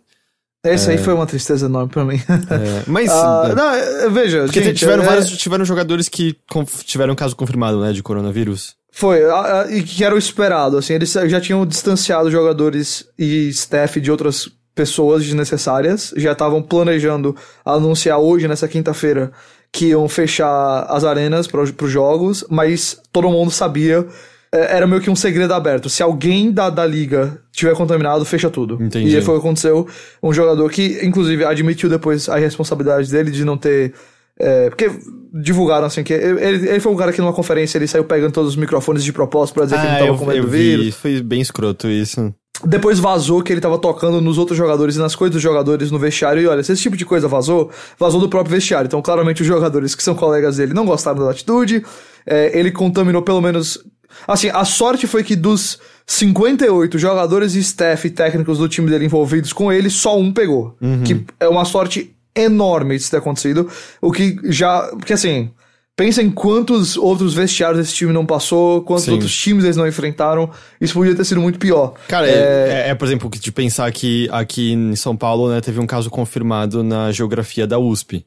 Esse 0.65 0.89
é... 0.89 0.93
aí 0.93 0.99
foi 0.99 1.13
uma 1.13 1.27
tristeza 1.27 1.67
enorme 1.67 1.91
pra 1.91 2.05
mim. 2.05 2.17
É, 2.17 2.85
mas. 2.87 3.11
Uh, 3.11 3.55
não, 3.55 4.11
veja. 4.13 4.45
Porque 4.45 4.63
gente, 4.63 4.79
tiveram 4.79 5.03
é... 5.03 5.07
vários 5.07 5.29
tiveram 5.37 5.65
jogadores 5.65 6.09
que 6.09 6.37
tiveram 6.85 7.15
caso 7.15 7.35
confirmado, 7.35 7.81
né, 7.81 7.93
de 7.93 8.03
coronavírus. 8.03 8.77
Foi, 8.99 9.21
e 9.69 9.83
que 9.83 10.03
era 10.03 10.15
o 10.15 10.19
esperado, 10.19 10.79
assim, 10.79 10.95
eles 10.95 11.13
já 11.13 11.39
tinham 11.39 11.67
distanciado 11.67 12.31
jogadores 12.31 13.07
e 13.19 13.51
staff 13.51 14.01
de 14.01 14.11
outras 14.11 14.49
pessoas 14.75 15.23
desnecessárias, 15.23 16.15
já 16.17 16.33
estavam 16.33 16.63
planejando 16.63 17.37
anunciar 17.63 18.19
hoje, 18.19 18.49
nessa 18.49 18.67
quinta-feira, 18.67 19.33
que 19.71 19.89
iam 19.89 20.09
fechar 20.09 20.87
as 20.89 21.05
arenas 21.05 21.47
para 21.47 21.61
os 21.61 21.91
jogos, 21.91 22.43
mas 22.49 22.99
todo 23.13 23.29
mundo 23.29 23.51
sabia, 23.51 24.07
é, 24.51 24.77
era 24.77 24.87
meio 24.87 25.03
que 25.03 25.11
um 25.11 25.15
segredo 25.15 25.53
aberto. 25.53 25.91
Se 25.91 26.03
alguém 26.03 26.51
da, 26.51 26.71
da 26.71 26.87
liga 26.87 27.39
tiver 27.53 27.75
contaminado, 27.75 28.25
fecha 28.25 28.49
tudo. 28.49 28.83
Entendi. 28.83 29.15
E 29.15 29.21
foi 29.21 29.35
o 29.35 29.41
que 29.41 29.47
aconteceu. 29.47 29.87
Um 30.23 30.33
jogador 30.33 30.71
que, 30.71 31.01
inclusive, 31.03 31.45
admitiu 31.45 31.91
depois 31.91 32.31
a 32.31 32.37
responsabilidade 32.37 33.11
dele 33.11 33.31
de 33.31 33.45
não 33.45 33.59
ter 33.59 33.93
é, 34.39 34.69
porque 34.69 34.91
divulgaram 35.33 35.87
assim 35.87 36.03
que 36.03 36.13
ele, 36.13 36.69
ele 36.69 36.81
foi 36.81 36.93
um 36.93 36.97
cara 36.97 37.13
que 37.13 37.21
numa 37.21 37.33
conferência 37.33 37.79
ele 37.79 37.87
saiu 37.87 38.05
pegando 38.05 38.33
todos 38.33 38.51
os 38.51 38.57
microfones 38.57 39.05
de 39.05 39.13
propósito 39.13 39.55
pra 39.55 39.65
dizer 39.65 39.77
ah, 39.77 39.81
que 39.81 39.87
ele 39.87 39.95
ah, 39.95 39.99
tava 39.99 40.11
eu, 40.11 40.17
com 40.17 40.27
medo 40.27 40.43
do 40.43 40.49
vírus. 40.49 40.95
Foi 40.95 41.23
bem 41.23 41.41
escroto 41.41 41.89
isso. 41.89 42.35
Depois 42.65 42.99
vazou 42.99 43.43
que 43.43 43.53
ele 43.53 43.61
tava 43.61 43.79
tocando 43.79 44.21
nos 44.21 44.39
outros 44.39 44.57
jogadores 44.57 44.97
e 44.97 44.99
nas 44.99 45.15
coisas 45.15 45.35
dos 45.35 45.43
jogadores 45.43 45.91
no 45.91 45.99
vestiário. 45.99 46.43
E 46.43 46.47
olha, 46.47 46.63
se 46.63 46.73
esse 46.73 46.83
tipo 46.83 46.97
de 46.97 47.05
coisa 47.05 47.29
vazou, 47.29 47.71
vazou 47.99 48.21
do 48.21 48.29
próprio 48.29 48.55
vestiário. 48.55 48.87
Então, 48.87 49.03
claramente, 49.03 49.43
os 49.43 49.47
jogadores 49.47 49.95
que 49.95 50.03
são 50.03 50.15
colegas 50.15 50.57
dele 50.57 50.73
não 50.73 50.87
gostaram 50.87 51.19
da 51.19 51.31
atitude. 51.31 51.85
É, 52.27 52.59
ele 52.59 52.71
contaminou 52.71 53.23
pelo 53.23 53.43
menos. 53.43 53.79
Assim, 54.27 54.49
a 54.49 54.65
sorte 54.65 55.07
foi 55.07 55.23
que 55.23 55.37
dos 55.37 55.79
58 56.07 56.99
jogadores 56.99 57.55
e 57.55 57.59
staff 57.59 58.09
técnicos 58.09 58.59
do 58.59 58.69
time 58.69 58.89
dele 58.89 59.05
envolvidos 59.05 59.53
com 59.53 59.71
ele, 59.71 59.91
só 59.91 60.19
um 60.19 60.33
pegou. 60.33 60.75
Uhum. 60.81 61.03
Que 61.03 61.25
é 61.39 61.49
uma 61.49 61.67
sorte 61.67 62.16
enorme 62.37 62.95
isso 62.95 63.11
ter 63.11 63.19
acontecido. 63.19 63.69
O 64.01 64.13
que 64.13 64.39
já. 64.45 64.83
Porque 64.89 65.13
assim. 65.13 65.51
Pensa 65.99 66.23
em 66.23 66.31
quantos 66.31 66.95
outros 66.95 67.33
vestiários 67.33 67.81
esse 67.81 67.95
time 67.95 68.13
não 68.13 68.27
passou, 68.27 68.83
quantos 68.83 69.07
Sim. 69.07 69.13
outros 69.13 69.35
times 69.35 69.65
eles 69.65 69.79
não 69.79 69.89
enfrentaram. 69.89 70.51
Isso 70.79 70.93
podia 70.93 71.15
ter 71.15 71.25
sido 71.25 71.41
muito 71.41 71.59
pior. 71.59 71.95
Cara, 72.07 72.29
é, 72.29 72.33
é, 72.33 72.35
é, 72.35 72.89
é 72.91 72.95
por 72.95 73.07
exemplo, 73.07 73.31
de 73.31 73.51
pensar 73.51 73.91
que 73.91 74.29
aqui 74.31 74.73
em 74.73 74.95
São 74.95 75.17
Paulo, 75.17 75.49
né, 75.49 75.59
teve 75.63 75.81
um 75.81 75.87
caso 75.87 76.11
confirmado 76.11 76.85
na 76.85 77.11
geografia 77.13 77.67
da 77.67 77.79
USP. 77.79 78.27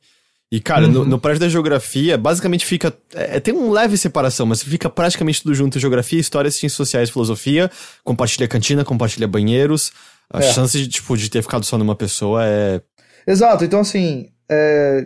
E, 0.51 0.59
cara, 0.59 0.85
uhum. 0.85 0.91
no, 0.91 1.05
no 1.05 1.19
prédio 1.19 1.41
da 1.41 1.49
geografia, 1.49 2.17
basicamente 2.17 2.65
fica. 2.65 2.91
É, 3.13 3.37
é, 3.37 3.39
tem 3.39 3.53
um 3.53 3.69
leve 3.69 3.95
separação, 3.97 4.47
mas 4.47 4.63
fica 4.63 4.89
praticamente 4.89 5.43
tudo 5.43 5.53
junto: 5.53 5.79
geografia, 5.79 6.19
história, 6.19 6.49
ciências 6.49 6.73
sociais, 6.73 7.09
filosofia, 7.11 7.69
compartilha 8.03 8.47
cantina, 8.47 8.83
compartilha 8.83 9.27
banheiros. 9.27 9.91
A 10.31 10.39
é. 10.39 10.53
chance 10.53 10.77
de, 10.77 10.87
tipo, 10.87 11.15
de 11.15 11.29
ter 11.29 11.41
ficado 11.41 11.63
só 11.65 11.77
numa 11.77 11.95
pessoa 11.95 12.43
é 12.43 12.81
Exato, 13.29 13.63
então 13.63 13.81
assim, 13.81 14.31
é, 14.49 15.05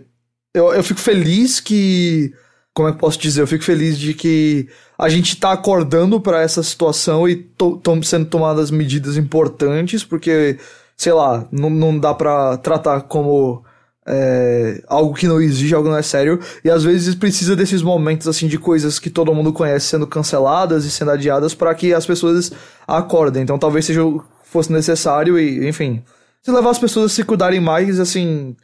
eu, 0.54 0.74
eu 0.74 0.82
fico 0.84 1.00
feliz 1.00 1.60
que. 1.60 2.34
Como 2.74 2.88
é 2.88 2.94
que 2.94 2.98
posso 2.98 3.20
dizer? 3.20 3.42
Eu 3.42 3.48
fico 3.48 3.66
feliz 3.66 4.00
de 4.00 4.14
que 4.14 4.68
a 4.98 5.10
gente 5.10 5.36
tá 5.36 5.52
acordando 5.52 6.22
para 6.22 6.42
essa 6.42 6.64
situação 6.64 7.28
e 7.28 7.34
estão 7.34 8.02
sendo 8.02 8.26
tomadas 8.26 8.72
medidas 8.72 9.18
importantes, 9.18 10.04
porque, 10.06 10.58
sei 10.96 11.12
lá, 11.12 11.48
não, 11.52 11.70
não 11.70 12.00
dá 12.00 12.14
para 12.14 12.58
tratar 12.58 13.02
como. 13.02 13.64
É, 14.06 14.82
algo 14.88 15.14
que 15.14 15.28
não 15.28 15.42
exige, 15.42 15.74
algo 15.74 15.88
que 15.88 15.92
não 15.92 15.98
é 15.98 16.02
sério, 16.02 16.40
e 16.64 16.70
às 16.70 16.84
vezes 16.84 17.16
precisa 17.16 17.56
desses 17.56 17.82
momentos 17.82 18.28
assim 18.28 18.48
de 18.48 18.58
coisas 18.58 19.00
que 19.00 19.10
todo 19.10 19.34
mundo 19.34 19.54
conhece 19.54 19.88
sendo 19.88 20.06
canceladas 20.06 20.84
e 20.84 20.92
sendo 20.92 21.12
adiadas 21.12 21.54
para 21.54 21.74
que 21.76 21.94
as 21.94 22.06
pessoas 22.06 22.52
acordem. 22.88 23.44
Então 23.44 23.60
talvez 23.60 23.86
seja 23.86 24.02
fosse 24.44 24.72
necessário 24.74 25.40
e, 25.40 25.68
enfim, 25.68 26.04
se 26.44 26.52
levar 26.52 26.72
as 26.72 26.80
pessoas 26.80 27.12
a 27.12 27.16
se 27.16 27.24
cuidarem 27.24 27.60
mais, 27.60 28.00
assim. 28.00 28.56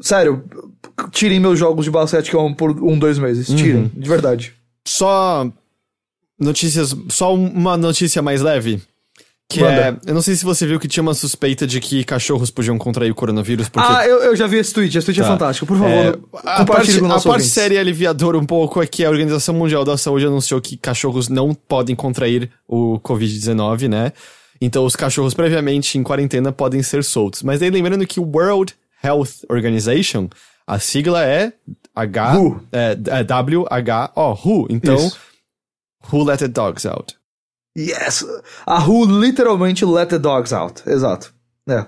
Sério, 0.00 0.44
tirem 1.10 1.40
meus 1.40 1.58
jogos 1.58 1.84
de 1.84 1.90
basquete 1.90 2.30
que 2.30 2.36
eu 2.36 2.40
amo 2.40 2.54
por 2.54 2.70
um, 2.70 2.98
dois 2.98 3.18
meses. 3.18 3.48
Uhum. 3.48 3.56
Tirem, 3.56 3.92
de 3.94 4.08
verdade. 4.08 4.54
Só. 4.86 5.50
Notícias. 6.38 6.94
Só 7.08 7.34
uma 7.34 7.76
notícia 7.76 8.20
mais 8.20 8.42
leve. 8.42 8.82
Que 9.48 9.62
é, 9.62 9.94
eu 10.06 10.14
não 10.14 10.22
sei 10.22 10.34
se 10.34 10.44
você 10.44 10.66
viu 10.66 10.80
que 10.80 10.88
tinha 10.88 11.02
uma 11.02 11.12
suspeita 11.12 11.66
de 11.66 11.78
que 11.78 12.02
cachorros 12.02 12.50
podiam 12.50 12.78
contrair 12.78 13.12
o 13.12 13.14
coronavírus. 13.14 13.68
Porque... 13.68 13.86
Ah, 13.88 14.06
eu, 14.06 14.22
eu 14.22 14.36
já 14.36 14.46
vi 14.46 14.56
esse 14.56 14.72
tweet, 14.72 14.96
esse 14.96 15.04
tweet 15.04 15.20
é 15.20 15.22
tá. 15.22 15.28
é 15.28 15.32
fantástico. 15.32 15.66
Por 15.66 15.78
favor, 15.78 15.90
é, 15.92 16.14
a 16.44 16.64
parte, 16.64 16.98
com 16.98 17.04
o 17.04 17.08
nosso 17.08 17.28
A 17.28 17.32
parte 17.32 17.46
séria 17.46 17.76
e 17.76 17.78
aliviadora 17.78 18.38
um 18.38 18.46
pouco 18.46 18.82
é 18.82 18.86
que 18.86 19.04
a 19.04 19.10
Organização 19.10 19.54
Mundial 19.54 19.84
da 19.84 19.98
Saúde 19.98 20.26
anunciou 20.26 20.60
que 20.60 20.76
cachorros 20.76 21.28
não 21.28 21.54
podem 21.54 21.94
contrair 21.94 22.50
o 22.66 22.98
Covid-19, 23.00 23.86
né? 23.88 24.12
Então 24.60 24.84
os 24.84 24.96
cachorros 24.96 25.34
previamente 25.34 25.98
em 25.98 26.02
quarentena 26.02 26.52
podem 26.52 26.82
ser 26.82 27.04
soltos. 27.04 27.42
Mas 27.42 27.60
aí 27.62 27.70
lembrando 27.70 28.06
que 28.06 28.20
o 28.20 28.24
World 28.24 28.74
Health 29.02 29.44
Organization, 29.50 30.28
a 30.66 30.78
sigla 30.78 31.24
é 31.24 31.52
H, 31.94 32.38
Who. 32.38 32.62
É, 32.72 32.98
é 33.06 33.24
W-H-O, 33.24 34.32
Who. 34.32 34.66
Então, 34.70 34.96
Isso. 34.96 35.18
Who 36.12 36.24
Let 36.24 36.38
the 36.38 36.48
Dogs 36.48 36.86
Out? 36.86 37.16
Yes! 37.76 38.24
A 38.66 38.78
Who 38.78 39.04
literalmente 39.20 39.84
let 39.84 40.08
the 40.08 40.18
dogs 40.18 40.52
out. 40.52 40.82
Exato. 40.86 41.34
É. 41.68 41.86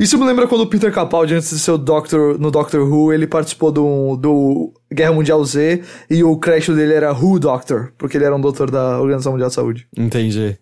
Isso 0.00 0.18
me 0.18 0.24
lembra 0.24 0.48
quando 0.48 0.62
o 0.62 0.66
Peter 0.66 0.92
Capaldi, 0.92 1.34
antes 1.34 1.50
de 1.50 1.58
ser 1.58 1.70
o 1.72 1.78
Doctor, 1.78 2.38
no 2.38 2.50
Doctor 2.50 2.80
Who, 2.80 3.12
ele 3.12 3.26
participou 3.26 3.70
do, 3.70 4.16
do 4.16 4.72
Guerra 4.92 5.12
Mundial 5.12 5.44
Z 5.44 5.82
e 6.10 6.24
o 6.24 6.36
crash 6.38 6.68
dele 6.68 6.94
era 6.94 7.12
Who 7.12 7.38
Doctor, 7.38 7.92
porque 7.98 8.16
ele 8.16 8.24
era 8.24 8.34
um 8.34 8.40
doutor 8.40 8.70
da 8.70 8.98
Organização 8.98 9.32
Mundial 9.32 9.48
de 9.48 9.54
Saúde. 9.54 9.86
Entendi. 9.96 10.58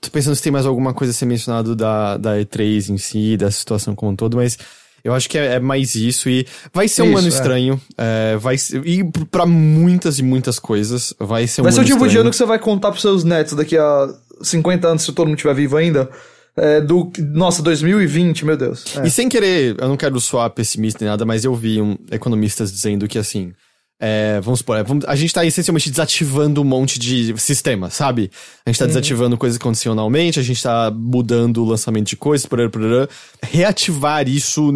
Tô 0.00 0.10
pensando 0.10 0.36
se 0.36 0.42
tem 0.42 0.52
mais 0.52 0.66
alguma 0.66 0.92
coisa 0.92 1.12
a 1.12 1.14
ser 1.14 1.26
mencionado 1.26 1.74
da, 1.74 2.16
da 2.16 2.36
E3 2.36 2.90
em 2.90 2.98
si, 2.98 3.36
da 3.36 3.50
situação 3.50 3.94
como 3.94 4.12
um 4.12 4.16
todo, 4.16 4.36
mas 4.36 4.58
eu 5.02 5.14
acho 5.14 5.28
que 5.28 5.38
é, 5.38 5.54
é 5.54 5.60
mais 5.60 5.94
isso 5.94 6.28
e 6.28 6.46
vai 6.72 6.88
ser 6.88 7.02
um 7.02 7.16
ano 7.16 7.26
é. 7.26 7.30
estranho. 7.30 7.80
É, 7.96 8.36
vai 8.36 8.58
ser, 8.58 8.86
e 8.86 9.02
para 9.30 9.46
muitas 9.46 10.18
e 10.18 10.22
muitas 10.22 10.58
coisas 10.58 11.14
vai 11.18 11.46
ser 11.46 11.62
um 11.62 11.64
vai 11.64 11.72
ano 11.72 11.76
ser 11.76 11.80
o 11.80 11.84
tipo 11.84 11.96
estranho. 11.96 12.10
de 12.10 12.18
ano 12.18 12.30
que 12.30 12.36
você 12.36 12.44
vai 12.44 12.58
contar 12.58 12.90
pros 12.90 13.02
seus 13.02 13.24
netos 13.24 13.54
daqui 13.54 13.76
a 13.78 14.08
50 14.42 14.88
anos, 14.88 15.02
se 15.02 15.12
todo 15.12 15.26
mundo 15.26 15.36
estiver 15.36 15.54
vivo 15.54 15.76
ainda. 15.76 16.10
É, 16.56 16.80
do, 16.80 17.12
nossa, 17.32 17.62
2020, 17.62 18.44
meu 18.44 18.56
Deus. 18.56 18.84
É. 18.96 19.06
E 19.06 19.10
sem 19.10 19.28
querer, 19.28 19.76
eu 19.78 19.88
não 19.88 19.96
quero 19.96 20.18
soar 20.20 20.50
pessimista 20.50 21.04
nem 21.04 21.10
nada, 21.10 21.24
mas 21.24 21.44
eu 21.44 21.54
vi 21.54 21.80
um, 21.80 21.96
economistas 22.10 22.72
dizendo 22.72 23.06
que 23.06 23.16
assim, 23.16 23.52
é, 24.00 24.40
vamos 24.40 24.60
supor, 24.60 24.76
é, 24.76 24.84
a 25.08 25.16
gente 25.16 25.34
tá 25.34 25.44
essencialmente 25.44 25.90
desativando 25.90 26.60
um 26.60 26.64
monte 26.64 27.00
de 27.00 27.36
sistema, 27.38 27.90
sabe? 27.90 28.30
A 28.64 28.70
gente 28.70 28.78
tá 28.78 28.84
uhum. 28.84 28.88
desativando 28.88 29.36
coisas 29.36 29.58
condicionalmente, 29.58 30.38
a 30.38 30.42
gente 30.42 30.62
tá 30.62 30.90
mudando 30.94 31.64
o 31.64 31.64
lançamento 31.64 32.06
de 32.06 32.16
coisas, 32.16 32.46
por 32.46 32.58
por 32.70 33.08
Reativar 33.42 34.28
isso 34.28 34.72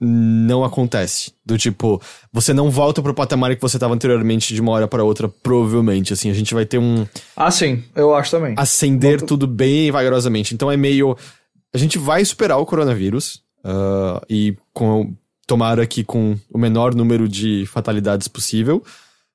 não 0.00 0.64
acontece. 0.64 1.32
Do 1.44 1.58
tipo, 1.58 2.00
você 2.32 2.52
não 2.52 2.70
volta 2.70 3.02
pro 3.02 3.12
patamar 3.12 3.56
que 3.56 3.62
você 3.62 3.76
tava 3.76 3.94
anteriormente 3.94 4.54
de 4.54 4.60
uma 4.60 4.70
hora 4.70 4.86
para 4.86 5.02
outra, 5.02 5.28
provavelmente. 5.28 6.12
Assim, 6.12 6.30
a 6.30 6.34
gente 6.34 6.54
vai 6.54 6.64
ter 6.64 6.78
um. 6.78 7.06
Ah, 7.36 7.50
sim, 7.50 7.82
eu 7.96 8.14
acho 8.14 8.30
também. 8.30 8.54
Acender 8.56 9.18
Volto... 9.18 9.26
tudo 9.26 9.46
bem 9.48 9.90
vagarosamente. 9.90 10.54
Então 10.54 10.70
é 10.70 10.76
meio. 10.76 11.16
A 11.74 11.78
gente 11.78 11.98
vai 11.98 12.24
superar 12.24 12.58
o 12.58 12.66
coronavírus. 12.66 13.42
Uh, 13.64 14.24
e 14.28 14.56
com 14.72 15.14
tomara 15.50 15.84
que 15.84 16.04
com 16.04 16.36
o 16.48 16.56
menor 16.56 16.94
número 16.94 17.28
de 17.28 17.66
fatalidades 17.66 18.28
possível. 18.28 18.82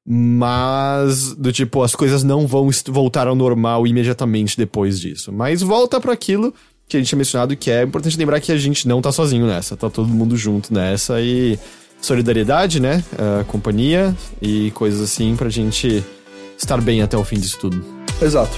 Mas, 0.08 1.34
do 1.34 1.52
tipo, 1.52 1.84
as 1.84 1.94
coisas 1.94 2.24
não 2.24 2.48
vão 2.48 2.70
voltar 2.88 3.28
ao 3.28 3.36
normal 3.36 3.86
imediatamente 3.86 4.56
depois 4.56 5.00
disso. 5.00 5.32
Mas 5.34 5.62
volta 5.62 6.00
para 6.00 6.14
aquilo 6.14 6.54
que 6.88 6.96
a 6.96 7.00
gente 7.00 7.10
tinha 7.10 7.18
mencionado, 7.18 7.58
que 7.58 7.70
é 7.70 7.84
importante 7.84 8.18
lembrar 8.18 8.40
que 8.40 8.52
a 8.52 8.58
gente 8.58 8.88
não 8.88 9.02
tá 9.02 9.12
sozinho 9.12 9.48
nessa, 9.48 9.76
tá 9.76 9.90
todo 9.90 10.08
mundo 10.08 10.38
junto 10.38 10.74
nessa 10.74 11.20
e 11.20 11.60
solidariedade, 12.00 12.80
né? 12.80 13.04
Uh, 13.14 13.44
companhia 13.46 14.16
e 14.40 14.70
coisas 14.72 15.02
assim 15.02 15.36
pra 15.36 15.50
gente 15.50 16.04
estar 16.58 16.80
bem 16.80 17.02
até 17.02 17.18
o 17.18 17.24
fim 17.24 17.40
disso 17.40 17.58
tudo. 17.60 17.84
Exato. 18.22 18.56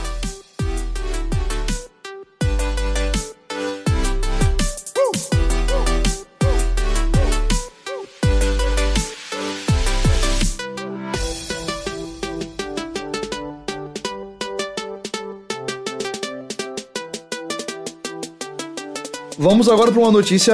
Vamos 19.49 19.69
agora 19.69 19.93
para 19.93 20.01
uma 20.01 20.11
notícia 20.11 20.53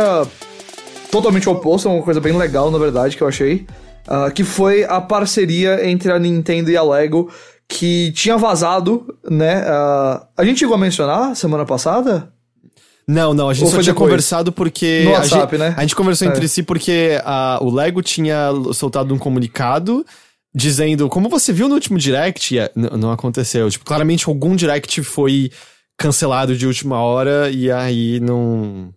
totalmente 1.10 1.50
oposta, 1.50 1.90
uma 1.90 2.04
coisa 2.04 2.22
bem 2.22 2.38
legal, 2.38 2.70
na 2.70 2.78
verdade, 2.78 3.18
que 3.18 3.24
eu 3.24 3.28
achei. 3.28 3.66
Uh, 4.08 4.32
que 4.32 4.44
foi 4.44 4.84
a 4.84 5.02
parceria 5.02 5.90
entre 5.90 6.12
a 6.12 6.20
Nintendo 6.20 6.70
e 6.70 6.78
a 6.78 6.84
Lego, 6.84 7.28
que 7.68 8.12
tinha 8.12 8.38
vazado, 8.38 9.18
né? 9.28 9.64
Uh, 9.64 10.28
a 10.38 10.46
gente 10.46 10.60
chegou 10.60 10.76
a 10.76 10.78
mencionar 10.78 11.36
semana 11.36 11.66
passada? 11.66 12.32
Não, 13.08 13.34
não, 13.34 13.50
a 13.50 13.56
gente 13.56 13.66
Ou 13.66 13.72
só 13.72 13.82
tinha 13.82 13.94
depois? 13.94 14.10
conversado 14.10 14.52
porque. 14.52 15.02
No 15.06 15.12
WhatsApp, 15.14 15.56
a 15.56 15.58
gente, 15.58 15.58
né? 15.58 15.74
A 15.76 15.82
gente 15.82 15.96
conversou 15.96 16.28
é. 16.28 16.30
entre 16.30 16.48
si 16.48 16.62
porque 16.62 17.20
a, 17.26 17.58
o 17.64 17.74
Lego 17.74 18.04
tinha 18.04 18.50
soltado 18.74 19.12
um 19.12 19.18
comunicado 19.18 20.06
dizendo, 20.54 21.10
como 21.10 21.30
você 21.30 21.52
viu 21.52 21.68
no 21.68 21.74
último 21.74 21.98
direct, 21.98 22.56
não 22.76 23.12
aconteceu. 23.12 23.68
Tipo, 23.72 23.86
claramente 23.86 24.30
algum 24.30 24.56
direct 24.56 25.02
foi 25.02 25.50
cancelado 25.98 26.56
de 26.56 26.68
última 26.68 27.00
hora 27.02 27.50
e 27.50 27.72
aí 27.72 28.20
não. 28.20 28.94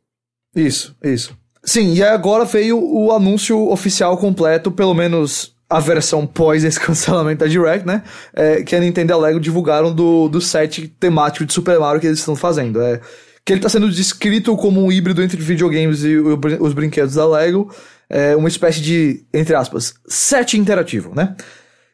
Isso, 0.54 0.96
isso. 1.02 1.36
Sim, 1.64 1.94
e 1.94 2.02
agora 2.02 2.44
veio 2.44 2.78
o 2.78 3.12
anúncio 3.12 3.70
oficial 3.70 4.16
completo, 4.16 4.70
pelo 4.70 4.94
menos 4.94 5.54
a 5.68 5.80
versão 5.80 6.26
pós 6.26 6.64
esse 6.64 6.78
cancelamento 6.80 7.40
da 7.44 7.50
Direct, 7.50 7.86
né? 7.86 8.02
É, 8.32 8.62
que 8.62 8.74
a 8.74 8.80
Nintendo 8.80 9.12
e 9.12 9.14
a 9.14 9.16
Lego 9.16 9.40
divulgaram 9.40 9.92
do, 9.92 10.28
do 10.28 10.40
set 10.40 10.88
temático 11.00 11.44
de 11.44 11.52
Super 11.52 11.78
Mario 11.78 12.00
que 12.00 12.06
eles 12.06 12.20
estão 12.20 12.36
fazendo. 12.36 12.80
É, 12.80 13.00
que 13.44 13.52
ele 13.52 13.58
está 13.58 13.68
sendo 13.68 13.90
descrito 13.90 14.56
como 14.56 14.82
um 14.82 14.90
híbrido 14.90 15.22
entre 15.22 15.40
videogames 15.40 16.02
e 16.02 16.16
o, 16.16 16.38
os 16.60 16.72
brinquedos 16.72 17.14
da 17.14 17.26
Lego. 17.26 17.70
É 18.08 18.36
uma 18.36 18.48
espécie 18.48 18.80
de, 18.80 19.24
entre 19.34 19.54
aspas, 19.56 19.94
set 20.06 20.56
interativo, 20.56 21.12
né? 21.14 21.34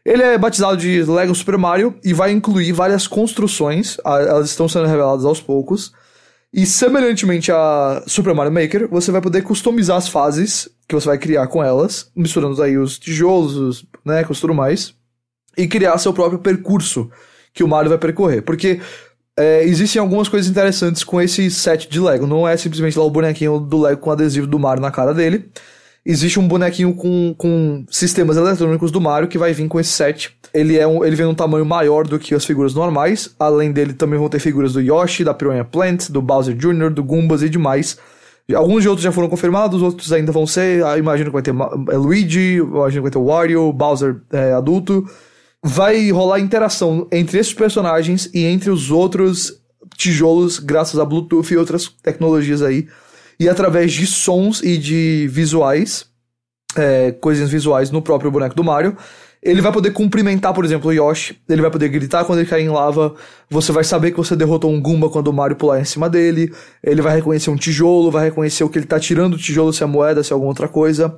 Ele 0.04 0.22
é 0.22 0.36
batizado 0.36 0.76
de 0.76 1.02
Lego 1.04 1.34
Super 1.34 1.56
Mario 1.56 1.94
e 2.02 2.12
vai 2.12 2.32
incluir 2.32 2.72
várias 2.72 3.06
construções, 3.06 3.98
elas 4.04 4.50
estão 4.50 4.68
sendo 4.68 4.86
reveladas 4.86 5.24
aos 5.24 5.40
poucos. 5.40 5.92
E 6.52 6.66
semelhantemente 6.66 7.50
a 7.52 8.02
Super 8.06 8.34
Mario 8.34 8.52
Maker, 8.52 8.88
você 8.88 9.10
vai 9.10 9.20
poder 9.20 9.42
customizar 9.42 9.96
as 9.96 10.08
fases 10.08 10.68
que 10.88 10.94
você 10.94 11.06
vai 11.06 11.18
criar 11.18 11.46
com 11.46 11.62
elas, 11.62 12.10
misturando 12.14 12.60
aí 12.62 12.76
os 12.76 12.98
tijolos, 12.98 13.56
os 13.56 13.86
bonecos, 14.04 14.40
tudo 14.40 14.52
mais, 14.52 14.92
e 15.56 15.66
criar 15.66 15.96
seu 15.98 16.12
próprio 16.12 16.40
percurso 16.40 17.08
que 17.54 17.62
o 17.62 17.68
Mario 17.68 17.88
vai 17.88 17.98
percorrer. 17.98 18.42
Porque 18.42 18.80
é, 19.36 19.64
existem 19.64 20.00
algumas 20.00 20.28
coisas 20.28 20.50
interessantes 20.50 21.04
com 21.04 21.20
esse 21.20 21.48
set 21.50 21.88
de 21.88 22.00
Lego. 22.00 22.26
Não 22.26 22.46
é 22.46 22.56
simplesmente 22.56 22.98
lá 22.98 23.04
o 23.04 23.10
bonequinho 23.10 23.58
do 23.58 23.80
Lego 23.80 24.00
com 24.00 24.10
adesivo 24.10 24.46
do 24.46 24.58
Mario 24.58 24.82
na 24.82 24.90
cara 24.90 25.14
dele 25.14 25.48
existe 26.04 26.38
um 26.38 26.48
bonequinho 26.48 26.94
com, 26.94 27.34
com 27.36 27.84
sistemas 27.88 28.36
eletrônicos 28.36 28.90
do 28.90 29.00
Mario 29.00 29.28
que 29.28 29.38
vai 29.38 29.52
vir 29.52 29.68
com 29.68 29.78
esse 29.78 29.90
set. 29.90 30.36
Ele, 30.52 30.76
é 30.76 30.86
um, 30.86 31.04
ele 31.04 31.16
vem 31.16 31.26
num 31.26 31.34
tamanho 31.34 31.64
maior 31.64 32.06
do 32.06 32.18
que 32.18 32.34
as 32.34 32.44
figuras 32.44 32.74
normais. 32.74 33.34
Além 33.38 33.72
dele, 33.72 33.92
também 33.92 34.18
vão 34.18 34.28
ter 34.28 34.40
figuras 34.40 34.72
do 34.72 34.80
Yoshi, 34.80 35.24
da 35.24 35.32
Piranha 35.32 35.64
Plant, 35.64 36.10
do 36.10 36.20
Bowser 36.20 36.54
Jr., 36.54 36.90
do 36.90 37.04
Goombas 37.04 37.42
e 37.42 37.48
demais. 37.48 37.96
Alguns 38.54 38.82
de 38.82 38.88
outros 38.88 39.04
já 39.04 39.12
foram 39.12 39.28
confirmados, 39.28 39.80
outros 39.80 40.12
ainda 40.12 40.32
vão 40.32 40.46
ser. 40.46 40.84
Ah, 40.84 40.98
imagino 40.98 41.30
que 41.30 41.34
vai 41.34 41.42
ter 41.42 41.54
é, 41.90 41.96
Luigi, 41.96 42.56
imagino 42.56 43.02
que 43.02 43.10
vai 43.10 43.10
ter 43.10 43.18
Wario, 43.18 43.72
Bowser 43.72 44.20
é, 44.32 44.52
adulto. 44.52 45.08
Vai 45.62 46.10
rolar 46.10 46.40
interação 46.40 47.06
entre 47.12 47.38
esses 47.38 47.54
personagens 47.54 48.28
e 48.34 48.44
entre 48.44 48.68
os 48.68 48.90
outros 48.90 49.60
tijolos, 49.96 50.58
graças 50.58 50.98
a 50.98 51.04
Bluetooth 51.04 51.52
e 51.52 51.56
outras 51.56 51.88
tecnologias 52.02 52.62
aí 52.62 52.88
e 53.42 53.48
através 53.48 53.92
de 53.92 54.06
sons 54.06 54.62
e 54.62 54.78
de 54.78 55.28
visuais, 55.30 56.06
é, 56.76 57.12
coisinhas 57.12 57.50
visuais 57.50 57.90
no 57.90 58.00
próprio 58.00 58.30
boneco 58.30 58.54
do 58.54 58.62
Mario. 58.62 58.96
Ele 59.42 59.60
vai 59.60 59.72
poder 59.72 59.90
cumprimentar, 59.90 60.54
por 60.54 60.64
exemplo, 60.64 60.88
o 60.88 60.92
Yoshi. 60.92 61.36
Ele 61.48 61.60
vai 61.60 61.70
poder 61.70 61.88
gritar 61.88 62.24
quando 62.24 62.38
ele 62.38 62.48
cair 62.48 62.62
em 62.62 62.68
lava. 62.68 63.12
Você 63.50 63.72
vai 63.72 63.82
saber 63.82 64.12
que 64.12 64.16
você 64.16 64.36
derrotou 64.36 64.70
um 64.70 64.80
Goomba 64.80 65.10
quando 65.10 65.26
o 65.26 65.32
Mario 65.32 65.56
pular 65.56 65.80
em 65.80 65.84
cima 65.84 66.08
dele. 66.08 66.52
Ele 66.80 67.02
vai 67.02 67.16
reconhecer 67.16 67.50
um 67.50 67.56
tijolo, 67.56 68.08
vai 68.08 68.26
reconhecer 68.26 68.62
o 68.62 68.68
que 68.68 68.78
ele 68.78 68.86
tá 68.86 69.00
tirando 69.00 69.32
do 69.36 69.42
tijolo, 69.42 69.72
se 69.72 69.82
é 69.82 69.86
moeda, 69.86 70.22
se 70.22 70.32
é 70.32 70.34
alguma 70.34 70.50
outra 70.50 70.68
coisa. 70.68 71.16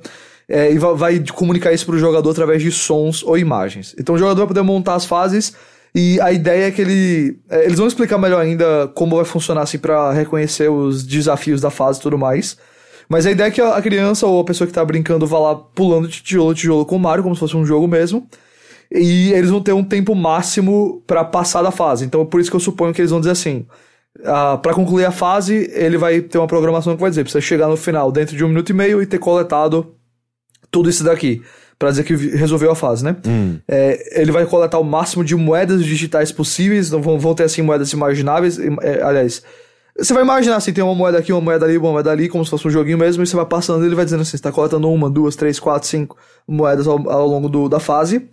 É, 0.49 0.71
e 0.71 0.79
vai, 0.79 0.95
vai 0.95 1.19
comunicar 1.31 1.71
isso 1.71 1.85
pro 1.85 1.99
jogador 1.99 2.31
através 2.31 2.63
de 2.63 2.71
sons 2.71 3.21
ou 3.21 3.37
imagens. 3.37 3.95
Então 3.99 4.15
o 4.15 4.17
jogador 4.17 4.39
vai 4.39 4.47
poder 4.47 4.63
montar 4.63 4.95
as 4.95 5.05
fases 5.05 5.53
e 5.95 6.19
a 6.19 6.29
ideia 6.33 6.67
é 6.67 6.71
que 6.71 6.81
ele. 6.81 7.39
É, 7.49 7.63
eles 7.63 7.77
vão 7.77 7.87
explicar 7.87 8.17
melhor 8.17 8.41
ainda 8.41 8.89
como 8.93 9.15
vai 9.15 9.23
funcionar 9.23 9.61
assim 9.61 9.79
para 9.79 10.11
reconhecer 10.11 10.69
os 10.69 11.05
desafios 11.05 11.61
da 11.61 11.69
fase 11.69 11.99
e 11.99 12.01
tudo 12.01 12.17
mais. 12.17 12.57
Mas 13.07 13.25
a 13.25 13.31
ideia 13.31 13.47
é 13.47 13.51
que 13.51 13.61
a 13.61 13.81
criança 13.81 14.27
ou 14.27 14.41
a 14.41 14.43
pessoa 14.43 14.67
que 14.67 14.73
tá 14.73 14.83
brincando 14.83 15.25
vá 15.25 15.39
lá 15.39 15.55
pulando 15.55 16.09
de 16.09 16.21
tijolo 16.21 16.51
a 16.51 16.53
tijolo 16.53 16.85
com 16.85 16.97
o 16.97 16.99
Mario, 16.99 17.23
como 17.23 17.33
se 17.33 17.39
fosse 17.39 17.55
um 17.55 17.65
jogo 17.65 17.87
mesmo. 17.87 18.27
E 18.91 19.31
eles 19.31 19.49
vão 19.49 19.61
ter 19.61 19.71
um 19.71 19.83
tempo 19.83 20.13
máximo 20.13 21.01
para 21.07 21.23
passar 21.23 21.61
da 21.61 21.71
fase. 21.71 22.03
Então 22.03 22.25
por 22.25 22.41
isso 22.41 22.49
que 22.49 22.55
eu 22.57 22.59
suponho 22.59 22.93
que 22.93 22.99
eles 22.99 23.11
vão 23.11 23.21
dizer 23.21 23.31
assim. 23.31 23.65
Uh, 24.19 24.57
para 24.61 24.73
concluir 24.73 25.05
a 25.05 25.11
fase, 25.11 25.69
ele 25.73 25.97
vai 25.97 26.19
ter 26.21 26.37
uma 26.37 26.47
programação 26.47 26.95
que 26.95 27.01
vai 27.01 27.09
dizer: 27.09 27.23
precisa 27.23 27.41
chegar 27.41 27.69
no 27.69 27.77
final 27.77 28.11
dentro 28.11 28.35
de 28.35 28.43
um 28.43 28.49
minuto 28.49 28.69
e 28.69 28.73
meio 28.73 29.01
e 29.01 29.05
ter 29.05 29.19
coletado 29.19 29.95
tudo 30.69 30.89
isso 30.89 31.05
daqui 31.05 31.41
para 31.85 31.91
dizer 31.91 32.03
que 32.03 32.15
resolveu 32.15 32.71
a 32.71 32.75
fase, 32.75 33.03
né? 33.03 33.15
Hum. 33.27 33.59
É, 33.67 34.21
ele 34.21 34.31
vai 34.31 34.43
coletar 34.43 34.79
o 34.79 34.83
máximo 34.83 35.23
de 35.23 35.35
moedas 35.35 35.85
digitais 35.85 36.31
possíveis, 36.31 36.89
não 36.89 36.99
vão, 36.99 37.19
vão 37.19 37.35
ter 37.35 37.43
assim 37.43 37.61
moedas 37.61 37.93
imagináveis, 37.93 38.57
é, 38.81 39.03
aliás, 39.03 39.43
Você 39.95 40.13
vai 40.15 40.23
imaginar 40.23 40.55
assim, 40.55 40.73
tem 40.73 40.83
uma 40.83 40.95
moeda 40.95 41.19
aqui, 41.19 41.31
uma 41.31 41.41
moeda 41.41 41.63
ali, 41.63 41.77
uma 41.77 41.91
moeda 41.91 42.11
ali, 42.11 42.27
como 42.27 42.43
se 42.43 42.49
fosse 42.49 42.67
um 42.67 42.71
joguinho 42.71 42.97
mesmo, 42.97 43.21
e 43.21 43.27
você 43.27 43.35
vai 43.35 43.45
passando 43.45 43.83
e 43.83 43.87
ele 43.87 43.93
vai 43.93 44.03
dizendo 44.03 44.21
assim, 44.21 44.35
você 44.35 44.41
tá 44.41 44.51
coletando 44.51 44.89
uma, 44.89 45.11
duas, 45.11 45.35
três, 45.35 45.59
quatro, 45.59 45.87
cinco 45.87 46.17
moedas 46.47 46.87
ao, 46.87 47.07
ao 47.07 47.27
longo 47.27 47.47
do, 47.47 47.69
da 47.69 47.79
fase. 47.79 48.27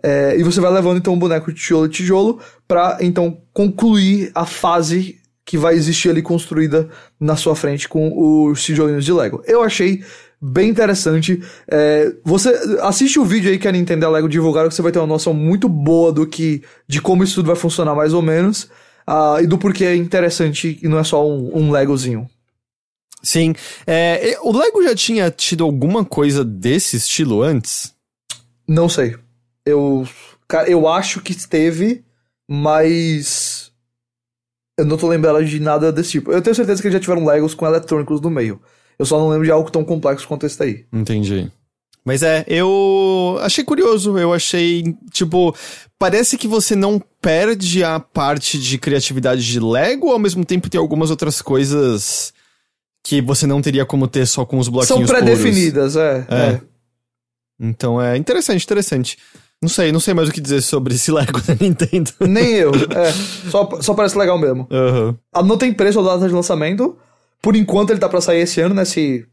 É, 0.00 0.36
e 0.38 0.42
você 0.44 0.60
vai 0.60 0.72
levando 0.72 0.98
então 0.98 1.12
o 1.12 1.16
boneco 1.16 1.52
de 1.52 1.60
tijolo 1.60 1.84
a 1.86 1.88
tijolo 1.88 2.38
pra 2.68 2.98
então 3.00 3.36
concluir 3.52 4.30
a 4.32 4.46
fase 4.46 5.16
que 5.44 5.58
vai 5.58 5.74
existir 5.74 6.08
ali 6.08 6.22
construída 6.22 6.88
na 7.20 7.36
sua 7.36 7.56
frente 7.56 7.88
com 7.88 8.48
os 8.48 8.62
tijolinhos 8.62 9.04
de 9.04 9.12
Lego. 9.12 9.42
Eu 9.44 9.62
achei 9.62 10.02
bem 10.42 10.68
interessante. 10.68 11.40
É, 11.68 12.12
você 12.24 12.48
assiste 12.80 13.20
o 13.20 13.24
vídeo 13.24 13.48
aí 13.48 13.58
que 13.58 13.68
a 13.68 13.72
Nintendo 13.72 14.04
e 14.04 14.06
a 14.06 14.10
Lego 14.10 14.28
divulgaram 14.28 14.68
que 14.68 14.74
você 14.74 14.82
vai 14.82 14.90
ter 14.90 14.98
uma 14.98 15.06
noção 15.06 15.32
muito 15.32 15.68
boa 15.68 16.12
do 16.12 16.26
que 16.26 16.62
de 16.88 17.00
como 17.00 17.22
isso 17.22 17.36
tudo 17.36 17.46
vai 17.46 17.54
funcionar 17.54 17.94
mais 17.94 18.12
ou 18.12 18.20
menos 18.20 18.64
uh, 19.08 19.40
e 19.40 19.46
do 19.46 19.56
porquê 19.56 19.84
é 19.84 19.94
interessante 19.94 20.80
e 20.82 20.88
não 20.88 20.98
é 20.98 21.04
só 21.04 21.24
um, 21.24 21.56
um 21.56 21.70
Legozinho. 21.70 22.28
Sim. 23.22 23.54
É, 23.86 24.36
o 24.42 24.50
Lego 24.50 24.82
já 24.82 24.96
tinha 24.96 25.30
tido 25.30 25.62
alguma 25.62 26.04
coisa 26.04 26.44
desse 26.44 26.96
estilo 26.96 27.40
antes? 27.40 27.94
Não 28.66 28.88
sei. 28.88 29.16
Eu, 29.64 30.08
cara, 30.48 30.68
eu 30.68 30.88
acho 30.88 31.20
que 31.20 31.36
teve, 31.46 32.04
mas 32.50 33.70
eu 34.76 34.84
não 34.84 34.96
tô 34.96 35.06
lembrando 35.06 35.44
de 35.44 35.60
nada 35.60 35.92
desse 35.92 36.10
tipo. 36.10 36.32
Eu 36.32 36.42
tenho 36.42 36.56
certeza 36.56 36.82
que 36.82 36.88
eles 36.88 36.94
já 36.94 37.00
tiveram 37.00 37.24
Legos 37.24 37.54
com 37.54 37.64
eletrônicos 37.64 38.20
no 38.20 38.28
meio. 38.28 38.60
Eu 39.02 39.06
só 39.06 39.18
não 39.18 39.28
lembro 39.28 39.44
de 39.44 39.50
algo 39.50 39.68
tão 39.68 39.84
complexo 39.84 40.28
quanto 40.28 40.46
esse 40.46 40.56
daí. 40.56 40.84
Entendi. 40.92 41.50
Mas 42.04 42.22
é, 42.22 42.44
eu 42.46 43.36
achei 43.40 43.64
curioso, 43.64 44.16
eu 44.16 44.32
achei, 44.32 44.94
tipo, 45.10 45.54
parece 45.98 46.38
que 46.38 46.46
você 46.46 46.76
não 46.76 47.02
perde 47.20 47.82
a 47.82 47.98
parte 47.98 48.60
de 48.60 48.78
criatividade 48.78 49.44
de 49.44 49.58
Lego, 49.58 50.10
ao 50.10 50.20
mesmo 50.20 50.44
tempo 50.44 50.70
tem 50.70 50.80
algumas 50.80 51.10
outras 51.10 51.42
coisas 51.42 52.32
que 53.02 53.20
você 53.20 53.44
não 53.44 53.60
teria 53.60 53.84
como 53.84 54.06
ter 54.06 54.24
só 54.24 54.44
com 54.44 54.58
os 54.58 54.68
bloquinhos 54.68 55.08
São 55.08 55.16
pré-definidas, 55.16 55.96
é, 55.96 56.26
é. 56.28 56.36
é. 56.36 56.60
Então 57.60 58.00
é 58.00 58.16
interessante, 58.16 58.64
interessante. 58.64 59.18
Não 59.60 59.68
sei, 59.68 59.90
não 59.90 60.00
sei 60.00 60.14
mais 60.14 60.28
o 60.28 60.32
que 60.32 60.40
dizer 60.40 60.60
sobre 60.60 60.94
esse 60.94 61.10
Lego 61.10 61.40
da 61.42 61.56
Nintendo. 61.60 62.12
Nem 62.20 62.52
eu, 62.52 62.70
é. 62.70 63.12
Só, 63.50 63.80
só 63.80 63.94
parece 63.94 64.16
legal 64.16 64.38
mesmo. 64.38 64.68
Uhum. 64.70 65.44
Não 65.44 65.56
tem 65.56 65.72
preço 65.72 65.98
ou 65.98 66.04
data 66.04 66.28
de 66.28 66.34
lançamento, 66.34 66.96
por 67.42 67.56
enquanto 67.56 67.90
ele 67.90 67.98
tá 67.98 68.08
para 68.08 68.20
sair 68.20 68.40
esse 68.40 68.60
ano, 68.60 68.74
né? 68.74 68.84
Se 68.84 69.26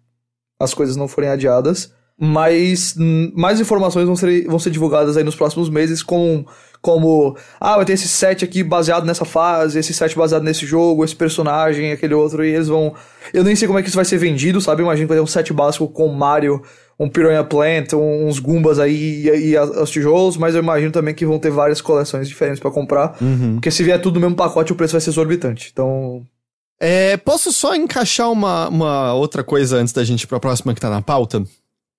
as 0.59 0.73
coisas 0.73 0.95
não 0.95 1.07
forem 1.07 1.29
adiadas. 1.29 1.93
Mas 2.21 2.95
hum, 2.99 3.31
mais 3.33 3.61
informações 3.61 4.05
vão 4.05 4.15
ser, 4.15 4.45
vão 4.45 4.59
ser 4.59 4.71
divulgadas 4.71 5.15
aí 5.15 5.23
nos 5.23 5.37
próximos 5.37 5.69
meses, 5.69 6.03
com, 6.03 6.45
como, 6.81 7.37
ah, 7.61 7.77
vai 7.77 7.85
ter 7.85 7.93
esse 7.93 8.09
set 8.09 8.43
aqui 8.43 8.61
baseado 8.61 9.05
nessa 9.05 9.23
fase, 9.23 9.79
esse 9.79 9.93
set 9.93 10.17
baseado 10.17 10.43
nesse 10.43 10.65
jogo, 10.65 11.05
esse 11.05 11.15
personagem, 11.15 11.93
aquele 11.93 12.13
outro, 12.13 12.43
e 12.43 12.53
eles 12.53 12.67
vão. 12.67 12.93
Eu 13.33 13.41
nem 13.45 13.55
sei 13.55 13.69
como 13.69 13.79
é 13.79 13.81
que 13.81 13.87
isso 13.87 13.95
vai 13.95 14.03
ser 14.03 14.17
vendido, 14.17 14.59
sabe? 14.59 14.81
Imagino 14.81 15.07
que 15.07 15.13
vai 15.13 15.17
ter 15.17 15.23
um 15.23 15.27
set 15.27 15.53
básico 15.53 15.87
com 15.87 16.09
Mario, 16.09 16.61
um 16.99 17.07
Piranha 17.07 17.43
Plant, 17.45 17.93
uns 17.93 18.39
Goombas 18.39 18.79
aí 18.79 19.25
e, 19.25 19.51
e 19.51 19.57
os 19.57 19.89
tijolos, 19.89 20.35
mas 20.35 20.55
eu 20.55 20.61
imagino 20.61 20.91
também 20.91 21.15
que 21.15 21.25
vão 21.25 21.39
ter 21.39 21.51
várias 21.51 21.79
coleções 21.79 22.27
diferentes 22.27 22.59
para 22.59 22.69
comprar. 22.69 23.15
Uhum. 23.21 23.53
Porque 23.53 23.71
se 23.71 23.81
vier 23.81 24.01
tudo 24.01 24.15
no 24.15 24.21
mesmo 24.25 24.35
pacote, 24.35 24.73
o 24.73 24.75
preço 24.75 24.91
vai 24.91 24.99
ser 24.99 25.11
exorbitante. 25.11 25.69
Então, 25.71 26.25
é, 26.79 27.17
posso 27.17 27.51
só 27.51 27.75
encaixar 27.75 28.31
uma, 28.31 28.69
uma 28.69 29.13
outra 29.13 29.43
coisa 29.43 29.77
antes 29.77 29.93
da 29.93 30.03
gente 30.03 30.23
ir 30.23 30.27
pra 30.27 30.39
próxima 30.39 30.73
que 30.73 30.81
tá 30.81 30.89
na 30.89 31.01
pauta? 31.01 31.43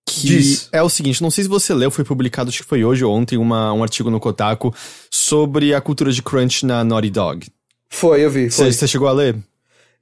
Que 0.06 0.26
Diz. 0.26 0.68
é 0.72 0.82
o 0.82 0.88
seguinte, 0.88 1.22
não 1.22 1.30
sei 1.30 1.44
se 1.44 1.50
você 1.50 1.74
leu, 1.74 1.90
foi 1.90 2.04
publicado, 2.04 2.48
acho 2.48 2.62
que 2.62 2.68
foi 2.68 2.84
hoje 2.84 3.04
ou 3.04 3.14
ontem, 3.14 3.36
uma, 3.36 3.72
um 3.72 3.82
artigo 3.82 4.10
no 4.10 4.18
Kotaku 4.18 4.74
sobre 5.10 5.74
a 5.74 5.80
cultura 5.80 6.10
de 6.10 6.22
crunch 6.22 6.64
na 6.64 6.82
Naughty 6.82 7.10
Dog. 7.10 7.46
Foi, 7.88 8.24
eu 8.24 8.30
vi. 8.30 8.50
Você 8.50 8.88
chegou 8.88 9.08
a 9.08 9.12
ler? 9.12 9.36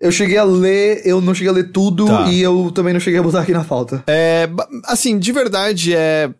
Eu 0.00 0.12
cheguei 0.12 0.36
a 0.36 0.44
ler, 0.44 1.02
eu 1.04 1.20
não 1.20 1.34
cheguei 1.34 1.50
a 1.50 1.54
ler 1.54 1.72
tudo 1.72 2.06
tá. 2.06 2.28
e 2.28 2.40
eu 2.40 2.70
também 2.72 2.92
não 2.92 3.00
cheguei 3.00 3.18
a 3.18 3.22
botar 3.22 3.40
aqui 3.40 3.52
na 3.52 3.64
pauta. 3.64 4.04
É, 4.06 4.48
assim, 4.84 5.18
de 5.18 5.32
verdade, 5.32 5.92
é 5.92 6.30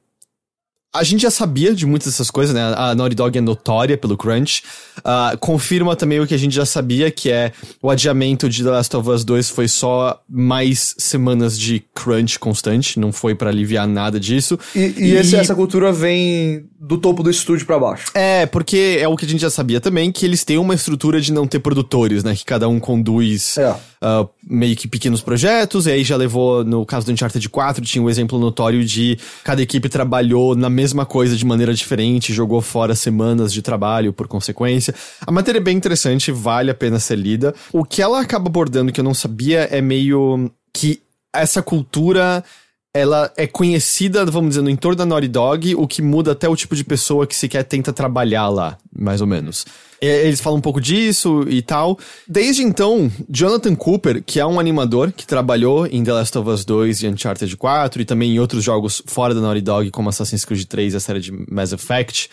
a 0.94 1.02
gente 1.04 1.20
já 1.20 1.30
sabia 1.30 1.74
de 1.74 1.84
muitas 1.84 2.12
dessas 2.12 2.30
coisas, 2.30 2.54
né? 2.54 2.62
A 2.74 2.94
Naughty 2.94 3.14
Dog 3.14 3.36
é 3.36 3.40
notória 3.40 3.96
pelo 3.96 4.16
crunch. 4.16 4.62
Uh, 4.98 5.36
confirma 5.38 5.94
também 5.94 6.18
o 6.18 6.26
que 6.26 6.34
a 6.34 6.38
gente 6.38 6.54
já 6.54 6.64
sabia, 6.64 7.10
que 7.10 7.30
é 7.30 7.52
o 7.82 7.90
adiamento 7.90 8.48
de 8.48 8.64
The 8.64 8.70
Last 8.70 8.96
of 8.96 9.08
Us 9.08 9.22
2 9.22 9.50
foi 9.50 9.68
só 9.68 10.18
mais 10.28 10.94
semanas 10.96 11.58
de 11.58 11.84
crunch 11.94 12.38
constante, 12.38 12.98
não 12.98 13.12
foi 13.12 13.34
para 13.34 13.50
aliviar 13.50 13.86
nada 13.86 14.18
disso. 14.18 14.58
E, 14.74 14.78
e, 14.78 15.04
e... 15.10 15.16
Esse, 15.16 15.36
essa 15.36 15.54
cultura 15.54 15.92
vem 15.92 16.66
do 16.80 16.96
topo 16.96 17.22
do 17.22 17.30
estúdio 17.30 17.66
para 17.66 17.78
baixo. 17.78 18.10
É, 18.14 18.46
porque 18.46 18.98
é 19.00 19.06
o 19.06 19.16
que 19.16 19.26
a 19.26 19.28
gente 19.28 19.40
já 19.40 19.50
sabia 19.50 19.80
também, 19.80 20.10
que 20.10 20.24
eles 20.24 20.42
têm 20.42 20.58
uma 20.58 20.74
estrutura 20.74 21.20
de 21.20 21.32
não 21.32 21.46
ter 21.46 21.58
produtores, 21.58 22.24
né? 22.24 22.34
Que 22.34 22.44
cada 22.44 22.66
um 22.68 22.80
conduz 22.80 23.58
é. 23.58 23.70
uh, 23.70 24.28
meio 24.48 24.74
que 24.74 24.88
pequenos 24.88 25.20
projetos, 25.20 25.86
e 25.86 25.90
aí 25.90 26.02
já 26.02 26.16
levou, 26.16 26.64
no 26.64 26.86
caso 26.86 27.04
do 27.04 27.12
Uncharted 27.12 27.46
4, 27.48 27.84
tinha 27.84 28.02
um 28.02 28.08
exemplo 28.08 28.38
notório 28.38 28.84
de 28.84 29.18
cada 29.44 29.60
equipe 29.60 29.88
trabalhou 29.88 30.54
na 30.54 30.70
mesma 30.78 31.04
coisa 31.04 31.36
de 31.36 31.44
maneira 31.44 31.74
diferente, 31.74 32.32
jogou 32.32 32.60
fora 32.60 32.94
semanas 32.94 33.52
de 33.52 33.60
trabalho 33.62 34.12
por 34.12 34.28
consequência. 34.28 34.94
A 35.26 35.32
matéria 35.32 35.58
é 35.58 35.60
bem 35.60 35.76
interessante, 35.76 36.30
vale 36.30 36.70
a 36.70 36.74
pena 36.74 37.00
ser 37.00 37.16
lida. 37.16 37.52
O 37.72 37.84
que 37.84 38.00
ela 38.00 38.20
acaba 38.20 38.46
abordando 38.46 38.92
que 38.92 39.00
eu 39.00 39.04
não 39.04 39.12
sabia 39.12 39.62
é 39.72 39.80
meio 39.80 40.48
que 40.72 41.02
essa 41.34 41.60
cultura 41.60 42.44
ela 42.92 43.32
é 43.36 43.46
conhecida, 43.46 44.24
vamos 44.26 44.50
dizer, 44.50 44.62
no 44.62 44.70
entorno 44.70 44.96
da 44.96 45.06
Naughty 45.06 45.28
Dog, 45.28 45.74
o 45.74 45.86
que 45.86 46.00
muda 46.00 46.32
até 46.32 46.48
o 46.48 46.56
tipo 46.56 46.74
de 46.74 46.84
pessoa 46.84 47.26
que 47.26 47.36
sequer 47.36 47.62
tenta 47.62 47.92
trabalhar 47.92 48.48
lá, 48.48 48.78
mais 48.96 49.20
ou 49.20 49.26
menos. 49.26 49.66
Eles 50.00 50.40
falam 50.40 50.58
um 50.58 50.62
pouco 50.62 50.80
disso 50.80 51.44
e 51.48 51.60
tal. 51.60 51.98
Desde 52.26 52.62
então, 52.62 53.10
Jonathan 53.28 53.74
Cooper, 53.74 54.22
que 54.24 54.38
é 54.38 54.46
um 54.46 54.60
animador 54.60 55.12
que 55.12 55.26
trabalhou 55.26 55.86
em 55.86 56.04
The 56.04 56.12
Last 56.12 56.38
of 56.38 56.48
Us 56.48 56.64
2 56.64 57.02
e 57.02 57.08
Uncharted 57.08 57.56
4 57.56 58.02
e 58.02 58.04
também 58.04 58.32
em 58.32 58.38
outros 58.38 58.62
jogos 58.62 59.02
fora 59.06 59.34
da 59.34 59.40
Naughty 59.40 59.60
Dog, 59.60 59.90
como 59.90 60.08
Assassin's 60.08 60.44
Creed 60.44 60.64
3 60.64 60.94
e 60.94 60.96
a 60.96 61.00
série 61.00 61.20
de 61.20 61.32
Mass 61.50 61.72
Effect, 61.72 62.30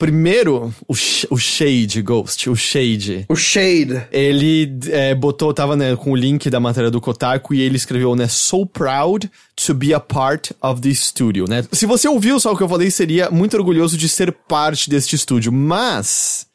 Primeiro, 0.00 0.74
o, 0.88 0.94
o 1.28 1.36
Shade, 1.36 2.00
Ghost, 2.00 2.48
o 2.48 2.56
Shade. 2.56 3.26
O 3.28 3.36
Shade. 3.36 4.02
Ele 4.10 4.78
é, 4.88 5.14
botou, 5.14 5.52
tava 5.52 5.76
né, 5.76 5.94
com 5.94 6.12
o 6.12 6.16
link 6.16 6.48
da 6.48 6.58
matéria 6.58 6.90
do 6.90 7.02
Kotaku 7.02 7.52
e 7.52 7.60
ele 7.60 7.76
escreveu, 7.76 8.16
né, 8.16 8.26
So 8.26 8.64
proud 8.64 9.30
to 9.54 9.74
be 9.74 9.92
a 9.92 10.00
part 10.00 10.54
of 10.62 10.80
the 10.80 10.94
studio, 10.94 11.44
né? 11.46 11.62
Se 11.70 11.84
você 11.84 12.08
ouviu 12.08 12.40
só 12.40 12.54
o 12.54 12.56
que 12.56 12.62
eu 12.62 12.68
falei, 12.68 12.90
seria 12.90 13.30
muito 13.30 13.58
orgulhoso 13.58 13.98
de 13.98 14.08
ser 14.08 14.32
parte 14.32 14.88
deste 14.88 15.16
estúdio, 15.16 15.52
mas 15.52 16.46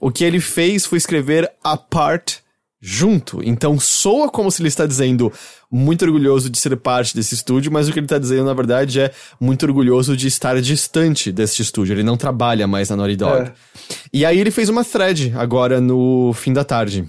o 0.00 0.10
que 0.10 0.24
ele 0.24 0.40
fez 0.40 0.86
foi 0.86 0.96
escrever 0.96 1.46
a 1.62 1.76
part 1.76 2.38
junto. 2.80 3.42
Então 3.42 3.78
soa 3.78 4.28
como 4.28 4.50
se 4.50 4.62
ele 4.62 4.68
está 4.68 4.86
dizendo 4.86 5.32
muito 5.70 6.04
orgulhoso 6.04 6.48
de 6.48 6.58
ser 6.58 6.76
parte 6.76 7.14
desse 7.14 7.34
estúdio, 7.34 7.70
mas 7.72 7.88
o 7.88 7.92
que 7.92 7.98
ele 7.98 8.06
está 8.06 8.18
dizendo 8.18 8.44
na 8.44 8.54
verdade 8.54 9.00
é 9.00 9.12
muito 9.40 9.64
orgulhoso 9.66 10.16
de 10.16 10.26
estar 10.26 10.60
distante 10.60 11.32
desse 11.32 11.60
estúdio. 11.62 11.94
Ele 11.94 12.02
não 12.02 12.16
trabalha 12.16 12.66
mais 12.66 12.88
na 12.88 12.96
Naughty 12.96 13.16
Dog. 13.16 13.48
É. 13.48 13.52
E 14.12 14.24
aí 14.24 14.38
ele 14.38 14.50
fez 14.50 14.68
uma 14.68 14.84
thread 14.84 15.32
agora 15.36 15.80
no 15.80 16.32
fim 16.32 16.52
da 16.52 16.64
tarde 16.64 17.08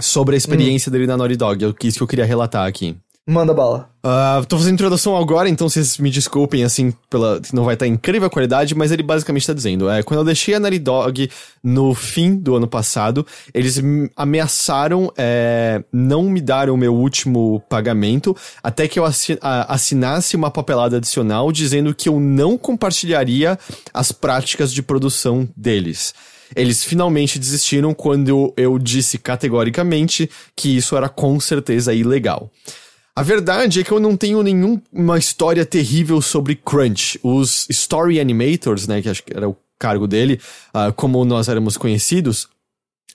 sobre 0.00 0.34
a 0.34 0.38
experiência 0.38 0.90
hum. 0.90 0.92
dele 0.92 1.06
na 1.06 1.16
Naughty 1.16 1.36
Dog. 1.36 1.64
É 1.64 1.86
isso 1.86 1.98
que 1.98 2.02
eu 2.02 2.08
queria 2.08 2.24
relatar 2.24 2.66
aqui. 2.66 2.96
Manda 3.28 3.52
bala. 3.52 3.90
Uh, 4.04 4.46
tô 4.46 4.56
fazendo 4.56 4.74
introdução 4.74 5.16
agora, 5.16 5.48
então 5.48 5.68
vocês 5.68 5.98
me 5.98 6.10
desculpem, 6.10 6.62
assim, 6.62 6.92
pela. 7.10 7.40
Não 7.52 7.64
vai 7.64 7.74
estar 7.74 7.84
tá 7.84 7.88
incrível 7.88 8.28
a 8.28 8.30
qualidade, 8.30 8.72
mas 8.72 8.92
ele 8.92 9.02
basicamente 9.02 9.42
está 9.42 9.52
dizendo: 9.52 9.90
é, 9.90 10.00
quando 10.04 10.20
eu 10.20 10.24
deixei 10.24 10.54
a 10.54 10.60
Naughty 10.60 10.78
Dog 10.78 11.28
no 11.60 11.92
fim 11.92 12.36
do 12.36 12.54
ano 12.54 12.68
passado, 12.68 13.26
eles 13.52 13.82
ameaçaram 14.14 15.12
é, 15.16 15.82
não 15.92 16.22
me 16.22 16.40
dar 16.40 16.70
o 16.70 16.76
meu 16.76 16.94
último 16.94 17.60
pagamento 17.68 18.36
até 18.62 18.86
que 18.86 18.96
eu 18.96 19.04
assinasse 19.42 20.36
uma 20.36 20.50
papelada 20.50 20.98
adicional 20.98 21.50
dizendo 21.50 21.92
que 21.92 22.08
eu 22.08 22.20
não 22.20 22.56
compartilharia 22.56 23.58
as 23.92 24.12
práticas 24.12 24.72
de 24.72 24.84
produção 24.84 25.48
deles. 25.56 26.14
Eles 26.54 26.84
finalmente 26.84 27.40
desistiram 27.40 27.92
quando 27.92 28.54
eu 28.56 28.78
disse 28.78 29.18
categoricamente 29.18 30.30
que 30.54 30.76
isso 30.76 30.96
era 30.96 31.08
com 31.08 31.40
certeza 31.40 31.92
ilegal. 31.92 32.52
A 33.16 33.22
verdade 33.22 33.80
é 33.80 33.82
que 33.82 33.90
eu 33.90 33.98
não 33.98 34.14
tenho 34.14 34.42
nenhuma 34.42 35.16
história 35.16 35.64
terrível 35.64 36.20
sobre 36.20 36.54
Crunch. 36.54 37.18
Os 37.22 37.66
Story 37.70 38.20
Animators, 38.20 38.86
né, 38.86 39.00
que 39.00 39.08
acho 39.08 39.22
que 39.22 39.34
era 39.34 39.48
o 39.48 39.56
cargo 39.78 40.06
dele, 40.06 40.38
uh, 40.74 40.92
como 40.92 41.24
nós 41.24 41.48
éramos 41.48 41.78
conhecidos, 41.78 42.46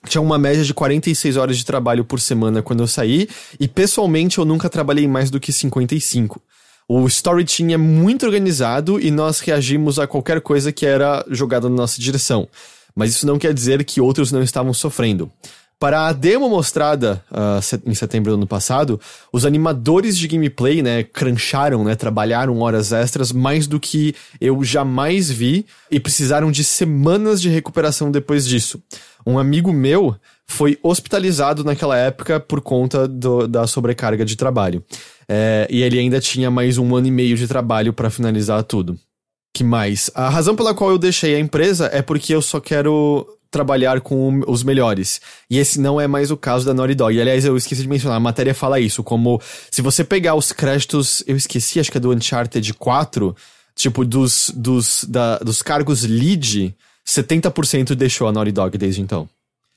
tinha 0.08 0.20
uma 0.20 0.38
média 0.38 0.64
de 0.64 0.74
46 0.74 1.36
horas 1.36 1.56
de 1.56 1.64
trabalho 1.64 2.04
por 2.04 2.20
semana 2.20 2.60
quando 2.62 2.82
eu 2.82 2.88
saí, 2.88 3.28
e 3.60 3.68
pessoalmente 3.68 4.38
eu 4.38 4.44
nunca 4.44 4.68
trabalhei 4.68 5.06
mais 5.06 5.30
do 5.30 5.38
que 5.38 5.52
55. 5.52 6.42
O 6.88 7.06
Story 7.06 7.44
Team 7.44 7.70
é 7.70 7.76
muito 7.76 8.26
organizado 8.26 9.00
e 9.00 9.08
nós 9.08 9.38
reagimos 9.38 10.00
a 10.00 10.06
qualquer 10.08 10.40
coisa 10.40 10.72
que 10.72 10.84
era 10.84 11.24
jogada 11.30 11.68
na 11.68 11.76
nossa 11.76 12.00
direção. 12.00 12.48
Mas 12.92 13.10
isso 13.10 13.24
não 13.24 13.38
quer 13.38 13.54
dizer 13.54 13.84
que 13.84 14.00
outros 14.00 14.32
não 14.32 14.42
estavam 14.42 14.74
sofrendo. 14.74 15.30
Para 15.82 16.06
a 16.06 16.12
demo 16.12 16.48
mostrada 16.48 17.24
uh, 17.28 17.90
em 17.90 17.92
setembro 17.92 18.30
do 18.30 18.36
ano 18.36 18.46
passado, 18.46 19.00
os 19.32 19.44
animadores 19.44 20.16
de 20.16 20.28
gameplay, 20.28 20.80
né, 20.80 21.02
cruncharam, 21.02 21.82
né, 21.82 21.96
trabalharam 21.96 22.60
horas 22.60 22.92
extras 22.92 23.32
mais 23.32 23.66
do 23.66 23.80
que 23.80 24.14
eu 24.40 24.62
jamais 24.62 25.28
vi 25.28 25.66
e 25.90 25.98
precisaram 25.98 26.52
de 26.52 26.62
semanas 26.62 27.42
de 27.42 27.48
recuperação 27.48 28.12
depois 28.12 28.46
disso. 28.46 28.80
Um 29.26 29.40
amigo 29.40 29.72
meu 29.72 30.14
foi 30.46 30.78
hospitalizado 30.84 31.64
naquela 31.64 31.98
época 31.98 32.38
por 32.38 32.60
conta 32.60 33.08
do, 33.08 33.48
da 33.48 33.66
sobrecarga 33.66 34.24
de 34.24 34.36
trabalho. 34.36 34.84
É, 35.28 35.66
e 35.68 35.82
ele 35.82 35.98
ainda 35.98 36.20
tinha 36.20 36.48
mais 36.48 36.78
um 36.78 36.94
ano 36.94 37.08
e 37.08 37.10
meio 37.10 37.36
de 37.36 37.48
trabalho 37.48 37.92
para 37.92 38.08
finalizar 38.08 38.62
tudo. 38.62 38.96
Que 39.52 39.64
mais? 39.64 40.12
A 40.14 40.28
razão 40.28 40.54
pela 40.54 40.74
qual 40.74 40.90
eu 40.90 40.98
deixei 40.98 41.34
a 41.34 41.40
empresa 41.40 41.90
é 41.92 42.00
porque 42.00 42.32
eu 42.32 42.40
só 42.40 42.60
quero 42.60 43.26
trabalhar 43.52 44.00
com 44.00 44.40
os 44.48 44.64
melhores. 44.64 45.20
E 45.48 45.58
esse 45.58 45.78
não 45.78 46.00
é 46.00 46.08
mais 46.08 46.32
o 46.32 46.36
caso 46.36 46.66
da 46.66 46.74
Naughty 46.74 46.94
Dog. 46.94 47.14
E, 47.14 47.20
aliás, 47.20 47.44
eu 47.44 47.56
esqueci 47.56 47.82
de 47.82 47.88
mencionar, 47.88 48.16
a 48.16 48.20
matéria 48.20 48.54
fala 48.54 48.80
isso, 48.80 49.04
como 49.04 49.40
se 49.70 49.82
você 49.82 50.02
pegar 50.02 50.34
os 50.34 50.50
créditos, 50.50 51.22
eu 51.26 51.36
esqueci, 51.36 51.78
acho 51.78 51.92
que 51.92 51.98
é 51.98 52.00
do 52.00 52.10
Uncharted 52.10 52.74
4, 52.74 53.36
tipo, 53.76 54.04
dos, 54.04 54.50
dos, 54.56 55.04
da, 55.04 55.38
dos 55.38 55.62
cargos 55.62 56.02
lead, 56.02 56.74
70% 57.06 57.94
deixou 57.94 58.26
a 58.26 58.32
Naughty 58.32 58.52
Dog 58.52 58.76
desde 58.76 59.02
então. 59.02 59.28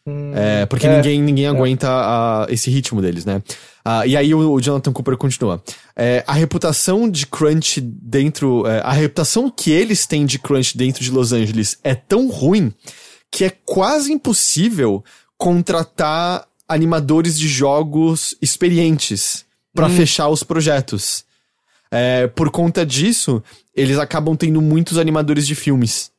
Hum, 0.08 0.32
é, 0.36 0.66
porque 0.68 0.86
é, 0.86 0.96
ninguém, 0.96 1.22
ninguém 1.22 1.46
é. 1.46 1.48
aguenta 1.48 1.90
uh, 1.90 2.54
esse 2.54 2.70
ritmo 2.70 3.02
deles, 3.02 3.26
né? 3.26 3.42
Uh, 3.86 4.08
e 4.08 4.16
aí 4.16 4.34
o, 4.34 4.52
o, 4.52 4.62
Jonathan 4.62 4.94
Cooper 4.94 5.18
continua. 5.18 5.62
É, 5.96 6.24
a 6.28 6.34
reputação 6.34 7.10
de 7.10 7.26
Crunch 7.26 7.82
dentro. 7.82 8.68
É, 8.68 8.82
a 8.82 8.92
reputação 8.92 9.50
que 9.50 9.72
eles 9.72 10.06
têm 10.06 10.26
de 10.26 10.38
Crunch 10.40 10.78
dentro 10.78 11.04
de 11.04 11.12
Los 11.12 11.34
Angeles 11.34 11.78
é 11.84 11.94
tão 11.94 12.30
ruim 12.30 12.72
que 13.36 13.44
é 13.44 13.50
quase 13.50 14.14
impossível 14.14 15.04
contratar 15.38 16.48
animadores 16.70 17.38
de 17.38 17.50
jogos 17.50 18.34
experientes 18.42 19.44
para 19.74 19.88
hum. 19.88 19.90
fechar 19.90 20.30
os 20.30 20.42
projetos. 20.42 21.26
É, 21.92 22.28
por 22.28 22.50
conta 22.50 22.86
disso, 22.86 23.44
eles 23.76 23.98
acabam 23.98 24.38
tendo 24.38 24.62
muitos 24.62 24.98
animadores 24.98 25.46
de 25.46 25.54
filmes. 25.54 26.12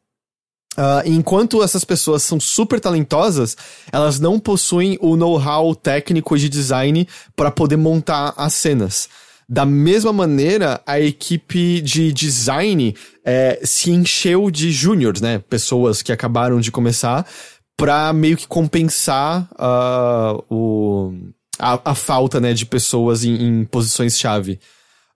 Uh, 0.76 1.00
enquanto 1.06 1.62
essas 1.62 1.84
pessoas 1.84 2.22
são 2.22 2.38
super 2.38 2.78
talentosas, 2.78 3.56
elas 3.90 4.20
não 4.20 4.38
possuem 4.38 4.98
o 5.00 5.16
know-how 5.16 5.74
técnico 5.74 6.36
de 6.36 6.50
design 6.50 7.08
para 7.34 7.50
poder 7.50 7.78
montar 7.78 8.34
as 8.36 8.52
cenas. 8.52 9.08
Da 9.48 9.64
mesma 9.64 10.12
maneira, 10.12 10.80
a 10.84 10.98
equipe 10.98 11.80
de 11.80 12.12
design 12.12 12.94
é, 13.24 13.60
se 13.62 13.92
encheu 13.92 14.50
de 14.50 14.72
júniors, 14.72 15.20
né? 15.20 15.38
Pessoas 15.38 16.02
que 16.02 16.12
acabaram 16.12 16.58
de 16.58 16.72
começar, 16.72 17.24
para 17.76 18.12
meio 18.12 18.36
que 18.36 18.46
compensar 18.46 19.48
uh, 19.52 20.42
o, 20.48 21.12
a, 21.58 21.90
a, 21.90 21.94
falta 21.94 22.40
né, 22.40 22.54
de 22.54 22.64
pessoas 22.64 23.22
em, 23.22 23.34
em 23.34 23.64
posições-chave. 23.64 24.58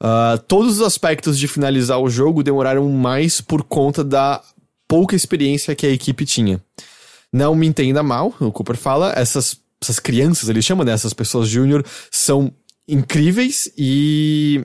Uh, 0.03 0.39
todos 0.47 0.74
os 0.78 0.83
aspectos 0.83 1.39
de 1.39 1.49
finalizar 1.49 1.99
o 1.99 2.11
jogo 2.11 2.43
demoraram 2.43 2.89
mais 2.91 3.41
por 3.41 3.62
conta 3.62 4.05
da 4.05 4.43
pouca 4.87 5.16
experiência 5.16 5.74
que 5.74 5.87
a 5.87 5.91
equipe 5.91 6.24
tinha. 6.26 6.61
Não 7.33 7.55
me 7.55 7.66
entenda 7.66 8.03
mal, 8.03 8.35
o 8.41 8.53
Cooper 8.53 8.76
fala, 8.76 9.12
essas, 9.16 9.57
essas 9.81 9.99
crianças, 9.99 10.49
ele 10.49 10.61
chama 10.61 10.85
dessas 10.85 11.12
né, 11.12 11.16
pessoas 11.16 11.49
júnior, 11.49 11.85
são 12.11 12.53
incríveis 12.93 13.70
e. 13.76 14.64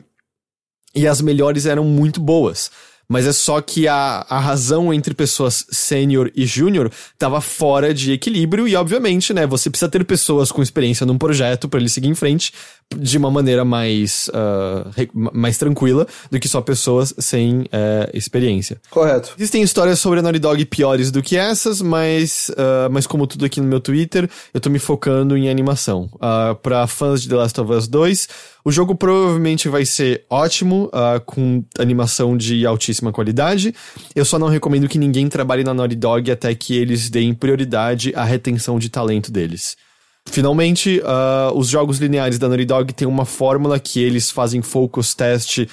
E 0.98 1.06
as 1.06 1.20
melhores 1.20 1.66
eram 1.66 1.84
muito 1.84 2.22
boas. 2.22 2.72
Mas 3.08 3.28
é 3.28 3.34
só 3.34 3.62
que 3.62 3.88
a, 3.88 4.26
a 4.28 4.40
razão 4.40 4.94
entre 4.94 5.14
pessoas 5.14 5.66
sênior 5.70 6.32
e 6.36 6.46
júnior 6.46 6.92
tava 7.20 7.40
fora 7.40 7.94
de 7.94 8.12
equilíbrio 8.12 8.68
e, 8.68 8.76
obviamente, 8.76 9.34
né, 9.34 9.46
você 9.46 9.70
precisa 9.70 9.92
ter 9.92 10.04
pessoas 10.06 10.52
com 10.52 10.64
experiência 10.64 11.06
num 11.06 11.18
projeto 11.18 11.70
para 11.70 11.80
ele 11.80 11.90
seguir 11.90 12.08
em 12.08 12.16
frente 12.16 12.52
de 12.94 13.18
uma 13.18 13.32
maneira 13.32 13.66
mais, 13.66 14.30
uh, 14.30 15.32
mais 15.34 15.58
tranquila 15.58 16.08
do 16.30 16.40
que 16.40 16.48
só 16.48 16.62
pessoas 16.62 17.14
sem 17.18 17.62
uh, 17.62 17.66
experiência. 18.14 18.80
Correto. 18.90 19.34
Existem 19.38 19.62
histórias 19.62 20.00
sobre 20.00 20.20
a 20.20 20.22
Naughty 20.22 20.40
Dog 20.40 20.66
piores 20.66 21.12
do 21.12 21.22
que 21.22 21.36
essas, 21.36 21.82
mas, 21.82 22.50
uh, 22.52 22.90
mas 22.92 23.08
como 23.08 23.28
tudo 23.28 23.46
aqui 23.46 23.60
no 23.60 23.68
meu 23.68 23.80
Twitter, 23.80 24.30
eu 24.54 24.62
tô 24.62 24.70
me 24.70 24.80
focando 24.80 25.36
em 25.36 25.50
animação. 25.50 26.10
Uh, 26.16 26.56
para 26.56 26.86
fãs 26.88 27.22
de 27.22 27.30
The 27.30 27.36
Last 27.36 27.60
of 27.60 27.74
Us 27.74 27.88
2, 27.88 28.28
o 28.64 28.72
jogo 28.72 28.96
provavelmente 28.96 29.68
vai 29.68 29.86
ser 29.86 30.26
ótimo, 30.30 30.86
uh, 30.86 31.20
com 31.26 31.64
animação 31.78 32.38
de 32.38 32.66
altíssima 32.66 33.12
qualidade. 33.12 33.74
Eu 34.16 34.26
só 34.26 34.40
não 34.40 34.48
recomendo 34.48 34.88
que 34.88 34.98
ninguém 34.98 35.28
trabalhe 35.28 35.64
na 35.64 35.74
Naughty 35.74 35.96
Dog 35.96 36.32
até 36.32 36.54
que 36.56 36.78
eles 36.78 37.10
deem 37.10 37.34
prioridade 37.34 38.14
à 38.16 38.24
retenção 38.24 38.80
de 38.80 38.90
talento 38.90 39.32
deles. 39.32 39.76
Finalmente, 40.30 41.00
uh, 41.00 41.58
os 41.58 41.68
jogos 41.70 42.00
lineares 42.00 42.38
da 42.40 42.48
Naughty 42.48 42.66
Dog 42.66 42.94
têm 42.94 43.08
uma 43.08 43.26
fórmula 43.26 43.80
que 43.80 44.02
eles 44.02 44.32
fazem 44.32 44.62
focus 44.62 45.14
test 45.14 45.60
uh, 45.60 45.68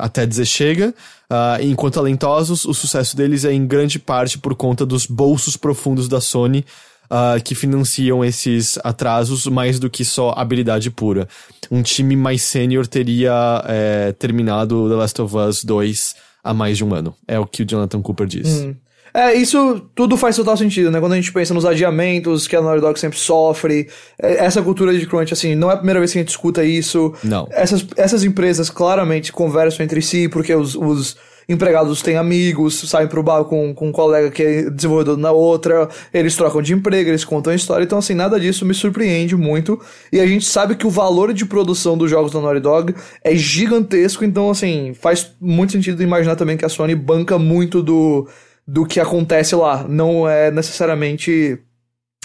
até 0.00 0.26
dizer 0.26 0.46
chega. 0.46 0.94
Uh, 1.30 1.62
enquanto 1.62 1.94
talentosos, 1.94 2.64
o 2.64 2.74
sucesso 2.74 3.16
deles 3.16 3.44
é 3.44 3.52
em 3.52 3.66
grande 3.66 3.98
parte 3.98 4.38
por 4.38 4.54
conta 4.54 4.84
dos 4.84 5.06
bolsos 5.06 5.56
profundos 5.56 6.08
da 6.08 6.20
Sony 6.20 6.64
uh, 7.12 7.42
que 7.42 7.54
financiam 7.54 8.24
esses 8.24 8.78
atrasos 8.82 9.46
mais 9.46 9.78
do 9.78 9.90
que 9.90 10.04
só 10.04 10.32
habilidade 10.36 10.90
pura. 10.90 11.28
Um 11.70 11.82
time 11.82 12.16
mais 12.16 12.42
sênior 12.42 12.86
teria 12.86 13.62
é, 13.66 14.12
terminado 14.12 14.88
The 14.88 14.94
Last 14.94 15.22
of 15.22 15.36
Us 15.36 15.64
2 15.64 16.16
há 16.42 16.54
mais 16.54 16.78
de 16.78 16.84
um 16.84 16.94
ano. 16.94 17.14
É 17.28 17.38
o 17.38 17.46
que 17.46 17.62
o 17.62 17.66
Jonathan 17.66 18.00
Cooper 18.00 18.26
diz. 18.26 18.48
Hum. 18.48 18.74
É, 19.14 19.34
isso 19.34 19.82
tudo 19.94 20.16
faz 20.16 20.36
total 20.36 20.56
sentido, 20.56 20.90
né? 20.90 20.98
Quando 20.98 21.12
a 21.12 21.16
gente 21.16 21.32
pensa 21.32 21.52
nos 21.52 21.66
adiamentos 21.66 22.46
que 22.46 22.56
a 22.56 22.62
Naughty 22.62 22.80
Dog 22.80 22.98
sempre 22.98 23.18
sofre, 23.18 23.88
é, 24.20 24.44
essa 24.44 24.62
cultura 24.62 24.96
de 24.96 25.06
crunch, 25.06 25.32
assim, 25.32 25.54
não 25.54 25.70
é 25.70 25.74
a 25.74 25.76
primeira 25.76 26.00
vez 26.00 26.12
que 26.12 26.18
a 26.18 26.22
gente 26.22 26.30
escuta 26.30 26.64
isso. 26.64 27.12
Não. 27.22 27.46
Essas, 27.50 27.86
essas 27.96 28.24
empresas 28.24 28.70
claramente 28.70 29.32
conversam 29.32 29.84
entre 29.84 30.00
si, 30.00 30.28
porque 30.28 30.54
os, 30.54 30.74
os 30.74 31.16
empregados 31.48 32.02
têm 32.02 32.16
amigos, 32.16 32.88
saem 32.88 33.08
pro 33.08 33.22
bar 33.22 33.44
com, 33.44 33.74
com 33.74 33.88
um 33.88 33.92
colega 33.92 34.30
que 34.30 34.42
é 34.42 34.70
desenvolvedor 34.70 35.16
na 35.16 35.32
outra, 35.32 35.88
eles 36.12 36.36
trocam 36.36 36.62
de 36.62 36.72
emprego, 36.72 37.10
eles 37.10 37.24
contam 37.24 37.52
história, 37.52 37.84
então 37.84 37.98
assim, 37.98 38.14
nada 38.14 38.38
disso 38.38 38.64
me 38.64 38.74
surpreende 38.74 39.36
muito, 39.36 39.80
e 40.12 40.20
a 40.20 40.26
gente 40.26 40.44
sabe 40.44 40.76
que 40.76 40.86
o 40.86 40.90
valor 40.90 41.32
de 41.32 41.44
produção 41.44 41.96
dos 41.96 42.10
jogos 42.10 42.32
da 42.32 42.40
Naughty 42.40 42.60
Dog 42.60 42.94
é 43.22 43.34
gigantesco, 43.34 44.24
então 44.24 44.50
assim, 44.50 44.94
faz 44.94 45.32
muito 45.40 45.72
sentido 45.72 46.02
imaginar 46.02 46.36
também 46.36 46.56
que 46.56 46.64
a 46.64 46.68
Sony 46.68 46.94
banca 46.94 47.38
muito 47.38 47.82
do, 47.82 48.28
do 48.66 48.86
que 48.86 49.00
acontece 49.00 49.54
lá, 49.54 49.86
não 49.88 50.28
é 50.28 50.50
necessariamente 50.50 51.58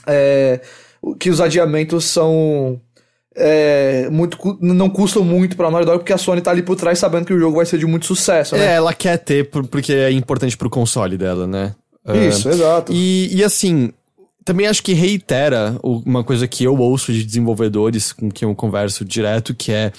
é, 0.06 0.62
que 1.20 1.30
os 1.30 1.42
adiamentos 1.42 2.06
são 2.06 2.80
é, 3.36 4.10
muito, 4.10 4.38
não 4.62 4.90
custam 4.90 5.24
muito 5.24 5.56
pra 5.56 5.70
Naughty 5.70 5.86
Dog, 5.86 6.00
porque 6.00 6.14
a 6.14 6.18
Sony 6.18 6.42
tá 6.42 6.52
ali 6.52 6.64
por 6.64 6.76
trás 6.76 6.98
sabendo 6.98 7.26
que 7.26 7.34
o 7.34 7.40
jogo 7.40 7.58
vai 7.58 7.66
ser 7.66 7.78
de 7.78 7.86
muito 7.86 8.06
sucesso, 8.06 8.56
né? 8.56 8.66
É, 8.66 8.76
ela 8.76 8.94
quer 8.94 9.18
ter 9.18 9.50
porque 9.50 9.94
é 9.94 10.12
importante 10.12 10.58
pro 10.58 10.70
console 10.70 11.18
dela, 11.18 11.46
né? 11.46 11.76
Isso, 12.28 12.48
uh, 12.48 12.52
exato. 12.52 12.94
E, 12.94 13.30
e 13.36 13.44
assim, 13.44 13.92
também 14.44 14.66
acho 14.66 14.82
que 14.82 14.94
reitera 14.94 15.78
uma 15.84 16.24
coisa 16.24 16.48
que 16.48 16.64
eu 16.64 16.78
ouço 16.78 17.12
de 17.12 17.24
desenvolvedores 17.24 18.14
com 18.14 18.32
quem 18.32 18.48
eu 18.48 18.56
converso 18.56 19.04
direto, 19.04 19.54
que 19.54 19.72
é 19.72 19.92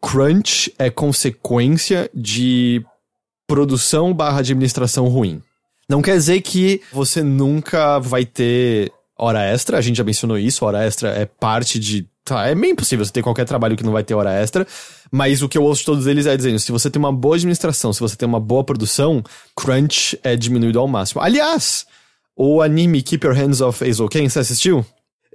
crunch 0.00 0.72
é 0.78 0.90
consequência 0.90 2.08
de 2.14 2.84
produção 3.46 4.12
barra 4.12 4.40
administração 4.40 5.08
ruim. 5.08 5.42
Não 5.88 6.02
quer 6.02 6.16
dizer 6.16 6.40
que 6.42 6.82
você 6.92 7.22
nunca 7.22 7.98
vai 7.98 8.24
ter 8.24 8.92
hora 9.16 9.42
extra, 9.42 9.78
a 9.78 9.80
gente 9.80 9.96
já 9.96 10.04
mencionou 10.04 10.38
isso, 10.38 10.64
hora 10.64 10.84
extra 10.84 11.08
é 11.10 11.24
parte 11.24 11.78
de 11.78 12.08
Tá, 12.28 12.46
é 12.46 12.54
bem 12.54 12.72
impossível 12.72 13.02
você 13.02 13.10
ter 13.10 13.22
qualquer 13.22 13.46
trabalho 13.46 13.74
que 13.74 13.82
não 13.82 13.92
vai 13.92 14.04
ter 14.04 14.12
hora 14.12 14.30
extra, 14.30 14.66
mas 15.10 15.40
o 15.40 15.48
que 15.48 15.56
eu 15.56 15.62
ouço 15.62 15.80
de 15.80 15.86
todos 15.86 16.06
eles 16.06 16.26
é 16.26 16.36
dizendo: 16.36 16.58
se 16.58 16.70
você 16.70 16.90
tem 16.90 17.00
uma 17.00 17.10
boa 17.10 17.36
administração, 17.36 17.90
se 17.90 18.00
você 18.00 18.14
tem 18.16 18.28
uma 18.28 18.38
boa 18.38 18.62
produção, 18.62 19.24
crunch 19.56 20.18
é 20.22 20.36
diminuído 20.36 20.78
ao 20.78 20.86
máximo. 20.86 21.22
Aliás, 21.22 21.86
o 22.36 22.60
anime 22.60 23.00
Keep 23.00 23.26
Your 23.26 23.34
Hands 23.34 23.62
Off 23.62 23.82
Eizouken, 23.82 24.28
você 24.28 24.40
assistiu? 24.40 24.84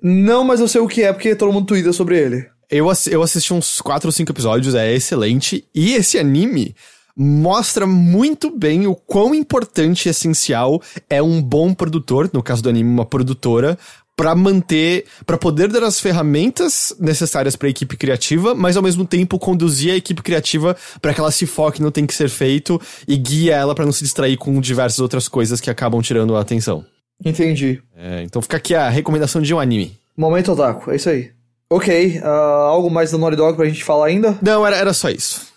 Não, 0.04 0.44
mas 0.44 0.60
eu 0.60 0.68
sei 0.68 0.82
o 0.82 0.88
que 0.88 1.02
é 1.02 1.12
porque 1.12 1.36
todo 1.36 1.52
mundo 1.52 1.66
twitta 1.66 1.92
sobre 1.92 2.20
ele. 2.20 2.46
Eu, 2.70 2.88
eu 3.10 3.24
assisti 3.24 3.54
uns 3.54 3.82
4 3.82 4.08
ou 4.08 4.12
5 4.12 4.32
episódios, 4.32 4.76
é 4.76 4.94
excelente. 4.94 5.66
E 5.74 5.96
esse 5.96 6.20
anime 6.20 6.76
mostra 7.16 7.86
muito 7.86 8.50
bem 8.50 8.88
o 8.88 8.96
quão 8.96 9.36
importante 9.36 10.06
e 10.06 10.10
essencial 10.10 10.82
é 11.10 11.22
um 11.22 11.42
bom 11.42 11.74
produtor, 11.74 12.30
no 12.34 12.42
caso 12.42 12.64
do 12.64 12.70
anime, 12.70 12.90
uma 12.90 13.06
produtora, 13.06 13.78
para 14.16 14.36
manter, 14.36 15.06
para 15.26 15.38
poder 15.38 15.68
dar 15.70 15.84
as 15.84 16.00
ferramentas 16.00 16.96
necessárias 17.00 17.56
para 17.56 17.68
a 17.68 17.72
equipe 17.72 17.98
criativa, 17.98 18.54
mas 18.54 18.78
ao 18.78 18.84
mesmo 18.84 19.06
tempo 19.06 19.40
conduzir 19.40 19.92
a 19.92 19.96
equipe 19.96 20.22
criativa 20.22 20.76
para 21.02 21.14
que 21.14 21.20
ela 21.20 21.32
se 21.32 21.46
foque 21.46 21.82
no 21.82 21.88
que 21.88 21.94
tem 21.94 22.06
que 22.06 22.14
ser 22.14 22.30
feito 22.30 22.80
e 23.08 23.18
guia 23.18 23.56
ela 23.56 23.74
para 23.74 23.86
não 23.86 23.92
se 23.92 24.04
distrair 24.04 24.38
com 24.38 24.60
diversas 24.60 25.00
outras 25.00 25.28
coisas 25.28 25.60
que 25.60 25.70
acabam 25.70 26.02
tirando 26.02 26.36
a 26.36 26.42
atenção. 26.42 26.86
Entendi. 27.24 27.82
É, 27.96 28.22
então 28.24 28.42
fica 28.42 28.58
aqui 28.58 28.76
a 28.76 28.90
recomendação 28.90 29.42
de 29.42 29.54
um 29.54 29.60
anime. 29.60 29.98
Momento 30.16 30.52
Otaku, 30.52 30.92
é 30.92 30.96
isso 30.96 31.10
aí. 31.10 31.32
Ok, 31.70 32.20
uh, 32.20 32.26
algo 32.26 32.92
mais 32.92 33.12
da 33.12 33.18
Naughty 33.18 33.36
Dog 33.36 33.56
pra 33.56 33.66
gente 33.66 33.84
falar 33.84 34.08
ainda? 34.08 34.38
Não, 34.42 34.66
era, 34.66 34.76
era 34.76 34.94
só 34.94 35.10
isso. 35.10 35.53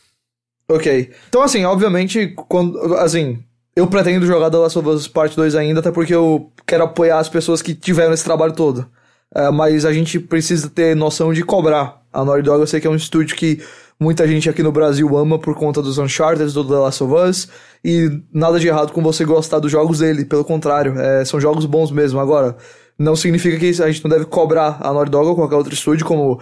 Ok. 0.68 1.10
Então, 1.28 1.42
assim, 1.42 1.64
obviamente, 1.64 2.34
quando. 2.48 2.94
Assim, 2.96 3.38
eu 3.74 3.86
pretendo 3.86 4.26
jogar 4.26 4.50
The 4.50 4.56
Last 4.56 4.78
of 4.78 4.88
Us 4.88 5.08
Part 5.08 5.36
2 5.36 5.54
ainda, 5.54 5.80
até 5.80 5.90
porque 5.92 6.14
eu 6.14 6.50
quero 6.66 6.84
apoiar 6.84 7.18
as 7.18 7.28
pessoas 7.28 7.62
que 7.62 7.74
tiveram 7.74 8.12
esse 8.12 8.24
trabalho 8.24 8.52
todo. 8.52 8.86
É, 9.34 9.50
mas 9.50 9.84
a 9.84 9.92
gente 9.92 10.18
precisa 10.18 10.68
ter 10.70 10.96
noção 10.96 11.32
de 11.32 11.42
cobrar. 11.42 12.02
A 12.12 12.24
Naughty 12.24 12.42
Dog 12.42 12.60
eu 12.60 12.66
sei 12.66 12.80
que 12.80 12.86
é 12.86 12.90
um 12.90 12.96
estúdio 12.96 13.36
que 13.36 13.62
muita 14.00 14.26
gente 14.26 14.48
aqui 14.48 14.62
no 14.62 14.72
Brasil 14.72 15.16
ama 15.16 15.38
por 15.38 15.54
conta 15.54 15.82
dos 15.82 15.98
Uncharted, 15.98 16.52
do 16.52 16.64
The 16.64 16.74
Last 16.74 17.04
of 17.04 17.14
Us, 17.14 17.48
e 17.84 18.22
nada 18.32 18.58
de 18.58 18.66
errado 18.68 18.92
com 18.92 19.02
você 19.02 19.24
gostar 19.24 19.58
dos 19.58 19.70
jogos 19.70 19.98
dele, 19.98 20.24
pelo 20.24 20.44
contrário, 20.44 20.98
é, 20.98 21.24
são 21.24 21.40
jogos 21.40 21.66
bons 21.66 21.90
mesmo. 21.90 22.18
Agora, 22.20 22.56
Não 22.98 23.14
significa 23.14 23.58
que 23.58 23.82
a 23.82 23.90
gente 23.90 24.02
não 24.02 24.10
deve 24.10 24.24
cobrar 24.24 24.78
a 24.80 24.90
Naughty 24.92 25.10
Dog 25.10 25.28
ou 25.28 25.34
qualquer 25.34 25.56
outro 25.56 25.74
estúdio, 25.74 26.06
como 26.06 26.40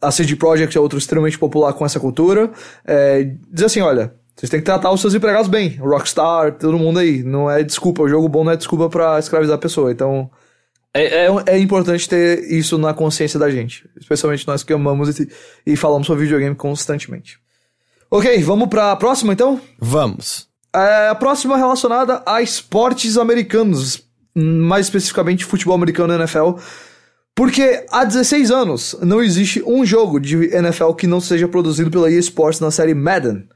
a 0.00 0.10
CD 0.10 0.36
Projekt 0.36 0.76
é 0.76 0.80
outro 0.80 0.98
extremamente 0.98 1.38
popular 1.38 1.72
com 1.72 1.84
essa 1.84 1.98
cultura. 1.98 2.50
É, 2.84 3.34
dizer 3.50 3.66
assim, 3.66 3.80
olha, 3.80 4.14
vocês 4.36 4.50
têm 4.50 4.60
que 4.60 4.66
tratar 4.66 4.90
os 4.90 5.00
seus 5.00 5.14
empregados 5.14 5.48
bem. 5.48 5.76
Rockstar, 5.76 6.58
todo 6.58 6.78
mundo 6.78 6.98
aí. 6.98 7.22
Não 7.22 7.50
é 7.50 7.62
desculpa, 7.62 8.02
o 8.02 8.08
jogo 8.08 8.28
bom 8.28 8.44
não 8.44 8.52
é 8.52 8.56
desculpa 8.56 8.88
para 8.88 9.18
escravizar 9.18 9.56
a 9.56 9.60
pessoa. 9.60 9.90
Então, 9.90 10.30
é, 10.94 11.26
é, 11.26 11.28
é, 11.46 11.58
importante 11.58 12.08
ter 12.08 12.50
isso 12.50 12.76
na 12.78 12.92
consciência 12.92 13.38
da 13.38 13.50
gente. 13.50 13.88
Especialmente 13.98 14.46
nós 14.46 14.62
que 14.62 14.72
amamos 14.72 15.18
e, 15.18 15.28
e 15.66 15.76
falamos 15.76 16.06
sobre 16.06 16.24
videogame 16.24 16.54
constantemente. 16.54 17.38
Ok, 18.10 18.42
vamos 18.42 18.68
pra 18.68 18.94
próxima 18.96 19.32
então? 19.32 19.60
Vamos. 19.78 20.48
É, 20.74 21.08
a 21.08 21.14
próxima 21.14 21.54
é 21.54 21.58
relacionada 21.58 22.22
a 22.26 22.42
esportes 22.42 23.16
americanos, 23.16 24.02
mais 24.34 24.86
especificamente 24.86 25.44
futebol 25.44 25.74
americano 25.74 26.12
e 26.12 26.16
NFL. 26.16 26.58
Porque 27.34 27.86
há 27.90 28.04
16 28.04 28.50
anos 28.50 28.96
não 29.00 29.22
existe 29.22 29.62
um 29.66 29.84
jogo 29.86 30.20
de 30.20 30.54
NFL 30.54 30.92
que 30.92 31.06
não 31.06 31.20
seja 31.20 31.48
produzido 31.48 31.90
pela 31.90 32.10
EA 32.10 32.18
Sports 32.18 32.60
na 32.60 32.70
série 32.70 32.94
Madden. 32.94 33.48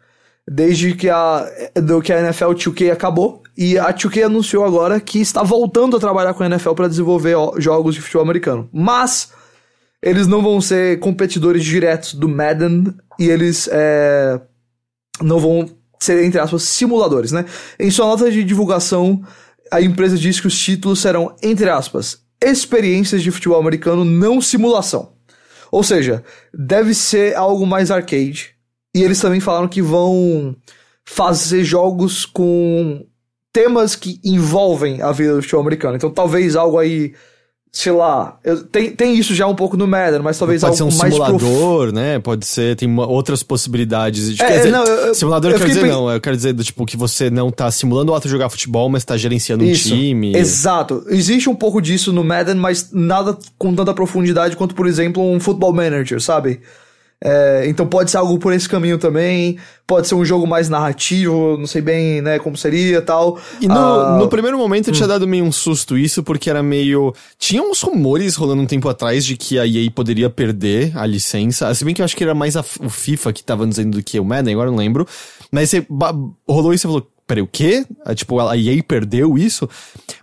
Desde 0.48 0.94
que 0.94 1.10
a, 1.10 1.44
do 1.74 2.00
que 2.00 2.12
a 2.12 2.20
NFL 2.20 2.52
2K 2.52 2.92
acabou. 2.92 3.42
E 3.56 3.76
a 3.78 3.92
2K 3.92 4.26
anunciou 4.26 4.64
agora 4.64 5.00
que 5.00 5.20
está 5.20 5.42
voltando 5.42 5.96
a 5.96 6.00
trabalhar 6.00 6.34
com 6.34 6.42
a 6.42 6.46
NFL 6.46 6.72
para 6.72 6.88
desenvolver 6.88 7.36
jogos 7.58 7.94
de 7.94 8.00
futebol 8.00 8.22
americano. 8.22 8.68
Mas 8.72 9.32
eles 10.02 10.26
não 10.26 10.42
vão 10.42 10.60
ser 10.60 11.00
competidores 11.00 11.64
diretos 11.64 12.14
do 12.14 12.28
Madden 12.28 12.94
e 13.18 13.28
eles 13.28 13.68
é, 13.72 14.40
não 15.20 15.38
vão 15.38 15.68
ser, 15.98 16.24
entre 16.24 16.38
aspas, 16.38 16.62
simuladores, 16.62 17.32
né? 17.32 17.44
Em 17.78 17.90
sua 17.90 18.06
nota 18.06 18.30
de 18.30 18.44
divulgação, 18.44 19.22
a 19.70 19.80
empresa 19.80 20.16
diz 20.16 20.38
que 20.38 20.46
os 20.46 20.58
títulos 20.58 21.00
serão, 21.00 21.34
entre 21.42 21.68
aspas, 21.68 22.25
experiências 22.42 23.22
de 23.22 23.30
futebol 23.30 23.58
americano, 23.58 24.04
não 24.04 24.40
simulação. 24.40 25.12
Ou 25.70 25.82
seja, 25.82 26.24
deve 26.52 26.94
ser 26.94 27.34
algo 27.36 27.66
mais 27.66 27.90
arcade. 27.90 28.54
E 28.94 29.02
eles 29.02 29.20
também 29.20 29.40
falaram 29.40 29.68
que 29.68 29.82
vão 29.82 30.56
fazer 31.04 31.64
jogos 31.64 32.24
com 32.24 33.06
temas 33.52 33.94
que 33.96 34.20
envolvem 34.24 35.00
a 35.02 35.12
vida 35.12 35.34
do 35.34 35.42
futebol 35.42 35.62
americano. 35.62 35.96
Então 35.96 36.10
talvez 36.10 36.56
algo 36.56 36.78
aí 36.78 37.14
sei 37.76 37.92
lá, 37.92 38.38
eu, 38.42 38.64
tem, 38.64 38.90
tem 38.92 39.14
isso 39.18 39.34
já 39.34 39.46
um 39.46 39.54
pouco 39.54 39.76
no 39.76 39.86
Madden, 39.86 40.22
mas 40.22 40.38
talvez 40.38 40.62
Pode 40.62 40.80
algo 40.80 40.90
ser 40.90 40.96
um 40.96 40.98
mais 40.98 41.12
simulador, 41.12 41.78
prof... 41.78 41.92
né? 41.92 42.18
Pode 42.18 42.46
ser, 42.46 42.74
tem 42.74 42.88
uma, 42.88 43.06
outras 43.06 43.42
possibilidades. 43.42 44.34
De, 44.34 44.42
é, 44.42 44.56
dizer, 44.56 44.70
não, 44.70 44.82
eu, 44.82 45.14
simulador 45.14 45.50
eu, 45.50 45.56
eu 45.56 45.58
quero 45.58 45.68
dizer 45.68 45.86
não, 45.86 46.10
eu 46.10 46.18
quero 46.18 46.34
dizer 46.34 46.54
do 46.54 46.64
tipo 46.64 46.86
que 46.86 46.96
você 46.96 47.28
não 47.28 47.50
tá 47.50 47.70
simulando 47.70 48.12
o 48.12 48.14
ato 48.14 48.28
de 48.28 48.32
jogar 48.32 48.48
futebol, 48.48 48.88
mas 48.88 49.04
tá 49.04 49.14
gerenciando 49.18 49.62
isso, 49.62 49.92
um 49.92 49.98
time. 49.98 50.34
Exato. 50.34 51.04
Existe 51.10 51.50
um 51.50 51.54
pouco 51.54 51.82
disso 51.82 52.14
no 52.14 52.24
Madden, 52.24 52.54
mas 52.54 52.88
nada 52.94 53.36
com 53.58 53.74
tanta 53.74 53.92
profundidade 53.92 54.56
quanto, 54.56 54.74
por 54.74 54.86
exemplo, 54.86 55.22
um 55.22 55.38
Football 55.38 55.74
Manager, 55.74 56.18
sabe? 56.18 56.62
É, 57.24 57.64
então 57.66 57.86
pode 57.86 58.10
ser 58.10 58.18
algo 58.18 58.38
por 58.38 58.52
esse 58.52 58.68
caminho 58.68 58.98
também, 58.98 59.56
pode 59.86 60.06
ser 60.06 60.14
um 60.14 60.24
jogo 60.24 60.46
mais 60.46 60.68
narrativo, 60.68 61.56
não 61.56 61.66
sei 61.66 61.80
bem, 61.80 62.20
né, 62.20 62.38
como 62.38 62.56
seria 62.56 63.00
tal. 63.00 63.38
E 63.60 63.66
no, 63.66 63.74
ah, 63.74 64.18
no 64.18 64.28
primeiro 64.28 64.58
momento 64.58 64.90
hum. 64.90 64.92
tinha 64.92 65.08
dado 65.08 65.26
meio 65.26 65.44
um 65.44 65.52
susto 65.52 65.96
isso, 65.96 66.22
porque 66.22 66.50
era 66.50 66.62
meio. 66.62 67.14
Tinha 67.38 67.62
uns 67.62 67.80
rumores 67.80 68.36
rolando 68.36 68.62
um 68.62 68.66
tempo 68.66 68.88
atrás 68.88 69.24
de 69.24 69.36
que 69.36 69.58
a 69.58 69.66
EA 69.66 69.90
poderia 69.90 70.28
perder 70.28 70.92
a 70.96 71.06
licença. 71.06 71.74
Se 71.74 71.84
bem 71.84 71.94
que 71.94 72.02
eu 72.02 72.04
acho 72.04 72.16
que 72.16 72.22
era 72.22 72.34
mais 72.34 72.54
a, 72.54 72.64
o 72.80 72.90
FIFA 72.90 73.32
que 73.32 73.42
tava 73.42 73.66
dizendo 73.66 73.96
do 73.96 74.02
que 74.02 74.20
o 74.20 74.24
Madden, 74.24 74.52
agora 74.52 74.70
não 74.70 74.78
lembro. 74.78 75.06
Mas 75.50 75.70
você 75.70 75.86
rolou 76.48 76.74
isso 76.74 76.86
e 76.86 76.88
falou. 76.88 77.10
Peraí, 77.26 77.42
o 77.42 77.48
quê? 77.48 77.84
Ah, 78.04 78.14
tipo, 78.14 78.38
a 78.38 78.56
EA 78.56 78.80
perdeu 78.84 79.36
isso? 79.36 79.68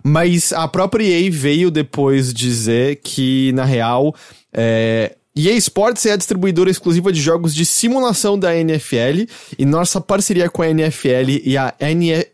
Mas 0.02 0.54
a 0.54 0.66
própria 0.66 1.04
EA 1.04 1.30
veio 1.30 1.70
depois 1.70 2.32
dizer 2.32 2.98
que, 3.04 3.52
na 3.52 3.66
real, 3.66 4.14
é, 4.50 5.14
EA 5.36 5.54
Sports 5.56 6.06
é 6.06 6.12
a 6.12 6.16
distribuidora 6.16 6.70
exclusiva 6.70 7.12
de 7.12 7.20
jogos 7.20 7.52
de 7.52 7.66
simulação 7.66 8.38
da 8.38 8.56
NFL 8.56 9.26
e 9.58 9.66
nossa 9.66 10.00
parceria 10.00 10.48
com 10.48 10.62
a 10.62 10.70
NFL 10.70 11.28
e 11.42 11.58
a 11.58 11.74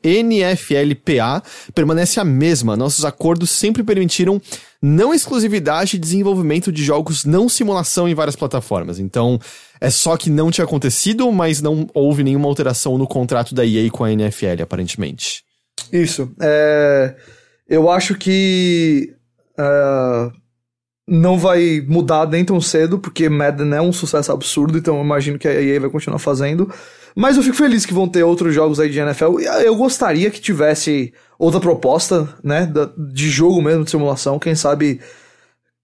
NFLPA 0.04 1.42
permanece 1.74 2.20
a 2.20 2.24
mesma. 2.24 2.76
Nossos 2.76 3.06
acordos 3.06 3.48
sempre 3.48 3.82
permitiram 3.82 4.38
não 4.82 5.14
exclusividade 5.14 5.96
e 5.96 5.98
desenvolvimento 5.98 6.70
de 6.70 6.84
jogos 6.84 7.24
não 7.24 7.48
simulação 7.48 8.06
em 8.06 8.14
várias 8.14 8.36
plataformas. 8.36 8.98
Então, 8.98 9.40
é 9.80 9.88
só 9.88 10.14
que 10.14 10.28
não 10.28 10.50
tinha 10.50 10.66
acontecido, 10.66 11.32
mas 11.32 11.62
não 11.62 11.88
houve 11.94 12.22
nenhuma 12.22 12.48
alteração 12.48 12.98
no 12.98 13.06
contrato 13.06 13.54
da 13.54 13.64
EA 13.64 13.90
com 13.90 14.04
a 14.04 14.12
NFL, 14.12 14.62
aparentemente. 14.62 15.42
Isso. 15.90 16.30
É... 16.38 17.14
Eu 17.66 17.90
acho 17.90 18.14
que. 18.14 19.14
Uh 19.58 20.38
não 21.10 21.36
vai 21.36 21.84
mudar 21.88 22.24
nem 22.28 22.44
tão 22.44 22.60
cedo, 22.60 22.96
porque 22.96 23.28
Madden 23.28 23.74
é 23.74 23.82
um 23.82 23.92
sucesso 23.92 24.30
absurdo, 24.30 24.78
então 24.78 24.96
eu 24.96 25.02
imagino 25.02 25.40
que 25.40 25.48
a 25.48 25.60
EA 25.60 25.80
vai 25.80 25.90
continuar 25.90 26.20
fazendo. 26.20 26.72
Mas 27.16 27.36
eu 27.36 27.42
fico 27.42 27.56
feliz 27.56 27.84
que 27.84 27.92
vão 27.92 28.06
ter 28.06 28.22
outros 28.22 28.54
jogos 28.54 28.78
aí 28.78 28.88
de 28.88 29.00
NFL. 29.00 29.40
Eu 29.64 29.74
gostaria 29.74 30.30
que 30.30 30.40
tivesse 30.40 31.12
outra 31.36 31.58
proposta, 31.58 32.28
né, 32.44 32.72
de 33.12 33.28
jogo 33.28 33.60
mesmo, 33.60 33.82
de 33.82 33.90
simulação. 33.90 34.38
Quem 34.38 34.54
sabe 34.54 35.00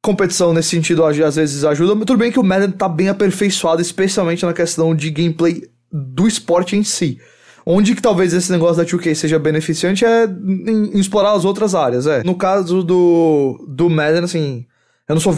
competição 0.00 0.54
nesse 0.54 0.68
sentido 0.68 1.04
às 1.04 1.16
vezes 1.34 1.64
ajuda. 1.64 1.96
Mas 1.96 2.04
tudo 2.04 2.18
bem 2.18 2.30
que 2.30 2.38
o 2.38 2.44
Madden 2.44 2.70
tá 2.70 2.88
bem 2.88 3.08
aperfeiçoado, 3.08 3.82
especialmente 3.82 4.46
na 4.46 4.52
questão 4.52 4.94
de 4.94 5.10
gameplay 5.10 5.68
do 5.90 6.28
esporte 6.28 6.76
em 6.76 6.84
si. 6.84 7.18
Onde 7.66 7.96
que 7.96 8.00
talvez 8.00 8.32
esse 8.32 8.52
negócio 8.52 8.76
da 8.76 8.84
2K 8.84 9.12
seja 9.12 9.40
beneficiante 9.40 10.04
é 10.04 10.24
em, 10.24 10.92
em 10.94 11.00
explorar 11.00 11.32
as 11.32 11.44
outras 11.44 11.74
áreas, 11.74 12.06
é. 12.06 12.22
No 12.22 12.36
caso 12.36 12.84
do, 12.84 13.66
do 13.68 13.90
Madden, 13.90 14.22
assim 14.22 14.64
eu 15.08 15.14
não 15.14 15.20
sou, 15.20 15.34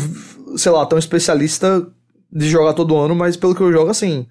sei 0.56 0.72
lá, 0.72 0.84
tão 0.86 0.98
especialista 0.98 1.86
de 2.32 2.48
jogar 2.48 2.72
todo 2.72 2.96
ano, 2.96 3.14
mas 3.14 3.36
pelo 3.36 3.54
que 3.54 3.60
eu 3.60 3.72
jogo, 3.72 3.90
assim. 3.90 4.26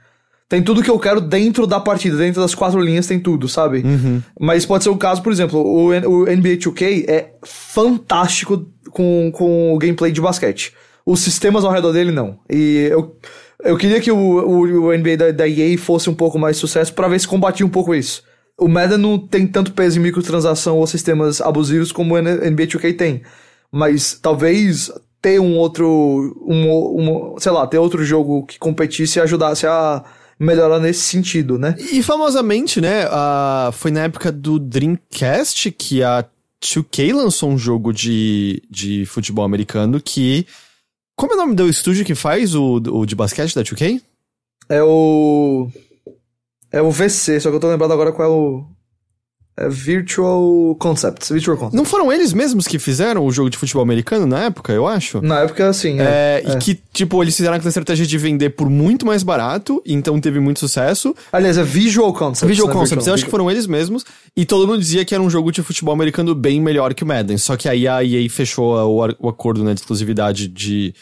Tem 0.49 0.63
tudo 0.63 0.81
que 0.81 0.89
eu 0.89 0.97
quero 0.97 1.19
dentro 1.19 1.67
da 1.67 1.79
partida, 1.79 2.15
dentro 2.15 2.41
das 2.41 2.55
quatro 2.55 2.79
linhas 2.79 3.05
tem 3.05 3.19
tudo, 3.19 3.49
sabe? 3.49 3.79
Uhum. 3.79 4.21
Mas 4.39 4.65
pode 4.65 4.83
ser 4.83 4.89
o 4.89 4.97
caso, 4.97 5.21
por 5.21 5.31
exemplo, 5.31 5.59
o, 5.59 5.87
o 5.87 6.25
NBA 6.25 6.57
2K 6.57 7.05
é 7.09 7.33
fantástico 7.43 8.65
com, 8.89 9.29
com 9.33 9.73
o 9.73 9.77
gameplay 9.77 10.11
de 10.11 10.21
basquete. 10.21 10.73
Os 11.05 11.19
sistemas 11.19 11.65
ao 11.65 11.71
redor 11.71 11.91
dele, 11.91 12.11
não. 12.11 12.39
E 12.49 12.87
eu, 12.89 13.17
eu 13.61 13.77
queria 13.77 13.99
que 13.99 14.09
o, 14.09 14.17
o, 14.17 14.85
o 14.85 14.97
NBA 14.97 15.17
da, 15.17 15.31
da 15.31 15.49
EA 15.49 15.77
fosse 15.77 16.09
um 16.09 16.15
pouco 16.15 16.39
mais 16.39 16.55
sucesso 16.55 16.93
para 16.93 17.09
ver 17.09 17.19
se 17.19 17.27
combatia 17.27 17.65
um 17.65 17.69
pouco 17.69 17.93
isso. 17.93 18.23
O 18.57 18.69
Madden 18.69 18.97
não 18.97 19.19
tem 19.19 19.45
tanto 19.45 19.73
peso 19.73 19.99
em 19.99 20.01
microtransação 20.01 20.77
ou 20.77 20.87
sistemas 20.87 21.41
abusivos 21.41 21.91
como 21.91 22.15
o 22.15 22.21
NBA 22.21 22.67
2K 22.67 22.95
tem. 22.95 23.21
Mas 23.69 24.17
talvez 24.19 24.91
ter 25.21 25.39
um 25.39 25.57
outro. 25.57 26.35
Um, 26.45 27.33
um, 27.33 27.39
sei 27.39 27.51
lá, 27.51 27.65
ter 27.67 27.77
outro 27.77 28.03
jogo 28.03 28.45
que 28.45 28.59
competisse 28.59 29.19
e 29.19 29.21
ajudasse 29.21 29.65
a 29.65 30.03
melhorar 30.39 30.79
nesse 30.79 31.01
sentido, 31.01 31.57
né? 31.57 31.75
E 31.91 32.03
famosamente, 32.03 32.79
né? 32.79 33.07
Uh, 33.07 33.71
foi 33.71 33.91
na 33.91 34.01
época 34.01 34.31
do 34.31 34.59
Dreamcast 34.59 35.71
que 35.71 36.03
a 36.03 36.25
2K 36.63 37.13
lançou 37.13 37.49
um 37.49 37.57
jogo 37.57 37.91
de, 37.91 38.61
de 38.69 39.05
futebol 39.05 39.45
americano 39.45 40.01
que. 40.01 40.45
Como 41.15 41.33
é 41.33 41.35
o 41.35 41.39
nome 41.39 41.55
do 41.55 41.67
estúdio 41.67 42.05
que 42.05 42.13
faz 42.13 42.53
o, 42.53 42.75
o 42.75 43.05
de 43.05 43.15
basquete 43.15 43.55
da 43.55 43.63
2K? 43.63 44.01
É 44.69 44.83
o. 44.83 45.67
É 46.71 46.81
o 46.81 46.91
VC, 46.91 47.39
só 47.39 47.49
que 47.49 47.55
eu 47.55 47.59
tô 47.59 47.69
lembrado 47.69 47.93
agora 47.93 48.11
qual 48.11 48.27
é 48.27 48.31
o. 48.31 48.65
É 49.59 49.67
Virtual 49.67 50.75
Concepts, 50.75 51.29
Virtual 51.29 51.57
Concepts. 51.57 51.75
Não 51.75 51.83
foram 51.83 52.13
eles 52.13 52.31
mesmos 52.31 52.67
que 52.67 52.77
fizeram 52.77 53.25
o 53.25 53.31
jogo 53.31 53.49
de 53.49 53.57
futebol 53.57 53.81
americano 53.81 54.27
na 54.27 54.45
época, 54.45 54.71
eu 54.71 54.85
acho? 54.85 55.19
Na 55.19 55.39
época, 55.39 55.73
sim. 55.73 55.99
É, 55.99 56.03
é, 56.03 56.43
é. 56.45 56.53
E 56.53 56.57
que, 56.57 56.79
tipo, 56.93 57.23
eles 57.23 57.35
fizeram 57.35 57.55
aquela 57.55 57.69
estratégia 57.69 58.05
de 58.05 58.17
vender 58.19 58.51
por 58.51 58.69
muito 58.69 59.03
mais 59.03 59.23
barato, 59.23 59.81
então 59.83 60.21
teve 60.21 60.39
muito 60.39 60.59
sucesso. 60.59 61.15
Aliás, 61.31 61.57
é 61.57 61.63
Visual 61.63 62.13
Concepts. 62.13 62.47
Visual 62.47 62.69
Concepts, 62.69 62.91
Virtual. 62.91 63.07
eu 63.07 63.13
acho 63.15 63.25
que 63.25 63.31
foram 63.31 63.49
eles 63.49 63.65
mesmos. 63.65 64.05
E 64.35 64.45
todo 64.45 64.67
mundo 64.67 64.79
dizia 64.79 65.03
que 65.03 65.15
era 65.15 65.23
um 65.23 65.29
jogo 65.29 65.51
de 65.51 65.63
futebol 65.63 65.93
americano 65.93 66.35
bem 66.35 66.61
melhor 66.61 66.93
que 66.93 67.03
o 67.03 67.07
Madden. 67.07 67.39
Só 67.39 67.57
que 67.57 67.67
aí 67.67 67.87
a 67.87 68.03
EA 68.03 68.29
fechou 68.29 68.75
o, 68.75 69.07
o 69.19 69.27
acordo 69.27 69.63
né, 69.63 69.73
de 69.73 69.79
exclusividade 69.79 70.47
de 70.47 70.93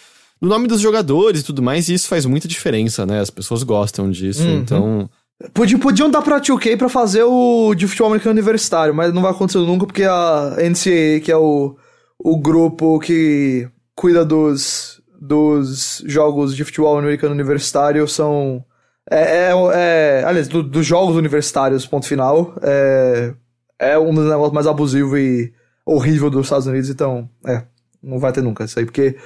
do 0.42 0.48
nome 0.48 0.68
dos 0.68 0.80
jogadores 0.80 1.42
e 1.42 1.44
tudo 1.44 1.62
mais, 1.62 1.90
e 1.90 1.94
isso 1.94 2.08
faz 2.08 2.26
muita 2.26 2.48
diferença, 2.48 3.06
né? 3.06 3.20
As 3.20 3.30
pessoas 3.30 3.64
gostam 3.64 4.12
disso, 4.12 4.44
uhum. 4.44 4.60
então. 4.60 5.10
Podiam, 5.54 5.80
podiam 5.80 6.10
dar 6.10 6.22
pra 6.22 6.40
2K 6.40 6.78
pra 6.78 6.88
fazer 6.88 7.24
o 7.24 7.76
de 7.76 7.88
futebol 7.88 8.08
americano 8.08 8.32
universitário, 8.32 8.96
mas 8.96 9.14
não 9.14 9.22
vai 9.22 9.32
acontecer 9.32 9.60
nunca 9.60 9.86
porque 9.86 10.04
a 10.04 10.56
NCAA, 10.58 11.20
que 11.22 11.32
é 11.32 11.36
o, 11.36 11.76
o 12.18 12.38
grupo 12.40 13.00
que 13.00 13.68
cuida 13.94 14.24
dos, 14.24 15.02
dos 15.20 16.02
jogos 16.06 16.56
de 16.56 16.64
futebol 16.64 16.98
americano 16.98 17.34
universitário, 17.34 18.08
são. 18.08 18.64
É, 19.12 19.50
é, 19.50 19.54
é 19.74 20.24
aliás, 20.26 20.48
do, 20.48 20.64
dos 20.64 20.86
jogos 20.86 21.18
universitários, 21.18 21.86
ponto 21.86 22.08
final, 22.08 22.56
é, 22.62 23.34
é 23.78 24.00
um 24.00 24.14
dos 24.14 24.26
negócios 24.26 24.54
mais 24.54 24.68
abusivos 24.68 25.20
e 25.20 25.54
horrível 25.86 26.30
dos 26.30 26.46
Estados 26.46 26.66
Unidos, 26.66 26.90
então, 26.90 27.30
é, 27.46 27.62
não 28.02 28.20
vai 28.20 28.32
ter 28.32 28.42
nunca 28.42 28.64
isso 28.64 28.80
aí, 28.80 28.86
porque 28.86 29.18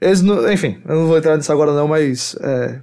eles, 0.00 0.20
não, 0.20 0.52
enfim, 0.52 0.80
eu 0.86 0.94
não 0.94 1.06
vou 1.06 1.16
entrar 1.16 1.36
nisso 1.36 1.50
agora 1.50 1.72
não, 1.72 1.88
mas 1.88 2.36
é, 2.40 2.82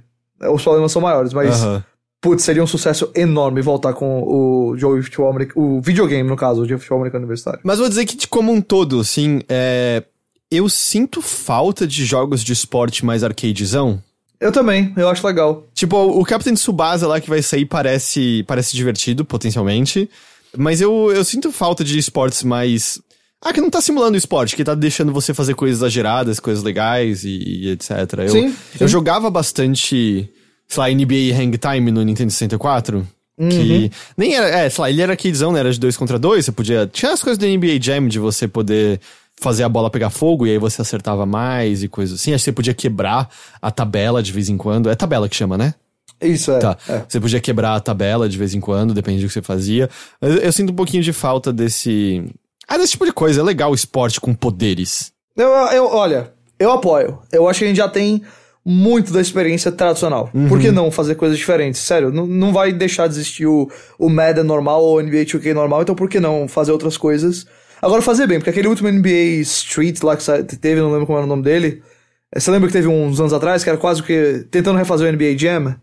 os 0.50 0.62
problemas 0.62 0.90
são 0.90 1.00
maiores, 1.00 1.32
mas. 1.32 1.62
Uh 1.62 1.68
-huh 1.68 1.93
putz, 2.24 2.42
seria 2.42 2.64
um 2.64 2.66
sucesso 2.66 3.10
enorme 3.14 3.60
voltar 3.60 3.92
com 3.92 4.22
o 4.22 4.74
jogo 4.78 4.96
de 4.96 5.02
futebol 5.02 5.28
americano, 5.28 5.76
o 5.76 5.82
videogame, 5.82 6.26
no 6.26 6.36
caso, 6.36 6.62
o 6.62 6.66
de 6.66 6.74
futebol 6.78 7.00
americano 7.00 7.24
universitário. 7.24 7.60
Mas 7.62 7.78
vou 7.78 7.86
dizer 7.86 8.06
que, 8.06 8.26
como 8.26 8.50
um 8.50 8.62
todo, 8.62 9.00
assim, 9.00 9.42
é, 9.46 10.02
eu 10.50 10.66
sinto 10.70 11.20
falta 11.20 11.86
de 11.86 12.06
jogos 12.06 12.42
de 12.42 12.54
esporte 12.54 13.04
mais 13.04 13.22
arcadezão. 13.22 14.02
Eu 14.40 14.50
também, 14.50 14.90
eu 14.96 15.06
acho 15.06 15.26
legal. 15.26 15.66
Tipo, 15.74 15.98
o 15.98 16.24
Captain 16.24 16.54
Tsubasa 16.54 17.06
lá 17.06 17.20
que 17.20 17.28
vai 17.28 17.42
sair 17.42 17.66
parece, 17.66 18.42
parece 18.48 18.74
divertido, 18.74 19.22
potencialmente. 19.22 20.08
Mas 20.56 20.80
eu, 20.80 21.12
eu 21.12 21.24
sinto 21.24 21.52
falta 21.52 21.84
de 21.84 21.98
esportes 21.98 22.42
mais. 22.42 22.98
Ah, 23.38 23.52
que 23.52 23.60
não 23.60 23.68
tá 23.68 23.82
simulando 23.82 24.14
o 24.14 24.18
esporte, 24.18 24.56
que 24.56 24.64
tá 24.64 24.74
deixando 24.74 25.12
você 25.12 25.34
fazer 25.34 25.54
coisas 25.54 25.78
exageradas, 25.78 26.40
coisas 26.40 26.64
legais 26.64 27.22
e, 27.22 27.28
e 27.28 27.68
etc. 27.72 27.90
Eu, 28.18 28.28
Sim, 28.30 28.48
sim. 28.48 28.56
eu 28.80 28.88
jogava 28.88 29.30
bastante, 29.30 30.30
sei 30.68 30.80
lá, 30.80 30.88
NBA 30.88 31.36
Hang 31.36 31.58
Time 31.58 31.90
no 31.90 32.02
Nintendo 32.02 32.30
64. 32.30 33.06
Uhum. 33.36 33.48
Que 33.48 33.90
nem 34.16 34.34
era, 34.34 34.48
é, 34.48 34.70
sei 34.70 34.82
lá, 34.82 34.90
ele 34.90 35.02
era 35.02 35.12
arcadezão, 35.12 35.52
né? 35.52 35.60
Era 35.60 35.72
de 35.72 35.80
dois 35.80 35.96
contra 35.96 36.18
dois, 36.18 36.44
você 36.44 36.52
podia. 36.52 36.86
Tinha 36.86 37.12
as 37.12 37.22
coisas 37.22 37.38
do 37.38 37.46
NBA 37.46 37.80
Jam 37.80 38.06
de 38.06 38.18
você 38.18 38.46
poder 38.46 39.00
fazer 39.40 39.64
a 39.64 39.68
bola 39.68 39.90
pegar 39.90 40.10
fogo 40.10 40.46
e 40.46 40.50
aí 40.50 40.58
você 40.58 40.80
acertava 40.80 41.26
mais 41.26 41.82
e 41.82 41.88
coisas 41.88 42.20
assim. 42.20 42.32
Acho 42.32 42.42
que 42.42 42.44
você 42.44 42.52
podia 42.52 42.74
quebrar 42.74 43.28
a 43.60 43.70
tabela 43.70 44.22
de 44.22 44.32
vez 44.32 44.48
em 44.48 44.56
quando. 44.56 44.88
É 44.88 44.94
tabela 44.94 45.28
que 45.28 45.34
chama, 45.34 45.58
né? 45.58 45.74
Isso, 46.20 46.52
é. 46.52 46.58
Tá. 46.58 46.76
é. 46.88 47.02
Você 47.08 47.20
podia 47.20 47.40
quebrar 47.40 47.74
a 47.74 47.80
tabela 47.80 48.28
de 48.28 48.38
vez 48.38 48.54
em 48.54 48.60
quando, 48.60 48.94
depende 48.94 49.20
do 49.20 49.26
que 49.26 49.32
você 49.32 49.42
fazia. 49.42 49.90
Mas 50.20 50.36
eu, 50.36 50.38
eu 50.38 50.52
sinto 50.52 50.72
um 50.72 50.76
pouquinho 50.76 51.02
de 51.02 51.12
falta 51.12 51.52
desse. 51.52 52.24
Ah, 52.68 52.78
desse 52.78 52.92
tipo 52.92 53.04
de 53.04 53.12
coisa. 53.12 53.40
É 53.40 53.44
legal 53.44 53.72
o 53.72 53.74
esporte 53.74 54.20
com 54.20 54.32
poderes. 54.32 55.12
Eu, 55.36 55.48
eu, 55.48 55.86
olha, 55.86 56.32
eu 56.58 56.70
apoio. 56.70 57.18
Eu 57.32 57.48
acho 57.48 57.58
que 57.58 57.64
a 57.64 57.68
gente 57.68 57.76
já 57.76 57.88
tem 57.88 58.22
muito 58.64 59.12
da 59.12 59.20
experiência 59.20 59.70
tradicional. 59.70 60.30
Por 60.48 60.58
que 60.58 60.70
não 60.70 60.90
fazer 60.90 61.14
coisas 61.16 61.36
diferentes? 61.36 61.80
Sério, 61.80 62.10
não, 62.10 62.26
não 62.26 62.52
vai 62.52 62.72
deixar 62.72 63.06
de 63.06 63.14
existir 63.14 63.46
o, 63.46 63.70
o 63.98 64.08
Madden 64.08 64.44
normal 64.44 64.82
ou 64.82 64.96
o 64.96 65.02
NBA 65.02 65.24
2K 65.26 65.52
normal, 65.52 65.82
então 65.82 65.94
por 65.94 66.08
que 66.08 66.18
não 66.18 66.48
fazer 66.48 66.72
outras 66.72 66.96
coisas? 66.96 67.46
Agora 67.82 68.00
fazer 68.00 68.26
bem, 68.26 68.38
porque 68.38 68.48
aquele 68.50 68.68
último 68.68 68.88
NBA 68.90 69.40
Street 69.42 70.02
lá 70.02 70.16
que 70.16 70.56
teve, 70.56 70.80
não 70.80 70.90
lembro 70.90 71.06
como 71.06 71.18
era 71.18 71.26
o 71.26 71.28
nome 71.28 71.42
dele. 71.42 71.82
eh, 72.34 72.40
Você 72.40 72.50
lembra 72.50 72.68
que 72.68 72.72
teve 72.72 72.88
uns 72.88 73.20
anos 73.20 73.32
atrás, 73.34 73.62
que 73.62 73.68
era 73.68 73.78
quase 73.78 74.02
que 74.02 74.46
tentando 74.50 74.78
refazer 74.78 75.06
o 75.06 75.12
NBA 75.14 75.36
Jam? 75.36 75.76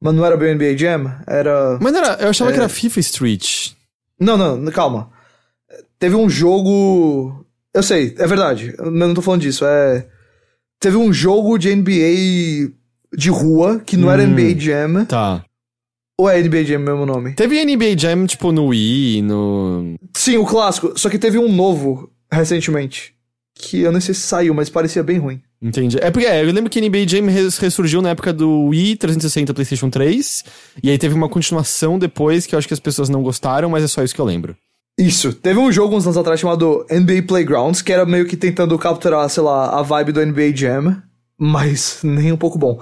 Mas 0.00 0.14
não 0.14 0.24
era 0.24 0.36
bem 0.36 0.52
o 0.52 0.54
NBA 0.54 0.78
Jam, 0.78 1.12
era... 1.26 1.76
Mas 1.80 1.94
era, 1.94 2.16
eu 2.22 2.28
achava 2.30 2.50
É. 2.50 2.54
que 2.54 2.60
era 2.60 2.68
FIFA 2.68 3.00
Street. 3.00 3.72
Não, 4.18 4.36
não, 4.38 4.64
calma. 4.72 5.10
Teve 5.98 6.14
um 6.16 6.30
jogo. 6.30 7.44
Eu 7.74 7.82
sei, 7.82 8.14
é 8.18 8.26
verdade. 8.26 8.74
Eu 8.78 8.90
não 8.90 9.12
tô 9.12 9.20
falando 9.20 9.42
disso. 9.42 9.64
É. 9.66 10.06
Teve 10.80 10.96
um 10.96 11.12
jogo 11.12 11.58
de 11.58 11.74
NBA 11.74 12.72
de 13.16 13.30
rua, 13.30 13.80
que 13.84 13.96
não 13.96 14.10
era 14.10 14.22
Hum. 14.22 14.28
NBA 14.28 14.58
Jam. 14.60 15.04
Tá. 15.06 15.44
Ou 16.20 16.28
é 16.28 16.40
NBA 16.42 16.64
Jam 16.64 16.78
o 16.80 16.84
mesmo 16.84 17.06
nome? 17.06 17.34
Teve 17.34 17.64
NBA 17.64 17.96
Jam, 17.96 18.26
tipo, 18.26 18.50
no 18.52 18.66
Wii, 18.66 19.22
no. 19.22 19.94
Sim, 20.16 20.36
o 20.38 20.44
clássico. 20.44 20.92
Só 20.98 21.08
que 21.08 21.18
teve 21.18 21.38
um 21.38 21.50
novo 21.52 22.10
recentemente. 22.30 23.14
Que 23.54 23.80
eu 23.80 23.90
não 23.90 24.00
sei 24.00 24.14
se 24.14 24.20
saiu, 24.20 24.54
mas 24.54 24.70
parecia 24.70 25.02
bem 25.02 25.18
ruim. 25.18 25.40
Entendi. 25.60 25.96
É 26.00 26.10
porque 26.12 26.26
é, 26.26 26.42
eu 26.44 26.52
lembro 26.52 26.70
que 26.70 26.80
NBA 26.80 27.06
Jam 27.08 27.26
res- 27.26 27.58
ressurgiu 27.58 28.00
na 28.00 28.10
época 28.10 28.32
do 28.32 28.66
Wii 28.66 28.96
360 28.96 29.52
PlayStation 29.52 29.90
3. 29.90 30.44
E 30.82 30.90
aí 30.90 30.98
teve 30.98 31.14
uma 31.14 31.28
continuação 31.28 31.98
depois 31.98 32.46
que 32.46 32.54
eu 32.54 32.58
acho 32.58 32.68
que 32.68 32.74
as 32.74 32.78
pessoas 32.80 33.08
não 33.08 33.22
gostaram, 33.22 33.68
mas 33.68 33.82
é 33.82 33.88
só 33.88 34.02
isso 34.04 34.14
que 34.14 34.20
eu 34.20 34.24
lembro. 34.24 34.56
Isso. 34.98 35.32
Teve 35.32 35.60
um 35.60 35.70
jogo 35.70 35.96
uns 35.96 36.04
anos 36.04 36.16
atrás 36.16 36.40
chamado 36.40 36.84
NBA 36.90 37.22
Playgrounds, 37.28 37.80
que 37.80 37.92
era 37.92 38.04
meio 38.04 38.26
que 38.26 38.36
tentando 38.36 38.76
capturar, 38.76 39.28
sei 39.30 39.44
lá, 39.44 39.78
a 39.78 39.82
vibe 39.82 40.10
do 40.10 40.26
NBA 40.26 40.56
Jam, 40.56 41.00
mas 41.38 42.00
nem 42.02 42.32
um 42.32 42.36
pouco 42.36 42.58
bom. 42.58 42.80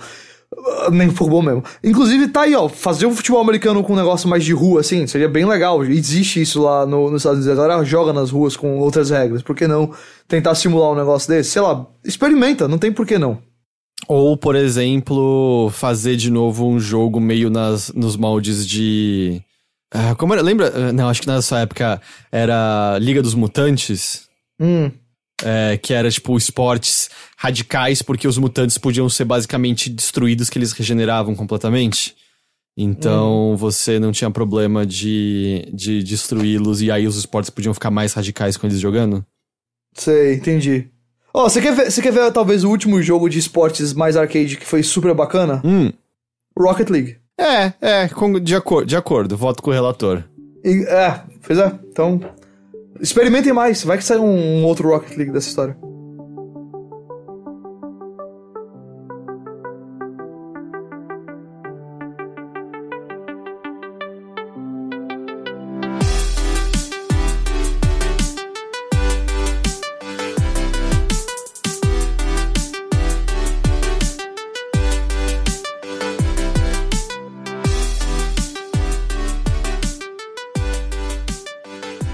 Nem 0.91 1.09
um 1.09 1.13
pouco 1.13 1.31
bom 1.31 1.43
mesmo. 1.43 1.63
Inclusive, 1.85 2.29
tá 2.29 2.43
aí, 2.43 2.55
ó, 2.55 2.69
fazer 2.69 3.05
um 3.05 3.15
futebol 3.15 3.41
americano 3.41 3.83
com 3.85 3.93
um 3.93 3.97
negócio 3.97 4.29
mais 4.29 4.45
de 4.45 4.55
rua, 4.55 4.81
assim, 4.81 5.07
seria 5.07 5.29
bem 5.29 5.45
legal. 5.45 5.85
Existe 5.85 6.41
isso 6.41 6.63
lá 6.63 6.87
no, 6.87 7.11
nos 7.11 7.21
Estados 7.21 7.41
Unidos. 7.41 7.59
A 7.59 7.63
galera 7.63 7.85
joga 7.85 8.13
nas 8.13 8.31
ruas 8.31 8.57
com 8.57 8.79
outras 8.79 9.11
regras. 9.11 9.43
Por 9.43 9.55
que 9.55 9.67
não 9.67 9.91
tentar 10.27 10.55
simular 10.55 10.93
um 10.93 10.97
negócio 10.97 11.29
desse? 11.29 11.51
Sei 11.51 11.61
lá, 11.61 11.87
experimenta, 12.03 12.67
não 12.67 12.79
tem 12.79 12.91
por 12.91 13.07
que 13.07 13.19
não. 13.19 13.39
Ou, 14.09 14.37
por 14.37 14.55
exemplo, 14.55 15.69
fazer 15.73 16.17
de 16.17 16.31
novo 16.31 16.67
um 16.67 16.79
jogo 16.79 17.21
meio 17.21 17.51
nas, 17.51 17.93
nos 17.93 18.17
moldes 18.17 18.67
de. 18.67 19.43
Ah, 19.93 20.15
como 20.15 20.33
era? 20.33 20.43
Lembra? 20.43 20.73
Ah, 20.75 20.93
Não, 20.93 21.09
acho 21.09 21.21
que 21.23 21.27
na 21.27 21.41
sua 21.43 21.61
época 21.61 22.01
era 22.31 22.99
Liga 23.01 23.23
dos 23.23 23.35
Mutantes. 23.35 24.27
Hum, 24.61 24.91
é, 25.45 25.77
que 25.77 25.93
era 25.93 26.11
tipo 26.11 26.37
esportes 26.37 27.11
radicais, 27.37 28.01
porque 28.03 28.27
os 28.27 28.39
mutantes 28.39 28.79
podiam 28.79 29.09
ser 29.09 29.25
basicamente 29.27 29.91
destruídos, 29.91 30.49
que 30.49 30.59
eles 30.59 30.73
regeneravam 30.73 31.35
completamente. 31.35 32.17
Então 32.77 33.57
você 33.57 33.99
não 33.99 34.13
tinha 34.13 34.31
problema 34.31 34.85
de, 34.87 35.69
de 35.73 36.03
destruí-los, 36.03 36.83
e 36.83 36.91
aí 36.91 37.07
os 37.07 37.17
esportes 37.17 37.51
podiam 37.51 37.73
ficar 37.75 37.91
mais 37.91 38.13
radicais 38.13 38.57
com 38.57 38.67
eles 38.67 38.81
jogando. 38.81 39.25
sei, 39.95 40.35
entendi. 40.35 40.89
Ó, 41.33 41.49
você 41.49 41.61
quer 41.61 41.75
ver, 41.75 41.91
você 41.91 42.01
quer 42.01 42.13
ver 42.13 42.33
talvez 42.33 42.65
o 42.65 42.71
último 42.71 43.03
jogo 43.03 43.29
de 43.29 43.39
esportes 43.39 43.93
mais 43.93 44.17
arcade 44.17 44.57
que 44.57 44.65
foi 44.65 44.83
super 44.83 45.15
bacana? 45.15 45.61
Hum. 45.65 45.93
Rocket 46.59 46.89
League. 46.89 47.19
É, 47.39 47.73
é, 47.81 48.09
com- 48.09 48.41
de, 48.41 48.55
acor 48.55 48.85
de 48.85 48.97
acordo, 48.97 49.37
voto 49.37 49.63
com 49.63 49.71
o 49.71 49.75
relator. 49.75 50.23
E, 50.65 50.85
é, 50.89 51.21
pois 51.47 51.59
é. 51.59 51.73
Então, 51.91 52.21
experimentem 53.01 53.53
mais. 53.53 53.85
Vai 53.85 53.99
que 53.99 54.05
sai 54.05 54.19
um, 54.19 54.25
um 54.61 54.65
outro 54.65 54.89
Rocket 54.89 55.17
League 55.17 55.33
dessa 55.33 55.49
história. 55.49 55.77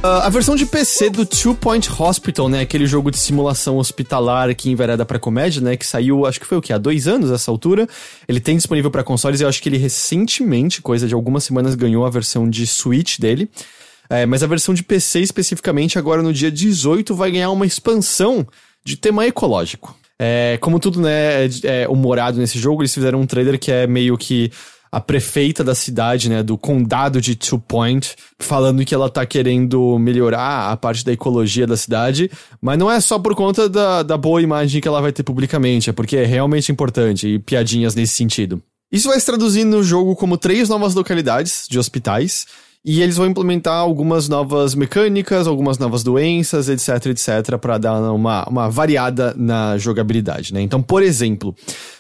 Ah, 0.05 0.27
a 0.27 0.29
versão 0.29 0.57
de 0.57 0.67
PC 0.67 1.11
do 1.11 1.25
Two 1.25 1.55
Point 1.55 1.89
Hospital, 1.97 2.49
né? 2.49 2.63
Aquele 2.63 2.87
jogo 2.87 3.09
de 3.09 3.17
simulação 3.17 3.79
hospitalar 3.79 4.53
que 4.53 4.69
envereda 4.69 5.05
pra 5.05 5.17
comédia, 5.17 5.63
né? 5.63 5.77
Que 5.77 5.87
saiu, 5.87 6.27
acho 6.27 6.41
que 6.41 6.47
foi 6.47 6.59
o 6.59 6.61
quê? 6.61 6.73
Há 6.73 6.79
dois 6.79 7.07
anos 7.07 7.31
essa 7.31 7.53
altura. 7.53 7.89
Ele 8.27 8.41
tem 8.41 8.57
disponível 8.57 8.91
pra 8.91 9.05
consoles 9.05 9.41
e 9.41 9.45
eu 9.45 9.49
acho 9.49 9.63
que 9.63 9.69
ele 9.69 9.79
recentemente, 9.79 10.83
coisa 10.83 11.07
de 11.07 11.15
algumas 11.15 11.45
semanas, 11.45 11.77
ganhou 11.77 12.05
a 12.05 12.11
versão 12.11 12.51
de 12.51 12.67
Switch 12.67 13.21
dele. 13.21 13.49
É, 14.11 14.27
mas 14.27 14.43
a 14.43 14.49
versão 14.49 14.75
de 14.75 14.83
PC 14.83 15.21
especificamente, 15.21 15.97
agora 16.01 16.21
no 16.21 16.33
dia 16.33 16.51
18, 16.51 17.15
vai 17.15 17.31
ganhar 17.31 17.51
uma 17.51 17.65
expansão 17.65 18.45
de 18.85 18.97
tema 18.97 19.25
ecológico. 19.25 19.97
É, 20.19 20.59
como 20.61 20.81
tudo, 20.81 21.01
né, 21.01 21.45
é, 21.45 21.51
é 21.83 21.89
humorado 21.89 22.39
nesse 22.39 22.59
jogo, 22.59 22.83
eles 22.83 22.93
fizeram 22.93 23.21
um 23.21 23.27
trailer 23.27 23.57
que 23.57 23.71
é 23.71 23.87
meio 23.87 24.19
que 24.19 24.51
a 24.93 25.01
prefeita 25.01 25.65
da 25.65 25.75
cidade, 25.75 26.29
né, 26.29 26.43
do 26.43 26.59
condado 26.59 27.19
de 27.19 27.35
Two 27.35 27.59
Point, 27.59 28.15
falando 28.39 28.85
que 28.85 28.95
ela 28.95 29.09
tá 29.09 29.25
querendo 29.25 29.99
melhorar 29.99 30.71
a 30.71 30.77
parte 30.77 31.03
da 31.03 31.13
ecologia 31.13 31.67
da 31.67 31.79
cidade, 31.79 32.31
mas 32.61 32.79
não 32.79 32.91
é 32.91 33.01
só 33.01 33.19
por 33.19 33.35
conta 33.35 33.71
da, 33.71 34.03
da 34.03 34.19
boa 34.19 34.43
imagem 34.43 34.83
que 34.83 34.87
ela 34.87 35.01
vai 35.01 35.11
ter 35.11 35.23
publicamente, 35.23 35.89
é 35.89 35.95
porque 35.95 36.19
é 36.19 36.27
realmente 36.27 36.71
importante 36.71 37.27
e 37.27 37.39
piadinhas 37.39 37.95
nesse 37.95 38.13
sentido. 38.15 38.63
Isso 38.93 39.09
vai 39.09 39.19
se 39.19 39.25
traduzir 39.25 39.65
no 39.65 39.83
jogo 39.83 40.15
como 40.15 40.37
três 40.37 40.69
novas 40.69 40.95
localidades 40.95 41.67
de 41.71 41.79
hospitais, 41.79 42.45
e 42.85 43.01
eles 43.01 43.17
vão 43.17 43.27
implementar 43.27 43.79
algumas 43.79 44.29
novas 44.29 44.75
mecânicas, 44.75 45.47
algumas 45.47 45.79
novas 45.79 46.03
doenças, 46.03 46.69
etc, 46.69 47.07
etc, 47.07 47.57
para 47.61 47.79
dar 47.79 48.13
uma, 48.13 48.45
uma 48.49 48.69
variada 48.69 49.33
na 49.37 49.79
jogabilidade, 49.79 50.53
né? 50.53 50.61
Então, 50.61 50.83
por 50.83 51.03
exemplo, 51.03 51.55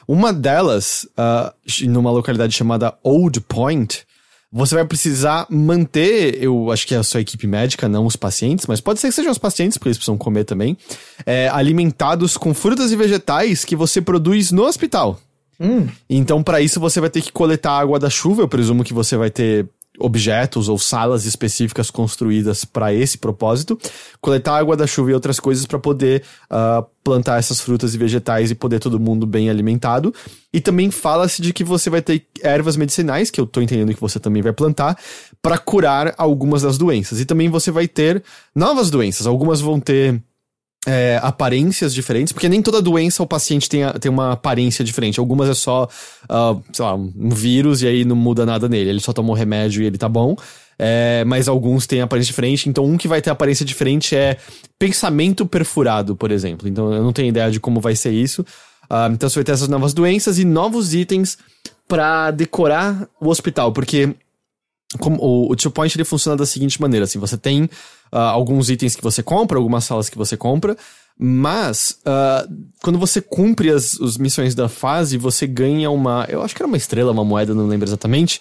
uma 0.09 0.33
delas, 0.33 1.07
ah, 1.17 1.53
numa 1.83 2.11
localidade 2.11 2.53
chamada 2.53 2.95
Old 3.03 3.41
Point, 3.43 4.05
você 4.53 4.75
vai 4.75 4.85
precisar 4.85 5.47
manter, 5.49 6.43
eu 6.43 6.71
acho 6.71 6.87
que 6.87 6.95
é 6.95 6.99
a 6.99 7.03
sua 7.03 7.21
equipe 7.21 7.47
médica, 7.47 7.89
não 7.89 8.05
os 8.05 8.17
pacientes, 8.17 8.67
mas 8.67 8.81
pode 8.81 9.01
ser 9.01 9.09
que 9.09 9.15
sejam 9.15 9.33
os 9.33 9.39
pacientes, 9.39 9.79
porque 9.79 9.89
eles 9.89 9.97
precisam 9.97 10.19
comer 10.19 10.45
também, 10.45 10.77
é, 11.25 11.49
alimentados 11.49 12.37
com 12.37 12.53
frutas 12.53 12.93
e 12.93 12.97
vegetais 12.97 13.65
que 13.65 13.75
você 13.77 14.03
produz 14.03 14.51
no 14.51 14.65
hospital. 14.65 15.19
Hum, 15.59 15.87
Então, 16.11 16.43
para 16.43 16.61
isso, 16.61 16.81
você 16.81 17.01
vai 17.01 17.09
ter 17.09 17.23
que 17.23 17.31
coletar 17.31 17.79
água 17.79 17.99
da 17.99 18.11
chuva. 18.11 18.43
Eu 18.43 18.49
presumo 18.49 18.83
que 18.83 18.93
você 18.93 19.17
vai 19.17 19.31
ter 19.31 19.67
objetos 19.99 20.69
ou 20.69 20.79
salas 20.79 21.25
específicas 21.27 21.91
construídas 21.91 22.65
para 22.65 22.93
esse 22.93 23.19
propósito. 23.19 23.79
Coletar 24.21 24.59
água 24.59 24.77
da 24.77 24.87
chuva 24.87 25.11
e 25.11 25.15
outras 25.15 25.39
coisas 25.39 25.67
para 25.67 25.79
poder 25.79 26.23
ah, 26.49 26.85
plantar 27.05 27.39
essas 27.39 27.61
frutas 27.61 27.95
e 27.95 27.99
vegetais 27.99 28.51
e 28.51 28.55
poder 28.55 28.81
todo 28.81 28.99
mundo 28.99 29.27
bem 29.27 29.51
alimentado. 29.51 30.15
E 30.53 30.61
também 30.61 30.91
fala-se 30.91 31.43
de 31.43 31.53
que 31.53 31.65
você 31.65 31.91
vai 31.91 32.01
ter 32.01 32.27
ervas 32.43 32.77
medicinais, 32.77 33.31
que 33.31 33.41
eu 33.41 33.47
tô 33.47 33.61
entendendo 33.61 33.95
que 33.95 34.01
você 34.01 34.19
também 34.19 34.43
vai 34.43 34.53
plantar, 34.53 34.99
para 35.41 35.59
curar 35.59 36.15
algumas 36.17 36.63
das 36.63 36.79
doenças. 36.79 37.21
E 37.21 37.25
também 37.25 37.49
você 37.49 37.71
vai 37.71 37.87
ter 37.87 38.23
novas 38.55 38.91
doenças. 38.91 39.27
Algumas 39.27 39.61
vão 39.61 39.79
ter 39.79 40.23
é, 40.87 41.21
aparências 41.23 41.95
diferentes, 41.95 42.33
porque 42.33 42.49
nem 42.49 42.61
toda 42.61 42.83
doença 42.83 43.23
o 43.23 43.27
paciente 43.27 43.69
tem, 43.69 43.85
a, 43.85 43.93
tem 43.93 44.11
uma 44.11 44.33
aparência 44.33 44.85
diferente. 44.85 45.21
Algumas 45.21 45.49
é 45.49 45.55
só, 45.55 45.89
uh, 46.25 46.63
sei 46.73 46.85
lá, 46.85 46.95
um 46.95 47.31
vírus 47.31 47.83
e 47.83 47.87
aí 47.87 48.05
não 48.05 48.17
muda 48.17 48.45
nada 48.45 48.69
nele. 48.69 48.91
Ele 48.91 49.01
só 49.01 49.13
tomou 49.13 49.35
remédio 49.35 49.83
e 49.83 49.87
ele 49.87 49.99
tá 49.99 50.09
bom. 50.09 50.37
É, 50.79 51.23
mas 51.25 51.47
alguns 51.47 51.87
têm 51.87 52.01
aparência 52.01 52.31
diferente. 52.31 52.69
Então, 52.69 52.85
um 52.85 52.97
que 52.97 53.07
vai 53.07 53.23
ter 53.23 53.31
aparência 53.31 53.65
diferente 53.65 54.17
é 54.17 54.37
pensamento 54.79 55.47
perfurado, 55.47 56.17
por 56.17 56.33
exemplo. 56.33 56.69
Então, 56.69 56.93
eu 56.93 57.05
não 57.05 57.13
tenho 57.13 57.29
ideia 57.29 57.51
de 57.51 57.61
como 57.61 57.81
vai 57.81 57.95
ser 57.95 58.11
isso. 58.11 58.43
Uh, 58.91 59.13
então, 59.13 59.29
você 59.29 59.37
vai 59.37 59.45
ter 59.45 59.53
essas 59.53 59.69
novas 59.69 59.95
doenças 59.95 60.39
e 60.39 60.45
novos 60.45 60.93
itens 60.93 61.39
para 61.87 62.33
decorar 62.33 63.09
o 63.21 63.29
hospital, 63.29 63.71
porque 63.71 64.15
como, 64.99 65.19
o, 65.21 65.53
o 65.53 65.57
Two 65.57 65.71
Point 65.71 65.97
ele 65.97 66.05
funciona 66.05 66.37
da 66.37 66.47
seguinte 66.47 66.81
maneira: 66.81 67.05
assim, 67.05 67.19
você 67.19 67.37
tem 67.37 67.69
uh, 68.13 68.19
alguns 68.19 68.71
itens 68.71 68.95
que 68.95 69.03
você 69.03 69.23
compra, 69.23 69.59
algumas 69.59 69.85
salas 69.85 70.09
que 70.09 70.19
você 70.19 70.37
compra, 70.37 70.77
mas 71.19 71.99
uh, 72.01 72.53
quando 72.83 72.99
você 72.99 73.21
cumpre 73.21 73.71
as, 73.71 74.01
as 74.01 74.17
missões 74.17 74.55
da 74.55 74.69
fase, 74.69 75.17
você 75.17 75.47
ganha 75.47 75.91
uma. 75.91 76.27
Eu 76.29 76.43
acho 76.43 76.55
que 76.55 76.63
era 76.63 76.67
uma 76.67 76.77
estrela, 76.77 77.13
uma 77.13 77.25
moeda, 77.25 77.55
não 77.55 77.67
lembro 77.67 77.89
exatamente. 77.89 78.41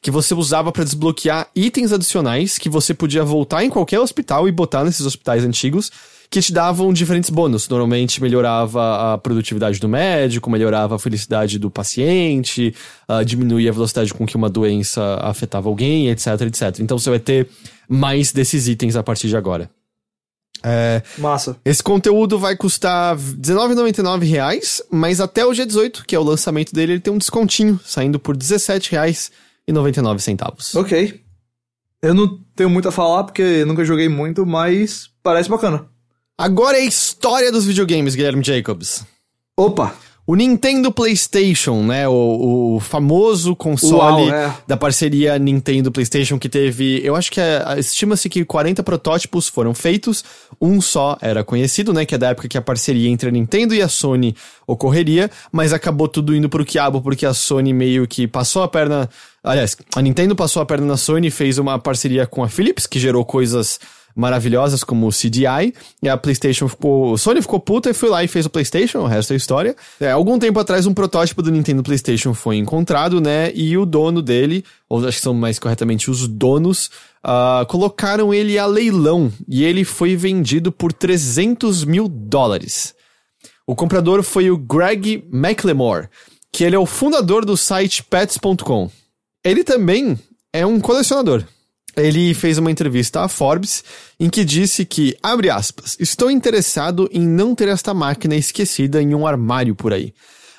Que 0.00 0.10
você 0.10 0.34
usava 0.34 0.70
para 0.70 0.84
desbloquear 0.84 1.48
itens 1.56 1.92
adicionais 1.92 2.58
que 2.58 2.68
você 2.68 2.94
podia 2.94 3.24
voltar 3.24 3.64
em 3.64 3.70
qualquer 3.70 3.98
hospital 3.98 4.46
e 4.46 4.52
botar 4.52 4.84
nesses 4.84 5.04
hospitais 5.04 5.44
antigos 5.44 5.90
que 6.30 6.40
te 6.40 6.52
davam 6.52 6.92
diferentes 6.92 7.28
bônus. 7.28 7.68
Normalmente 7.68 8.22
melhorava 8.22 9.14
a 9.14 9.18
produtividade 9.18 9.80
do 9.80 9.88
médico, 9.88 10.48
melhorava 10.48 10.94
a 10.94 10.98
felicidade 10.98 11.58
do 11.58 11.68
paciente, 11.68 12.72
uh, 13.08 13.24
diminuía 13.24 13.70
a 13.70 13.72
velocidade 13.72 14.14
com 14.14 14.24
que 14.24 14.36
uma 14.36 14.48
doença 14.48 15.18
afetava 15.20 15.68
alguém, 15.68 16.08
etc, 16.08 16.40
etc. 16.42 16.78
Então 16.78 16.96
você 16.96 17.10
vai 17.10 17.18
ter 17.18 17.48
mais 17.90 18.32
desses 18.32 18.68
itens 18.68 18.94
a 18.94 19.02
partir 19.02 19.26
de 19.28 19.36
agora. 19.36 19.68
É, 20.62 21.02
Massa. 21.18 21.56
Esse 21.64 21.82
conteúdo 21.82 22.38
vai 22.38 22.54
custar 22.56 23.16
19,99 23.16 24.28
reais, 24.28 24.80
mas 24.90 25.20
até 25.20 25.44
o 25.44 25.52
dia 25.52 25.66
18, 25.66 26.04
que 26.06 26.14
é 26.14 26.18
o 26.18 26.22
lançamento 26.22 26.72
dele, 26.72 26.92
ele 26.92 27.00
tem 27.00 27.12
um 27.12 27.18
descontinho, 27.18 27.80
saindo 27.84 28.20
por 28.20 28.36
R$17,99. 28.36 30.78
Ok. 30.78 31.20
Eu 32.02 32.14
não 32.14 32.38
tenho 32.54 32.70
muito 32.70 32.88
a 32.88 32.92
falar, 32.92 33.24
porque 33.24 33.64
nunca 33.64 33.84
joguei 33.84 34.08
muito, 34.08 34.46
mas 34.46 35.10
parece 35.22 35.48
bacana. 35.48 35.86
Agora 36.36 36.76
é 36.78 36.82
a 36.82 36.86
história 36.86 37.50
dos 37.52 37.64
videogames, 37.66 38.14
Guilherme 38.14 38.42
Jacobs. 38.42 39.04
Opa! 39.56 39.94
O 40.26 40.36
Nintendo 40.36 40.92
PlayStation, 40.92 41.82
né? 41.82 42.06
O, 42.06 42.76
o 42.76 42.80
famoso 42.80 43.56
console 43.56 44.28
Uau, 44.28 44.34
é. 44.34 44.56
da 44.66 44.76
parceria 44.76 45.38
Nintendo 45.38 45.90
PlayStation 45.90 46.38
que 46.38 46.48
teve. 46.48 47.00
Eu 47.02 47.16
acho 47.16 47.32
que 47.32 47.40
é, 47.40 47.64
estima-se 47.78 48.28
que 48.28 48.44
40 48.44 48.82
protótipos 48.82 49.48
foram 49.48 49.74
feitos. 49.74 50.24
Um 50.60 50.80
só 50.80 51.18
era 51.20 51.42
conhecido, 51.42 51.92
né? 51.92 52.04
Que 52.04 52.14
é 52.14 52.18
da 52.18 52.28
época 52.28 52.48
que 52.48 52.58
a 52.58 52.62
parceria 52.62 53.08
entre 53.08 53.28
a 53.28 53.32
Nintendo 53.32 53.74
e 53.74 53.82
a 53.82 53.88
Sony 53.88 54.36
ocorreria. 54.66 55.30
Mas 55.50 55.72
acabou 55.72 56.06
tudo 56.06 56.34
indo 56.34 56.48
pro 56.48 56.64
quiabo 56.64 57.00
porque 57.00 57.26
a 57.26 57.34
Sony 57.34 57.72
meio 57.72 58.06
que 58.06 58.28
passou 58.28 58.62
a 58.62 58.68
perna. 58.68 59.08
Aliás, 59.42 59.76
a 59.96 60.02
Nintendo 60.02 60.36
passou 60.36 60.62
a 60.62 60.66
perna 60.66 60.86
na 60.86 60.96
Sony 60.96 61.28
e 61.28 61.30
fez 61.30 61.58
uma 61.58 61.78
parceria 61.78 62.26
com 62.26 62.44
a 62.44 62.48
Philips, 62.48 62.86
que 62.86 63.00
gerou 63.00 63.24
coisas 63.24 63.80
maravilhosas 64.20 64.84
como 64.84 65.08
o 65.08 65.10
CDI, 65.10 65.74
e 66.02 66.08
a 66.08 66.16
PlayStation 66.16 66.68
ficou. 66.68 67.16
Sony 67.16 67.40
ficou 67.40 67.58
puta 67.58 67.90
e 67.90 67.94
foi 67.94 68.10
lá 68.10 68.22
e 68.22 68.28
fez 68.28 68.46
o 68.46 68.50
PlayStation, 68.50 68.98
o 68.98 69.06
resto 69.06 69.32
é 69.32 69.36
história. 69.36 69.74
É, 69.98 70.10
algum 70.10 70.38
tempo 70.38 70.60
atrás, 70.60 70.86
um 70.86 70.94
protótipo 70.94 71.42
do 71.42 71.50
Nintendo 71.50 71.82
PlayStation 71.82 72.34
foi 72.34 72.56
encontrado, 72.56 73.20
né? 73.20 73.50
E 73.54 73.76
o 73.76 73.86
dono 73.86 74.20
dele, 74.20 74.64
ou 74.88 74.98
acho 75.06 75.16
que 75.16 75.22
são 75.22 75.34
mais 75.34 75.58
corretamente 75.58 76.10
os 76.10 76.28
donos, 76.28 76.90
uh, 77.24 77.64
colocaram 77.66 78.32
ele 78.32 78.58
a 78.58 78.66
leilão 78.66 79.32
e 79.48 79.64
ele 79.64 79.84
foi 79.84 80.14
vendido 80.14 80.70
por 80.70 80.92
300 80.92 81.84
mil 81.84 82.06
dólares. 82.06 82.94
O 83.66 83.74
comprador 83.74 84.22
foi 84.22 84.50
o 84.50 84.58
Greg 84.58 85.24
McLemore, 85.32 86.08
que 86.52 86.64
ele 86.64 86.76
é 86.76 86.78
o 86.78 86.86
fundador 86.86 87.44
do 87.44 87.56
site 87.56 88.02
pets.com. 88.04 88.90
Ele 89.42 89.64
também 89.64 90.18
é 90.52 90.66
um 90.66 90.78
colecionador 90.78 91.44
ele 91.96 92.34
fez 92.34 92.58
uma 92.58 92.70
entrevista 92.70 93.22
à 93.22 93.28
Forbes 93.28 93.82
em 94.18 94.28
que 94.28 94.44
disse 94.44 94.84
que, 94.84 95.16
abre 95.22 95.50
aspas, 95.50 95.96
estou 95.98 96.30
interessado 96.30 97.08
em 97.12 97.20
não 97.20 97.54
ter 97.54 97.68
esta 97.68 97.92
máquina 97.92 98.36
esquecida 98.36 99.02
em 99.02 99.14
um 99.14 99.26
armário 99.26 99.74
por 99.74 99.92
aí. 99.92 100.12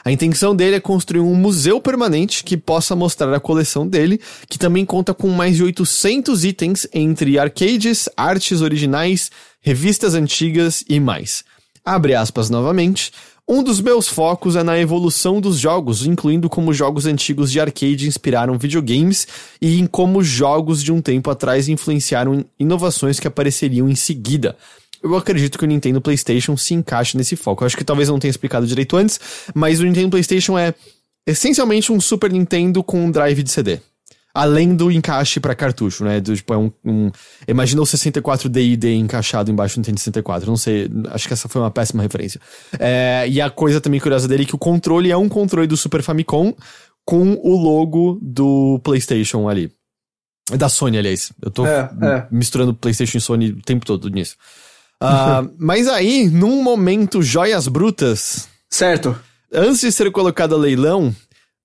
A 0.04 0.12
intenção 0.12 0.56
dele 0.56 0.78
é 0.78 0.80
construir 0.80 1.22
um 1.22 1.36
museu 1.36 1.80
permanente 1.80 2.44
que 2.44 2.58
possa 2.58 2.96
mostrar 2.96 3.32
a 3.34 3.40
coleção 3.40 3.88
dele, 3.88 4.20
que 4.50 4.58
também 4.58 4.84
conta 4.84 5.14
com 5.14 5.30
mais 5.30 5.56
de 5.56 5.64
800 5.64 6.44
itens 6.44 6.88
entre 6.92 7.38
arcades, 7.38 8.10
artes 8.18 8.62
originais, 8.62 9.30
revistas 9.62 10.16
antigas 10.16 10.84
e 10.90 11.00
mais. 11.00 11.44
Abre 11.86 12.16
aspas 12.16 12.50
novamente. 12.50 13.12
Um 13.54 13.62
dos 13.62 13.82
meus 13.82 14.08
focos 14.08 14.56
é 14.56 14.64
na 14.64 14.80
evolução 14.80 15.42
dos 15.42 15.60
jogos, 15.60 16.06
incluindo 16.06 16.50
como 16.50 16.74
jogos 16.74 17.06
antigos 17.06 17.52
de 17.52 17.60
arcade 17.60 18.08
inspiraram 18.08 18.58
videogames 18.58 19.28
e 19.62 19.78
em 19.78 19.86
como 19.86 20.24
jogos 20.24 20.82
de 20.82 20.90
um 20.90 21.02
tempo 21.02 21.30
atrás 21.30 21.68
influenciaram 21.68 22.46
inovações 22.58 23.20
que 23.20 23.28
apareceriam 23.28 23.90
em 23.90 23.96
seguida. 23.96 24.56
Eu 25.04 25.18
acredito 25.18 25.58
que 25.58 25.66
o 25.66 25.68
Nintendo 25.68 26.00
PlayStation 26.00 26.56
se 26.56 26.74
encaixa 26.74 27.18
nesse 27.18 27.36
foco. 27.36 27.62
Eu 27.62 27.66
acho 27.66 27.76
que 27.76 27.84
talvez 27.84 28.08
eu 28.08 28.14
não 28.14 28.20
tenha 28.22 28.30
explicado 28.30 28.66
direito 28.66 28.96
antes, 28.96 29.20
mas 29.54 29.82
o 29.82 29.84
Nintendo 29.84 30.12
PlayStation 30.12 30.58
é 30.58 30.74
essencialmente 31.28 31.92
um 31.92 32.00
Super 32.00 32.32
Nintendo 32.32 32.82
com 32.82 33.04
um 33.04 33.12
drive 33.12 33.44
de 33.44 33.52
CD. 33.52 33.82
Além 34.34 34.76
do 34.76 34.90
encaixe 34.90 35.40
para 35.40 35.54
cartucho, 35.54 36.06
né? 36.06 36.22
Do, 36.22 36.34
tipo, 36.34 36.54
é 36.54 36.58
um, 36.58 36.72
um, 36.86 37.12
Imagina 37.48 37.82
o 37.82 37.86
64 37.86 38.48
DID 38.48 38.96
encaixado 38.96 39.52
embaixo 39.52 39.76
do 39.76 39.80
Nintendo 39.80 40.00
64. 40.00 40.50
Não 40.50 40.58
sei, 40.58 40.90
acho 41.10 41.28
que 41.28 41.34
essa 41.34 41.50
foi 41.50 41.62
uma 41.62 41.72
péssima 41.72 42.02
referência. 42.02 42.40
É, 42.80 43.26
e 43.28 43.42
a 43.42 43.50
coisa 43.50 43.82
também 43.82 44.00
curiosa 44.00 44.28
dele 44.28 44.44
é 44.44 44.46
que 44.46 44.56
o 44.56 44.60
controle 44.60 45.12
é 45.12 45.18
um 45.18 45.28
controle 45.28 45.68
do 45.68 45.76
Super 45.76 46.02
Famicom 46.02 46.54
com 47.06 47.34
o 47.44 47.58
logo 47.58 48.20
do 48.22 48.80
PlayStation 48.84 49.50
ali. 49.50 49.72
Da 50.58 50.70
Sony, 50.70 50.98
aliás. 50.98 51.32
Eu 51.42 51.52
tô 51.52 51.66
é, 51.66 51.90
é. 52.02 52.28
misturando 52.32 52.74
PlayStation 52.74 53.18
e 53.18 53.22
Sony 53.22 53.50
o 53.52 53.62
tempo 53.62 53.86
todo 53.86 54.10
nisso. 54.10 54.36
Uh, 55.02 55.54
mas 55.60 55.88
aí, 55.88 56.30
num 56.30 56.64
momento 56.64 57.22
joias 57.22 57.68
brutas. 57.68 58.48
Certo. 58.70 59.18
Antes 59.54 59.82
de 59.82 59.92
ser 59.92 60.10
colocado 60.12 60.56
a 60.56 60.58
leilão, 60.58 61.14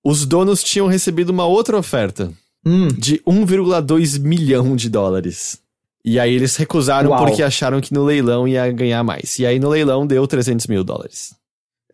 os 0.04 0.26
donos 0.26 0.64
tinham 0.64 0.88
recebido 0.88 1.30
uma 1.30 1.46
outra 1.46 1.76
oferta 1.76 2.32
hum. 2.66 2.88
de 2.88 3.18
1,2 3.26 4.18
milhão 4.20 4.74
de 4.74 4.90
dólares. 4.90 5.58
E 6.04 6.18
aí 6.18 6.34
eles 6.34 6.56
recusaram 6.56 7.10
Uau. 7.10 7.24
porque 7.24 7.42
acharam 7.42 7.80
que 7.80 7.94
no 7.94 8.04
leilão 8.04 8.46
ia 8.46 8.70
ganhar 8.72 9.02
mais. 9.02 9.38
E 9.38 9.46
aí 9.46 9.58
no 9.58 9.68
leilão 9.68 10.06
deu 10.06 10.26
300 10.26 10.66
mil 10.66 10.84
dólares. 10.84 11.34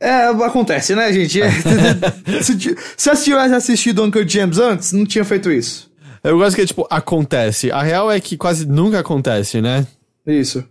É, 0.01 0.27
acontece, 0.27 0.95
né, 0.95 1.13
gente? 1.13 1.41
se, 2.43 2.77
se 2.97 3.11
eu 3.11 3.17
tivesse 3.17 3.55
assistido 3.55 4.03
Uncle 4.03 4.29
James 4.29 4.59
antes, 4.59 4.93
não 4.93 5.07
tinha 5.07 5.25
feito 5.25 5.51
isso. 5.51 5.91
Eu 6.25 6.39
gosto 6.39 6.57
que, 6.57 6.67
tipo, 6.67 6.87
acontece. 6.89 7.71
A 7.71 7.83
real 7.83 8.11
é 8.11 8.21
que 8.21 8.37
quase 8.37 8.67
nunca 8.67 9.01
acontece, 9.01 9.61
né? 9.61 9.87
Isso. 10.27 10.65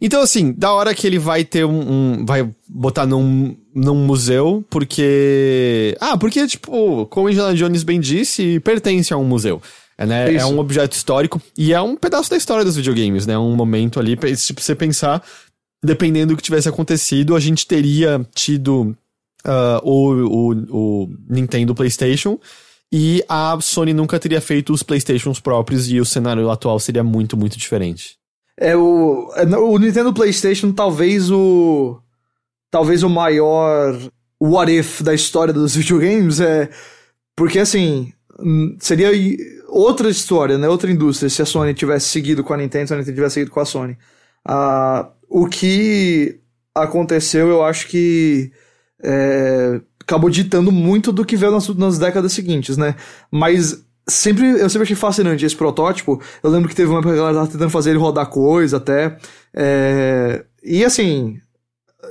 Então, 0.00 0.20
assim, 0.20 0.52
da 0.52 0.72
hora 0.72 0.94
que 0.94 1.06
ele 1.06 1.18
vai 1.18 1.44
ter 1.44 1.64
um. 1.64 2.18
um 2.18 2.26
vai 2.26 2.48
botar 2.68 3.06
num, 3.06 3.56
num 3.76 4.06
museu, 4.06 4.64
porque. 4.70 5.94
Ah, 6.00 6.16
porque, 6.16 6.46
tipo, 6.46 7.04
como 7.06 7.28
Indiana 7.28 7.54
Jones 7.54 7.82
bem 7.82 8.00
disse, 8.00 8.58
pertence 8.60 9.12
a 9.12 9.18
um 9.18 9.24
museu. 9.24 9.60
É, 9.98 10.06
né? 10.06 10.34
é 10.34 10.44
um 10.44 10.58
objeto 10.58 10.92
histórico 10.92 11.40
e 11.56 11.72
é 11.72 11.80
um 11.80 11.96
pedaço 11.96 12.28
da 12.28 12.36
história 12.36 12.64
dos 12.64 12.76
videogames, 12.76 13.26
né? 13.26 13.36
Um 13.38 13.54
momento 13.54 14.00
ali, 14.00 14.16
tipo, 14.16 14.60
você 14.60 14.74
pensar, 14.74 15.22
dependendo 15.84 16.32
do 16.32 16.36
que 16.36 16.42
tivesse 16.42 16.68
acontecido, 16.68 17.36
a 17.36 17.40
gente 17.40 17.66
teria 17.66 18.26
tido 18.34 18.96
uh, 19.46 19.80
o, 19.82 20.12
o, 20.24 20.52
o 20.70 21.08
Nintendo 21.28 21.74
PlayStation 21.74 22.38
e 22.92 23.22
a 23.28 23.58
Sony 23.60 23.92
nunca 23.92 24.18
teria 24.18 24.40
feito 24.40 24.72
os 24.72 24.82
PlayStations 24.82 25.40
próprios 25.40 25.90
e 25.90 26.00
o 26.00 26.04
cenário 26.04 26.50
atual 26.50 26.78
seria 26.78 27.04
muito, 27.04 27.36
muito 27.36 27.58
diferente. 27.58 28.16
É 28.58 28.76
o, 28.76 29.32
é, 29.34 29.44
o 29.56 29.78
Nintendo 29.78 30.14
PlayStation 30.14 30.72
talvez 30.72 31.30
o 31.30 32.00
talvez 32.70 33.02
o 33.02 33.08
maior 33.08 33.98
what 34.40 34.70
if 34.70 35.02
da 35.02 35.14
história 35.14 35.52
dos 35.52 35.74
videogames 35.74 36.40
é 36.40 36.68
porque 37.34 37.58
assim 37.58 38.12
seria 38.78 39.10
outra 39.68 40.10
história, 40.10 40.58
né? 40.58 40.68
Outra 40.68 40.90
indústria 40.90 41.28
se 41.28 41.42
a 41.42 41.46
Sony 41.46 41.74
tivesse 41.74 42.08
seguido 42.08 42.44
com 42.44 42.54
a 42.54 42.56
Nintendo, 42.56 42.88
se 42.88 42.94
a 42.94 42.96
Nintendo 42.96 43.14
tivesse 43.14 43.34
seguido 43.34 43.50
com 43.50 43.60
a 43.60 43.64
Sony. 43.64 43.96
Ah, 44.44 45.08
o 45.28 45.46
que 45.46 46.40
aconteceu, 46.74 47.48
eu 47.48 47.64
acho 47.64 47.88
que 47.88 48.52
é, 49.02 49.80
acabou 50.02 50.30
ditando 50.30 50.70
muito 50.70 51.12
do 51.12 51.24
que 51.24 51.36
veio 51.36 51.52
nas, 51.52 51.68
nas 51.68 51.98
décadas 51.98 52.32
seguintes, 52.32 52.76
né? 52.76 52.94
Mas 53.30 53.84
sempre, 54.06 54.46
eu 54.60 54.68
sempre 54.68 54.84
achei 54.84 54.96
fascinante 54.96 55.44
esse 55.44 55.56
protótipo. 55.56 56.20
Eu 56.42 56.50
lembro 56.50 56.68
que 56.68 56.74
teve 56.76 56.90
uma 56.90 57.02
tava 57.02 57.46
tentando 57.48 57.70
fazer 57.70 57.90
ele 57.90 57.98
rodar 57.98 58.26
coisa 58.26 58.76
até. 58.76 59.18
É, 59.54 60.44
e 60.62 60.84
assim, 60.84 61.40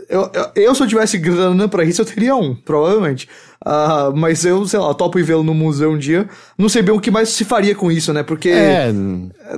eu, 0.10 0.32
eu, 0.34 0.52
eu, 0.56 0.76
se 0.76 0.84
eu 0.84 0.88
tivesse 0.88 1.18
grana 1.18 1.68
pra 1.68 1.84
isso, 1.84 2.02
eu 2.02 2.06
teria 2.06 2.36
um, 2.36 2.56
provavelmente. 2.56 3.28
Uh, 3.66 4.16
mas 4.16 4.44
eu, 4.44 4.66
sei 4.66 4.80
lá, 4.80 4.94
topo 4.94 5.20
ir 5.20 5.24
vê-lo 5.24 5.44
no 5.44 5.54
museu 5.54 5.92
um 5.92 5.98
dia. 5.98 6.28
Não 6.58 6.70
sei 6.70 6.82
bem 6.82 6.94
o 6.94 7.00
que 7.00 7.12
mais 7.12 7.30
se 7.30 7.46
faria 7.46 7.76
com 7.76 7.92
isso, 7.92 8.12
né? 8.12 8.24
Porque 8.24 8.50
é... 8.50 8.92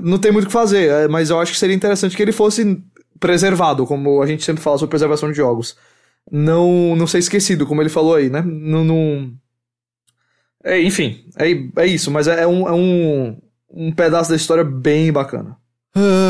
não 0.02 0.18
tem 0.18 0.32
muito 0.32 0.46
o 0.46 0.48
que 0.48 0.54
fazer. 0.54 0.90
É, 0.90 1.08
mas 1.08 1.30
eu 1.30 1.40
acho 1.40 1.54
que 1.54 1.60
seria 1.60 1.76
interessante 1.76 2.16
que 2.16 2.22
ele 2.22 2.32
fosse 2.32 2.82
preservado, 3.20 3.86
como 3.86 4.22
a 4.22 4.28
gente 4.28 4.44
sempre 4.44 4.62
fala 4.62 4.78
sobre 4.78 4.92
preservação 4.92 5.32
de 5.32 5.38
jogos. 5.38 5.76
Não, 6.32 6.96
não 6.96 7.08
ser 7.08 7.20
esquecido, 7.20 7.66
como 7.66 7.82
ele 7.82 7.90
falou 7.90 8.16
aí, 8.16 8.30
né? 8.30 8.42
Não. 8.42 8.84
não... 8.84 9.32
É, 10.64 10.82
enfim, 10.82 11.24
é, 11.38 11.84
é 11.84 11.88
isso, 11.88 12.12
mas 12.12 12.28
é, 12.28 12.44
é, 12.44 12.48
um, 12.48 12.68
é 12.68 12.74
um, 12.74 13.38
um 13.70 13.92
pedaço 13.92 14.30
da 14.30 14.36
história 14.36 14.64
bem 14.64 15.12
bacana. 15.12 15.58
Uh, 15.96 16.27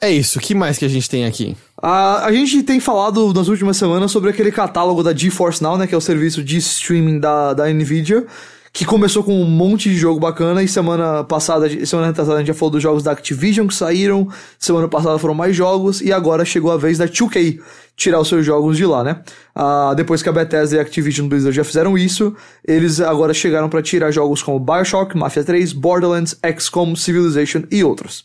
é 0.00 0.10
isso, 0.10 0.38
o 0.38 0.42
que 0.42 0.54
mais 0.54 0.78
que 0.78 0.84
a 0.84 0.88
gente 0.88 1.08
tem 1.08 1.24
aqui? 1.24 1.56
Uh, 1.78 2.22
a 2.22 2.32
gente 2.32 2.62
tem 2.62 2.80
falado 2.80 3.32
nas 3.32 3.48
últimas 3.48 3.76
semanas 3.76 4.10
sobre 4.10 4.30
aquele 4.30 4.52
catálogo 4.52 5.02
da 5.02 5.14
GeForce 5.14 5.62
Now, 5.62 5.76
né? 5.76 5.86
Que 5.86 5.94
é 5.94 5.98
o 5.98 6.00
serviço 6.00 6.42
de 6.42 6.56
streaming 6.58 7.18
da, 7.18 7.54
da 7.54 7.68
Nvidia 7.68 8.26
que 8.72 8.86
começou 8.86 9.22
com 9.22 9.38
um 9.38 9.44
monte 9.44 9.90
de 9.90 9.96
jogo 9.96 10.18
bacana 10.18 10.62
e 10.62 10.68
semana 10.68 11.22
passada, 11.22 11.68
semana 11.84 12.08
retrasada 12.08 12.36
a 12.36 12.38
gente 12.38 12.48
já 12.48 12.54
falou 12.54 12.70
dos 12.70 12.82
jogos 12.82 13.02
da 13.02 13.12
Activision 13.12 13.66
que 13.66 13.74
saíram, 13.74 14.26
semana 14.58 14.88
passada 14.88 15.18
foram 15.18 15.34
mais 15.34 15.54
jogos 15.54 16.00
e 16.00 16.10
agora 16.10 16.42
chegou 16.42 16.72
a 16.72 16.78
vez 16.78 16.96
da 16.96 17.06
2K 17.06 17.60
tirar 17.94 18.18
os 18.18 18.28
seus 18.28 18.46
jogos 18.46 18.78
de 18.78 18.86
lá, 18.86 19.04
né? 19.04 19.20
Ah, 19.54 19.92
depois 19.94 20.22
que 20.22 20.28
a 20.28 20.32
Bethesda 20.32 20.76
e 20.76 20.78
a 20.78 20.82
Activision 20.82 21.28
Blizzard 21.28 21.54
já 21.54 21.62
fizeram 21.62 21.98
isso, 21.98 22.34
eles 22.66 22.98
agora 22.98 23.34
chegaram 23.34 23.68
para 23.68 23.82
tirar 23.82 24.10
jogos 24.10 24.42
como 24.42 24.58
BioShock, 24.58 25.14
Mafia 25.18 25.44
3, 25.44 25.74
Borderlands, 25.74 26.34
XCOM, 26.58 26.96
Civilization 26.96 27.64
e 27.70 27.84
outros. 27.84 28.24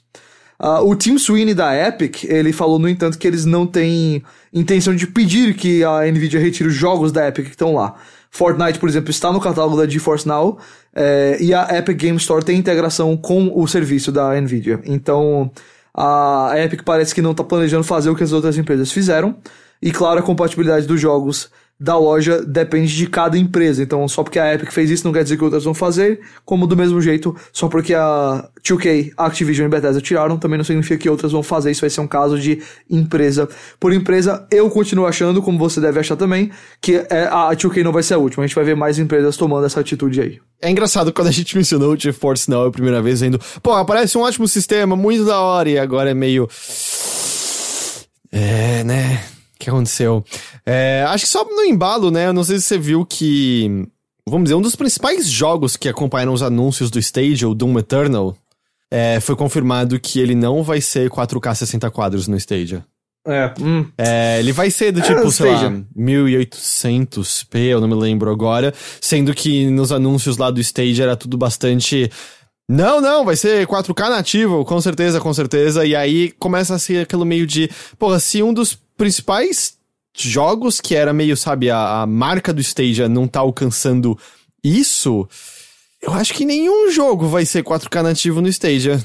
Uh, 0.60 0.89
o 0.89 0.95
Tim 0.95 1.18
Sweeney 1.18 1.53
da 1.53 1.76
Epic, 1.88 2.24
ele 2.24 2.51
falou, 2.51 2.80
no 2.80 2.89
entanto, 2.89 3.18
que 3.18 3.28
eles 3.28 3.45
não 3.45 3.68
têm 3.68 4.24
intenção 4.51 4.95
de 4.95 5.05
pedir 5.05 5.53
que 5.53 5.84
a 5.84 6.01
Nvidia 6.12 6.39
retire 6.39 6.68
os 6.68 6.76
jogos 6.76 7.12
da 7.12 7.28
Epic 7.28 7.45
que 7.45 7.51
estão 7.51 7.76
lá. 7.76 7.95
Fortnite, 8.30 8.80
por 8.80 8.89
exemplo, 8.89 9.10
está 9.10 9.32
no 9.32 9.39
catálogo 9.39 9.78
da 9.78 9.88
GeForce 9.88 10.28
Now 10.28 10.58
é, 10.93 11.38
e 11.39 11.53
a 11.53 11.78
Epic 11.78 11.97
Game 11.97 12.18
Store 12.18 12.43
tem 12.43 12.58
integração 12.58 13.16
com 13.16 13.51
o 13.53 13.68
serviço 13.68 14.12
da 14.12 14.39
Nvidia. 14.39 14.80
Então 14.86 15.51
a 15.93 16.53
Epic 16.58 16.84
parece 16.84 17.16
que 17.16 17.22
não 17.22 17.32
está 17.32 17.43
planejando 17.43 17.84
fazer 17.84 18.10
o 18.10 18.16
que 18.16 18.24
as 18.24 18.32
outras 18.32 18.58
empresas 18.58 18.91
fizeram. 18.91 19.36
E 19.82 19.91
claro, 19.91 20.20
a 20.20 20.24
compatibilidade 20.24 20.86
dos 20.86 20.99
jogos 20.99 21.49
da 21.80 21.97
loja 21.97 22.43
depende 22.43 22.95
de 22.95 23.07
cada 23.07 23.38
empresa. 23.38 23.84
Então, 23.84 24.07
só 24.07 24.23
porque 24.23 24.39
a 24.39 24.53
Epic 24.53 24.71
fez 24.71 24.89
isso 24.89 25.05
não 25.05 25.13
quer 25.13 25.23
dizer 25.23 25.38
que 25.38 25.43
outras 25.43 25.63
vão 25.63 25.73
fazer, 25.73 26.19
como 26.43 26.65
do 26.65 26.75
mesmo 26.75 26.99
jeito, 26.99 27.36
só 27.53 27.67
porque 27.67 27.93
a 27.93 28.49
2K, 28.63 29.13
a 29.15 29.25
Activision 29.28 29.67
e 29.67 29.69
Bethesda 29.69 30.01
tiraram, 30.01 30.38
também 30.38 30.57
não 30.57 30.65
significa 30.65 30.97
que 30.97 31.09
outras 31.09 31.32
vão 31.32 31.43
fazer. 31.43 31.71
Isso 31.71 31.82
vai 31.82 31.89
ser 31.89 32.01
um 32.01 32.07
caso 32.07 32.39
de 32.39 32.61
empresa 32.89 33.47
por 33.80 33.93
empresa. 33.93 34.47
Eu 34.51 34.69
continuo 34.69 35.05
achando, 35.05 35.41
como 35.41 35.57
você 35.59 35.80
deve 35.80 35.99
achar 35.99 36.15
também, 36.15 36.51
que 36.82 36.95
é, 36.95 37.28
a 37.32 37.49
2K 37.51 37.84
não 37.84 37.91
vai 37.91 38.03
ser 38.03 38.15
a 38.15 38.17
última. 38.17 38.43
A 38.43 38.47
gente 38.47 38.55
vai 38.55 38.65
ver 38.65 38.75
mais 38.75 38.97
empresas 38.97 39.38
tomando 39.38 39.65
essa 39.65 39.80
atitude 39.80 40.19
aí. 40.19 40.39
É 40.59 40.71
engraçado 40.71 41.13
quando 41.13 41.28
a 41.28 41.32
gente 41.32 41.55
mencionou 41.55 41.93
o 41.93 41.99
GeForce 41.99 42.49
Now 42.49 42.65
a 42.65 42.71
primeira 42.71 43.01
vez, 43.01 43.21
vendo, 43.21 43.39
pô, 43.61 43.73
aparece 43.73 44.17
um 44.17 44.21
ótimo 44.21 44.47
sistema, 44.47 44.95
muito 44.95 45.23
da 45.25 45.39
hora, 45.39 45.69
e 45.69 45.78
agora 45.78 46.09
é 46.09 46.15
meio. 46.15 46.49
É, 48.32 48.84
né? 48.84 49.23
O 49.58 49.60
que 49.60 49.70
aconteceu? 49.72 50.24
É, 50.64 51.03
acho 51.08 51.26
que 51.26 51.32
só 51.32 51.43
no 51.43 51.64
embalo, 51.64 52.12
né? 52.12 52.28
Eu 52.28 52.34
não 52.34 52.43
sei 52.43 52.60
se 52.60 52.66
você 52.66 52.78
viu 52.78 53.03
que. 53.03 53.88
Vamos 54.28 54.43
dizer, 54.45 54.55
um 54.55 54.62
dos 54.62 54.76
principais 54.76 55.28
jogos 55.28 55.76
que 55.76 55.89
acompanharam 55.89 56.34
os 56.34 56.43
anúncios 56.43 56.91
do 56.91 56.99
Stage, 56.99 57.45
o 57.45 57.55
Doom 57.55 57.80
Eternal, 57.80 58.38
é, 58.91 59.20
foi 59.20 59.36
confirmado 59.36 59.99
que 59.99 60.20
ele 60.20 60.36
não 60.36 60.64
vai 60.64 60.80
ser 60.80 61.10
4K 61.10 61.55
60 61.55 61.89
quadros 61.89 62.28
no 62.28 62.38
Stadia. 62.38 62.86
É, 63.26 63.53
hum. 63.60 63.86
é, 63.97 64.39
ele 64.39 64.53
vai 64.53 64.70
ser 64.70 64.91
do 64.91 65.01
tipo, 65.01 65.20
é, 65.20 65.32
sei 65.32 65.51
lá, 65.51 65.70
1800p, 65.97 67.60
eu 67.60 67.82
não 67.82 67.88
me 67.88 67.95
lembro 67.95 68.32
agora, 68.32 68.74
sendo 69.01 69.34
que 69.34 69.70
nos 69.70 69.91
anúncios 69.91 70.38
lá 70.38 70.49
do 70.49 70.62
Stage 70.62 71.01
era 71.01 71.16
tudo 71.16 71.38
bastante 71.38 72.10
não, 72.70 72.99
não, 72.99 73.24
vai 73.24 73.38
ser 73.38 73.66
4K 73.66 74.10
nativo, 74.10 74.66
com 74.66 74.82
certeza, 74.82 75.22
com 75.22 75.34
certeza. 75.34 75.86
E 75.86 75.95
aí 75.95 76.34
começa 76.38 76.76
a 76.76 76.80
ser 76.80 77.03
aquele 77.03 77.24
meio 77.24 77.47
de, 77.47 77.70
porra, 77.97 78.20
se 78.20 78.43
um 78.43 78.53
dos 78.53 78.78
principais 78.97 79.77
jogos 80.17 80.81
que 80.81 80.95
era 80.95 81.13
meio, 81.13 81.37
sabe, 81.37 81.69
a, 81.69 82.01
a 82.01 82.05
marca 82.07 82.51
do 82.51 82.61
Stadia 82.61 83.07
não 83.07 83.27
tá 83.27 83.39
alcançando 83.39 84.17
isso, 84.63 85.27
eu 86.01 86.13
acho 86.13 86.33
que 86.33 86.43
nenhum 86.45 86.91
jogo 86.91 87.27
vai 87.27 87.45
ser 87.45 87.63
4K 87.63 88.01
nativo 88.01 88.41
no 88.41 88.47
Stadia. 88.47 88.99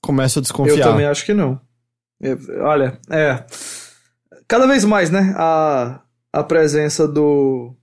Começo 0.00 0.38
a 0.38 0.42
desconfiar. 0.42 0.78
Eu 0.78 0.92
também 0.92 1.06
acho 1.06 1.24
que 1.24 1.34
não. 1.34 1.60
Eu, 2.20 2.38
olha, 2.60 2.98
é. 3.10 3.44
Cada 4.46 4.66
vez 4.66 4.84
mais, 4.84 5.10
né? 5.10 5.34
A, 5.36 6.00
a 6.32 6.42
presença 6.42 7.08
do. 7.08 7.74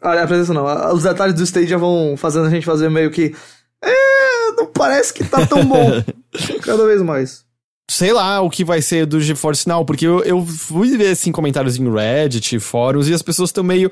A, 0.00 0.22
a 0.22 0.26
presença 0.26 0.54
não. 0.54 0.66
A, 0.66 0.92
os 0.92 1.02
detalhes 1.02 1.34
do 1.34 1.42
Stadia 1.42 1.76
vão 1.76 2.16
fazendo 2.16 2.46
a 2.46 2.50
gente 2.50 2.64
fazer 2.64 2.88
meio 2.88 3.10
que. 3.10 3.34
É, 3.82 4.52
não 4.56 4.66
parece 4.66 5.12
que 5.12 5.24
tá 5.24 5.44
tão 5.46 5.64
bom. 5.64 5.90
Cada 6.62 6.86
vez 6.86 7.02
mais 7.02 7.47
sei 7.90 8.12
lá 8.12 8.40
o 8.42 8.50
que 8.50 8.64
vai 8.64 8.82
ser 8.82 9.06
do 9.06 9.20
GeForce 9.20 9.66
Now, 9.66 9.84
porque 9.84 10.06
eu, 10.06 10.22
eu 10.22 10.44
fui 10.44 10.96
ver, 10.96 11.12
assim, 11.12 11.32
comentários 11.32 11.76
em 11.78 11.90
Reddit, 11.90 12.58
fóruns, 12.60 13.08
e 13.08 13.14
as 13.14 13.22
pessoas 13.22 13.48
estão 13.48 13.64
meio... 13.64 13.90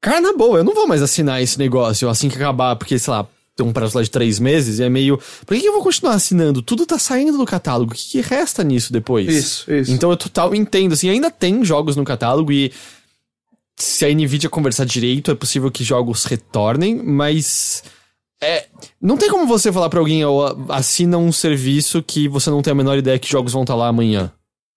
Cara, 0.00 0.20
na 0.20 0.32
boa, 0.32 0.58
eu 0.58 0.64
não 0.64 0.74
vou 0.74 0.86
mais 0.86 1.02
assinar 1.02 1.42
esse 1.42 1.58
negócio 1.58 2.08
assim 2.08 2.28
que 2.28 2.36
acabar, 2.36 2.74
porque, 2.76 2.98
sei 2.98 3.12
lá, 3.12 3.26
tem 3.54 3.66
um 3.66 3.72
prazo 3.72 3.98
lá 3.98 4.02
de 4.02 4.10
três 4.10 4.38
meses, 4.38 4.78
e 4.78 4.82
é 4.84 4.88
meio... 4.88 5.18
Por 5.44 5.54
que, 5.54 5.60
que 5.60 5.68
eu 5.68 5.72
vou 5.74 5.82
continuar 5.82 6.14
assinando? 6.14 6.62
Tudo 6.62 6.86
tá 6.86 6.98
saindo 6.98 7.36
do 7.36 7.44
catálogo, 7.44 7.92
o 7.92 7.94
que, 7.94 8.12
que 8.12 8.20
resta 8.22 8.64
nisso 8.64 8.92
depois? 8.92 9.28
Isso, 9.28 9.72
isso. 9.72 9.92
Então 9.92 10.10
eu 10.10 10.16
total 10.16 10.54
entendo, 10.54 10.94
assim, 10.94 11.10
ainda 11.10 11.30
tem 11.30 11.62
jogos 11.64 11.96
no 11.96 12.04
catálogo, 12.04 12.50
e 12.50 12.72
se 13.76 14.06
a 14.06 14.08
Nvidia 14.08 14.48
conversar 14.48 14.86
direito, 14.86 15.30
é 15.30 15.34
possível 15.34 15.70
que 15.70 15.84
jogos 15.84 16.24
retornem, 16.24 16.96
mas 16.96 17.82
é, 18.42 18.66
não 19.00 19.16
tem 19.16 19.30
como 19.30 19.46
você 19.46 19.72
falar 19.72 19.88
para 19.88 19.98
alguém, 19.98 20.24
ou 20.24 20.46
assina 20.68 21.18
um 21.18 21.32
serviço 21.32 22.02
que 22.02 22.28
você 22.28 22.50
não 22.50 22.62
tem 22.62 22.72
a 22.72 22.74
menor 22.74 22.96
ideia 22.96 23.18
que 23.18 23.30
jogos 23.30 23.52
vão 23.52 23.62
estar 23.62 23.74
tá 23.74 23.78
lá 23.78 23.88
amanhã. 23.88 24.32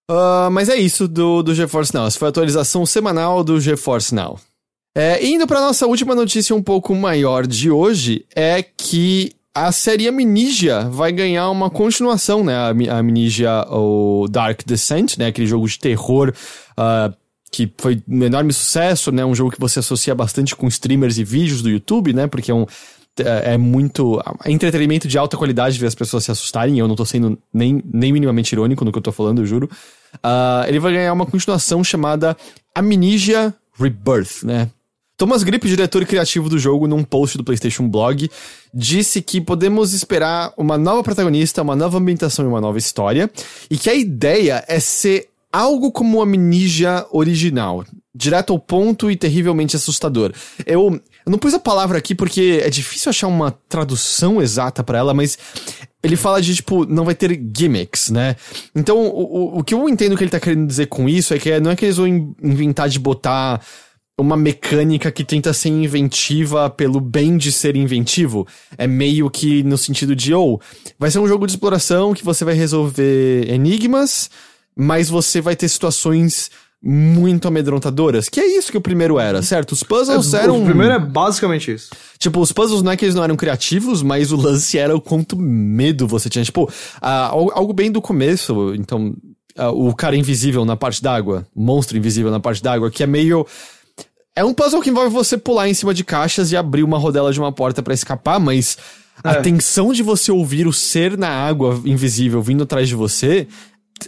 Uh, 0.10 0.52
mas 0.52 0.68
é 0.68 0.76
isso 0.76 1.08
do, 1.08 1.42
do 1.42 1.56
GeForce 1.56 1.94
Now. 1.94 2.08
Essa 2.08 2.20
foi 2.20 2.28
a 2.28 2.30
atualização 2.30 2.86
semanal 2.86 3.44
do 3.44 3.60
GeForce 3.60 4.14
Now. 4.14 4.40
É, 4.96 5.26
indo 5.26 5.48
para 5.48 5.62
nossa 5.62 5.88
última 5.88 6.14
notícia 6.14 6.56
um 6.56 6.62
pouco 6.62 6.94
maior 6.94 7.48
de 7.48 7.72
hoje, 7.72 8.26
é 8.36 8.62
que 8.62 9.34
a 9.54 9.72
série 9.72 10.08
Amnesia 10.08 10.82
vai 10.90 11.12
ganhar 11.12 11.50
uma 11.50 11.70
continuação, 11.70 12.44
né? 12.44 12.56
A 12.56 12.98
Amnesia, 12.98 13.66
o 13.70 14.28
Dark 14.30 14.62
Descent, 14.66 15.18
né? 15.18 15.28
Aquele 15.28 15.48
jogo 15.48 15.68
de 15.68 15.80
terror 15.80 16.34
uh, 16.78 17.14
que 17.52 17.72
foi 17.78 18.02
um 18.08 18.24
enorme 18.24 18.52
sucesso, 18.52 19.12
né? 19.12 19.24
Um 19.24 19.36
jogo 19.36 19.52
que 19.52 19.60
você 19.60 19.80
associa 19.80 20.16
bastante 20.16 20.56
com 20.56 20.68
streamers 20.68 21.18
e 21.18 21.24
vídeos 21.24 21.62
do 21.62 21.70
YouTube, 21.70 22.14
né? 22.14 22.28
Porque 22.28 22.52
é 22.52 22.54
um 22.54 22.66
é, 23.20 23.54
é 23.54 23.58
muito. 23.58 24.22
É 24.44 24.52
entretenimento 24.52 25.08
de 25.08 25.18
alta 25.18 25.38
qualidade 25.38 25.80
ver 25.80 25.88
as 25.88 25.96
pessoas 25.96 26.24
se 26.24 26.32
assustarem. 26.32 26.80
Eu 26.80 26.88
não 26.88 26.96
tô 26.96 27.06
sendo 27.06 27.38
nem, 27.54 27.82
nem 27.94 28.14
minimamente 28.14 28.54
irônico 28.54 28.86
no 28.86 28.92
que 28.92 28.98
eu 28.98 29.04
tô 29.04 29.12
falando, 29.12 29.42
eu 29.42 29.46
juro. 29.46 29.70
Uh, 30.16 30.68
ele 30.68 30.80
vai 30.80 30.94
ganhar 30.94 31.14
uma 31.14 31.26
continuação 31.26 31.84
chamada 31.84 32.36
Amnesia 32.76 33.54
Rebirth, 33.78 34.44
né? 34.44 34.70
Thomas 35.22 35.44
Grip, 35.44 35.68
diretor 35.68 36.04
criativo 36.04 36.50
do 36.50 36.58
jogo, 36.58 36.88
num 36.88 37.04
post 37.04 37.38
do 37.38 37.44
PlayStation 37.44 37.88
Blog, 37.88 38.28
disse 38.74 39.22
que 39.22 39.40
podemos 39.40 39.94
esperar 39.94 40.52
uma 40.58 40.80
nova 40.80 41.04
protagonista, 41.04 41.62
uma 41.62 41.76
nova 41.76 42.00
ambientação 42.00 42.44
e 42.44 42.48
uma 42.48 42.60
nova 42.60 42.80
história, 42.80 43.30
e 43.70 43.78
que 43.78 43.88
a 43.88 43.94
ideia 43.94 44.66
é 44.68 44.80
ser 44.80 45.28
algo 45.54 45.92
como 45.92 46.18
o 46.18 46.22
Amnesia 46.24 47.06
original, 47.12 47.86
direto 48.16 48.52
ao 48.52 48.58
ponto 48.58 49.12
e 49.12 49.16
terrivelmente 49.16 49.76
assustador. 49.76 50.34
Eu, 50.66 51.00
eu 51.26 51.32
não 51.32 51.38
pus 51.38 51.54
a 51.54 51.60
palavra 51.60 51.98
aqui 51.98 52.16
porque 52.16 52.62
é 52.64 52.70
difícil 52.70 53.10
achar 53.10 53.28
uma 53.28 53.52
tradução 53.70 54.42
exata 54.42 54.84
para 54.84 54.98
ela, 54.98 55.14
mas 55.14 55.38
ele 56.04 56.16
fala 56.16 56.42
de, 56.42 56.56
tipo, 56.56 56.86
não 56.86 57.06
vai 57.06 57.14
ter 57.14 57.40
gimmicks, 57.56 58.10
né? 58.10 58.36
Então, 58.76 58.98
o, 58.98 59.56
o, 59.56 59.60
o 59.60 59.64
que 59.64 59.74
eu 59.74 59.88
entendo 59.88 60.18
que 60.18 60.24
ele 60.24 60.32
tá 60.32 60.40
querendo 60.40 60.66
dizer 60.66 60.88
com 60.88 61.08
isso 61.08 61.34
é 61.34 61.40
que 61.40 61.60
não 61.60 61.72
é 61.72 61.76
que 61.76 61.86
eles 61.86 61.98
vão 61.98 62.08
inventar 62.08 62.90
de 62.90 62.98
botar 62.98 63.62
uma 64.18 64.38
mecânica 64.38 65.12
que 65.12 65.24
tenta 65.24 65.54
ser 65.54 65.70
inventiva 65.70 66.70
pelo 66.70 67.00
bem 67.00 67.38
de 67.38 67.52
ser 67.52 67.76
inventivo. 67.76 68.48
É 68.78 68.88
meio 68.88 69.30
que 69.30 69.64
no 69.64 69.78
sentido 69.78 70.16
de, 70.16 70.34
ou, 70.34 70.56
oh, 70.56 70.60
vai 70.98 71.10
ser 71.10 71.20
um 71.20 71.28
jogo 71.28 71.46
de 71.46 71.54
exploração 71.54 72.14
que 72.14 72.24
você 72.24 72.46
vai 72.46 72.54
resolver 72.54 73.50
enigmas, 73.50 74.30
mas 74.76 75.10
você 75.10 75.42
vai 75.42 75.56
ter 75.56 75.68
situações 75.68 76.52
muito 76.84 77.48
amedrontadoras. 77.48 78.28
Que 78.28 78.40
é 78.40 78.58
isso 78.58 78.72
que 78.72 78.78
o 78.78 78.82
primeiro 78.82 79.20
era, 79.20 79.42
certo? 79.44 79.74
Os 79.74 79.84
puzzles 79.84 80.34
é, 80.34 80.44
eram. 80.44 80.62
O 80.62 80.66
primeiro 80.66 80.94
é 80.94 81.00
basicamente 81.00 81.72
isso. 81.72 81.92
Tipo, 82.18 82.40
os 82.40 82.52
puzzles 82.52 82.82
não 82.82 82.92
é 82.92 82.98
que 82.98 83.06
eles 83.06 83.16
não 83.16 83.24
eram 83.24 83.36
criativos, 83.36 84.02
mas 84.02 84.32
o 84.32 84.36
lance 84.36 84.78
era 84.78 84.96
o 84.96 85.02
quanto 85.02 85.38
medo 85.38 86.08
você 86.08 86.30
tinha. 86.30 86.44
Tipo, 86.44 86.72
algo 87.02 87.74
bem 87.74 87.92
do 87.92 88.02
começo, 88.02 88.74
então. 88.76 89.14
O 89.74 89.94
cara 89.94 90.16
invisível 90.16 90.64
na 90.64 90.78
parte 90.78 91.04
d'água, 91.04 91.46
o 91.54 91.62
monstro 91.62 91.98
invisível 91.98 92.32
na 92.32 92.40
parte 92.40 92.64
d'água, 92.64 92.90
que 92.90 93.04
é 93.04 93.08
meio. 93.08 93.46
É 94.34 94.46
um 94.46 94.54
puzzle 94.54 94.82
que 94.82 94.90
envolve 94.90 95.10
você 95.10 95.38
pular 95.38 95.68
em 95.68 95.74
cima 95.74 95.94
de 95.94 96.06
caixas 96.06 96.54
e 96.54 96.58
abrir 96.58 96.84
uma 96.84 96.98
rodela 96.98 97.34
de 97.34 97.40
uma 97.40 97.52
porta 97.52 97.84
para 97.84 97.94
escapar, 97.94 98.40
mas 98.40 98.78
é. 99.24 99.30
a 99.30 99.42
tensão 99.42 99.92
de 99.92 100.02
você 100.02 100.32
ouvir 100.32 100.68
o 100.68 100.74
ser 100.74 101.18
na 101.18 101.28
água 101.28 101.80
invisível 101.86 102.42
vindo 102.42 102.64
atrás 102.64 102.88
de 102.88 102.96
você 102.96 103.46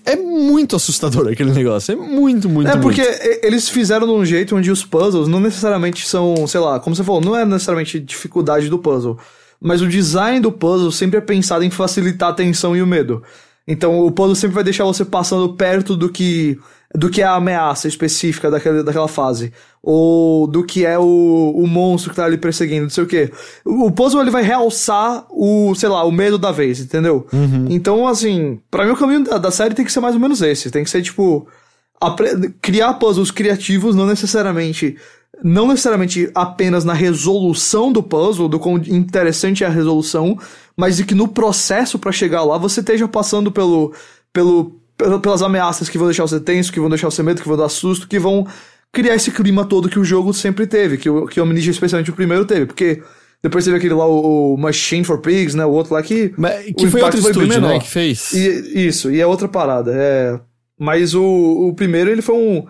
é 0.06 0.16
muito 0.16 0.76
assustador 0.76 1.28
aquele 1.32 1.52
negócio. 1.52 1.92
É 1.92 1.96
muito, 1.96 2.50
muito, 2.50 2.70
É 2.70 2.78
porque 2.78 3.02
muito. 3.02 3.46
eles 3.46 3.70
fizeram 3.70 4.08
de 4.08 4.14
um 4.14 4.26
jeito 4.26 4.56
onde 4.56 4.72
os 4.72 4.84
puzzles 4.84 5.28
não 5.28 5.40
necessariamente 5.40 6.08
são, 6.08 6.48
sei 6.48 6.60
lá, 6.60 6.80
como 6.80 6.96
você 6.96 7.04
falou, 7.04 7.22
não 7.22 7.36
é 7.36 7.46
necessariamente 7.46 8.00
dificuldade 8.00 8.70
do 8.70 8.80
puzzle. 8.80 9.18
Mas 9.62 9.82
o 9.82 9.88
design 9.88 10.40
do 10.40 10.52
puzzle 10.52 10.92
sempre 10.92 11.18
é 11.18 11.22
pensado 11.22 11.64
em 11.64 11.70
facilitar 11.70 12.30
a 12.30 12.34
tensão 12.34 12.76
e 12.76 12.82
o 12.82 12.88
medo. 12.88 13.24
Então 13.68 14.00
o 14.06 14.12
puzzle 14.12 14.36
sempre 14.36 14.56
vai 14.56 14.64
deixar 14.64 14.84
você 14.84 15.06
passando 15.06 15.54
perto 15.54 15.96
do 15.96 16.10
que 16.10 16.60
do 16.96 17.10
que 17.10 17.22
é 17.22 17.26
a 17.26 17.34
ameaça 17.36 17.88
específica 17.88 18.52
daquela, 18.52 18.84
daquela 18.84 19.08
fase. 19.08 19.52
Ou 19.82 20.46
do 20.48 20.64
que 20.64 20.86
é 20.86 20.98
o, 20.98 21.54
o 21.56 21.68
monstro 21.68 22.12
que 22.12 22.16
tá 22.16 22.26
ali 22.26 22.38
perseguindo, 22.38 22.84
não 22.84 22.90
sei 22.90 23.04
o 23.04 23.08
quê. 23.08 23.32
O, 23.66 23.92
puzzle 23.92 24.22
ele 24.22 24.30
vai 24.30 24.44
realçar 24.44 25.26
o, 25.30 25.74
sei 25.76 25.90
lá, 25.90 26.04
o 26.04 26.12
medo 26.12 26.38
da 26.38 26.52
vez, 26.52 26.80
entendeu? 26.80 27.26
Uhum. 27.34 27.68
Então, 27.70 28.08
assim, 28.08 28.60
para 28.70 28.86
mim 28.86 28.92
o 28.92 28.98
caminho 28.98 29.24
da, 29.24 29.38
da 29.38 29.52
série 29.52 29.74
tem 29.74 29.84
que 29.84 29.92
ser 29.92 30.00
mais 30.00 30.14
ou 30.14 30.22
menos 30.22 30.42
esse. 30.42 30.70
Tem 30.70 30.84
que 30.84 30.90
ser, 30.90 31.02
tipo, 31.02 31.48
criar 32.62 32.94
puzzles 32.94 33.32
criativos, 33.32 33.96
não 33.96 34.06
necessariamente 34.06 34.98
não 35.44 35.68
necessariamente 35.68 36.30
apenas 36.34 36.86
na 36.86 36.94
resolução 36.94 37.92
do 37.92 38.04
puzzle, 38.04 38.48
do 38.48 38.60
quão 38.60 38.78
interessante 38.78 39.64
é 39.64 39.68
a 39.68 39.70
resolução, 39.70 40.38
mas 40.78 40.96
de 40.96 41.04
que 41.04 41.16
no 41.16 41.28
processo 41.28 41.98
para 42.00 42.12
chegar 42.12 42.44
lá 42.44 42.58
você 42.58 42.80
esteja 42.80 43.08
passando 43.08 43.52
pelo, 43.52 43.94
pelo, 44.32 44.80
pelas 45.22 45.42
ameaças 45.42 45.90
que 45.90 45.98
vão 45.98 46.08
deixar 46.08 46.24
você 46.24 46.40
tenso, 46.40 46.72
que 46.72 46.80
vão 46.80 46.90
deixar 46.90 47.10
você 47.10 47.24
medo, 47.24 47.42
que 47.42 47.48
vão 47.48 47.58
dar 47.58 47.70
susto, 47.70 48.08
que 48.08 48.20
vão 48.20 48.48
criar 48.92 49.16
esse 49.16 49.32
clima 49.32 49.66
todo 49.66 49.90
que 49.90 50.00
o 50.00 50.04
jogo 50.04 50.34
sempre 50.34 50.68
teve, 50.68 50.98
que 50.98 51.10
o, 51.10 51.26
que 51.26 51.40
o 51.40 51.44
Omnidia, 51.44 51.72
especialmente 51.72 52.12
o 52.12 52.14
primeiro, 52.14 52.46
teve, 52.46 52.66
porque 52.66 53.02
depois 53.42 53.66
teve 53.66 53.78
aquele 53.78 53.94
lá, 53.94 54.06
o, 54.06 54.54
o 54.54 54.58
Machine 54.58 55.04
for 55.04 55.20
Pigs, 55.20 55.56
né, 55.56 55.66
o 55.66 55.72
outro 55.72 55.94
lá 55.94 56.02
que... 56.04 56.34
Mas, 56.38 56.66
que 56.78 56.88
foi 56.88 57.02
outro 57.02 57.22
foi 57.22 57.32
estúdio, 57.32 57.62
né, 57.62 57.80
que 57.80 57.90
fez. 57.90 58.32
E, 58.34 58.88
isso, 58.88 59.12
e 59.12 59.20
é 59.20 59.28
outra 59.28 59.48
parada, 59.48 59.92
é... 59.96 60.40
Mas 60.80 61.14
o, 61.14 61.24
o 61.70 61.74
primeiro, 61.74 62.10
ele 62.10 62.22
foi 62.22 62.36
um 62.36 62.66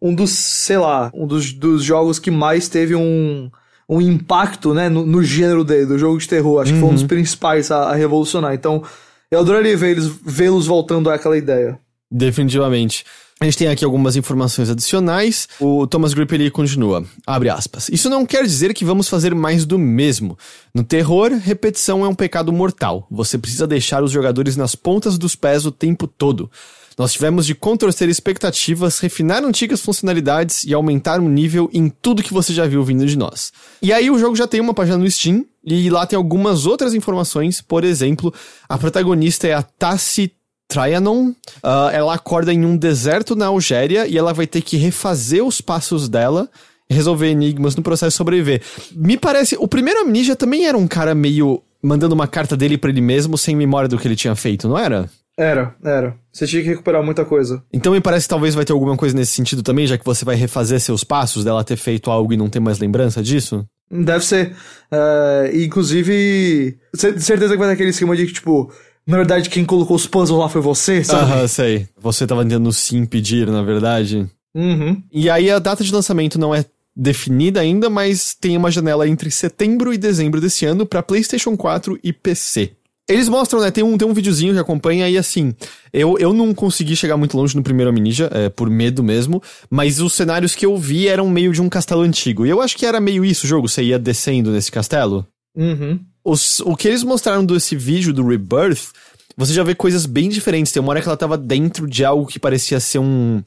um 0.00 0.14
dos, 0.14 0.30
sei 0.30 0.78
lá, 0.78 1.10
um 1.14 1.26
dos, 1.26 1.52
dos 1.52 1.82
jogos 1.82 2.18
que 2.18 2.30
mais 2.30 2.68
teve 2.68 2.94
um, 2.94 3.50
um 3.88 4.00
impacto, 4.00 4.72
né, 4.72 4.88
no, 4.88 5.04
no 5.04 5.22
gênero 5.22 5.64
dele, 5.64 5.86
do 5.86 5.98
jogo 5.98 6.18
de 6.18 6.28
terror. 6.28 6.62
Acho 6.62 6.72
uhum. 6.72 6.76
que 6.76 6.80
foi 6.80 6.90
um 6.90 6.94
dos 6.94 7.02
uhum. 7.02 7.08
principais 7.08 7.70
a, 7.70 7.90
a 7.90 7.94
revolucionar. 7.94 8.54
Então, 8.54 8.82
eu 9.30 9.40
adoraria 9.40 9.76
vê-los 9.76 10.08
vê 10.24 10.48
voltando 10.48 11.10
àquela 11.10 11.36
ideia. 11.36 11.78
Definitivamente. 12.10 13.04
A 13.40 13.44
gente 13.44 13.58
tem 13.58 13.68
aqui 13.68 13.84
algumas 13.84 14.16
informações 14.16 14.68
adicionais. 14.68 15.48
O 15.60 15.86
Thomas 15.86 16.12
Grip 16.12 16.32
ele 16.34 16.50
continua, 16.50 17.04
abre 17.24 17.48
aspas. 17.48 17.88
Isso 17.88 18.10
não 18.10 18.26
quer 18.26 18.42
dizer 18.42 18.74
que 18.74 18.84
vamos 18.84 19.08
fazer 19.08 19.32
mais 19.32 19.64
do 19.64 19.78
mesmo. 19.78 20.36
No 20.74 20.82
terror, 20.82 21.30
repetição 21.30 22.04
é 22.04 22.08
um 22.08 22.16
pecado 22.16 22.52
mortal. 22.52 23.06
Você 23.08 23.38
precisa 23.38 23.64
deixar 23.64 24.02
os 24.02 24.10
jogadores 24.10 24.56
nas 24.56 24.74
pontas 24.74 25.16
dos 25.16 25.36
pés 25.36 25.64
o 25.64 25.70
tempo 25.70 26.08
todo. 26.08 26.50
Nós 26.98 27.12
tivemos 27.12 27.46
de 27.46 27.54
contorcer 27.54 28.08
expectativas, 28.08 28.98
refinar 28.98 29.44
antigas 29.44 29.80
funcionalidades 29.80 30.64
e 30.64 30.74
aumentar 30.74 31.20
o 31.20 31.28
nível 31.28 31.70
em 31.72 31.88
tudo 31.88 32.22
que 32.22 32.34
você 32.34 32.52
já 32.52 32.66
viu 32.66 32.82
vindo 32.82 33.06
de 33.06 33.16
nós. 33.16 33.52
E 33.80 33.92
aí 33.92 34.10
o 34.10 34.18
jogo 34.18 34.34
já 34.34 34.48
tem 34.48 34.60
uma 34.60 34.74
página 34.74 34.98
no 34.98 35.08
Steam, 35.08 35.44
e 35.64 35.88
lá 35.90 36.06
tem 36.06 36.16
algumas 36.16 36.66
outras 36.66 36.94
informações, 36.94 37.60
por 37.60 37.84
exemplo, 37.84 38.34
a 38.68 38.76
protagonista 38.76 39.46
é 39.46 39.54
a 39.54 39.62
Tassi 39.62 40.32
Trianon. 40.66 41.28
Uh, 41.28 41.90
ela 41.92 42.14
acorda 42.14 42.52
em 42.52 42.64
um 42.64 42.76
deserto 42.76 43.36
na 43.36 43.46
Algéria 43.46 44.06
e 44.06 44.18
ela 44.18 44.32
vai 44.32 44.46
ter 44.46 44.62
que 44.62 44.76
refazer 44.76 45.44
os 45.44 45.60
passos 45.60 46.08
dela 46.08 46.48
resolver 46.90 47.28
enigmas 47.28 47.76
no 47.76 47.82
processo 47.82 48.14
de 48.14 48.16
sobreviver. 48.16 48.62
Me 48.92 49.16
parece, 49.16 49.56
o 49.58 49.68
primeiro 49.68 50.00
Amnesia 50.00 50.34
também 50.34 50.66
era 50.66 50.76
um 50.76 50.88
cara 50.88 51.14
meio 51.14 51.62
mandando 51.82 52.14
uma 52.14 52.26
carta 52.26 52.56
dele 52.56 52.78
para 52.78 52.90
ele 52.90 53.00
mesmo 53.00 53.36
sem 53.36 53.54
memória 53.54 53.88
do 53.88 53.98
que 53.98 54.08
ele 54.08 54.16
tinha 54.16 54.34
feito, 54.34 54.66
não 54.66 54.78
era? 54.78 55.08
Era, 55.38 55.76
era. 55.84 56.16
Você 56.32 56.48
tinha 56.48 56.60
que 56.62 56.68
recuperar 56.68 57.00
muita 57.00 57.24
coisa. 57.24 57.62
Então 57.72 57.92
me 57.92 58.00
parece 58.00 58.26
que 58.26 58.30
talvez 58.30 58.56
vai 58.56 58.64
ter 58.64 58.72
alguma 58.72 58.96
coisa 58.96 59.14
nesse 59.14 59.32
sentido 59.32 59.62
também, 59.62 59.86
já 59.86 59.96
que 59.96 60.04
você 60.04 60.24
vai 60.24 60.34
refazer 60.34 60.80
seus 60.80 61.04
passos 61.04 61.44
dela 61.44 61.62
ter 61.62 61.76
feito 61.76 62.10
algo 62.10 62.32
e 62.32 62.36
não 62.36 62.48
ter 62.48 62.58
mais 62.58 62.80
lembrança 62.80 63.22
disso? 63.22 63.64
Deve 63.88 64.24
ser. 64.24 64.56
Uh, 64.92 65.56
inclusive, 65.56 66.76
certeza 66.92 67.52
que 67.52 67.56
vai 67.56 67.68
ter 67.68 67.74
aquele 67.74 67.90
esquema 67.90 68.16
de 68.16 68.26
que, 68.26 68.32
tipo, 68.32 68.72
na 69.06 69.16
verdade, 69.16 69.48
quem 69.48 69.64
colocou 69.64 69.94
os 69.94 70.08
puzzles 70.08 70.38
lá 70.38 70.48
foi 70.48 70.60
você, 70.60 71.04
sabe? 71.04 71.32
Aham, 71.32 71.46
sei. 71.46 71.88
Você 71.96 72.26
tava 72.26 72.42
tentando 72.42 72.72
se 72.72 72.96
impedir, 72.96 73.46
na 73.46 73.62
verdade. 73.62 74.28
Uhum. 74.54 75.00
E 75.12 75.30
aí 75.30 75.50
a 75.50 75.60
data 75.60 75.84
de 75.84 75.92
lançamento 75.92 76.36
não 76.36 76.52
é 76.52 76.64
definida 76.96 77.60
ainda, 77.60 77.88
mas 77.88 78.34
tem 78.34 78.56
uma 78.56 78.72
janela 78.72 79.08
entre 79.08 79.30
setembro 79.30 79.94
e 79.94 79.98
dezembro 79.98 80.40
desse 80.40 80.66
ano 80.66 80.84
para 80.84 81.00
PlayStation 81.00 81.56
4 81.56 81.98
e 82.02 82.12
PC. 82.12 82.72
Eles 83.08 83.28
mostram, 83.28 83.60
né? 83.60 83.70
Tem 83.70 83.82
um, 83.82 83.96
tem 83.96 84.06
um 84.06 84.12
videozinho 84.12 84.52
que 84.52 84.60
acompanha 84.60 85.08
e 85.08 85.16
assim. 85.16 85.54
Eu, 85.92 86.18
eu 86.18 86.34
não 86.34 86.52
consegui 86.52 86.94
chegar 86.94 87.16
muito 87.16 87.36
longe 87.38 87.56
no 87.56 87.62
primeiro 87.62 87.90
Amnesia, 87.90 88.28
é, 88.30 88.48
por 88.50 88.68
medo 88.68 89.02
mesmo, 89.02 89.42
mas 89.70 89.98
os 89.98 90.12
cenários 90.12 90.54
que 90.54 90.66
eu 90.66 90.76
vi 90.76 91.08
eram 91.08 91.28
meio 91.30 91.50
de 91.52 91.62
um 91.62 91.70
castelo 91.70 92.02
antigo. 92.02 92.44
E 92.44 92.50
eu 92.50 92.60
acho 92.60 92.76
que 92.76 92.84
era 92.84 93.00
meio 93.00 93.24
isso 93.24 93.46
o 93.46 93.48
jogo, 93.48 93.66
você 93.66 93.82
ia 93.82 93.98
descendo 93.98 94.50
nesse 94.50 94.70
castelo. 94.70 95.26
Uhum. 95.56 95.98
Os, 96.22 96.60
o 96.60 96.76
que 96.76 96.86
eles 96.86 97.02
mostraram 97.02 97.46
desse 97.46 97.74
vídeo 97.74 98.12
do 98.12 98.26
Rebirth, 98.26 98.90
você 99.34 99.54
já 99.54 99.62
vê 99.62 99.74
coisas 99.74 100.04
bem 100.04 100.28
diferentes. 100.28 100.70
Tem 100.70 100.82
uma 100.82 100.90
hora 100.90 101.00
que 101.00 101.08
ela 101.08 101.16
tava 101.16 101.38
dentro 101.38 101.88
de 101.88 102.04
algo 102.04 102.26
que 102.26 102.38
parecia 102.38 102.78
ser 102.78 102.98
um, 102.98 103.42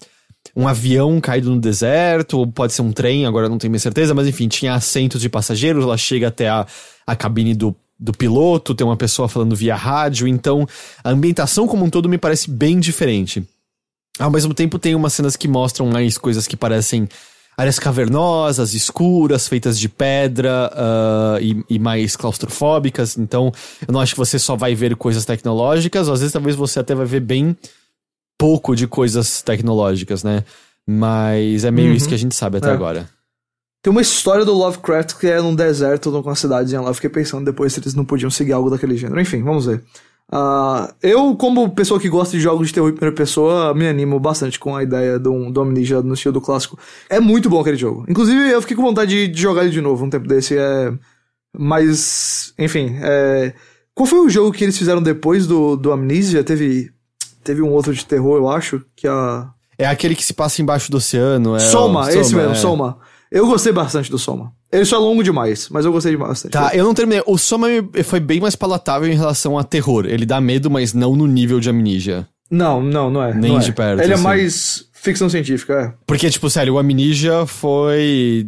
um 0.55 0.67
avião 0.67 1.21
caído 1.21 1.51
no 1.51 1.61
deserto, 1.61 2.39
ou 2.39 2.47
pode 2.47 2.73
ser 2.73 2.81
um 2.81 2.91
trem, 2.91 3.27
agora 3.27 3.47
não 3.47 3.59
tenho 3.59 3.69
minha 3.69 3.79
certeza, 3.79 4.13
mas 4.15 4.27
enfim, 4.27 4.47
tinha 4.47 4.73
assentos 4.73 5.21
de 5.21 5.29
passageiros, 5.29 5.83
ela 5.83 5.97
chega 5.97 6.29
até 6.29 6.49
a, 6.49 6.65
a 7.05 7.15
cabine 7.15 7.53
do 7.53 7.75
do 8.01 8.11
piloto, 8.11 8.73
tem 8.73 8.85
uma 8.85 8.97
pessoa 8.97 9.29
falando 9.29 9.55
via 9.55 9.75
rádio, 9.75 10.27
então 10.27 10.67
a 11.03 11.11
ambientação 11.11 11.67
como 11.67 11.85
um 11.85 11.89
todo 11.89 12.09
me 12.09 12.17
parece 12.17 12.49
bem 12.49 12.79
diferente. 12.79 13.47
Ao 14.19 14.31
mesmo 14.31 14.55
tempo, 14.55 14.79
tem 14.79 14.95
umas 14.95 15.13
cenas 15.13 15.35
que 15.35 15.47
mostram 15.47 15.85
mais 15.87 16.17
coisas 16.17 16.47
que 16.47 16.57
parecem 16.57 17.07
áreas 17.55 17.77
cavernosas, 17.77 18.73
escuras, 18.73 19.47
feitas 19.47 19.77
de 19.77 19.87
pedra 19.87 20.71
uh, 20.73 21.41
e, 21.41 21.63
e, 21.69 21.79
mais 21.79 22.15
claustrofóbicas. 22.15 23.17
Então, 23.17 23.51
eu 23.87 23.93
não 23.93 23.99
acho 23.99 24.13
que 24.13 24.19
você 24.19 24.39
só 24.39 24.55
vai 24.55 24.73
ver 24.73 24.95
coisas 24.95 25.23
tecnológicas, 25.23 26.09
às 26.09 26.19
vezes 26.19 26.33
talvez 26.33 26.55
você 26.55 26.79
até 26.79 26.95
vai 26.95 27.05
ver 27.05 27.19
bem 27.19 27.55
pouco 28.37 28.75
de 28.75 28.87
coisas 28.87 29.43
tecnológicas, 29.43 30.23
né? 30.23 30.43
Mas 30.87 31.63
é 31.63 31.69
meio 31.69 31.89
uhum. 31.89 31.95
isso 31.95 32.07
que 32.07 32.15
a 32.15 32.17
gente 32.17 32.33
sabe 32.33 32.57
até 32.57 32.69
é. 32.69 32.73
agora. 32.73 33.07
Tem 33.81 33.91
uma 33.91 34.01
história 34.01 34.45
do 34.45 34.53
Lovecraft 34.53 35.15
que 35.15 35.27
é 35.27 35.41
num 35.41 35.55
deserto, 35.55 36.11
numa 36.11 36.35
cidadezinha 36.35 36.81
lá. 36.81 36.89
Eu 36.89 36.93
fiquei 36.93 37.09
pensando 37.09 37.45
depois 37.45 37.73
se 37.73 37.79
eles 37.79 37.95
não 37.95 38.05
podiam 38.05 38.29
seguir 38.29 38.53
algo 38.53 38.69
daquele 38.69 38.95
gênero. 38.95 39.19
Enfim, 39.19 39.41
vamos 39.41 39.65
ver. 39.65 39.83
Uh, 40.33 40.87
eu, 41.01 41.35
como 41.35 41.69
pessoa 41.71 41.99
que 41.99 42.07
gosta 42.07 42.37
de 42.37 42.41
jogos 42.41 42.67
de 42.67 42.73
terror 42.73 42.89
em 42.89 42.93
primeira 42.93 43.15
pessoa, 43.15 43.73
me 43.73 43.85
animo 43.87 44.17
bastante 44.17 44.57
com 44.57 44.75
a 44.75 44.83
ideia 44.83 45.19
do, 45.19 45.33
um, 45.33 45.51
do 45.51 45.59
Amnesia 45.59 46.01
no 46.01 46.13
estilo 46.13 46.33
do 46.33 46.41
clássico. 46.41 46.79
É 47.09 47.19
muito 47.19 47.49
bom 47.49 47.59
aquele 47.59 47.75
jogo. 47.75 48.05
Inclusive, 48.07 48.49
eu 48.49 48.61
fiquei 48.61 48.77
com 48.77 48.83
vontade 48.83 49.11
de, 49.11 49.27
de 49.27 49.41
jogar 49.41 49.63
ele 49.63 49.71
de 49.71 49.81
novo 49.81 50.05
um 50.05 50.09
tempo 50.09 50.27
desse. 50.27 50.57
É... 50.57 50.93
Mas, 51.57 52.53
enfim. 52.57 52.95
É... 53.01 53.53
Qual 53.93 54.05
foi 54.05 54.19
o 54.19 54.29
jogo 54.29 54.53
que 54.53 54.63
eles 54.63 54.77
fizeram 54.77 55.01
depois 55.01 55.45
do, 55.45 55.75
do 55.75 55.91
Amnesia? 55.91 56.43
Teve, 56.43 56.91
teve 57.43 57.61
um 57.61 57.69
outro 57.69 57.93
de 57.93 58.05
terror, 58.05 58.37
eu 58.37 58.47
acho, 58.47 58.81
que 58.95 59.07
a... 59.07 59.49
É 59.77 59.85
aquele 59.85 60.15
que 60.15 60.23
se 60.23 60.33
passa 60.33 60.61
embaixo 60.61 60.89
do 60.89 60.97
oceano. 60.97 61.55
É 61.55 61.59
Soma, 61.59 62.01
o... 62.01 62.03
Soma 62.03 62.21
esse 62.21 62.35
mesmo, 62.35 62.51
é. 62.51 62.55
Soma. 62.55 62.97
Eu 63.31 63.47
gostei 63.47 63.71
bastante 63.71 64.11
do 64.11 64.19
Soma. 64.19 64.51
Ele 64.69 64.83
só 64.83 64.97
é 64.97 64.99
longo 64.99 65.23
demais, 65.23 65.69
mas 65.69 65.85
eu 65.85 65.91
gostei 65.91 66.17
bastante. 66.17 66.51
Tá, 66.51 66.71
eu 66.73 66.83
não 66.83 66.93
terminei. 66.93 67.23
O 67.25 67.37
Soma 67.37 67.67
foi 68.03 68.19
bem 68.19 68.41
mais 68.41 68.55
palatável 68.55 69.07
em 69.09 69.15
relação 69.15 69.57
a 69.57 69.63
terror. 69.63 70.05
Ele 70.05 70.25
dá 70.25 70.41
medo, 70.41 70.69
mas 70.69 70.93
não 70.93 71.15
no 71.15 71.25
nível 71.25 71.59
de 71.59 71.69
Amnesia. 71.69 72.27
Não, 72.49 72.81
não, 72.81 73.09
não 73.09 73.23
é. 73.23 73.33
Nem 73.33 73.53
não 73.53 73.59
de 73.59 73.69
é. 73.69 73.73
perto. 73.73 74.01
Ele 74.01 74.11
é 74.11 74.15
assim. 74.15 74.23
é 74.23 74.27
mais 74.27 74.85
ficção 74.91 75.29
científica, 75.29 75.73
é. 75.73 75.93
Porque, 76.05 76.29
tipo, 76.29 76.49
sério, 76.49 76.73
o 76.73 76.77
Amnesia 76.77 77.45
foi 77.45 78.47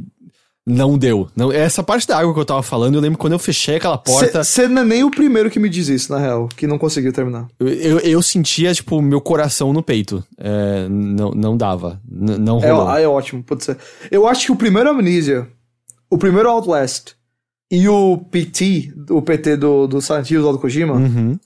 não 0.66 0.98
deu. 0.98 1.28
Não, 1.36 1.52
essa 1.52 1.84
parte 1.84 2.08
da 2.08 2.18
água 2.18 2.34
que 2.34 2.40
eu 2.40 2.46
tava 2.46 2.64
falando, 2.64 2.96
eu 2.96 3.02
lembro 3.02 3.18
quando 3.18 3.34
eu 3.34 3.40
fechei 3.40 3.76
aquela 3.76 3.98
porta. 3.98 4.44
Você 4.44 4.68
não 4.68 4.82
é 4.82 4.86
nem 4.86 5.04
o 5.04 5.12
primeiro 5.12 5.50
que 5.50 5.60
me 5.60 5.70
diz 5.70 5.90
isso, 5.90 6.12
na 6.12 6.18
real, 6.18 6.48
que 6.48 6.66
não 6.66 6.78
conseguiu 6.78 7.12
terminar. 7.12 7.48
Eu, 7.60 7.68
eu, 7.68 8.00
eu 8.00 8.22
sentia, 8.22 8.74
tipo, 8.74 9.02
meu 9.02 9.20
coração 9.20 9.74
no 9.74 9.84
peito. 9.84 10.24
É, 10.38 10.88
não, 10.90 11.32
não 11.32 11.58
dava. 11.58 12.02
Não 12.10 12.60
rolou. 12.60 12.96
É, 12.96 13.04
é 13.04 13.08
ótimo, 13.08 13.44
pode 13.44 13.64
ser. 13.64 13.78
Eu 14.10 14.26
acho 14.26 14.46
que 14.46 14.52
o 14.52 14.56
primeiro 14.56 14.90
Amnesia, 14.90 15.48
o 16.10 16.18
primeiro 16.18 16.50
Outlast 16.50 17.14
e 17.70 17.90
o 17.90 18.18
PT, 18.18 18.94
o 19.10 19.22
PT 19.22 19.58
do, 19.58 19.88
do 19.88 20.02
Silent 20.02 20.32
Hill, 20.32 20.52
do 20.52 20.60
Kojima, 20.60 20.94
uhum. 20.94 21.38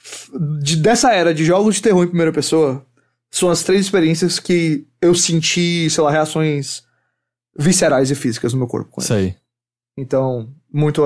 de, 0.61 0.75
dessa 0.75 1.11
era 1.11 1.33
de 1.33 1.43
jogos 1.43 1.75
de 1.75 1.81
terror 1.81 2.03
em 2.03 2.09
primeira 2.09 2.31
pessoa, 2.31 2.85
são 3.31 3.49
as 3.49 3.63
três 3.63 3.81
experiências 3.81 4.39
que 4.39 4.85
eu 5.01 5.15
senti, 5.15 5.89
sei 5.89 6.03
lá, 6.03 6.11
reações 6.11 6.83
viscerais 7.57 8.11
e 8.11 8.15
físicas 8.15 8.53
no 8.53 8.59
meu 8.59 8.67
corpo. 8.67 8.91
Com 8.91 9.01
Sei. 9.01 9.35
Então, 9.97 10.47
muito, 10.71 11.01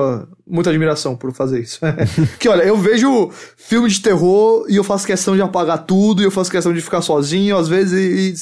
muita 0.46 0.68
admiração 0.68 1.16
por 1.16 1.32
fazer 1.32 1.60
isso. 1.60 1.80
que 2.38 2.46
olha, 2.48 2.62
eu 2.62 2.76
vejo 2.76 3.30
filme 3.56 3.88
de 3.88 4.02
terror 4.02 4.66
e 4.68 4.76
eu 4.76 4.84
faço 4.84 5.06
questão 5.06 5.34
de 5.34 5.40
apagar 5.40 5.86
tudo, 5.86 6.20
e 6.20 6.26
eu 6.26 6.30
faço 6.30 6.50
questão 6.50 6.74
de 6.74 6.80
ficar 6.82 7.00
sozinho, 7.00 7.56
às 7.56 7.68
vezes, 7.68 7.92
e, 7.92 8.36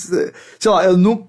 sei 0.59 0.71
lá, 0.71 0.85
eu 0.85 0.97
não, 0.97 1.29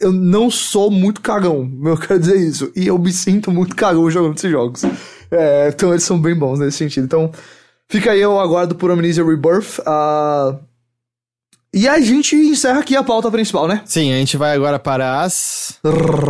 eu 0.00 0.10
não 0.10 0.50
sou 0.50 0.90
muito 0.90 1.20
cagão, 1.20 1.70
eu 1.84 1.98
quero 1.98 2.18
dizer 2.18 2.36
isso. 2.36 2.72
E 2.74 2.86
eu 2.86 2.98
me 2.98 3.12
sinto 3.12 3.50
muito 3.50 3.76
cagão 3.76 4.10
jogando 4.10 4.36
esses 4.36 4.50
jogos. 4.50 4.82
É, 5.30 5.68
então 5.68 5.90
eles 5.90 6.04
são 6.04 6.18
bem 6.18 6.34
bons 6.34 6.58
nesse 6.58 6.78
sentido. 6.78 7.04
Então, 7.04 7.30
fica 7.88 8.12
aí, 8.12 8.20
eu 8.20 8.40
aguardo 8.40 8.74
por 8.74 8.90
Amnesia 8.90 9.24
Rebirth. 9.24 9.80
Uh, 9.80 10.58
e 11.76 11.86
a 11.86 12.00
gente 12.00 12.34
encerra 12.34 12.80
aqui 12.80 12.96
a 12.96 13.02
pauta 13.02 13.30
principal, 13.30 13.68
né? 13.68 13.82
Sim, 13.84 14.10
a 14.10 14.16
gente 14.16 14.38
vai 14.38 14.54
agora 14.54 14.78
para 14.78 15.20
as. 15.20 15.78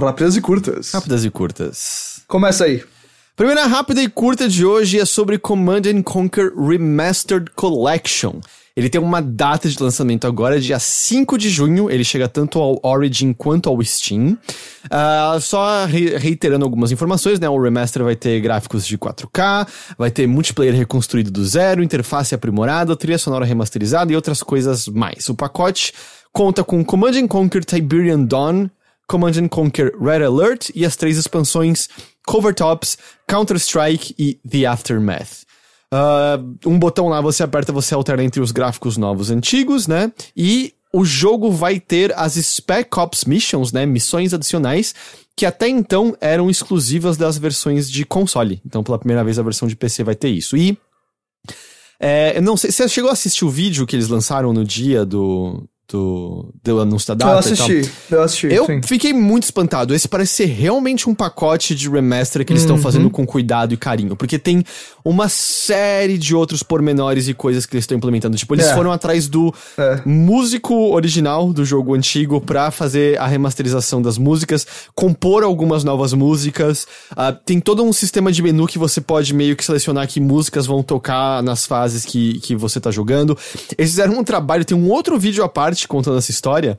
Rápidas 0.03 0.37
e 0.37 0.41
curtas. 0.41 0.91
Rápidas 0.91 1.25
e 1.25 1.31
curtas. 1.31 2.21
Começa 2.27 2.65
aí. 2.65 2.83
Primeira 3.37 3.65
rápida 3.65 4.03
e 4.03 4.09
curta 4.09 4.49
de 4.49 4.67
hoje 4.67 4.99
é 4.99 5.05
sobre 5.05 5.39
Command 5.39 5.83
and 5.87 6.03
Conquer 6.03 6.53
Remastered 6.53 7.53
Collection. 7.55 8.41
Ele 8.77 8.91
tem 8.91 9.01
uma 9.01 9.23
data 9.23 9.71
de 9.71 9.83
lançamento 9.83 10.27
agora, 10.27 10.61
dia 10.61 10.79
5 10.79 11.39
de 11.39 11.49
junho. 11.49 11.91
Ele 11.91 12.05
chega 12.05 12.29
tanto 12.29 12.61
ao 12.61 12.79
Origin 12.83 13.33
quanto 13.33 13.71
ao 13.71 13.83
Steam. 13.83 14.37
Uh, 14.85 15.41
só 15.41 15.87
re 15.87 16.19
reiterando 16.19 16.63
algumas 16.63 16.93
informações, 16.93 17.41
né? 17.41 17.49
O 17.49 17.59
remaster 17.59 18.05
vai 18.05 18.15
ter 18.15 18.39
gráficos 18.41 18.87
de 18.87 18.99
4K, 18.99 19.67
vai 19.97 20.11
ter 20.11 20.27
multiplayer 20.27 20.75
reconstruído 20.75 21.31
do 21.31 21.43
zero, 21.43 21.83
interface 21.83 22.35
aprimorada, 22.35 22.95
trilha 22.95 23.17
sonora 23.17 23.47
remasterizada 23.47 24.13
e 24.13 24.17
outras 24.17 24.43
coisas 24.43 24.87
mais. 24.89 25.27
O 25.31 25.35
pacote 25.35 25.95
conta 26.31 26.63
com 26.63 26.85
Command 26.85 27.27
Conquer 27.29 27.65
Tiberian 27.65 28.25
Dawn, 28.25 28.69
Command 29.09 29.49
Conquer 29.49 29.91
Red 29.99 30.23
Alert 30.23 30.69
e 30.75 30.85
as 30.85 30.97
três 30.97 31.17
expansões 31.17 31.89
Covertops, 32.27 32.99
Counter-Strike 33.27 34.15
e 34.19 34.39
The 34.47 34.67
Aftermath. 34.67 35.46
Uh, 35.93 36.69
um 36.69 36.79
botão 36.79 37.09
lá 37.09 37.21
você 37.21 37.43
aperta, 37.43 37.73
você 37.73 37.95
alterna 37.95 38.25
entre 38.25 38.41
os 38.41 38.51
gráficos 38.51 38.97
novos 38.97 39.31
e 39.31 39.35
antigos, 39.35 39.87
né? 39.87 40.13
E 40.37 40.75
o 40.93 41.05
jogo 41.05 41.51
vai 41.51 41.79
ter 41.79 42.13
as 42.19 42.35
Spec 42.35 42.99
Ops 42.99 43.25
Missions, 43.25 43.73
né? 43.73 43.87
Missões 43.87 44.35
adicionais, 44.35 44.95
que 45.37 45.47
até 45.47 45.69
então 45.69 46.17
eram 46.21 46.51
exclusivas 46.51 47.17
das 47.17 47.39
versões 47.39 47.91
de 47.91 48.05
console. 48.05 48.61
Então, 48.65 48.83
pela 48.83 48.99
primeira 48.99 49.23
vez, 49.23 49.39
a 49.39 49.43
versão 49.43 49.69
de 49.69 49.77
PC 49.77 50.03
vai 50.03 50.15
ter 50.15 50.29
isso. 50.29 50.57
E. 50.57 50.77
É, 51.99 52.39
não 52.43 52.59
sei, 52.59 52.71
você 52.71 52.87
chegou 52.89 53.09
a 53.09 53.15
assistir 53.15 53.45
o 53.45 53.51
vídeo 53.51 53.87
que 53.87 53.97
eles 53.97 54.09
lançaram 54.09 54.53
no 54.53 54.65
dia 54.65 55.03
do, 55.03 55.67
do, 55.89 56.53
do 56.65 56.81
anúncio 56.81 57.09
da 57.09 57.15
data 57.15 57.33
eu 57.33 57.39
assisti, 57.39 57.91
eu 58.11 58.23
assisti. 58.23 58.47
Eu 58.49 58.67
sim. 58.67 58.81
fiquei 58.83 59.13
muito 59.13 59.45
espantado. 59.45 59.95
Esse 59.95 60.09
parece 60.09 60.33
ser 60.35 60.47
realmente 60.47 61.09
um 61.09 61.15
pacote 61.15 61.75
de 61.75 61.89
remaster 61.89 62.45
que 62.45 62.53
eles 62.53 62.63
estão 62.63 62.77
Uhum. 62.77 62.83
fazendo 62.83 63.09
com 63.11 63.25
cuidado 63.25 63.73
e 63.73 63.77
carinho. 63.77 64.17
Porque 64.17 64.39
tem 64.39 64.65
uma 65.05 65.29
série 65.29 66.19
de 66.19 66.35
outros 66.35 66.63
pormenores 66.63 67.29
e 67.29 67.35
coisas 67.35 67.65
que 67.67 67.75
eles 67.77 67.85
estão 67.85 67.97
implementando. 67.97 68.37
Tipo, 68.37 68.55
eles 68.55 68.67
É. 68.67 68.75
foram 68.75 68.91
atrás 68.91 69.29
do 69.29 69.55
É. 69.79 70.01
músico 70.05 70.75
original 70.93 71.53
do 71.53 71.65
jogo 71.65 71.95
antigo 71.95 72.41
pra 72.41 72.71
fazer 72.71 73.19
a 73.19 73.27
remasterização 73.27 74.03
das 74.03 74.19
músicas, 74.19 74.67
compor 74.95 75.43
algumas 75.45 75.85
novas 75.85 76.13
músicas. 76.13 76.87
Ah, 77.17 77.33
tem 77.33 77.61
todo 77.61 77.83
um 77.85 77.93
sistema 77.93 78.33
de 78.33 78.43
menu 78.43 78.67
que 78.67 78.79
você 78.79 79.01
pode 79.01 79.33
meio 79.33 79.55
que 79.57 79.65
selecionar 79.65 80.09
que 80.09 80.21
músicas 80.21 80.67
vão 80.67 80.83
tocar 80.83 81.43
nas 81.43 81.65
fases 81.65 82.05
que, 82.05 82.41
que 82.41 82.57
você 82.57 82.81
tá 82.81 82.91
jogando. 82.91 83.39
Eles 83.79 83.91
fizeram 83.93 84.19
um 84.19 84.25
trabalho, 84.25 84.65
tem 84.65 84.77
um 84.77 84.91
outro 84.91 85.19
vídeo 85.19 85.45
à 85.45 85.49
parte 85.49 85.76
contando 85.89 86.19
essa 86.19 86.31
história. 86.31 86.79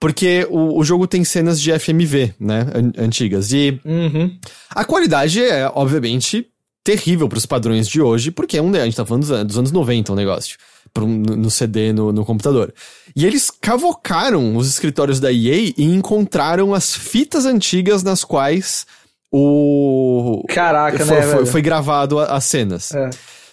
Porque 0.00 0.46
o, 0.48 0.78
o 0.78 0.84
jogo 0.84 1.08
tem 1.08 1.24
cenas 1.24 1.60
de 1.60 1.76
FMV, 1.76 2.34
né? 2.38 2.66
an- 2.72 2.92
Antigas. 3.04 3.52
E 3.52 3.80
Uhum. 3.84 4.38
a 4.70 4.84
qualidade 4.84 5.42
é, 5.42 5.68
obviamente, 5.74 6.46
terrível 6.84 7.28
pros 7.28 7.44
padrões 7.46 7.88
de 7.88 8.00
hoje, 8.00 8.30
porque 8.30 8.56
é 8.58 8.62
um, 8.62 8.72
a 8.74 8.84
gente 8.84 8.96
tá 8.96 9.04
falando 9.04 9.26
dos, 9.26 9.44
dos 9.44 9.58
anos 9.58 9.72
90 9.72 10.12
o 10.12 10.14
negócio. 10.14 10.56
pro- 10.94 11.04
no 11.06 11.50
CD, 11.50 11.92
no, 11.92 12.12
no 12.12 12.24
computador. 12.24 12.72
E 13.16 13.26
eles 13.26 13.50
cavocaram 13.50 14.56
os 14.56 14.68
escritórios 14.68 15.18
da 15.18 15.32
EA 15.32 15.72
e 15.76 15.82
encontraram 15.84 16.72
as 16.72 16.94
fitas 16.94 17.44
antigas 17.44 18.02
nas 18.04 18.22
quais 18.22 18.86
o. 19.32 20.42
Caraca, 20.48 21.04
foi, 21.04 21.16
né, 21.16 21.22
foi, 21.22 21.34
velho? 21.34 21.46
foi 21.46 21.62
gravado 21.62 22.18
as 22.20 22.44
cenas. 22.44 22.92
É. 22.92 23.10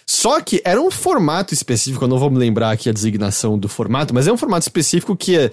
Só 0.08 0.40
que 0.40 0.62
era 0.64 0.80
um 0.80 0.90
formato 0.90 1.52
específico, 1.52 2.04
eu 2.04 2.08
não 2.08 2.18
vou 2.18 2.30
me 2.30 2.38
lembrar 2.38 2.70
aqui 2.70 2.88
a 2.88 2.92
designação 2.92 3.58
do 3.58 3.68
formato, 3.68 4.14
mas 4.14 4.28
é 4.28 4.32
um 4.32 4.36
formato 4.36 4.62
específico 4.62 5.16
que 5.16 5.36
é 5.36 5.50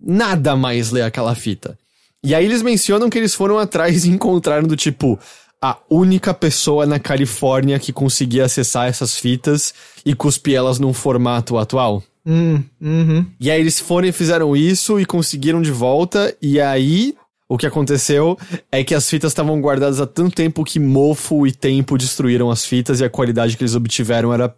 nada 0.00 0.56
mais 0.56 0.90
lê 0.90 1.02
aquela 1.02 1.34
fita. 1.34 1.78
E 2.24 2.34
aí 2.34 2.44
eles 2.44 2.62
mencionam 2.62 3.10
que 3.10 3.18
eles 3.18 3.34
foram 3.34 3.58
atrás 3.58 4.04
e 4.04 4.08
encontraram 4.10 4.66
do 4.66 4.76
tipo 4.76 5.18
a 5.60 5.78
única 5.88 6.34
pessoa 6.34 6.86
na 6.86 6.98
Califórnia 6.98 7.78
que 7.78 7.92
conseguia 7.92 8.46
acessar 8.46 8.88
essas 8.88 9.16
fitas 9.16 9.72
e 10.04 10.14
cuspir 10.14 10.56
elas 10.56 10.78
num 10.78 10.92
formato 10.92 11.56
atual. 11.56 12.02
Hum, 12.26 12.62
uhum. 12.80 13.26
E 13.38 13.50
aí 13.50 13.60
eles 13.60 13.78
foram 13.78 14.08
e 14.08 14.12
fizeram 14.12 14.56
isso 14.56 14.98
e 14.98 15.04
conseguiram 15.04 15.60
de 15.60 15.70
volta, 15.70 16.34
e 16.40 16.60
aí 16.60 17.14
o 17.52 17.58
que 17.58 17.66
aconteceu 17.66 18.38
é 18.70 18.82
que 18.82 18.94
as 18.94 19.10
fitas 19.10 19.32
estavam 19.32 19.60
guardadas 19.60 20.00
há 20.00 20.06
tanto 20.06 20.34
tempo 20.34 20.64
que 20.64 20.80
mofo 20.80 21.46
e 21.46 21.52
tempo 21.52 21.98
destruíram 21.98 22.50
as 22.50 22.64
fitas 22.64 23.00
e 23.00 23.04
a 23.04 23.10
qualidade 23.10 23.58
que 23.58 23.62
eles 23.62 23.74
obtiveram 23.74 24.32
era, 24.32 24.56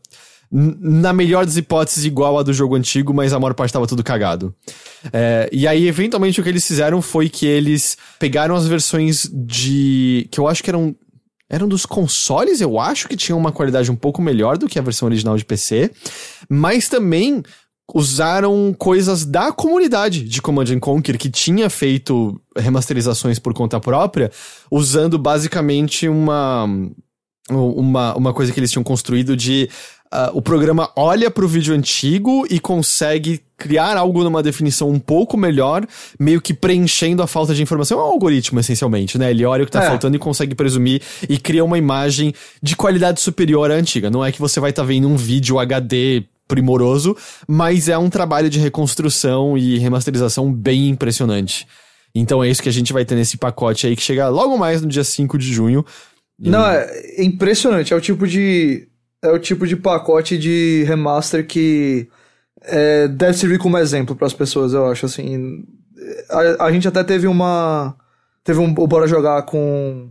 na 0.49 1.13
melhor 1.13 1.45
das 1.45 1.57
hipóteses, 1.57 2.05
igual 2.05 2.39
a 2.39 2.45
do 2.45 2.53
jogo 2.53 2.77
antigo, 2.77 3.13
mas 3.13 3.33
a 3.33 3.41
maior 3.41 3.53
parte 3.53 3.71
estava 3.71 3.89
tudo 3.89 4.05
cagado. 4.05 4.55
É, 5.13 5.51
e 5.51 5.67
aí, 5.67 5.89
eventualmente, 5.89 6.41
o 6.41 6.45
que 6.45 6.49
eles 6.49 6.65
fizeram 6.65 7.03
foi 7.03 7.29
que 7.29 7.47
eles 7.47 7.99
pegaram 8.21 8.55
as 8.55 8.69
versões 8.69 9.29
de. 9.29 10.29
que 10.31 10.39
eu 10.39 10.47
acho 10.47 10.63
que 10.63 10.71
eram. 10.71 10.95
Eram 11.51 11.69
dos 11.69 11.85
consoles, 11.85 12.61
eu 12.61 12.81
acho 12.81 13.07
que 13.07 13.17
tinham 13.17 13.39
uma 13.39 13.53
qualidade 13.53 13.91
um 13.91 13.95
pouco 13.97 14.23
melhor 14.23 14.57
do 14.57 14.67
que 14.67 14.79
a 14.79 14.83
versão 14.83 15.07
original 15.07 15.37
de 15.37 15.45
PC, 15.45 15.91
mas 16.49 16.89
também 16.89 17.43
usaram 17.93 18.75
coisas 18.79 19.25
da 19.25 19.53
comunidade 19.53 20.25
de 20.25 20.41
Command 20.41 20.65
and 20.71 20.81
Conquer 20.81 21.19
que 21.19 21.31
tinha 21.31 21.69
feito 21.69 22.41
remasterizações 22.57 23.39
por 23.39 23.53
conta 23.53 23.79
própria, 23.81 24.31
usando 24.71 25.19
basicamente 25.19 26.09
uma 26.09 26.67
uma, 27.51 28.17
uma 28.17 28.33
coisa 28.33 28.53
que 28.53 28.59
eles 28.59 28.71
tinham 28.71 28.83
construído 28.83 29.37
de 29.37 29.69
ah, 30.11 30.31
o 30.33 30.41
programa 30.41 30.91
olha 30.97 31.31
para 31.31 31.45
o 31.45 31.49
vídeo 31.49 31.75
antigo 31.75 32.47
e 32.49 32.59
consegue 32.59 33.43
criar 33.59 33.99
algo 33.99 34.25
numa 34.25 34.43
definição 34.43 34.89
um 34.89 34.99
pouco 34.99 35.37
melhor, 35.37 35.87
meio 36.19 36.41
que 36.41 36.55
preenchendo 36.55 37.23
a 37.23 37.27
falta 37.27 37.55
de 37.55 37.63
informação. 37.63 37.99
É 37.99 38.03
um 38.03 38.07
algoritmo, 38.07 38.59
essencialmente, 38.61 39.19
né? 39.19 39.31
Ele 39.31 39.45
olha 39.45 39.63
o 39.63 39.67
que 39.67 39.73
tá 39.73 39.85
É. 39.85 39.89
faltando 39.89 40.17
e 40.17 40.19
consegue 40.19 40.55
presumir 40.55 41.03
e 41.29 41.37
cria 41.37 41.65
uma 41.65 41.77
imagem 41.77 42.33
de 42.63 42.75
qualidade 42.77 43.21
superior 43.21 43.71
à 43.71 43.75
antiga. 43.75 44.09
Não 44.11 44.25
é 44.25 44.33
que 44.33 44.41
você 44.41 44.59
vai 44.59 44.71
estar 44.71 44.85
vendo 44.85 45.07
um 45.09 45.17
vídeo 45.17 45.59
HD 45.59 46.25
primoroso, 46.47 47.17
mas 47.49 47.89
é 47.89 47.97
um 47.97 48.11
trabalho 48.11 48.51
de 48.51 48.59
reconstrução 48.59 49.57
e 49.57 49.79
remasterização 49.79 50.53
bem 50.53 50.89
impressionante. 50.89 51.67
Então 52.15 52.45
é 52.45 52.49
isso 52.49 52.63
que 52.63 52.69
a 52.69 52.73
gente 52.73 52.93
vai 52.93 53.05
ter 53.05 53.15
nesse 53.15 53.37
pacote 53.37 53.87
aí 53.87 53.97
que 53.97 54.03
chega 54.03 54.29
logo 54.29 54.57
mais 54.57 54.81
no 54.81 54.89
dia 54.89 55.03
5 55.03 55.37
de 55.37 55.53
junho. 55.53 55.85
Não, 56.39 56.67
é 56.67 57.23
impressionante. 57.23 57.93
É 57.93 57.97
o 57.97 58.01
tipo 58.01 58.27
de. 58.27 58.89
É 59.23 59.31
o 59.31 59.39
tipo 59.39 59.67
de 59.67 59.75
pacote 59.75 60.37
de 60.37 60.85
remaster 60.87 61.47
que 61.47 62.09
é, 62.63 63.09
deve 63.09 63.35
servir 63.35 63.59
como 63.59 63.79
exemplo 63.79 64.15
para 64.15 64.27
as 64.27 64.33
pessoas, 64.33 64.73
eu 64.73 64.87
acho. 64.87 65.07
Assim, 65.07 65.65
a, 66.31 66.67
a 66.67 66.73
gente 66.73 66.89
até 66.89 67.03
teve 67.03 67.27
uma. 67.27 67.97
Teve 68.43 68.59
um 68.59 68.73
Bora 68.73 69.07
Jogar 69.07 69.43
com 69.43 70.11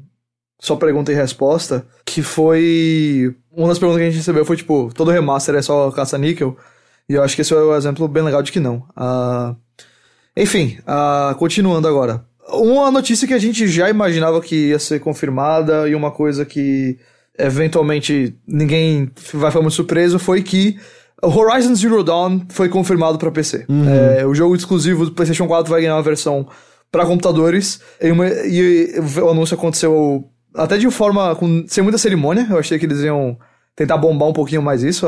só 0.60 0.76
pergunta 0.76 1.12
e 1.12 1.16
resposta, 1.16 1.86
que 2.06 2.22
foi. 2.22 3.36
Uma 3.56 3.68
das 3.70 3.78
perguntas 3.80 4.00
que 4.02 4.08
a 4.08 4.10
gente 4.10 4.18
recebeu 4.20 4.46
foi 4.46 4.58
tipo: 4.58 4.90
todo 4.94 5.12
remaster 5.12 5.56
é 5.56 5.62
só 5.62 5.90
caça-níquel? 5.92 6.58
E 7.10 7.14
eu 7.14 7.24
acho 7.24 7.36
que 7.36 7.42
esse 7.42 7.54
é 7.54 7.58
um 7.58 7.76
exemplo 7.76 8.08
bem 8.08 8.24
legal 8.24 8.42
de 8.42 8.52
que 8.52 8.60
não. 8.60 8.84
Ah, 8.96 9.56
enfim, 10.36 10.78
ah, 10.88 11.36
continuando 11.38 11.88
agora. 11.88 12.24
Uma 12.50 12.90
notícia 12.92 13.28
que 13.28 13.34
a 13.34 13.38
gente 13.40 13.68
já 13.68 13.90
imaginava 13.90 14.42
que 14.42 14.70
ia 14.70 14.80
ser 14.80 15.00
confirmada 15.00 15.88
e 15.88 15.96
uma 15.96 16.12
coisa 16.12 16.46
que 16.46 16.98
eventualmente 17.38 18.36
ninguém 18.48 19.12
vai 19.34 19.50
ficar 19.52 19.62
muito 19.62 19.74
surpreso 19.76 20.20
foi 20.20 20.42
que 20.44 20.78
Horizon 21.22 21.74
Zero 21.76 22.04
Dawn 22.04 22.42
foi 22.50 22.68
confirmado 22.70 23.18
para 23.18 23.32
PC. 23.32 23.66
É, 24.20 24.26
o 24.26 24.34
jogo 24.36 24.56
exclusivo 24.56 25.06
do 25.06 25.12
PlayStation 25.12 25.48
4 25.48 25.70
vai 25.72 25.82
ganhar 25.82 25.96
uma 25.96 26.02
versão 26.04 26.48
para 26.92 27.06
computadores 27.06 27.80
e, 28.02 28.12
uma- 28.12 28.28
e 28.28 28.94
o 29.22 29.30
anúncio 29.30 29.56
aconteceu 29.56 30.30
até 30.56 30.78
de 30.78 30.90
forma 30.90 31.36
com, 31.36 31.66
sem 31.68 31.84
muita 31.84 31.98
cerimônia. 31.98 32.48
Eu 32.50 32.58
achei 32.58 32.78
que 32.80 32.86
eles 32.86 33.00
iam 33.00 33.38
tentar 33.76 33.98
bombar 33.98 34.30
um 34.30 34.34
pouquinho 34.34 34.62
mais 34.62 34.84
isso, 34.84 35.06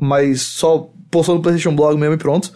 mas 0.00 0.42
só 0.42 0.90
postou 1.10 1.34
no 1.34 1.42
PlayStation 1.42 1.74
Blog 1.74 1.98
mesmo 1.98 2.14
e 2.14 2.18
pronto. 2.18 2.52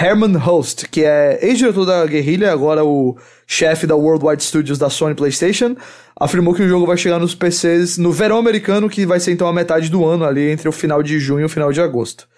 Herman 0.00 0.36
Host, 0.36 0.88
que 0.88 1.02
é 1.02 1.38
ex-diretor 1.42 1.84
da 1.84 2.06
Guerrilla, 2.06 2.52
agora 2.52 2.84
o 2.84 3.16
chefe 3.46 3.84
da 3.84 3.96
Worldwide 3.96 4.44
Studios 4.44 4.78
da 4.78 4.88
Sony 4.88 5.14
PlayStation, 5.14 5.74
afirmou 6.14 6.54
que 6.54 6.62
o 6.62 6.68
jogo 6.68 6.86
vai 6.86 6.96
chegar 6.96 7.18
nos 7.18 7.34
PCs 7.34 7.98
no 7.98 8.12
verão 8.12 8.38
americano, 8.38 8.88
que 8.88 9.04
vai 9.04 9.18
ser 9.18 9.32
então 9.32 9.48
a 9.48 9.52
metade 9.52 9.90
do 9.90 10.04
ano, 10.04 10.24
ali 10.24 10.50
entre 10.50 10.68
o 10.68 10.72
final 10.72 11.02
de 11.02 11.18
junho 11.18 11.40
e 11.40 11.44
o 11.44 11.48
final 11.48 11.72
de 11.72 11.80
agosto. 11.80 12.28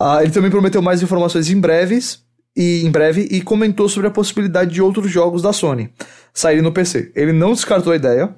Ah, 0.00 0.22
ele 0.22 0.32
também 0.32 0.50
prometeu 0.50 0.80
mais 0.80 1.02
informações 1.02 1.50
em 1.50 1.60
breves 1.60 2.24
e 2.56 2.84
em 2.84 2.90
breve 2.90 3.28
e 3.30 3.42
comentou 3.42 3.88
sobre 3.88 4.08
a 4.08 4.10
possibilidade 4.10 4.72
de 4.72 4.80
outros 4.80 5.10
jogos 5.10 5.42
da 5.42 5.52
Sony 5.52 5.92
saírem 6.32 6.62
no 6.62 6.72
PC. 6.72 7.12
Ele 7.14 7.32
não 7.32 7.52
descartou 7.52 7.92
a 7.92 7.96
ideia, 7.96 8.34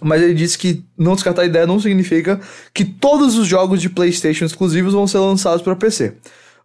mas 0.00 0.22
ele 0.22 0.34
disse 0.34 0.58
que 0.58 0.84
não 0.96 1.14
descartar 1.14 1.42
a 1.42 1.46
ideia 1.46 1.66
não 1.66 1.80
significa 1.80 2.40
que 2.72 2.84
todos 2.84 3.36
os 3.36 3.46
jogos 3.46 3.80
de 3.80 3.88
PlayStation 3.88 4.44
exclusivos 4.44 4.92
vão 4.92 5.06
ser 5.06 5.18
lançados 5.18 5.62
para 5.62 5.76
PC. 5.76 6.14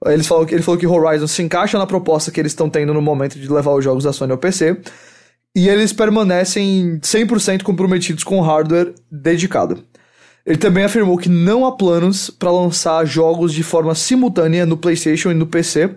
Ele 0.06 0.24
falou, 0.24 0.45
que, 0.45 0.53
ele 0.53 0.64
falou 0.64 0.80
que 0.80 0.86
Horizon 0.86 1.28
se 1.28 1.41
encaixa 1.41 1.78
na 1.78 1.88
proposta 1.88 2.32
que 2.32 2.40
eles 2.40 2.52
estão 2.52 2.70
tendo 2.70 2.94
no 2.94 3.02
momento 3.02 3.40
de 3.40 3.52
levar 3.52 3.74
os 3.74 3.84
jogos 3.84 4.03
da 4.03 4.14
Sony 4.14 4.32
ao 4.32 4.38
PC. 4.38 4.78
E 5.56 5.70
eles 5.70 5.94
permanecem 5.94 6.99
100% 6.99 7.64
comprometidos 7.64 8.24
com 8.24 8.40
o 8.40 8.41
hardware 8.41 8.94
dedicado. 9.10 9.84
Ele 10.45 10.57
também 10.57 10.84
afirmou 10.84 11.18
que 11.18 11.30
não 11.30 11.66
há 11.66 11.72
planos 11.72 12.30
para 12.30 12.52
lançar 12.52 13.03
jogos 13.06 13.53
de 13.53 13.64
forma 13.64 13.95
simultânea 13.95 14.66
no 14.66 14.78
PlayStation 14.78 15.32
e 15.32 15.34
no 15.34 15.48
PC. 15.48 15.90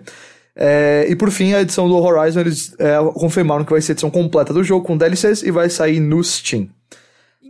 É, 0.57 1.07
e 1.09 1.15
por 1.15 1.31
fim, 1.31 1.53
a 1.53 1.61
edição 1.61 1.89
do 1.89 1.97
Horizon, 1.97 2.41
eles 2.41 2.75
é, 2.79 2.97
confirmaram 3.15 3.65
que 3.65 3.73
vai 3.73 3.81
ser 3.81 3.93
a 3.93 3.95
edição 3.95 4.11
completa 4.11 4.55
do 4.55 4.65
jogo 4.65 4.87
com 4.87 4.97
DLCs 4.97 5.43
e 5.43 5.51
vai 5.51 5.69
sair 5.69 6.01
no 6.01 6.23
Steam. 6.25 6.69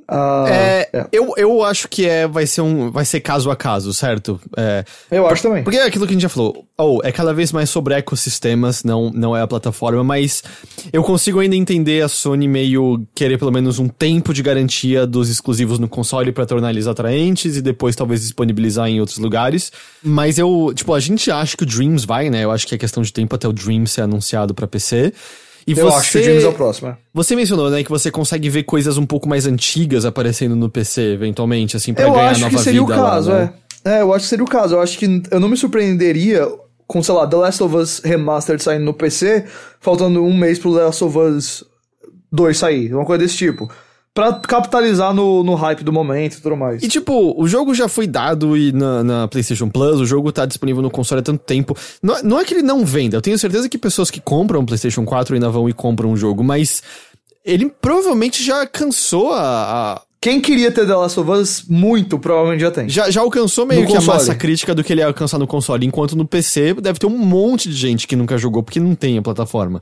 Ah, 0.08 0.46
é, 0.48 0.88
é. 0.92 1.06
Eu, 1.12 1.34
eu 1.36 1.62
acho 1.62 1.86
que 1.86 2.06
é, 2.06 2.26
vai, 2.26 2.46
ser 2.46 2.62
um, 2.62 2.90
vai 2.90 3.04
ser 3.04 3.20
caso 3.20 3.50
a 3.50 3.56
caso, 3.56 3.92
certo? 3.92 4.40
É, 4.56 4.82
Eu 5.10 5.26
acho 5.26 5.42
também. 5.42 5.62
porque 5.62 5.76
é 5.78 5.84
aquilo 5.84 6.06
que 6.06 6.12
a 6.12 6.14
gente 6.14 6.22
já 6.22 6.30
falou. 6.30 6.64
Oh, 6.78 7.00
é 7.04 7.12
cada 7.12 7.34
vez 7.34 7.52
mais 7.52 7.68
sobre 7.68 7.94
ecossistemas, 7.94 8.84
não, 8.84 9.10
não 9.10 9.36
é 9.36 9.42
a 9.42 9.46
plataforma, 9.46 10.02
mas 10.02 10.42
eu 10.92 11.02
consigo 11.02 11.40
ainda 11.40 11.56
entender 11.56 12.02
a 12.02 12.08
Sony 12.08 12.48
meio 12.48 13.06
querer 13.14 13.36
pelo 13.36 13.50
menos 13.52 13.78
um 13.78 13.88
tempo 13.88 14.32
de 14.32 14.42
garantia 14.42 15.06
dos 15.06 15.28
exclusivos 15.28 15.78
no 15.78 15.88
console 15.88 16.32
pra 16.32 16.46
tornar 16.46 16.70
eles 16.70 16.86
atraentes 16.86 17.56
e 17.56 17.60
depois 17.60 17.94
talvez 17.94 18.22
disponibilizar 18.22 18.88
em 18.88 19.00
outros 19.00 19.18
lugares. 19.18 19.70
Mas 20.02 20.38
eu, 20.38 20.72
tipo, 20.74 20.94
a 20.94 21.00
gente 21.00 21.30
acha 21.30 21.56
que 21.56 21.64
o 21.64 21.66
Dreams 21.66 22.06
vai, 22.06 22.30
né? 22.30 22.44
Eu 22.44 22.50
acho 22.50 22.66
que 22.66 22.74
é 22.74 22.78
questão 22.78 23.02
de 23.02 23.12
tempo 23.12 23.34
até 23.34 23.46
o 23.46 23.52
Dreams 23.52 23.90
ser 23.92 24.02
anunciado 24.02 24.54
pra 24.54 24.66
PC. 24.66 25.12
E 25.68 25.78
Eu 25.78 25.94
acho 25.94 26.10
que 26.12 26.18
o 26.18 26.22
James 26.22 26.44
é 26.44 26.48
o 26.48 26.52
próximo. 26.54 26.88
é. 26.88 26.96
Você 27.12 27.36
mencionou, 27.36 27.68
né, 27.70 27.84
que 27.84 27.90
você 27.90 28.10
consegue 28.10 28.48
ver 28.48 28.62
coisas 28.62 28.96
um 28.96 29.04
pouco 29.04 29.28
mais 29.28 29.46
antigas 29.46 30.04
aparecendo 30.06 30.56
no 30.56 30.70
PC, 30.70 31.12
eventualmente, 31.12 31.76
assim, 31.76 31.92
pra 31.92 32.04
Eu 32.04 32.12
ganhar 32.12 32.30
acho 32.30 32.40
nova 32.40 32.56
que 32.56 32.62
seria 32.62 32.82
o 32.82 32.86
vida 32.86 33.00
lá, 33.00 33.10
caso, 33.10 33.30
né? 33.30 33.52
é. 33.84 33.98
É, 33.98 34.00
eu 34.00 34.12
acho 34.12 34.24
que 34.24 34.28
seria 34.30 34.44
o 34.44 34.48
caso. 34.48 34.74
Eu 34.74 34.80
acho 34.80 34.98
que 34.98 35.22
eu 35.30 35.38
não 35.38 35.48
me 35.48 35.56
surpreenderia 35.56 36.46
com, 36.86 37.02
sei 37.02 37.14
lá, 37.14 37.26
The 37.26 37.36
Last 37.36 37.62
of 37.62 37.76
Us 37.76 38.00
Remastered 38.04 38.62
saindo 38.62 38.84
no 38.84 38.94
PC, 38.94 39.44
faltando 39.80 40.24
um 40.24 40.36
mês 40.36 40.58
pro 40.58 40.74
The 40.74 40.84
Last 40.84 41.04
of 41.04 41.18
Us 41.18 41.64
2 42.32 42.56
sair, 42.56 42.94
uma 42.94 43.04
coisa 43.04 43.22
desse 43.22 43.36
tipo. 43.36 43.70
Pra 44.18 44.32
capitalizar 44.32 45.14
no, 45.14 45.44
no 45.44 45.54
hype 45.54 45.84
do 45.84 45.92
momento 45.92 46.34
e 46.38 46.40
tudo 46.40 46.56
mais. 46.56 46.82
E 46.82 46.88
tipo, 46.88 47.40
o 47.40 47.46
jogo 47.46 47.72
já 47.72 47.86
foi 47.86 48.04
dado 48.08 48.56
e 48.56 48.72
na, 48.72 49.04
na 49.04 49.28
PlayStation 49.28 49.68
Plus, 49.68 50.00
o 50.00 50.04
jogo 50.06 50.32
tá 50.32 50.44
disponível 50.44 50.82
no 50.82 50.90
console 50.90 51.20
há 51.20 51.22
tanto 51.22 51.44
tempo. 51.44 51.76
Não, 52.02 52.16
é- 52.16 52.22
não 52.24 52.40
é 52.40 52.44
que 52.44 52.52
ele 52.54 52.62
não 52.62 52.84
venda, 52.84 53.16
eu 53.16 53.22
tenho 53.22 53.38
certeza 53.38 53.68
que 53.68 53.78
pessoas 53.78 54.10
que 54.10 54.20
compram 54.20 54.60
o 54.60 54.66
PlayStation 54.66 55.04
4 55.04 55.34
ainda 55.34 55.48
vão 55.50 55.68
e 55.68 55.72
compram 55.72 56.10
o 56.12 56.16
jogo, 56.16 56.42
mas 56.42 56.82
ele 57.44 57.70
provavelmente 57.80 58.42
já 58.44 58.66
cansou 58.66 59.32
a. 59.32 59.40
a- 59.94 60.02
Quem 60.20 60.40
queria 60.40 60.72
ter 60.72 60.84
The 60.84 60.96
Last 60.96 61.20
of 61.20 61.30
Us, 61.30 61.64
muito 61.68 62.18
provavelmente 62.18 62.60
já 62.62 62.72
tem. 62.72 62.88
já, 62.88 63.08
já 63.08 63.20
alcançou 63.20 63.66
meio 63.66 63.82
No 63.82 63.86
que 63.86 63.92
a 63.92 63.96
console. 64.00 64.18
massa 64.18 64.34
crítica 64.34 64.74
do 64.74 64.82
que 64.82 64.92
ele 64.92 65.00
ia 65.00 65.06
alcançar 65.06 65.38
no 65.38 65.46
console, 65.46 65.86
enquanto 65.86 66.16
no 66.16 66.26
PC 66.26 66.74
deve 66.74 66.98
ter 66.98 67.06
um 67.06 67.16
monte 67.16 67.68
de 67.68 67.74
gente 67.76 68.04
que 68.08 68.16
nunca 68.16 68.36
jogou 68.36 68.64
porque 68.64 68.80
não 68.80 68.96
tem 68.96 69.16
a 69.16 69.22
plataforma. 69.22 69.80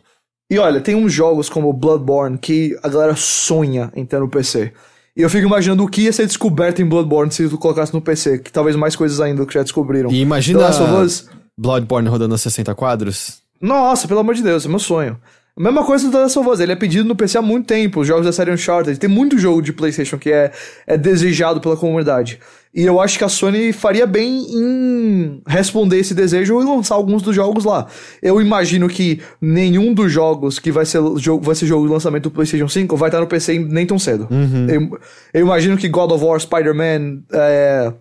E 0.50 0.58
olha, 0.58 0.80
tem 0.80 0.94
uns 0.94 1.12
jogos 1.12 1.48
como 1.48 1.72
Bloodborne 1.72 2.38
que 2.38 2.78
a 2.82 2.88
galera 2.88 3.16
sonha 3.16 3.90
em 3.96 4.04
ter 4.04 4.20
no 4.20 4.28
PC. 4.28 4.72
E 5.16 5.22
eu 5.22 5.30
fico 5.30 5.46
imaginando 5.46 5.82
o 5.82 5.88
que 5.88 6.02
ia 6.02 6.12
ser 6.12 6.26
descoberto 6.26 6.80
em 6.80 6.86
Bloodborne 6.86 7.32
se 7.32 7.48
tu 7.48 7.58
colocasse 7.58 7.92
no 7.92 8.00
PC, 8.00 8.38
que 8.38 8.52
talvez 8.52 8.76
mais 8.76 8.94
coisas 8.94 9.20
ainda 9.20 9.44
que 9.46 9.54
já 9.54 9.62
descobriram. 9.62 10.10
E 10.10 10.20
imagina 10.20 10.68
Us. 11.02 11.28
Bloodborne 11.58 12.08
rodando 12.08 12.34
a 12.34 12.38
60 12.38 12.74
quadros. 12.74 13.38
Nossa, 13.60 14.06
pelo 14.06 14.20
amor 14.20 14.34
de 14.34 14.42
Deus, 14.42 14.66
é 14.66 14.68
meu 14.68 14.78
sonho. 14.78 15.18
A 15.58 15.62
mesma 15.62 15.82
coisa 15.84 16.04
do 16.04 16.12
The 16.12 16.18
Last 16.18 16.38
of 16.38 16.50
Us, 16.50 16.60
ele 16.60 16.72
é 16.72 16.76
pedido 16.76 17.08
no 17.08 17.16
PC 17.16 17.38
há 17.38 17.42
muito 17.42 17.66
tempo, 17.66 18.00
os 18.00 18.06
jogos 18.06 18.26
da 18.26 18.32
série 18.32 18.52
Uncharted, 18.52 18.98
tem 18.98 19.08
muito 19.08 19.38
jogo 19.38 19.62
de 19.62 19.72
Playstation 19.72 20.18
que 20.18 20.30
é, 20.30 20.52
é 20.86 20.98
desejado 20.98 21.62
pela 21.62 21.78
comunidade. 21.78 22.38
E 22.74 22.82
eu 22.82 23.00
acho 23.00 23.16
que 23.16 23.24
a 23.24 23.28
Sony 23.28 23.72
faria 23.72 24.06
bem 24.06 24.44
em 24.52 25.42
responder 25.46 25.98
esse 25.98 26.12
desejo 26.12 26.60
e 26.60 26.64
lançar 26.64 26.94
alguns 26.94 27.22
dos 27.22 27.34
jogos 27.34 27.64
lá. 27.64 27.86
Eu 28.22 28.38
imagino 28.38 28.86
que 28.86 29.22
nenhum 29.40 29.94
dos 29.94 30.12
jogos 30.12 30.58
que 30.58 30.70
vai 30.70 30.84
ser 30.84 31.00
jogo, 31.16 31.42
vai 31.42 31.54
ser 31.54 31.64
jogo 31.64 31.86
de 31.86 31.92
lançamento 31.94 32.24
do 32.24 32.30
PlayStation 32.30 32.68
5 32.68 32.94
vai 32.94 33.08
estar 33.08 33.20
no 33.20 33.26
PC 33.26 33.58
nem 33.58 33.86
tão 33.86 33.98
cedo. 33.98 34.28
Eu, 34.70 35.00
eu 35.32 35.40
imagino 35.40 35.78
que 35.78 35.88
God 35.88 36.12
of 36.12 36.22
War, 36.22 36.38
Spider-Man, 36.38 37.22
é, 37.32 37.94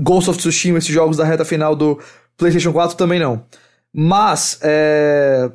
Ghost 0.00 0.30
of 0.30 0.38
Tsushima, 0.38 0.78
esses 0.78 0.88
jogos 0.88 1.18
da 1.18 1.24
reta 1.26 1.44
final 1.44 1.76
do 1.76 1.98
PlayStation 2.38 2.72
4 2.72 2.96
também 2.96 3.20
não. 3.20 3.44
Mas, 3.92 4.58
é, 4.62 5.50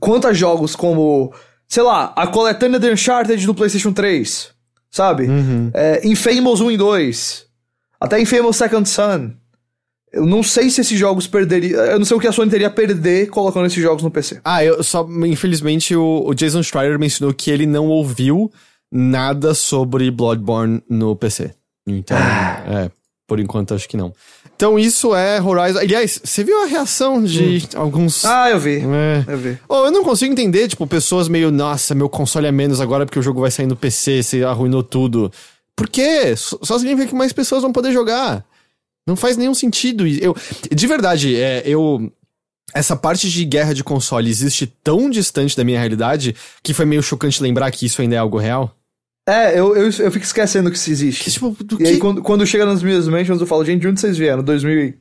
quanto 0.00 0.26
a 0.26 0.32
jogos 0.32 0.76
como, 0.76 1.32
sei 1.66 1.82
lá, 1.82 2.12
a 2.16 2.26
coletânea 2.26 2.78
de 2.78 2.90
Uncharted 2.90 3.46
do 3.46 3.54
PlayStation 3.54 3.92
3, 3.92 4.50
sabe? 4.90 5.26
É, 5.72 6.06
Infamous 6.06 6.60
1 6.60 6.70
e 6.72 6.76
2, 6.76 7.46
até 8.00 8.20
Infamous 8.20 8.56
Second 8.56 8.88
Son. 8.88 9.32
Eu 10.12 10.26
não 10.26 10.44
sei 10.44 10.70
se 10.70 10.80
esses 10.80 10.96
jogos 10.96 11.26
perderiam. 11.26 11.80
Eu 11.80 11.98
não 11.98 12.06
sei 12.06 12.16
o 12.16 12.20
que 12.20 12.28
a 12.28 12.32
Sony 12.32 12.48
teria 12.48 12.68
a 12.68 12.70
perder 12.70 13.28
colocando 13.30 13.66
esses 13.66 13.82
jogos 13.82 14.00
no 14.00 14.12
PC. 14.12 14.40
Ah, 14.44 14.64
eu 14.64 14.80
só. 14.80 15.04
Infelizmente, 15.26 15.96
o, 15.96 16.22
o 16.24 16.34
Jason 16.34 16.62
Schreier 16.62 16.96
mencionou 17.00 17.34
que 17.34 17.50
ele 17.50 17.66
não 17.66 17.88
ouviu 17.88 18.48
nada 18.92 19.54
sobre 19.54 20.08
Bloodborne 20.12 20.80
no 20.88 21.16
PC. 21.16 21.52
Então, 21.84 22.16
é, 22.16 22.92
por 23.26 23.40
enquanto 23.40 23.74
acho 23.74 23.88
que 23.88 23.96
não. 23.96 24.12
Então, 24.56 24.78
isso 24.78 25.14
é 25.14 25.42
Horizon. 25.42 25.78
Aliás, 25.78 26.20
você 26.22 26.44
viu 26.44 26.62
a 26.62 26.66
reação 26.66 27.22
de 27.22 27.68
alguns. 27.74 28.24
Ah, 28.24 28.50
eu 28.50 28.58
vi. 28.60 28.78
É. 28.78 29.24
Eu 29.26 29.38
vi. 29.38 29.58
Oh, 29.68 29.86
eu 29.86 29.90
não 29.90 30.04
consigo 30.04 30.32
entender, 30.32 30.68
tipo, 30.68 30.86
pessoas 30.86 31.28
meio, 31.28 31.50
nossa, 31.50 31.94
meu 31.94 32.08
console 32.08 32.46
é 32.46 32.52
menos 32.52 32.80
agora 32.80 33.04
porque 33.04 33.18
o 33.18 33.22
jogo 33.22 33.40
vai 33.40 33.50
sair 33.50 33.66
no 33.66 33.76
PC, 33.76 34.22
você 34.22 34.44
arruinou 34.44 34.82
tudo. 34.82 35.30
Por 35.76 35.88
quê? 35.88 36.34
Só 36.36 36.78
significa 36.78 37.08
que 37.08 37.14
mais 37.14 37.32
pessoas 37.32 37.62
vão 37.62 37.72
poder 37.72 37.92
jogar. 37.92 38.44
Não 39.06 39.16
faz 39.16 39.36
nenhum 39.36 39.54
sentido. 39.54 40.06
Eu, 40.06 40.34
de 40.70 40.86
verdade, 40.86 41.36
é, 41.36 41.62
eu. 41.66 42.10
Essa 42.72 42.96
parte 42.96 43.30
de 43.30 43.44
guerra 43.44 43.72
de 43.72 43.84
console 43.84 44.28
existe 44.28 44.66
tão 44.66 45.08
distante 45.08 45.56
da 45.56 45.62
minha 45.62 45.78
realidade 45.78 46.34
que 46.62 46.74
foi 46.74 46.84
meio 46.84 47.02
chocante 47.02 47.42
lembrar 47.42 47.70
que 47.70 47.86
isso 47.86 48.02
ainda 48.02 48.16
é 48.16 48.18
algo 48.18 48.38
real. 48.38 48.74
É, 49.26 49.58
eu, 49.58 49.74
eu, 49.74 49.84
eu 49.84 50.12
fico 50.12 50.24
esquecendo 50.24 50.70
que 50.70 50.76
isso 50.76 50.90
existe. 50.90 51.24
Que, 51.24 51.30
tipo, 51.30 51.56
E 51.60 51.76
que. 51.76 51.86
aí, 51.86 51.98
quando, 51.98 52.22
quando 52.22 52.46
chega 52.46 52.66
nas 52.66 52.82
minhas 52.82 53.08
mentions, 53.08 53.40
eu 53.40 53.46
falo, 53.46 53.64
gente, 53.64 53.80
de 53.80 53.88
onde 53.88 54.00
vocês 54.00 54.18
vieram? 54.18 54.42
2000, 54.42 54.84
e- 54.86 54.98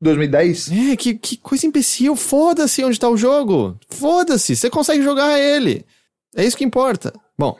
2010? 0.00 0.70
É, 0.70 0.96
que, 0.96 1.14
que 1.14 1.36
coisa 1.36 1.66
imbecil. 1.66 2.14
Foda-se 2.14 2.84
onde 2.84 3.00
tá 3.00 3.08
o 3.08 3.16
jogo. 3.16 3.76
Foda-se, 3.88 4.54
você 4.54 4.70
consegue 4.70 5.02
jogar 5.02 5.38
ele. 5.40 5.84
É 6.36 6.44
isso 6.44 6.56
que 6.56 6.64
importa. 6.64 7.12
Bom, 7.38 7.56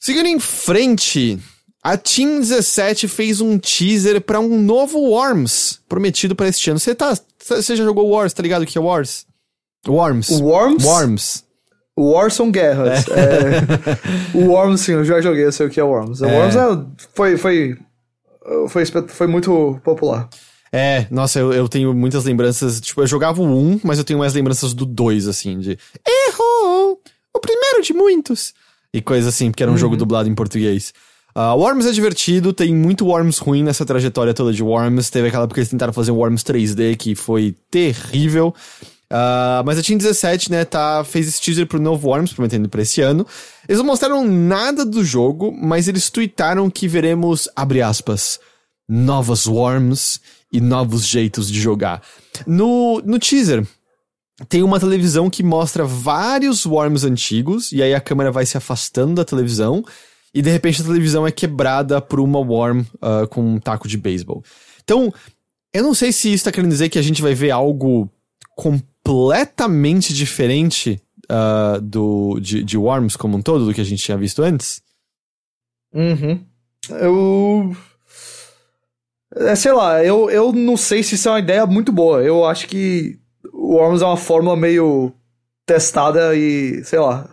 seguindo 0.00 0.26
em 0.26 0.38
frente, 0.40 1.38
a 1.82 1.96
Team 1.98 2.40
17 2.40 3.06
fez 3.08 3.40
um 3.40 3.58
teaser 3.58 4.20
pra 4.20 4.40
um 4.40 4.58
novo 4.60 4.98
Worms 5.00 5.80
prometido 5.88 6.34
pra 6.34 6.48
este 6.48 6.70
ano. 6.70 6.78
Você 6.78 6.94
tá, 6.94 7.14
você 7.38 7.76
já 7.76 7.84
jogou 7.84 8.08
Wars, 8.08 8.32
tá 8.32 8.42
ligado 8.42 8.62
o 8.62 8.66
que 8.66 8.78
é 8.78 8.80
Wars? 8.80 9.26
Worms. 9.86 10.30
Worms? 10.30 10.84
Worms. 10.84 11.44
O 11.96 12.12
Wars 12.12 12.34
são 12.34 12.50
guerras. 12.50 13.04
É. 13.08 14.36
o 14.36 14.46
Worms, 14.50 14.80
sim, 14.80 14.92
eu 14.92 15.04
já 15.04 15.20
joguei, 15.20 15.44
eu 15.44 15.52
sei 15.52 15.66
o 15.66 15.70
que 15.70 15.78
é 15.78 15.82
Worms. 15.84 16.20
O 16.22 16.26
É. 16.26 16.38
Worms 16.38 16.56
é- 16.56 17.06
foi, 17.14 17.36
foi, 17.36 17.76
foi, 18.68 18.84
foi 19.08 19.26
muito 19.26 19.78
popular. 19.84 20.28
É, 20.72 21.06
nossa, 21.10 21.38
eu, 21.38 21.52
eu 21.52 21.68
tenho 21.68 21.92
muitas 21.92 22.24
lembranças. 22.24 22.80
Tipo, 22.80 23.02
eu 23.02 23.06
jogava 23.06 23.42
o 23.42 23.44
1, 23.44 23.80
mas 23.84 23.98
eu 23.98 24.04
tenho 24.04 24.18
mais 24.18 24.32
lembranças 24.32 24.72
do 24.72 24.86
2, 24.86 25.28
assim, 25.28 25.58
de. 25.58 25.78
Errou! 26.28 26.98
O 27.34 27.38
primeiro 27.38 27.82
de 27.82 27.92
muitos! 27.92 28.54
E 28.94 29.02
coisa 29.02 29.28
assim, 29.28 29.50
porque 29.50 29.62
era 29.62 29.72
um 29.72 29.76
jogo 29.76 29.96
dublado 29.96 30.28
em 30.30 30.34
português. 30.34 30.92
Uh, 31.36 31.56
Worms 31.56 31.86
é 31.86 31.92
divertido, 31.92 32.52
tem 32.52 32.74
muito 32.74 33.06
Worms 33.06 33.38
ruim 33.38 33.62
nessa 33.62 33.86
trajetória 33.86 34.34
toda 34.34 34.52
de 34.52 34.62
Worms. 34.62 35.08
Teve 35.10 35.28
aquela 35.28 35.46
porque 35.46 35.60
eles 35.60 35.70
tentaram 35.70 35.92
fazer 35.92 36.10
Worms 36.10 36.42
3D 36.42 36.96
que 36.96 37.14
foi 37.14 37.54
terrível. 37.70 38.54
Uh, 39.12 39.60
mas 39.66 39.78
a 39.78 39.82
Team 39.82 39.98
17, 39.98 40.50
né, 40.50 40.64
tá, 40.64 41.04
fez 41.04 41.28
esse 41.28 41.38
teaser 41.38 41.66
pro 41.66 41.78
novo 41.78 42.08
Worms, 42.08 42.32
prometendo 42.32 42.66
pra 42.66 42.80
esse 42.80 43.02
ano. 43.02 43.26
Eles 43.68 43.78
não 43.78 43.84
mostraram 43.84 44.26
nada 44.26 44.86
do 44.86 45.04
jogo, 45.04 45.52
mas 45.52 45.86
eles 45.86 46.08
tweetaram 46.08 46.70
que 46.70 46.88
veremos, 46.88 47.46
abre 47.54 47.82
aspas, 47.82 48.40
novos 48.88 49.46
Worms 49.46 50.18
e 50.50 50.62
novos 50.62 51.06
jeitos 51.06 51.50
de 51.50 51.60
jogar. 51.60 52.02
No, 52.46 53.02
no 53.04 53.18
teaser, 53.18 53.66
tem 54.48 54.62
uma 54.62 54.80
televisão 54.80 55.28
que 55.28 55.42
mostra 55.42 55.84
vários 55.84 56.64
Worms 56.64 57.04
antigos, 57.04 57.70
e 57.70 57.82
aí 57.82 57.94
a 57.94 58.00
câmera 58.00 58.32
vai 58.32 58.46
se 58.46 58.56
afastando 58.56 59.16
da 59.16 59.26
televisão, 59.26 59.84
e 60.32 60.40
de 60.40 60.48
repente 60.48 60.80
a 60.80 60.86
televisão 60.86 61.26
é 61.26 61.30
quebrada 61.30 62.00
por 62.00 62.18
uma 62.18 62.38
Worm 62.38 62.82
ah, 63.02 63.26
com 63.28 63.42
um 63.42 63.60
taco 63.60 63.86
de 63.86 63.98
beisebol. 63.98 64.42
Então, 64.82 65.12
eu 65.70 65.82
não 65.82 65.92
sei 65.92 66.12
se 66.12 66.32
isso 66.32 66.44
tá 66.44 66.50
querendo 66.50 66.70
dizer 66.70 66.88
que 66.88 66.98
a 66.98 67.02
gente 67.02 67.20
vai 67.20 67.34
ver 67.34 67.50
algo 67.50 68.10
completamente 68.56 68.91
diferente 70.14 71.00
ah, 71.28 71.78
do, 71.82 72.38
de, 72.40 72.62
de 72.62 72.76
Worms 72.76 73.16
como 73.16 73.36
um 73.36 73.42
todo, 73.42 73.64
do 73.64 73.74
que 73.74 73.80
a 73.80 73.84
gente 73.84 74.02
tinha 74.02 74.18
visto 74.18 74.42
antes. 74.42 74.82
Uhum. 75.94 76.44
Eu. 76.90 77.76
É, 79.34 79.54
sei 79.54 79.72
lá, 79.72 80.04
eu, 80.04 80.28
eu 80.28 80.52
não 80.52 80.76
sei 80.76 81.02
se 81.02 81.14
isso 81.14 81.28
é 81.28 81.32
uma 81.32 81.38
ideia 81.38 81.66
muito 81.66 81.90
boa. 81.90 82.22
Eu 82.22 82.44
acho 82.44 82.66
que 82.66 83.18
o 83.52 83.76
Worms 83.76 84.02
é 84.02 84.06
uma 84.06 84.16
fórmula 84.16 84.56
meio 84.56 85.12
testada 85.64 86.34
e, 86.36 86.84
sei 86.84 86.98
lá. 86.98 87.28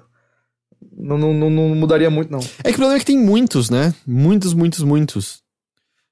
Não, 0.97 1.17
não, 1.17 1.33
não, 1.33 1.49
não 1.49 1.75
mudaria 1.75 2.09
muito, 2.09 2.31
não. 2.31 2.39
É 2.63 2.69
que 2.69 2.75
o 2.75 2.75
problema 2.75 2.95
é 2.95 2.99
que 2.99 3.05
tem 3.05 3.17
muitos, 3.17 3.69
né? 3.69 3.93
Muitos, 4.05 4.53
muitos, 4.53 4.83
muitos. 4.83 5.41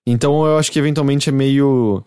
Então 0.06 0.46
eu 0.46 0.58
acho 0.58 0.72
que 0.72 0.80
eventualmente 0.80 1.30
é 1.30 1.32
meio. 1.32 2.04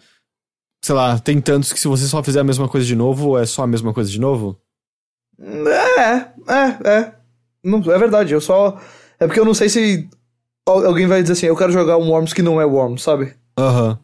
Sei 0.83 0.95
lá, 0.95 1.19
tem 1.19 1.41
tantos 1.41 1.73
que 1.73 1.81
se 1.81 1.87
você 1.89 2.07
só 2.07 2.23
fizer 2.23 2.41
a 2.41 2.45
mesma 2.45 2.69
coisa 2.69 2.87
de 2.87 2.97
novo, 2.97 3.39
é 3.39 3.45
só 3.45 3.63
a 3.63 3.67
mesma 3.67 3.93
coisa 3.93 4.11
de 4.11 4.19
novo. 4.19 4.59
É, 5.39 6.53
é, 6.53 6.91
é. 6.91 7.13
Não, 7.63 7.79
é 7.93 7.99
verdade, 7.99 8.33
eu 8.33 8.41
só. 8.41 8.81
É 9.19 9.27
porque 9.27 9.41
eu 9.41 9.45
não 9.45 9.55
sei 9.55 9.69
se 9.69 10.09
al- 10.67 10.87
alguém 10.87 11.07
vai 11.07 11.21
dizer 11.21 11.35
assim, 11.35 11.47
eu 11.47 11.57
quero 11.57 11.73
jogar 11.73 11.99
um 11.99 12.09
Worms 12.11 12.33
que 12.33 12.43
não 12.43 12.61
é 12.61 12.65
Worms, 12.65 13.03
sabe? 13.03 13.35
Aham. 13.59 13.99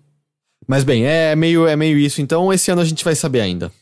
Mas 0.68 0.84
bem, 0.84 1.06
é 1.06 1.34
meio, 1.34 1.66
é 1.66 1.76
meio 1.76 1.96
isso. 1.96 2.20
Então 2.20 2.52
esse 2.52 2.70
ano 2.70 2.82
a 2.82 2.84
gente 2.84 3.04
vai 3.04 3.14
saber 3.14 3.40
ainda. 3.40 3.72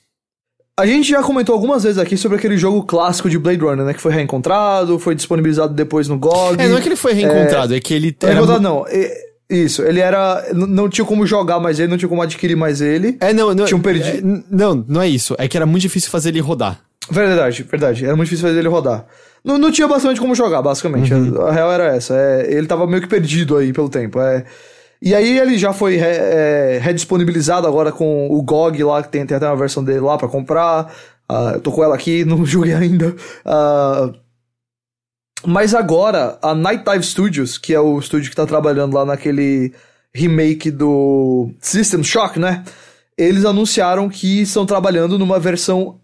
A 0.79 0.87
gente 0.87 1.09
já 1.09 1.23
comentou 1.23 1.55
algumas 1.55 1.85
vezes 1.85 1.99
aqui 1.99 2.17
sobre 2.17 2.37
aquele 2.37 2.57
jogo 2.57 2.83
clássico 2.85 3.31
de 3.31 3.39
Blade 3.39 3.61
Runner, 3.61 3.85
né? 3.87 3.95
Que 3.95 4.01
foi 4.01 4.13
reencontrado, 4.13 4.99
foi 4.99 5.15
disponibilizado 5.15 5.73
depois 5.73 6.09
no 6.09 6.19
GOG. 6.19 6.61
É, 6.61 6.69
não 6.69 6.77
é 6.77 6.81
que 6.81 6.89
ele 6.89 6.97
foi 6.97 7.13
reencontrado, 7.13 7.75
é, 7.75 7.77
é 7.77 7.81
que 7.81 7.95
ele... 7.95 8.17
Era... 8.21 8.33
Reencontrado 8.35 8.63
não, 8.63 8.85
é, 8.87 9.34
isso, 9.55 9.83
ele 9.83 10.01
era... 10.01 10.45
Não 10.53 10.89
tinha 10.89 11.05
como 11.05 11.27
jogar 11.27 11.61
mais 11.61 11.79
ele, 11.79 11.89
não 11.89 11.97
tinha 11.97 12.09
como 12.09 12.23
adquirir 12.23 12.57
mais 12.57 12.81
ele. 12.81 13.17
É, 13.21 13.33
não... 13.33 13.55
não 13.55 13.65
tinha 13.65 13.77
um 13.77 13.83
perdido. 13.83 14.37
É, 14.37 14.43
não, 14.51 14.85
não 14.87 15.01
é 15.01 15.09
isso, 15.09 15.35
é 15.39 15.49
que 15.49 15.57
era 15.57 15.67
muito 15.67 15.83
difícil 15.83 16.11
fazer 16.11 16.31
ele 16.31 16.41
rodar. 16.41 16.81
Verdade, 17.11 17.63
verdade, 17.63 18.05
era 18.05 18.17
muito 18.17 18.29
difícil 18.29 18.49
fazer 18.49 18.59
ele 18.59 18.69
rodar. 18.69 19.07
Não, 19.45 19.59
não 19.59 19.71
tinha 19.71 19.87
bastante 19.87 20.21
como 20.21 20.35
jogar, 20.35 20.63
basicamente, 20.63 21.13
uhum. 21.13 21.43
a, 21.43 21.51
a, 21.51 21.53
real 21.53 21.73
era 21.73 21.95
essa, 21.95 22.15
é, 22.15 22.53
ele 22.53 22.67
tava 22.67 22.87
meio 22.87 23.03
que 23.03 23.09
perdido 23.09 23.57
aí 23.57 23.73
pelo 23.73 23.89
tempo, 23.89 24.21
é... 24.21 24.45
E 25.03 25.15
aí 25.15 25.39
ele 25.39 25.59
já 25.59 25.71
foi 25.75 25.97
re, 25.97 26.07
é, 26.07 26.79
redisponibilizado 26.81 27.67
agora 27.67 27.93
com 27.93 28.27
o 28.31 28.41
GOG 28.41 28.83
lá, 28.83 29.03
que 29.03 29.11
tem, 29.11 29.27
tem 29.27 29.37
até 29.37 29.47
uma 29.47 29.57
versão 29.57 29.85
dele 29.85 30.01
lá 30.01 30.17
para 30.17 30.29
comprar. 30.29 30.91
Uh, 31.31 31.55
eu 31.55 31.61
tô 31.61 31.71
com 31.73 31.85
ela 31.85 31.95
aqui, 31.95 32.25
não 32.27 32.45
joguei 32.47 32.73
ainda. 32.73 33.15
Uh, 33.45 34.15
mas 35.47 35.75
agora, 35.75 36.39
a 36.43 36.55
Night 36.55 36.85
Studios, 37.03 37.59
que 37.59 37.75
é 37.75 37.81
o 37.81 37.99
estúdio 37.99 38.31
que 38.31 38.37
tá 38.37 38.47
trabalhando 38.47 38.95
lá 38.95 39.05
naquele 39.05 39.73
remake 40.13 40.71
do 40.71 41.51
System 41.61 42.03
Shock, 42.03 42.39
né? 42.39 42.65
Eles 43.17 43.45
anunciaram 43.45 44.09
que 44.09 44.43
estão 44.43 44.65
trabalhando 44.65 45.19
numa 45.19 45.39
versão 45.39 46.01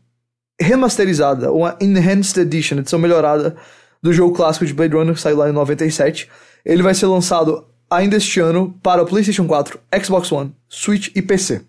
remasterizada, 0.60 1.52
uma 1.52 1.76
Enhanced 1.80 2.36
Edition, 2.38 2.78
edição 2.78 2.98
melhorada 2.98 3.56
do 4.02 4.12
jogo 4.12 4.34
clássico 4.34 4.66
de 4.66 4.74
Blade 4.74 4.94
Runner 4.94 5.14
que 5.14 5.20
saiu 5.20 5.38
lá 5.38 5.48
em 5.48 5.52
97. 5.52 6.28
Ele 6.64 6.82
vai 6.82 6.94
ser 6.94 7.06
lançado 7.06 7.66
ainda 7.90 8.16
este 8.16 8.40
ano 8.40 8.78
para 8.82 9.04
PlayStation 9.04 9.46
4, 9.46 9.78
Xbox 10.02 10.30
One, 10.30 10.54
Switch 10.68 11.08
e 11.14 11.22
PC. 11.22 11.62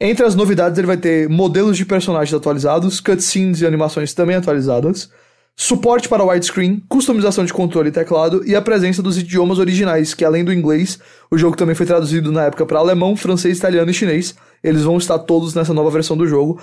Entre 0.00 0.26
as 0.26 0.34
novidades, 0.34 0.76
ele 0.76 0.86
vai 0.86 0.96
ter 0.96 1.28
modelos 1.28 1.76
de 1.76 1.86
personagens 1.86 2.34
atualizados, 2.34 3.00
cutscenes 3.00 3.60
e 3.60 3.66
animações 3.66 4.12
também 4.12 4.36
atualizadas, 4.36 5.08
suporte 5.56 6.08
para 6.08 6.24
widescreen, 6.24 6.82
customização 6.88 7.44
de 7.44 7.52
controle 7.52 7.88
e 7.88 7.92
teclado 7.92 8.42
e 8.44 8.56
a 8.56 8.62
presença 8.62 9.02
dos 9.02 9.16
idiomas 9.16 9.58
originais, 9.58 10.12
que 10.12 10.24
além 10.24 10.44
do 10.44 10.52
inglês, 10.52 10.98
o 11.30 11.38
jogo 11.38 11.56
também 11.56 11.74
foi 11.74 11.86
traduzido 11.86 12.32
na 12.32 12.44
época 12.44 12.66
para 12.66 12.78
alemão, 12.78 13.16
francês, 13.16 13.58
italiano 13.58 13.90
e 13.90 13.94
chinês. 13.94 14.34
Eles 14.62 14.82
vão 14.82 14.98
estar 14.98 15.18
todos 15.20 15.54
nessa 15.54 15.72
nova 15.72 15.90
versão 15.90 16.16
do 16.16 16.26
jogo. 16.26 16.60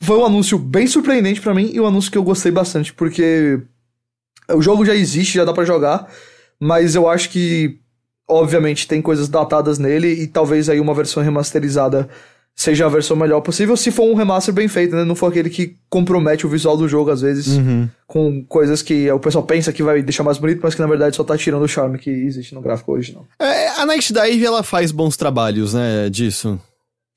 Foi 0.00 0.18
um 0.18 0.24
anúncio 0.24 0.58
bem 0.58 0.86
surpreendente 0.86 1.40
para 1.40 1.54
mim 1.54 1.70
e 1.72 1.80
um 1.80 1.86
anúncio 1.86 2.10
que 2.10 2.18
eu 2.18 2.24
gostei 2.24 2.50
bastante, 2.50 2.92
porque 2.92 3.60
o 4.50 4.60
jogo 4.60 4.84
já 4.84 4.94
existe, 4.94 5.34
já 5.34 5.44
dá 5.44 5.52
para 5.52 5.64
jogar, 5.64 6.10
mas 6.58 6.96
eu 6.96 7.08
acho 7.08 7.30
que 7.30 7.78
obviamente 8.28 8.88
tem 8.88 9.00
coisas 9.00 9.28
datadas 9.28 9.78
nele 9.78 10.08
e 10.08 10.26
talvez 10.26 10.68
aí 10.68 10.80
uma 10.80 10.94
versão 10.94 11.22
remasterizada 11.22 12.08
seja 12.54 12.86
a 12.86 12.88
versão 12.88 13.16
melhor 13.16 13.40
possível, 13.40 13.76
se 13.76 13.90
for 13.90 14.04
um 14.04 14.14
remaster 14.14 14.52
bem 14.54 14.68
feito, 14.68 14.94
né? 14.94 15.04
Não 15.04 15.14
for 15.14 15.26
aquele 15.26 15.50
que 15.50 15.76
compromete 15.88 16.46
o 16.46 16.48
visual 16.48 16.76
do 16.76 16.88
jogo, 16.88 17.10
às 17.10 17.20
vezes, 17.20 17.56
uhum. 17.56 17.88
com 18.06 18.44
coisas 18.44 18.82
que 18.82 19.10
o 19.10 19.18
pessoal 19.18 19.44
pensa 19.44 19.72
que 19.72 19.82
vai 19.82 20.02
deixar 20.02 20.22
mais 20.22 20.38
bonito, 20.38 20.60
mas 20.62 20.74
que 20.74 20.80
na 20.80 20.86
verdade 20.86 21.16
só 21.16 21.24
tá 21.24 21.36
tirando 21.36 21.62
o 21.62 21.68
charme 21.68 21.98
que 21.98 22.10
existe 22.10 22.54
no 22.54 22.60
gráfico 22.60 22.92
original. 22.92 23.26
É, 23.38 23.68
a 23.68 23.86
Night 23.86 24.12
Dive, 24.12 24.44
ela 24.44 24.62
faz 24.62 24.92
bons 24.92 25.16
trabalhos, 25.16 25.74
né, 25.74 26.08
disso. 26.10 26.60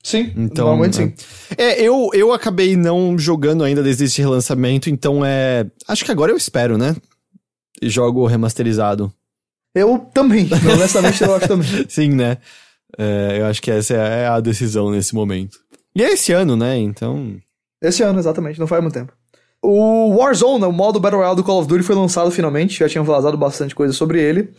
Sim, 0.02 0.32
então, 0.36 0.66
normalmente 0.66 1.02
é. 1.02 1.06
sim. 1.06 1.14
É, 1.58 1.82
eu, 1.82 2.10
eu 2.14 2.32
acabei 2.32 2.76
não 2.76 3.18
jogando 3.18 3.64
ainda 3.64 3.82
desde 3.82 4.04
esse 4.04 4.20
relançamento, 4.20 4.88
então 4.88 5.24
é... 5.24 5.66
Acho 5.88 6.04
que 6.04 6.12
agora 6.12 6.30
eu 6.30 6.36
espero, 6.36 6.78
né? 6.78 6.94
E 7.82 7.88
jogo 7.88 8.24
remasterizado. 8.24 9.12
Eu 9.74 9.98
também, 10.14 10.48
honestamente 10.72 11.22
eu 11.22 11.34
acho 11.34 11.48
também. 11.48 11.84
sim, 11.88 12.08
né? 12.10 12.38
É, 12.98 13.38
eu 13.40 13.46
acho 13.46 13.60
que 13.60 13.70
essa 13.70 13.94
é 13.94 14.26
a 14.26 14.40
decisão 14.40 14.90
nesse 14.90 15.14
momento. 15.14 15.58
E 15.94 16.02
é 16.02 16.12
esse 16.12 16.32
ano, 16.32 16.56
né? 16.56 16.76
Então. 16.78 17.36
Esse 17.82 18.02
ano, 18.02 18.18
exatamente, 18.18 18.60
não 18.60 18.66
faz 18.66 18.82
muito 18.82 18.94
tempo. 18.94 19.12
O 19.62 20.16
Warzone, 20.16 20.64
o 20.64 20.72
modo 20.72 21.00
Battle 21.00 21.20
Royale 21.20 21.36
do 21.36 21.44
Call 21.44 21.60
of 21.60 21.68
Duty, 21.68 21.82
foi 21.82 21.96
lançado 21.96 22.30
finalmente, 22.30 22.78
já 22.78 22.88
tinham 22.88 23.04
vazado 23.04 23.36
bastante 23.36 23.74
coisa 23.74 23.92
sobre 23.92 24.20
ele. 24.20 24.50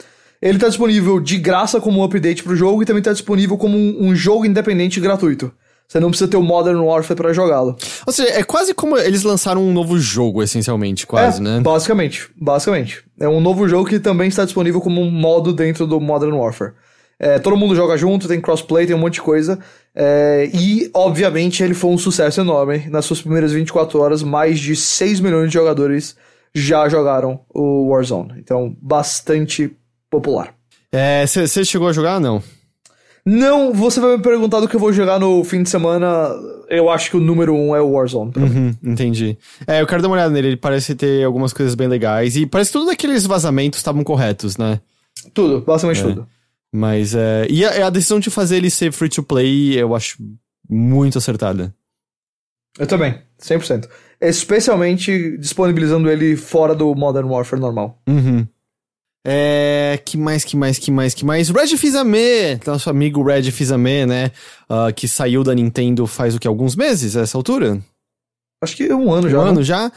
Ele 0.42 0.60
tá 0.60 0.68
disponível 0.68 1.20
de 1.20 1.38
graça 1.38 1.80
como 1.80 2.00
um 2.00 2.04
update 2.04 2.44
pro 2.44 2.56
jogo 2.56 2.84
e 2.84 2.86
também 2.86 3.02
tá 3.02 3.12
disponível 3.12 3.58
como 3.58 3.78
um, 3.78 4.08
um 4.08 4.16
jogo 4.16 4.46
independente 4.46 5.00
gratuito. 5.00 5.52
Você 5.88 6.00
não 6.02 6.10
precisa 6.10 6.30
ter 6.30 6.36
o 6.36 6.44
Modern 6.44 6.80
Warfare 6.80 7.16
para 7.16 7.32
jogá-lo. 7.32 7.78
Ou 8.06 8.12
seja, 8.12 8.30
é 8.34 8.44
quase 8.44 8.74
como 8.74 8.98
eles 8.98 9.24
lançaram 9.24 9.64
um 9.64 9.72
novo 9.72 9.98
jogo, 9.98 10.44
essencialmente, 10.44 11.08
quase, 11.08 11.40
é, 11.40 11.44
né? 11.44 11.60
Basicamente, 11.62 12.30
basicamente. 12.36 13.04
É 13.18 13.28
um 13.30 13.40
novo 13.40 13.68
jogo 13.70 13.88
que 13.88 14.00
também 14.00 14.28
está 14.28 14.44
disponível 14.44 14.82
como 14.82 15.02
um 15.02 15.10
modo 15.10 15.54
dentro 15.54 15.88
do 15.88 16.02
Modern 16.02 16.34
Warfare. 16.34 16.74
É, 17.20 17.40
todo 17.40 17.58
mundo 17.58 17.76
joga 17.76 17.98
junto, 17.98 18.28
tem 18.28 18.40
crossplay, 18.40 18.86
tem 18.86 18.96
um 18.96 19.00
monte 19.00 19.16
de 19.16 19.22
coisa. 19.22 19.60
É, 19.96 20.50
e, 20.54 20.90
obviamente, 20.94 21.64
ele 21.64 21.74
foi 21.74 21.90
um 21.90 21.98
sucesso 21.98 22.42
enorme. 22.42 22.88
Nas 22.90 23.06
suas 23.06 23.22
primeiras 23.22 23.52
24 23.52 24.00
horas, 24.00 24.22
mais 24.22 24.60
de 24.60 24.76
6 24.76 25.20
milhões 25.20 25.48
de 25.48 25.54
jogadores 25.54 26.16
já 26.54 26.88
jogaram 26.88 27.40
o 27.54 27.90
Warzone. 27.90 28.34
Então, 28.38 28.76
bastante 28.82 29.72
popular. 30.10 30.54
Você 31.26 31.62
é, 31.62 31.64
chegou 31.64 31.88
a 31.88 31.94
jogar 31.94 32.16
ou 32.16 32.20
não? 32.20 32.44
Não, 33.26 33.74
você 33.74 34.00
vai 34.00 34.16
me 34.16 34.24
perguntar 34.24 34.62
do 34.62 34.70
que 34.70 34.76
eu 34.78 34.80
vou 34.80 34.94
jogar 34.94 35.20
no 35.20 35.44
fim 35.44 35.62
de 35.62 35.70
semana. 35.70 36.30
Eu 36.70 36.90
acho 36.90 37.10
que 37.10 37.18
o 37.18 37.20
número 37.20 37.54
um 37.54 37.76
é 37.76 37.82
o 37.82 37.92
Warzone. 37.92 38.32
Uhum, 38.38 38.76
entendi. 38.82 39.38
É, 39.68 39.82
eu 39.82 39.88
quero 39.88 40.02
dar 40.02 40.08
uma 40.08 40.16
olhada 40.16 40.34
nele. 40.34 40.50
Ele 40.50 40.58
parece 40.58 40.96
ter 40.96 41.26
algumas 41.26 41.52
coisas 41.52 41.76
bem 41.76 41.90
legais. 41.90 42.38
E 42.38 42.46
parece 42.46 42.70
que 42.70 42.78
todos 42.78 42.88
aqueles 42.88 43.26
vazamentos 43.26 43.80
estavam 43.80 44.02
corretos, 44.02 44.56
né? 44.56 44.80
Tudo, 45.34 45.60
basicamente 45.60 46.00
é. 46.00 46.04
tudo. 46.04 46.28
Mas 46.74 47.16
é. 47.16 47.48
E 47.50 47.66
a, 47.66 47.88
a, 47.88 47.90
decisão 47.90 48.20
de 48.20 48.30
fazer 48.30 48.58
ele 48.58 48.70
ser 48.70 48.92
free 48.92 49.10
to 49.10 49.24
play 49.24 49.80
eu 49.80 49.96
acho 49.96 50.18
muito 50.70 51.18
acertada. 51.18 51.74
Eu 52.78 52.86
também, 52.86 53.20
100%. 53.42 53.88
Especialmente 54.20 55.38
disponibilizando 55.38 56.10
ele 56.10 56.36
fora 56.36 56.76
do 56.76 56.94
Modern 56.94 57.28
Warfare 57.28 57.62
normal. 57.62 58.02
Uhum. 58.08 58.48
É. 59.26 60.00
Que 60.06 60.18
mais, 60.18 60.44
que 60.44 60.56
mais, 60.56 60.78
que 60.78 60.92
mais, 60.92 61.14
que 61.14 61.26
mais? 61.26 61.50
Red 61.50 61.76
Fizame! 61.78 62.60
Nosso 62.66 62.90
amigo 62.90 63.24
Red 63.24 63.52
Fizame, 63.52 64.06
né? 64.06 64.32
Uh, 64.70 64.94
que 64.94 65.08
saiu 65.08 65.44
da 65.44 65.54
Nintendo 65.54 66.06
faz 66.08 66.36
o 66.36 66.40
que? 66.40 66.48
Alguns 66.48 66.76
meses, 66.76 67.16
a 67.16 67.22
essa 67.22 67.38
altura? 67.38 67.82
Acho 68.62 68.76
que 68.76 68.92
um 68.94 69.12
ano 69.12 69.30
já. 69.30 69.40
Um 69.40 69.42
ano 69.46 69.64
já? 69.64 69.92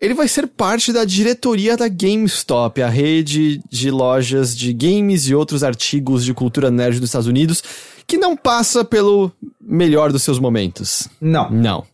Ele 0.00 0.14
vai 0.14 0.28
ser 0.28 0.46
parte 0.46 0.92
da 0.92 1.04
diretoria 1.04 1.76
da 1.76 1.88
GameStop, 1.88 2.82
a 2.82 2.88
rede 2.88 3.60
de 3.70 3.90
lojas 3.90 4.56
de 4.56 4.72
games 4.72 5.28
e 5.28 5.34
outros 5.34 5.62
artigos 5.62 6.24
de 6.24 6.34
cultura 6.34 6.70
nerd 6.70 6.98
dos 7.00 7.08
Estados 7.08 7.26
Unidos, 7.26 7.62
que 8.06 8.18
não 8.18 8.36
passa 8.36 8.84
pelo 8.84 9.32
melhor 9.60 10.12
dos 10.12 10.22
seus 10.22 10.38
momentos. 10.38 11.08
Não. 11.20 11.50
Não. 11.50 11.86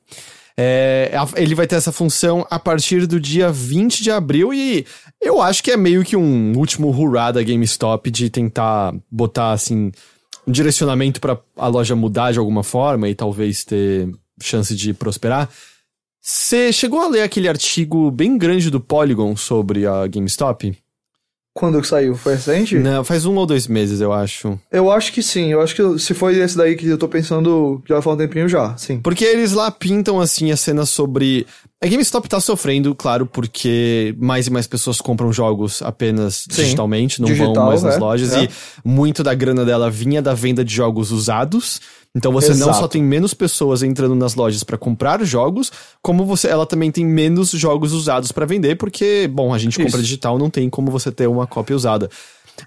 É, 0.60 1.12
ele 1.36 1.54
vai 1.54 1.68
ter 1.68 1.76
essa 1.76 1.92
função 1.92 2.44
a 2.50 2.58
partir 2.58 3.06
do 3.06 3.20
dia 3.20 3.52
20 3.52 4.02
de 4.02 4.10
abril 4.10 4.52
e 4.52 4.84
eu 5.20 5.40
acho 5.40 5.62
que 5.62 5.70
é 5.70 5.76
meio 5.76 6.04
que 6.04 6.16
um 6.16 6.52
último 6.58 6.90
hurrah 6.90 7.30
da 7.30 7.42
GameStop 7.44 8.10
de 8.10 8.28
tentar 8.28 8.92
botar 9.08 9.52
assim 9.52 9.92
um 10.44 10.50
direcionamento 10.50 11.20
para 11.20 11.38
a 11.56 11.68
loja 11.68 11.94
mudar 11.94 12.32
de 12.32 12.40
alguma 12.40 12.64
forma 12.64 13.08
e 13.08 13.14
talvez 13.14 13.64
ter 13.64 14.10
chance 14.42 14.74
de 14.74 14.92
prosperar. 14.92 15.48
Você 16.20 16.73
chegou 16.73 17.01
a 17.01 17.09
ler 17.09 17.23
aquele 17.23 17.49
artigo 17.49 18.11
bem 18.11 18.36
grande 18.36 18.70
do 18.70 18.81
Polygon 18.81 19.36
sobre 19.36 19.86
a 19.86 20.07
GameStop? 20.07 20.77
Quando 21.55 21.81
que 21.81 21.89
saiu? 21.89 22.15
Foi 22.15 22.35
recente? 22.35 22.77
Não, 22.77 23.03
faz 23.03 23.27
um 23.27 23.35
ou 23.35 23.45
dois 23.45 23.66
meses, 23.66 24.01
eu 24.01 24.12
acho. 24.12 24.57
Eu 24.70 24.93
acho 24.93 25.12
que 25.12 25.20
sim. 25.20 25.51
Eu 25.51 25.61
acho 25.61 25.74
que 25.74 25.99
se 25.99 26.15
foi 26.15 26.39
esse 26.39 26.57
daí 26.57 26.77
que 26.77 26.86
eu 26.86 26.97
tô 26.97 27.09
pensando, 27.09 27.82
já 27.85 28.01
faz 28.01 28.15
um 28.15 28.19
tempinho 28.19 28.49
já, 28.49 28.77
sim. 28.77 29.01
Porque 29.01 29.24
eles 29.24 29.53
lá 29.53 29.69
pintam, 29.69 30.20
assim, 30.20 30.53
a 30.53 30.57
cena 30.57 30.86
sobre... 30.86 31.47
A 31.82 31.86
GameStop 31.89 32.28
tá 32.28 32.40
sofrendo, 32.40 32.95
claro, 32.95 33.27
porque 33.27 34.15
mais 34.19 34.47
e 34.47 34.51
mais 34.53 34.69
pessoas 34.69 35.01
compram 35.01 35.32
jogos 35.32 35.82
apenas 35.82 36.45
sim. 36.49 36.62
digitalmente, 36.62 37.20
não 37.20 37.28
Digital, 37.28 37.55
vão 37.55 37.66
mais 37.66 37.82
nas 37.82 37.97
é, 37.97 37.99
lojas. 37.99 38.32
É. 38.35 38.45
E 38.45 38.49
muito 38.85 39.24
da 39.24 39.35
grana 39.35 39.65
dela 39.65 39.90
vinha 39.90 40.23
da 40.23 40.35
venda 40.35 40.65
de 40.65 40.73
jogos 40.73 41.11
usados. 41.11 41.81
Então 42.16 42.32
você 42.32 42.51
Exato. 42.51 42.70
não 42.70 42.78
só 42.78 42.89
tem 42.89 43.02
menos 43.02 43.35
pessoas 43.35 43.82
entrando 43.82 44.14
nas 44.14 44.35
lojas 44.35 44.64
para 44.64 44.78
comprar 44.78 45.22
jogos, 45.24 45.70
como 46.02 46.24
você, 46.24 46.48
ela 46.48 46.66
também 46.66 46.90
tem 46.90 47.05
menos 47.05 47.51
jogos 47.51 47.93
usados 47.93 48.32
para 48.32 48.47
vender, 48.47 48.76
porque, 48.76 49.28
bom, 49.32 49.52
a 49.52 49.59
gente 49.59 49.74
Isso. 49.74 49.82
compra 49.82 50.01
digital, 50.01 50.39
não 50.39 50.51
tem 50.51 50.68
como 50.70 50.90
você 50.90 51.12
ter 51.12 51.28
uma 51.28 51.47
cópia 51.47 51.76
usada. 51.76 52.09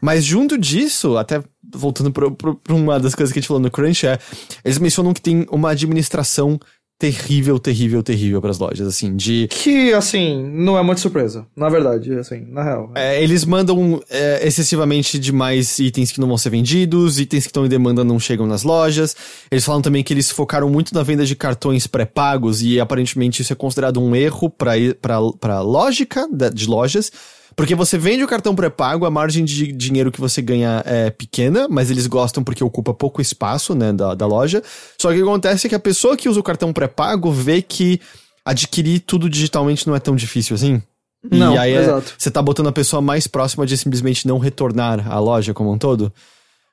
Mas 0.01 0.23
junto 0.23 0.57
disso, 0.57 1.17
até 1.17 1.43
voltando 1.73 2.11
para 2.11 2.73
uma 2.73 2.99
das 2.99 3.13
coisas 3.13 3.33
que 3.33 3.39
a 3.39 3.41
gente 3.41 3.47
falou 3.47 3.61
no 3.61 3.71
Crunch, 3.71 4.05
é, 4.05 4.19
eles 4.63 4.77
mencionam 4.77 5.13
que 5.13 5.21
tem 5.21 5.45
uma 5.51 5.71
administração 5.71 6.59
terrível, 7.01 7.57
terrível, 7.57 8.03
terrível 8.03 8.39
para 8.39 8.51
as 8.51 8.59
lojas, 8.59 8.87
assim, 8.87 9.15
de... 9.15 9.47
Que, 9.47 9.91
assim, 9.91 10.47
não 10.53 10.77
é 10.77 10.83
muito 10.83 11.01
surpresa, 11.01 11.47
na 11.55 11.67
verdade, 11.67 12.13
assim, 12.13 12.45
na 12.47 12.61
real. 12.61 12.91
É, 12.93 13.23
eles 13.23 13.43
mandam 13.43 13.99
é, 14.07 14.45
excessivamente 14.47 15.17
demais 15.17 15.79
itens 15.79 16.11
que 16.11 16.19
não 16.19 16.27
vão 16.27 16.37
ser 16.37 16.51
vendidos, 16.51 17.19
itens 17.19 17.45
que 17.45 17.49
estão 17.49 17.65
em 17.65 17.69
demanda 17.69 18.03
não 18.03 18.19
chegam 18.19 18.45
nas 18.45 18.61
lojas. 18.61 19.15
Eles 19.49 19.65
falam 19.65 19.81
também 19.81 20.03
que 20.03 20.13
eles 20.13 20.29
focaram 20.29 20.69
muito 20.69 20.93
na 20.93 21.01
venda 21.01 21.25
de 21.25 21.35
cartões 21.35 21.87
pré-pagos 21.87 22.61
e 22.61 22.79
aparentemente 22.79 23.41
isso 23.41 23.51
é 23.51 23.55
considerado 23.55 23.99
um 23.99 24.15
erro 24.15 24.47
para 24.47 25.55
a 25.55 25.61
lógica 25.61 26.29
de 26.53 26.67
lojas, 26.67 27.11
porque 27.55 27.75
você 27.75 27.97
vende 27.97 28.23
o 28.23 28.27
cartão 28.27 28.55
pré-pago, 28.55 29.05
a 29.05 29.11
margem 29.11 29.43
de 29.43 29.71
dinheiro 29.71 30.11
que 30.11 30.19
você 30.19 30.41
ganha 30.41 30.81
é 30.85 31.09
pequena, 31.09 31.67
mas 31.69 31.91
eles 31.91 32.07
gostam 32.07 32.43
porque 32.43 32.63
ocupa 32.63 32.93
pouco 32.93 33.21
espaço, 33.21 33.75
né, 33.75 33.91
da, 33.91 34.15
da 34.15 34.25
loja. 34.25 34.63
Só 34.99 35.09
que 35.09 35.15
o 35.15 35.17
que 35.17 35.23
acontece 35.23 35.67
é 35.67 35.69
que 35.69 35.75
a 35.75 35.79
pessoa 35.79 36.15
que 36.15 36.29
usa 36.29 36.39
o 36.39 36.43
cartão 36.43 36.71
pré-pago 36.71 37.31
vê 37.31 37.61
que 37.61 37.99
adquirir 38.45 38.99
tudo 39.01 39.29
digitalmente 39.29 39.87
não 39.87 39.95
é 39.95 39.99
tão 39.99 40.15
difícil 40.15 40.55
assim. 40.55 40.81
Não, 41.29 41.53
e 41.53 41.57
aí 41.57 41.73
é- 41.73 41.81
exato. 41.81 42.13
você 42.17 42.31
tá 42.31 42.41
botando 42.41 42.67
a 42.67 42.71
pessoa 42.71 43.01
mais 43.01 43.27
próxima 43.27 43.65
de 43.65 43.77
simplesmente 43.77 44.27
não 44.27 44.39
retornar 44.39 45.11
à 45.11 45.19
loja 45.19 45.53
como 45.53 45.71
um 45.71 45.77
todo. 45.77 46.11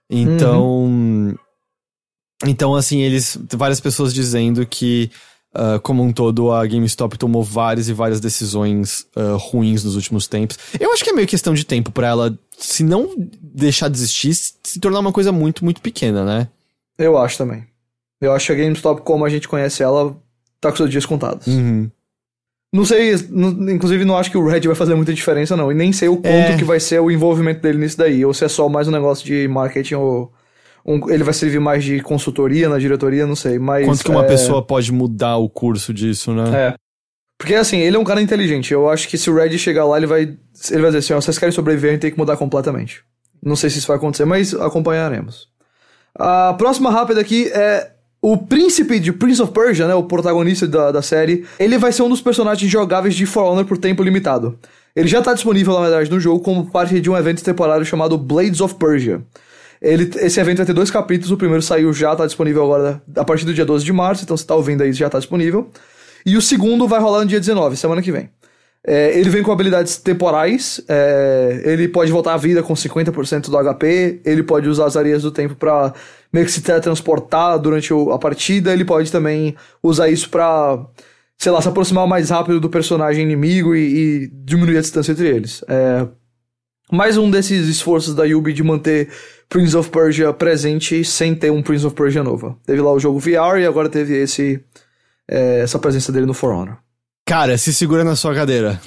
Então. 0.08 1.36
Então, 2.46 2.74
assim, 2.74 3.00
eles. 3.00 3.36
Várias 3.52 3.80
pessoas 3.80 4.14
dizendo 4.14 4.64
que, 4.64 5.10
ah, 5.54 5.78
como 5.82 6.02
um 6.02 6.12
todo, 6.12 6.52
a 6.52 6.66
GameStop 6.66 7.16
tomou 7.18 7.42
várias 7.42 7.88
e 7.88 7.92
várias 7.92 8.20
decisões 8.20 9.06
ah, 9.16 9.36
ruins 9.38 9.84
nos 9.84 9.96
últimos 9.96 10.26
tempos. 10.26 10.56
Eu 10.78 10.92
acho 10.92 11.02
que 11.04 11.10
é 11.10 11.12
meio 11.12 11.26
questão 11.28 11.54
de 11.54 11.64
tempo 11.64 11.90
pra 11.92 12.06
ela, 12.08 12.38
se 12.56 12.82
não 12.82 13.10
deixar 13.42 13.88
de 13.88 13.96
existir, 13.98 14.34
se 14.34 14.78
tornar 14.80 15.00
uma 15.00 15.12
coisa 15.12 15.32
muito, 15.32 15.64
muito 15.64 15.80
pequena, 15.80 16.24
né? 16.24 16.48
Eu 16.98 17.16
acho 17.18 17.38
também. 17.38 17.64
Eu 18.20 18.32
acho 18.32 18.46
que 18.46 18.52
a 18.52 18.56
GameStop, 18.64 19.02
como 19.02 19.24
a 19.24 19.28
gente 19.28 19.46
conhece 19.46 19.82
ela, 19.82 20.16
tá 20.60 20.70
com 20.70 20.76
seus 20.76 20.90
dias 20.90 21.06
contados. 21.06 21.46
Uhum. 21.46 21.88
Não 22.74 22.84
sei, 22.84 23.12
n- 23.14 23.72
inclusive 23.72 24.04
não 24.04 24.18
acho 24.18 24.30
que 24.30 24.36
o 24.36 24.46
Red 24.46 24.60
vai 24.62 24.74
fazer 24.74 24.94
muita 24.94 25.14
diferença, 25.14 25.56
não. 25.56 25.70
E 25.72 25.74
nem 25.74 25.90
sei 25.92 26.08
o 26.08 26.16
quanto 26.16 26.26
É. 26.26 26.56
que 26.56 26.64
vai 26.64 26.78
ser 26.80 27.00
o 27.00 27.10
envolvimento 27.10 27.62
dele 27.62 27.78
nisso 27.78 27.96
daí. 27.96 28.22
Ou 28.24 28.34
se 28.34 28.44
é 28.44 28.48
só 28.48 28.68
mais 28.68 28.86
um 28.88 28.90
negócio 28.90 29.24
de 29.24 29.48
marketing 29.48 29.94
ou. 29.94 30.32
Um- 30.88 31.10
ele 31.10 31.22
vai 31.22 31.34
servir 31.34 31.60
mais 31.60 31.84
de 31.84 32.00
consultoria 32.00 32.68
na 32.68 32.78
diretoria, 32.78 33.26
não 33.26 33.36
sei. 33.36 33.58
Mas. 33.58 33.84
Quanto 33.84 34.02
que 34.02 34.10
uma 34.10 34.24
é, 34.24 34.28
pessoa 34.28 34.62
pode 34.62 34.90
mudar 34.90 35.36
o 35.36 35.48
curso 35.48 35.92
disso, 35.92 36.32
né? 36.32 36.68
É. 36.70 36.74
Porque 37.36 37.54
assim, 37.54 37.78
ele 37.78 37.96
é 37.96 37.98
um 38.00 38.04
cara 38.04 38.20
inteligente. 38.22 38.72
Eu 38.72 38.88
acho 38.88 39.06
que 39.06 39.16
se 39.18 39.30
o 39.30 39.34
Red 39.34 39.56
chegar 39.58 39.84
lá, 39.84 39.96
ele 39.96 40.06
vai. 40.06 40.22
Ele 40.22 40.80
vai 40.80 40.86
dizer 40.86 40.98
assim, 40.98 41.12
ó, 41.12 41.20
vocês 41.20 41.38
querem 41.38 41.52
sobreviver, 41.52 41.90
a 41.90 41.92
gente 41.92 42.02
tem 42.02 42.10
que 42.10 42.18
mudar 42.18 42.36
completamente. 42.36 43.02
Não 43.40 43.54
sei 43.54 43.70
se 43.70 43.78
isso 43.78 43.86
vai 43.86 43.96
acontecer, 43.96 44.24
mas 44.24 44.52
acompanharemos. 44.54 45.46
A 46.18 46.54
próxima 46.54 46.90
rápida 46.90 47.20
aqui 47.20 47.48
é 47.52 47.92
o 48.20 48.36
príncipe 48.36 48.98
de 48.98 49.12
Prince 49.12 49.40
of 49.40 49.52
Persia, 49.52 49.86
né? 49.86 49.94
O 49.94 50.02
protagonista 50.02 50.66
da, 50.66 50.90
da 50.90 51.02
série. 51.02 51.44
Ele 51.60 51.78
vai 51.78 51.92
ser 51.92 52.02
um 52.02 52.08
dos 52.08 52.20
personagens 52.20 52.68
jogáveis 52.68 53.14
de 53.14 53.24
For 53.26 53.44
Honor 53.44 53.64
por 53.64 53.78
tempo 53.78 54.02
limitado. 54.02 54.58
Ele 54.96 55.06
já 55.06 55.22
tá 55.22 55.32
disponível, 55.32 55.74
na 55.74 55.82
verdade, 55.82 56.10
no 56.10 56.18
jogo 56.18 56.40
como 56.42 56.68
parte 56.68 57.00
de 57.00 57.08
um 57.08 57.16
evento 57.16 57.44
temporário 57.44 57.86
chamado 57.86 58.18
Blades 58.18 58.60
of 58.60 58.74
Persia. 58.74 59.22
Ele, 59.80 60.10
esse 60.16 60.40
evento 60.40 60.58
vai 60.58 60.66
ter 60.66 60.72
dois 60.72 60.90
capítulos, 60.90 61.30
o 61.30 61.36
primeiro 61.36 61.62
saiu 61.62 61.92
já, 61.92 62.14
tá 62.14 62.26
disponível 62.26 62.64
agora 62.64 63.02
a 63.16 63.24
partir 63.24 63.44
do 63.44 63.54
dia 63.54 63.64
12 63.64 63.84
de 63.84 63.92
março, 63.92 64.24
então 64.24 64.36
você 64.36 64.44
tá 64.44 64.54
ouvindo 64.54 64.82
aí, 64.82 64.92
já 64.92 65.08
tá 65.08 65.18
disponível. 65.18 65.70
E 66.26 66.36
o 66.36 66.42
segundo 66.42 66.86
vai 66.88 67.00
rolar 67.00 67.20
no 67.20 67.26
dia 67.26 67.38
19, 67.38 67.76
semana 67.76 68.02
que 68.02 68.12
vem. 68.12 68.28
É, 68.86 69.18
ele 69.18 69.28
vem 69.28 69.42
com 69.42 69.52
habilidades 69.52 69.98
temporais, 69.98 70.80
é, 70.88 71.62
ele 71.64 71.88
pode 71.88 72.10
voltar 72.10 72.34
à 72.34 72.36
vida 72.36 72.62
com 72.62 72.74
50% 72.74 73.50
do 73.50 73.74
HP, 73.74 74.20
ele 74.24 74.42
pode 74.42 74.68
usar 74.68 74.86
as 74.86 74.96
areias 74.96 75.22
do 75.22 75.30
tempo 75.30 75.54
pra 75.56 75.92
meio 76.32 76.46
que 76.46 76.52
se 76.52 76.62
teletransportar 76.62 77.58
durante 77.58 77.92
a 77.92 78.18
partida, 78.18 78.72
ele 78.72 78.84
pode 78.84 79.10
também 79.10 79.54
usar 79.82 80.08
isso 80.08 80.30
pra, 80.30 80.86
sei 81.36 81.50
lá, 81.52 81.60
se 81.60 81.68
aproximar 81.68 82.06
mais 82.06 82.30
rápido 82.30 82.60
do 82.60 82.70
personagem 82.70 83.24
inimigo 83.24 83.74
e, 83.74 84.24
e 84.24 84.28
diminuir 84.28 84.78
a 84.78 84.80
distância 84.80 85.12
entre 85.12 85.28
eles. 85.28 85.64
É, 85.68 86.06
mais 86.90 87.16
um 87.16 87.30
desses 87.30 87.68
esforços 87.68 88.14
da 88.14 88.24
Yubi 88.24 88.52
de 88.52 88.62
manter 88.62 89.10
Prince 89.48 89.76
of 89.76 89.90
Persia 89.90 90.32
presente 90.32 91.04
sem 91.04 91.34
ter 91.34 91.50
um 91.50 91.62
Prince 91.62 91.86
of 91.86 91.94
Persia 91.94 92.22
novo. 92.22 92.58
Teve 92.66 92.80
lá 92.80 92.92
o 92.92 92.98
jogo 92.98 93.18
VR 93.18 93.58
e 93.60 93.66
agora 93.66 93.88
teve 93.88 94.14
esse 94.16 94.60
é, 95.28 95.60
essa 95.60 95.78
presença 95.78 96.10
dele 96.10 96.26
no 96.26 96.34
For 96.34 96.52
Honor. 96.52 96.78
Cara, 97.26 97.58
se 97.58 97.72
segura 97.74 98.04
na 98.04 98.16
sua 98.16 98.34
cadeira. 98.34 98.80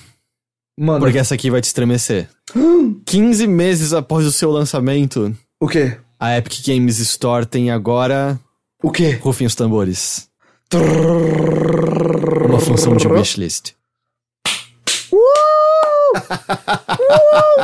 Mano, 0.80 0.99
Porque 0.99 1.18
essa 1.19 1.36
aqui 1.36 1.52
vai 1.52 1.61
te 1.61 1.65
estremecer. 1.65 2.28
15 3.06 3.45
meses 3.48 3.94
após 3.94 4.26
o 4.26 4.32
seu 4.32 4.49
lançamento, 4.49 5.36
o 5.60 5.68
quê? 5.68 5.98
a 6.19 6.38
Epic 6.38 6.65
Games 6.65 6.99
Store 6.99 7.45
tem 7.45 7.72
agora. 7.72 8.40
O 8.82 8.91
quê? 8.91 9.11
Rufem 9.22 9.45
os 9.45 9.53
tambores. 9.56 10.28
Uma 10.73 12.60
função 12.60 12.95
de 12.95 13.07
wishlist. 13.07 13.73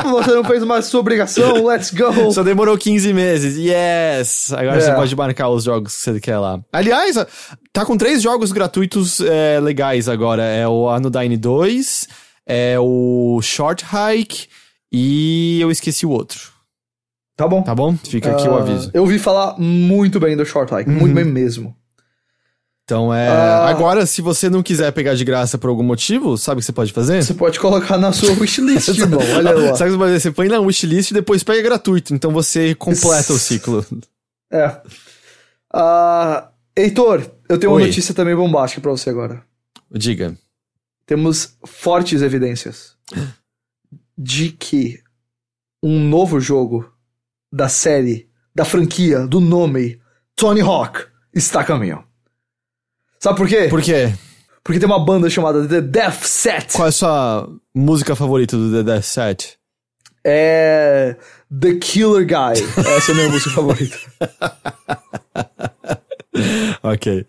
Você 0.04 0.30
não 0.34 0.44
fez 0.44 0.64
mais 0.64 0.86
sua 0.86 1.00
obrigação, 1.00 1.66
let's 1.66 1.90
go! 1.90 2.32
Só 2.32 2.42
demorou 2.42 2.76
15 2.76 3.12
meses. 3.12 3.56
Yes! 3.56 4.52
Agora 4.52 4.76
É. 4.76 4.80
você 4.80 4.92
pode 4.94 5.14
marcar 5.16 5.48
os 5.50 5.64
jogos 5.64 5.94
que 5.96 6.00
você 6.02 6.20
quer 6.20 6.38
lá. 6.38 6.60
Aliás, 6.72 7.16
tá 7.72 7.84
com 7.84 7.96
três 7.96 8.22
jogos 8.22 8.52
gratuitos 8.52 9.20
é, 9.20 9.58
legais 9.60 10.08
agora. 10.08 10.42
É 10.42 10.66
o 10.66 10.88
Anodyne 10.88 11.36
2, 11.36 12.08
é 12.46 12.76
o 12.78 13.40
Short 13.42 13.84
Hike 13.84 14.48
e 14.92 15.60
eu 15.60 15.70
esqueci 15.70 16.06
o 16.06 16.10
outro. 16.10 16.40
Tá 17.36 17.46
bom. 17.46 17.62
Tá 17.62 17.74
bom? 17.74 17.96
Fica 17.96 18.32
aqui 18.32 18.48
o 18.48 18.54
Ah, 18.56 18.60
aviso. 18.60 18.90
Eu 18.92 19.02
ouvi 19.02 19.18
falar 19.18 19.54
muito 19.58 20.18
bem 20.18 20.36
do 20.36 20.44
Short 20.44 20.72
Hike, 20.74 20.90
muito 20.90 21.14
bem 21.14 21.24
mesmo. 21.24 21.74
Então 22.88 23.12
é. 23.12 23.28
Ah. 23.28 23.68
Agora, 23.68 24.06
se 24.06 24.22
você 24.22 24.48
não 24.48 24.62
quiser 24.62 24.90
pegar 24.92 25.14
de 25.14 25.22
graça 25.22 25.58
por 25.58 25.68
algum 25.68 25.82
motivo, 25.82 26.38
sabe 26.38 26.56
o 26.56 26.60
que 26.60 26.64
você 26.64 26.72
pode 26.72 26.90
fazer? 26.90 27.22
Você 27.22 27.34
pode 27.34 27.60
colocar 27.60 27.98
na 27.98 28.14
sua 28.14 28.30
wishlist, 28.32 28.88
irmão. 28.96 29.20
Olha 29.36 29.52
lá. 29.52 29.76
Sabe 29.76 29.90
o 29.90 29.92
que 29.92 29.98
você 29.98 29.98
pode 29.98 29.98
fazer? 29.98 30.20
Você 30.20 30.30
põe 30.30 30.48
na 30.48 30.58
wishlist 30.58 31.10
e 31.10 31.14
depois 31.14 31.42
pega 31.42 31.60
gratuito. 31.60 32.14
Então 32.14 32.30
você 32.30 32.74
completa 32.74 33.34
o 33.34 33.38
ciclo. 33.38 33.84
É. 34.50 34.80
Ah, 35.70 36.48
Heitor, 36.74 37.30
eu 37.46 37.58
tenho 37.58 37.72
uma 37.72 37.78
Oi. 37.78 37.88
notícia 37.88 38.14
também 38.14 38.34
bombástica 38.34 38.80
pra 38.80 38.90
você 38.90 39.10
agora. 39.10 39.42
Diga. 39.92 40.34
Temos 41.04 41.58
fortes 41.66 42.22
evidências 42.22 42.96
de 44.16 44.50
que 44.50 44.98
um 45.82 46.00
novo 46.00 46.40
jogo 46.40 46.90
da 47.52 47.68
série, 47.68 48.30
da 48.54 48.64
franquia, 48.64 49.26
do 49.26 49.40
nome 49.40 50.00
Tony 50.34 50.62
Hawk 50.62 51.04
está 51.34 51.60
a 51.60 51.64
caminho. 51.64 52.07
Sabe 53.20 53.36
por 53.36 53.48
quê? 53.48 53.66
Por 53.68 53.82
quê? 53.82 54.12
Porque 54.62 54.78
tem 54.78 54.86
uma 54.86 55.04
banda 55.04 55.28
chamada 55.30 55.66
The 55.66 55.80
Death 55.80 56.22
Set. 56.24 56.72
Qual 56.74 56.86
é 56.86 56.88
a 56.90 56.92
sua 56.92 57.48
música 57.74 58.14
favorita 58.14 58.56
do 58.56 58.70
The 58.70 58.82
Death 58.82 59.04
Set? 59.04 59.58
É. 60.24 61.16
The 61.50 61.74
Killer 61.76 62.26
Guy. 62.26 62.62
Essa 62.96 63.10
é 63.10 63.12
a 63.12 63.16
minha 63.16 63.28
música 63.30 63.50
favorita. 63.50 63.96
ok. 66.82 67.26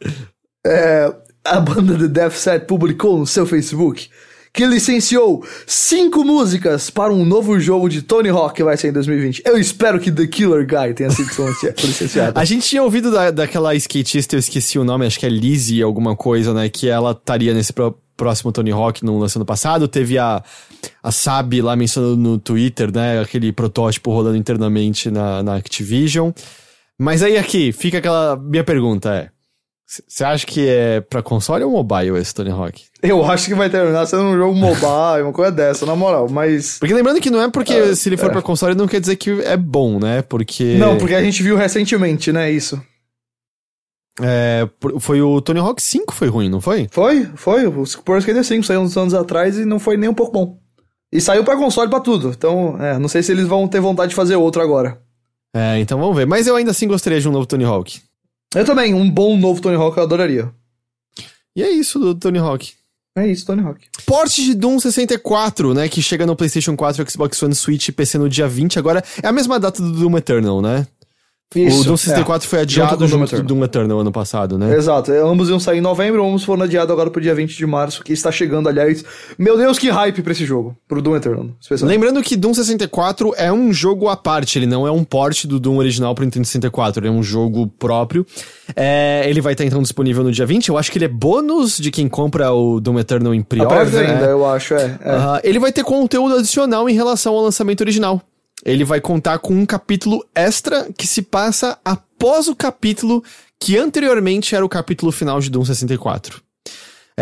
É, 0.67 1.15
a 1.45 1.59
banda 1.59 1.97
The 1.97 2.07
Death 2.07 2.33
Set 2.33 2.65
publicou 2.65 3.17
no 3.17 3.25
seu 3.25 3.45
Facebook 3.45 4.09
que 4.53 4.65
licenciou 4.65 5.43
cinco 5.67 6.23
músicas 6.23 6.89
para 6.89 7.13
um 7.13 7.23
novo 7.23 7.59
jogo 7.59 7.87
de 7.87 8.01
Tony 8.01 8.29
Hawk 8.29 8.55
que 8.55 8.63
vai 8.63 8.75
ser 8.75 8.89
em 8.89 8.93
2020. 8.93 9.43
Eu 9.45 9.57
espero 9.57 9.99
que 9.99 10.11
The 10.11 10.27
Killer 10.27 10.65
Guy 10.67 10.93
tenha 10.95 11.11
sido 11.11 11.29
licenciado. 11.83 12.37
A 12.37 12.43
gente 12.45 12.67
tinha 12.67 12.83
ouvido 12.83 13.11
da, 13.11 13.31
daquela 13.31 13.75
skatista, 13.75 14.35
eu 14.35 14.39
esqueci 14.39 14.79
o 14.79 14.83
nome, 14.83 15.05
acho 15.05 15.19
que 15.19 15.25
é 15.25 15.29
Lizzie 15.29 15.81
alguma 15.81 16.15
coisa, 16.15 16.53
né? 16.53 16.67
Que 16.69 16.89
ela 16.89 17.11
estaria 17.11 17.53
nesse 17.53 17.71
pro- 17.71 17.97
próximo 18.17 18.51
Tony 18.51 18.71
Hawk 18.71 19.05
no 19.05 19.17
lance 19.17 19.37
ano 19.37 19.45
passado. 19.45 19.87
Teve 19.87 20.17
a, 20.17 20.43
a 21.01 21.11
Sabi 21.11 21.61
lá 21.61 21.75
mencionando 21.75 22.17
no 22.17 22.37
Twitter, 22.37 22.91
né? 22.93 23.21
Aquele 23.21 23.53
protótipo 23.53 24.11
rolando 24.11 24.35
internamente 24.37 25.09
na, 25.09 25.41
na 25.41 25.55
Activision. 25.55 26.31
Mas 26.99 27.23
aí 27.23 27.37
aqui, 27.37 27.71
fica 27.71 27.99
aquela. 27.99 28.35
Minha 28.35 28.63
pergunta 28.63 29.09
é. 29.13 29.29
Você 30.07 30.23
acha 30.23 30.45
que 30.45 30.67
é 30.67 31.01
pra 31.01 31.23
console 31.23 31.63
ou 31.63 31.71
mobile 31.71 32.15
esse 32.19 32.31
Tony 32.31 32.51
Hawk? 32.51 32.85
Eu 33.01 33.25
acho 33.25 33.47
que 33.47 33.55
vai 33.55 33.71
terminar 33.71 34.05
sendo 34.05 34.21
um 34.21 34.37
jogo 34.37 34.53
mobile, 34.53 35.23
uma 35.23 35.33
coisa 35.33 35.51
dessa, 35.51 35.83
na 35.83 35.95
moral. 35.95 36.29
Mas. 36.29 36.77
Porque 36.77 36.93
lembrando 36.93 37.19
que 37.19 37.31
não 37.31 37.41
é 37.41 37.49
porque 37.49 37.73
Ah, 37.73 37.95
se 37.95 38.07
ele 38.07 38.15
for 38.15 38.27
é. 38.27 38.29
pra 38.33 38.41
console 38.43 38.75
não 38.75 38.87
quer 38.87 38.99
dizer 38.99 39.15
que 39.15 39.31
é 39.41 39.57
bom, 39.57 39.99
né? 39.99 40.21
Porque. 40.21 40.75
Não, 40.77 40.95
porque 40.95 41.15
a 41.15 41.23
gente 41.23 41.41
viu 41.41 41.57
recentemente, 41.57 42.31
né? 42.31 42.51
Isso. 42.51 42.79
É, 44.21 44.69
foi 44.99 45.21
o 45.21 45.41
Tony 45.41 45.59
Hawk 45.59 45.81
5 45.81 46.13
foi 46.13 46.27
ruim, 46.27 46.49
não 46.49 46.61
foi? 46.61 46.87
Foi, 46.91 47.25
foi. 47.35 47.65
O 47.65 47.83
Pro 48.03 48.17
Skater 48.19 48.43
5 48.43 48.63
saiu 48.65 48.81
uns 48.81 48.95
anos 48.95 49.13
atrás 49.15 49.57
e 49.57 49.65
não 49.65 49.79
foi 49.79 49.97
nem 49.97 50.09
um 50.09 50.13
pouco 50.13 50.31
bom. 50.33 50.57
E 51.11 51.19
saiu 51.19 51.43
pra 51.43 51.57
console 51.57 51.89
pra 51.89 51.99
tudo. 51.99 52.29
Então, 52.29 52.77
é, 52.79 52.99
não 52.99 53.07
sei 53.07 53.23
se 53.23 53.31
eles 53.31 53.47
vão 53.47 53.67
ter 53.67 53.79
vontade 53.79 54.09
de 54.09 54.15
fazer 54.15 54.35
outro 54.35 54.61
agora. 54.61 55.01
É, 55.55 55.79
então 55.79 55.99
vamos 55.99 56.15
ver. 56.15 56.27
Mas 56.27 56.45
eu 56.45 56.55
ainda 56.55 56.69
assim 56.71 56.87
gostaria 56.87 57.19
de 57.19 57.27
um 57.27 57.31
novo 57.31 57.47
Tony 57.47 57.63
Hawk. 57.63 58.01
Eu 58.55 58.65
também, 58.65 58.93
um 58.93 59.09
bom 59.09 59.37
novo 59.37 59.61
Tony 59.61 59.75
Hawk 59.75 59.97
eu 59.97 60.03
adoraria. 60.03 60.51
E 61.55 61.61
é 61.61 61.69
isso 61.69 61.99
do 61.99 62.15
Tony 62.15 62.39
Hawk. 62.39 62.73
É 63.15 63.27
isso, 63.27 63.45
Tony 63.45 63.61
Hawk. 63.61 63.85
Porte 64.05 64.43
de 64.43 64.55
Doom 64.55 64.79
64, 64.79 65.73
né? 65.73 65.89
Que 65.89 66.01
chega 66.01 66.25
no 66.25 66.35
PlayStation 66.35 66.75
4, 66.75 67.09
Xbox 67.09 67.41
One, 67.43 67.53
Switch 67.53 67.89
e 67.89 67.91
PC 67.91 68.17
no 68.17 68.29
dia 68.29 68.47
20. 68.47 68.79
Agora 68.79 69.03
é 69.21 69.27
a 69.27 69.31
mesma 69.31 69.59
data 69.59 69.81
do 69.81 69.91
Doom 69.91 70.17
Eternal, 70.17 70.61
né? 70.61 70.87
Isso, 71.55 71.81
o 71.81 71.83
Doom 71.83 71.97
64 71.97 72.47
foi 72.47 72.59
adiado 72.59 73.07
Junto 73.07 73.35
do 73.37 73.43
Doom 73.43 73.63
Eternal 73.63 73.99
ano 73.99 74.11
passado, 74.11 74.55
né? 74.55 74.75
Exato, 74.75 75.11
é, 75.11 75.19
ambos 75.19 75.49
iam 75.49 75.59
sair 75.59 75.79
em 75.79 75.81
novembro, 75.81 76.23
ambos 76.23 76.43
foram 76.43 76.61
adiados 76.61 76.91
agora 76.91 77.09
pro 77.09 77.19
dia 77.19 77.33
20 77.33 77.57
de 77.57 77.65
março, 77.65 78.03
que 78.03 78.13
está 78.13 78.31
chegando, 78.31 78.69
aliás. 78.69 79.03
Meu 79.37 79.57
Deus, 79.57 79.79
que 79.79 79.89
hype 79.89 80.21
pra 80.21 80.31
esse 80.31 80.45
jogo, 80.45 80.77
pro 80.87 81.01
Doom 81.01 81.15
Eternal. 81.15 81.47
Lembrando 81.81 82.21
que 82.21 82.35
Doom 82.35 82.53
64 82.53 83.33
é 83.35 83.51
um 83.51 83.73
jogo 83.73 84.09
à 84.09 84.15
parte, 84.15 84.59
ele 84.59 84.67
não 84.67 84.85
é 84.85 84.91
um 84.91 85.03
port 85.03 85.45
do 85.45 85.59
Doom 85.59 85.77
original 85.77 86.13
pro 86.13 86.23
Nintendo 86.23 86.45
64, 86.45 87.01
ele 87.01 87.07
é 87.07 87.11
um 87.11 87.23
jogo 87.23 87.65
próprio. 87.65 88.27
É, 88.75 89.23
ele 89.25 89.41
vai 89.41 89.53
estar 89.53 89.65
então 89.65 89.81
disponível 89.81 90.23
no 90.23 90.31
dia 90.31 90.45
20. 90.45 90.69
Eu 90.69 90.77
acho 90.77 90.91
que 90.91 90.99
ele 90.99 91.05
é 91.05 91.09
bônus 91.09 91.77
de 91.79 91.89
quem 91.89 92.07
compra 92.07 92.51
o 92.51 92.79
Doom 92.79 92.99
Eternal 92.99 93.33
em 93.33 93.41
A 93.41 93.43
pre-order. 93.43 93.89
pré-venda, 93.89 94.27
né? 94.27 94.31
eu 94.31 94.45
acho, 94.47 94.75
é. 94.75 94.83
é. 94.83 94.99
Ah, 95.03 95.41
ele 95.43 95.57
vai 95.57 95.71
ter 95.71 95.83
conteúdo 95.83 96.35
adicional 96.35 96.87
em 96.87 96.93
relação 96.93 97.33
ao 97.33 97.41
lançamento 97.41 97.81
original. 97.81 98.21
Ele 98.65 98.83
vai 98.83 98.99
contar 98.99 99.39
com 99.39 99.53
um 99.53 99.65
capítulo 99.65 100.25
extra 100.35 100.91
que 100.97 101.07
se 101.07 101.21
passa 101.21 101.79
após 101.83 102.47
o 102.47 102.55
capítulo 102.55 103.23
que 103.59 103.77
anteriormente 103.77 104.55
era 104.55 104.65
o 104.65 104.69
capítulo 104.69 105.11
final 105.11 105.39
de 105.39 105.49
Doom 105.49 105.65
64. 105.65 106.48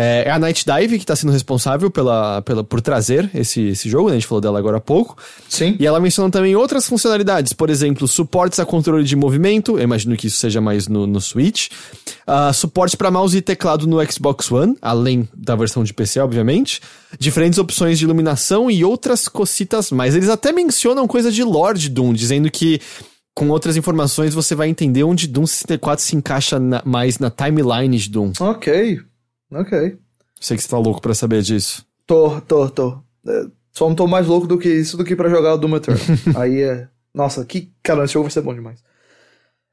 É, 0.00 0.28
é 0.28 0.30
a 0.30 0.38
Night 0.38 0.64
Dive 0.64 0.96
que 0.96 1.04
tá 1.04 1.16
sendo 1.16 1.32
responsável 1.32 1.90
pela, 1.90 2.40
pela, 2.42 2.62
por 2.62 2.80
trazer 2.80 3.28
esse, 3.34 3.70
esse 3.70 3.88
jogo, 3.88 4.08
né? 4.08 4.14
A 4.14 4.18
gente 4.18 4.28
falou 4.28 4.40
dela 4.40 4.56
agora 4.56 4.76
há 4.76 4.80
pouco. 4.80 5.16
Sim. 5.48 5.74
E 5.76 5.84
ela 5.84 5.98
menciona 5.98 6.30
também 6.30 6.54
outras 6.54 6.86
funcionalidades, 6.86 7.52
por 7.52 7.68
exemplo, 7.68 8.06
suportes 8.06 8.60
a 8.60 8.64
controle 8.64 9.02
de 9.02 9.16
movimento, 9.16 9.76
eu 9.76 9.82
imagino 9.82 10.16
que 10.16 10.28
isso 10.28 10.38
seja 10.38 10.60
mais 10.60 10.86
no, 10.86 11.04
no 11.04 11.20
Switch. 11.20 11.70
Uh, 12.28 12.54
suporte 12.54 12.96
para 12.96 13.10
mouse 13.10 13.36
e 13.36 13.42
teclado 13.42 13.88
no 13.88 13.98
Xbox 14.08 14.52
One, 14.52 14.76
além 14.80 15.28
da 15.34 15.56
versão 15.56 15.82
de 15.82 15.92
PC, 15.92 16.20
obviamente. 16.20 16.80
Diferentes 17.18 17.58
opções 17.58 17.98
de 17.98 18.04
iluminação 18.04 18.70
e 18.70 18.84
outras 18.84 19.26
cocitas 19.26 19.90
mais. 19.90 20.14
Eles 20.14 20.28
até 20.28 20.52
mencionam 20.52 21.08
coisa 21.08 21.32
de 21.32 21.42
Lord 21.42 21.88
Doom, 21.88 22.12
dizendo 22.12 22.48
que 22.48 22.80
com 23.34 23.48
outras 23.48 23.76
informações 23.76 24.32
você 24.32 24.54
vai 24.54 24.68
entender 24.68 25.02
onde 25.02 25.26
Doom 25.26 25.46
64 25.46 26.04
se 26.04 26.14
encaixa 26.14 26.60
na, 26.60 26.82
mais 26.84 27.18
na 27.18 27.30
timeline 27.30 27.96
de 27.96 28.10
Doom. 28.10 28.32
Ok, 28.38 29.00
ok. 29.52 29.98
Sei 30.40 30.56
que 30.56 30.62
você 30.62 30.68
tá 30.68 30.78
louco 30.78 31.00
pra 31.00 31.14
saber 31.14 31.42
disso. 31.42 31.84
Tô, 32.06 32.40
tô, 32.40 32.68
tô. 32.70 32.98
É, 33.26 33.46
só 33.72 33.88
não 33.88 33.94
tô 33.94 34.06
mais 34.06 34.26
louco 34.26 34.46
do 34.46 34.58
que 34.58 34.68
isso 34.68 34.96
do 34.96 35.04
que 35.04 35.16
pra 35.16 35.28
jogar 35.28 35.54
o 35.54 35.58
Doom 35.58 35.76
Eternal. 35.76 36.02
Aí 36.36 36.62
é... 36.62 36.88
Nossa, 37.14 37.44
que... 37.44 37.72
Cara, 37.82 38.04
esse 38.04 38.14
jogo 38.14 38.24
vai 38.24 38.30
ser 38.30 38.42
bom 38.42 38.54
demais. 38.54 38.82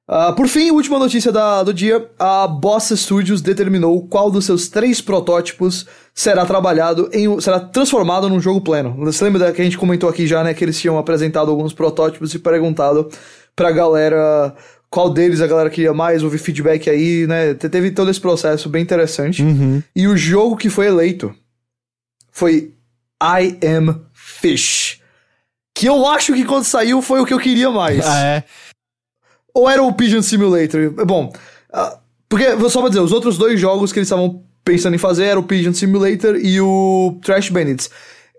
Uh, 0.08 0.36
por 0.36 0.48
fim, 0.48 0.70
última 0.70 1.00
notícia 1.00 1.32
da, 1.32 1.64
do 1.64 1.74
dia: 1.74 2.12
a 2.20 2.48
Boss 2.48 2.90
Studios 2.96 3.42
determinou 3.42 4.08
qual 4.08 4.30
dos 4.30 4.46
seus 4.46 4.70
três 4.70 5.02
protótipos 5.02 5.88
será 6.14 6.46
trabalhado 6.46 7.10
em 7.12 7.40
será 7.42 7.60
transformado 7.60 8.30
num 8.30 8.40
jogo 8.40 8.62
pleno. 8.62 8.96
Você 9.06 9.24
lembra 9.24 9.52
que 9.52 9.60
a 9.60 9.66
gente 9.66 9.80
comentou 9.80 10.08
aqui 10.08 10.28
já, 10.28 10.44
né, 10.44 10.54
que 10.54 10.64
eles 10.64 10.80
tinham 10.80 11.00
apresentado 11.00 11.50
alguns 11.50 11.74
protótipos 11.74 12.36
e 12.36 12.40
perguntado 12.40 13.10
pra 13.56 13.72
galera 13.72 14.54
qual 14.90 15.10
deles 15.10 15.42
a 15.42 15.48
galera 15.48 15.70
queria 15.70 15.94
mais, 15.94 16.24
ouvir 16.24 16.38
feedback 16.38 16.90
aí, 16.90 17.28
né? 17.28 17.54
Teve 17.54 17.92
todo 17.92 18.10
esse 18.10 18.20
processo 18.20 18.70
bem 18.70 18.82
interessante. 18.82 19.42
Uhum. 19.44 19.82
E 19.96 20.08
o 20.08 20.16
jogo 20.16 20.56
que 20.56 20.70
foi 20.70 20.88
eleito 20.88 21.36
foi 22.32 22.74
I 23.22 23.58
Am 23.66 24.02
Fish. 24.14 25.02
Que 25.74 25.88
eu 25.88 26.08
acho 26.08 26.34
que 26.34 26.46
quando 26.46 26.64
saiu 26.64 27.02
foi 27.02 27.20
o 27.20 27.26
que 27.26 27.34
eu 27.34 27.40
queria 27.40 27.70
mais. 27.70 28.06
Ah, 28.06 28.22
é. 28.22 28.44
Ou 29.54 29.70
era 29.70 29.82
o 29.84 29.94
Pigeon 29.94 30.22
Simulator? 30.22 30.92
Bom, 31.06 31.34
uh, 31.74 31.98
porque, 32.28 32.46
só 32.70 32.82
pra 32.82 32.90
dizer, 32.90 33.02
os 33.02 33.12
outros 33.12 33.38
dois 33.38 33.60
jogos 33.60 33.92
que 33.92 34.00
eles 34.00 34.08
estavam 34.08 34.44
pensando 34.64 34.96
em 34.96 35.00
fazer 35.00 35.26
eram 35.26 35.42
o 35.42 35.46
Pigeon 35.46 35.74
Simulator 35.74 36.36
e 36.36 36.60
o 36.60 37.18
Trash 37.22 37.50
Bandits. 37.50 37.90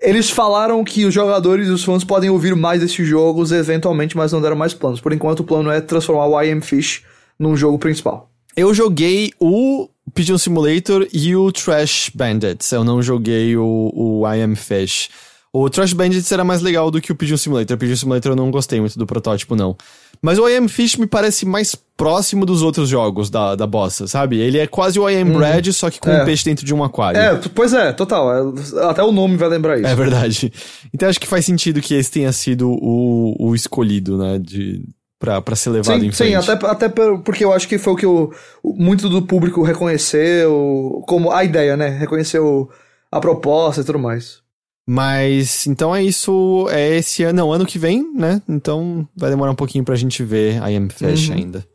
Eles 0.00 0.30
falaram 0.30 0.84
que 0.84 1.04
os 1.04 1.14
jogadores 1.14 1.68
e 1.68 1.70
os 1.70 1.82
fãs 1.82 2.04
podem 2.04 2.28
ouvir 2.28 2.54
mais 2.54 2.80
desses 2.80 3.06
jogos 3.06 3.50
eventualmente, 3.50 4.16
mas 4.16 4.32
não 4.32 4.40
deram 4.40 4.56
mais 4.56 4.74
planos. 4.74 5.00
Por 5.00 5.12
enquanto, 5.12 5.40
o 5.40 5.44
plano 5.44 5.70
é 5.70 5.80
transformar 5.80 6.26
o 6.26 6.40
I 6.40 6.50
Am 6.50 6.60
Fish 6.60 7.02
num 7.38 7.56
jogo 7.56 7.78
principal. 7.78 8.30
Eu 8.56 8.72
joguei 8.72 9.32
o 9.40 9.88
Pigeon 10.14 10.38
Simulator 10.38 11.06
e 11.12 11.34
o 11.34 11.50
Trash 11.50 12.10
Bandits. 12.14 12.72
Eu 12.72 12.84
não 12.84 13.02
joguei 13.02 13.56
o, 13.56 13.92
o 13.94 14.32
I 14.32 14.42
Am 14.42 14.54
Fish. 14.54 15.10
O 15.52 15.70
Trash 15.70 15.92
Bandits 15.92 16.30
era 16.30 16.44
mais 16.44 16.60
legal 16.60 16.90
do 16.90 17.00
que 17.00 17.10
o 17.10 17.14
Pigeon 17.14 17.36
Simulator. 17.36 17.76
O 17.76 17.78
Pigeon 17.78 17.96
Simulator 17.96 18.32
eu 18.32 18.36
não 18.36 18.50
gostei 18.50 18.78
muito 18.80 18.98
do 18.98 19.06
protótipo, 19.06 19.56
não. 19.56 19.76
Mas 20.20 20.38
o 20.38 20.48
I 20.48 20.56
Am 20.56 20.68
Fish 20.68 20.96
me 20.96 21.06
parece 21.06 21.46
mais 21.46 21.74
próximo 21.74 22.44
dos 22.44 22.62
outros 22.62 22.88
jogos 22.88 23.30
da, 23.30 23.54
da 23.54 23.66
bossa, 23.66 24.06
sabe? 24.06 24.38
Ele 24.38 24.58
é 24.58 24.66
quase 24.66 24.98
o 24.98 25.08
I 25.08 25.16
Am. 25.16 25.32
Bread, 25.32 25.72
só 25.72 25.90
que 25.90 26.00
com 26.00 26.10
é. 26.10 26.22
um 26.22 26.24
peixe 26.24 26.44
dentro 26.44 26.64
de 26.64 26.74
um 26.74 26.82
aquário. 26.84 27.18
É, 27.18 27.40
pois 27.54 27.72
é, 27.72 27.92
total. 27.92 28.30
É, 28.32 28.88
até 28.88 29.02
o 29.02 29.12
nome 29.12 29.36
vai 29.36 29.48
lembrar 29.48 29.78
isso. 29.78 29.86
É 29.86 29.94
verdade. 29.94 30.52
Então 30.94 31.08
acho 31.08 31.20
que 31.20 31.26
faz 31.26 31.44
sentido 31.44 31.80
que 31.80 31.94
esse 31.94 32.10
tenha 32.10 32.32
sido 32.32 32.70
o, 32.70 33.34
o 33.38 33.54
escolhido, 33.54 34.16
né? 34.16 34.38
De, 34.38 34.82
pra, 35.18 35.42
pra 35.42 35.54
ser 35.54 35.70
levado 35.70 36.00
sim, 36.00 36.06
em 36.06 36.12
frente. 36.12 36.44
Sim, 36.44 36.52
até, 36.52 36.66
até 36.66 36.88
porque 36.88 37.44
eu 37.44 37.52
acho 37.52 37.68
que 37.68 37.76
foi 37.76 37.92
o 37.92 37.96
que 37.96 38.06
o, 38.06 38.32
muito 38.64 39.08
do 39.08 39.20
público 39.20 39.62
reconheceu 39.62 41.02
como 41.06 41.32
a 41.32 41.44
ideia, 41.44 41.76
né? 41.76 41.88
Reconheceu 41.88 42.70
a 43.10 43.20
proposta 43.20 43.82
e 43.82 43.84
tudo 43.84 43.98
mais. 43.98 44.45
Mas 44.86 45.66
então 45.66 45.94
é 45.94 46.02
isso, 46.02 46.68
é 46.70 46.96
esse 46.96 47.24
ano, 47.24 47.38
não, 47.38 47.52
ano 47.52 47.66
que 47.66 47.78
vem, 47.78 48.08
né? 48.14 48.40
Então 48.48 49.06
vai 49.16 49.30
demorar 49.30 49.50
um 49.50 49.56
pouquinho 49.56 49.84
pra 49.84 49.96
gente 49.96 50.22
ver 50.22 50.62
a 50.62 50.70
M 50.70 50.88
Flash 50.88 51.28
uhum. 51.28 51.34
ainda. 51.34 51.66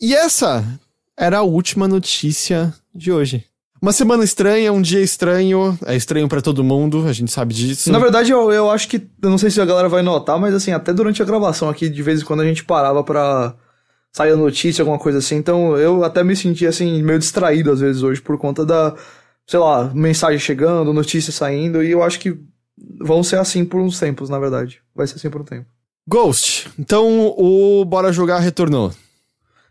E 0.00 0.14
essa 0.14 0.64
era 1.18 1.38
a 1.38 1.42
última 1.42 1.88
notícia 1.88 2.72
de 2.94 3.10
hoje. 3.10 3.44
Uma 3.82 3.92
semana 3.92 4.24
estranha, 4.24 4.72
um 4.72 4.80
dia 4.80 5.00
estranho, 5.00 5.78
é 5.84 5.94
estranho 5.96 6.28
para 6.28 6.40
todo 6.40 6.64
mundo, 6.64 7.06
a 7.06 7.12
gente 7.12 7.30
sabe 7.30 7.52
disso. 7.52 7.92
Na 7.92 7.98
verdade, 7.98 8.30
eu, 8.30 8.50
eu 8.50 8.70
acho 8.70 8.88
que, 8.88 9.06
eu 9.22 9.28
não 9.28 9.36
sei 9.36 9.50
se 9.50 9.60
a 9.60 9.66
galera 9.66 9.88
vai 9.88 10.02
notar, 10.02 10.38
mas 10.38 10.54
assim, 10.54 10.72
até 10.72 10.92
durante 10.92 11.20
a 11.20 11.24
gravação 11.24 11.68
aqui, 11.68 11.88
de 11.88 12.02
vez 12.02 12.22
em 12.22 12.24
quando 12.24 12.40
a 12.40 12.46
gente 12.46 12.64
parava 12.64 13.04
pra 13.04 13.54
sair 14.12 14.32
a 14.32 14.36
notícia, 14.36 14.80
alguma 14.80 14.98
coisa 14.98 15.18
assim, 15.18 15.36
então 15.36 15.76
eu 15.76 16.02
até 16.02 16.24
me 16.24 16.34
senti 16.34 16.66
assim, 16.66 17.02
meio 17.02 17.18
distraído 17.18 17.70
às 17.70 17.80
vezes 17.80 18.02
hoje 18.02 18.20
por 18.20 18.38
conta 18.38 18.64
da 18.64 18.94
sei 19.46 19.58
lá, 19.58 19.90
mensagem 19.94 20.38
chegando, 20.38 20.92
notícia 20.92 21.32
saindo, 21.32 21.82
e 21.82 21.90
eu 21.90 22.02
acho 22.02 22.18
que 22.18 22.36
vão 23.00 23.22
ser 23.22 23.38
assim 23.38 23.64
por 23.64 23.80
uns 23.80 23.98
tempos, 23.98 24.28
na 24.28 24.38
verdade. 24.38 24.80
Vai 24.94 25.06
ser 25.06 25.16
assim 25.16 25.30
por 25.30 25.40
um 25.40 25.44
tempo. 25.44 25.66
Ghost, 26.08 26.70
então 26.78 27.34
o 27.36 27.84
Bora 27.84 28.12
Jogar 28.12 28.38
retornou. 28.38 28.92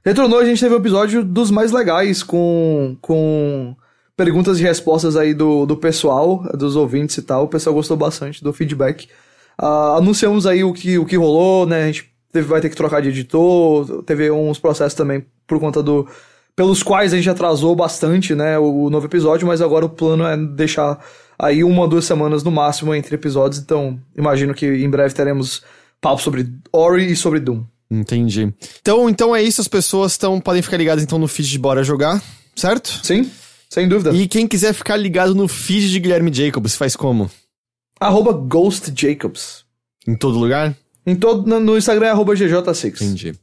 Retornou, 0.04 0.40
a 0.40 0.46
gente 0.46 0.60
teve 0.60 0.76
um 0.76 0.78
episódio 0.78 1.24
dos 1.24 1.50
mais 1.50 1.72
legais 1.72 2.22
com, 2.22 2.96
com 3.02 3.76
perguntas 4.16 4.60
e 4.60 4.64
respostas 4.64 5.16
aí 5.16 5.34
do, 5.34 5.66
do 5.66 5.76
pessoal, 5.76 6.44
dos 6.54 6.76
ouvintes 6.76 7.18
e 7.18 7.22
tal. 7.22 7.46
O 7.46 7.48
pessoal 7.48 7.74
gostou 7.74 7.98
bastante 7.98 8.44
do 8.44 8.54
feedback. 8.54 9.08
Uh, 9.60 9.98
anunciamos 9.98 10.46
aí 10.46 10.64
o 10.64 10.74
que, 10.74 10.98
o 10.98 11.06
que 11.06 11.16
rolou, 11.16 11.66
né? 11.66 11.84
A 11.84 11.86
gente 11.88 12.12
teve, 12.32 12.48
vai 12.48 12.62
ter 12.62 12.70
que 12.70 12.76
trocar 12.76 13.02
de 13.02 13.10
editor, 13.10 14.04
teve 14.04 14.30
uns 14.30 14.60
processos 14.60 14.94
também 14.94 15.26
por 15.48 15.60
conta 15.60 15.82
do, 15.82 16.08
pelos 16.56 16.82
quais 16.82 17.14
a 17.14 17.18
gente 17.18 17.30
atrasou 17.30 17.76
bastante, 17.76 18.34
né, 18.34 18.58
o, 18.58 18.90
novo 18.90 19.06
episódio, 19.06 19.46
mas 19.46 19.62
agora 19.62 19.86
o 19.86 19.90
plano 19.90 20.26
é 20.26 20.38
deixar 20.38 21.04
aí 21.38 21.64
uma, 21.64 21.88
duas 21.88 22.06
semanas 22.06 22.44
no 22.44 22.52
máximo 22.52 22.96
entre 22.96 23.16
episódios, 23.16 23.62
então 23.62 24.00
imagino 24.18 24.54
que 24.54 24.66
em 24.66 24.90
breve 24.90 25.14
teremos 25.14 25.64
papo 26.00 26.22
sobre 26.22 26.48
Ori 26.72 27.12
e 27.12 27.16
sobre 27.16 27.40
Doom. 27.40 27.64
Entendi. 27.92 28.54
Então, 28.82 29.10
então 29.10 29.36
é 29.36 29.44
isso, 29.44 29.60
as 29.60 29.68
pessoas 29.68 30.18
tão, 30.18 30.40
podem 30.40 30.62
ficar 30.62 30.78
ligadas 30.78 31.04
então 31.04 31.20
no 31.20 31.28
feed 31.28 31.50
de 31.50 31.60
Bora 31.60 31.84
Jogar, 31.84 32.24
certo? 32.56 33.02
Sim, 33.04 33.30
sem 33.70 33.88
dúvida. 33.88 34.12
E 34.12 34.28
quem 34.28 34.48
quiser 34.48 34.74
ficar 34.74 34.96
ligado 34.96 35.36
no 35.36 35.48
feed 35.48 35.92
de 35.92 36.00
Guilherme 36.00 36.34
Jacobs, 36.34 36.76
faz 36.76 36.96
como? 36.96 37.30
Arroba 38.00 38.32
Ghost 38.32 38.94
Jacobs. 38.96 39.66
Em 40.08 40.16
todo 40.16 40.40
lugar? 40.40 40.76
Em 41.06 41.16
todo, 41.16 41.60
no 41.60 41.78
Instagram 41.78 42.08
é 42.08 42.10
arroba 42.10 42.34
GJ6. 42.34 43.02
Entendi. 43.02 43.36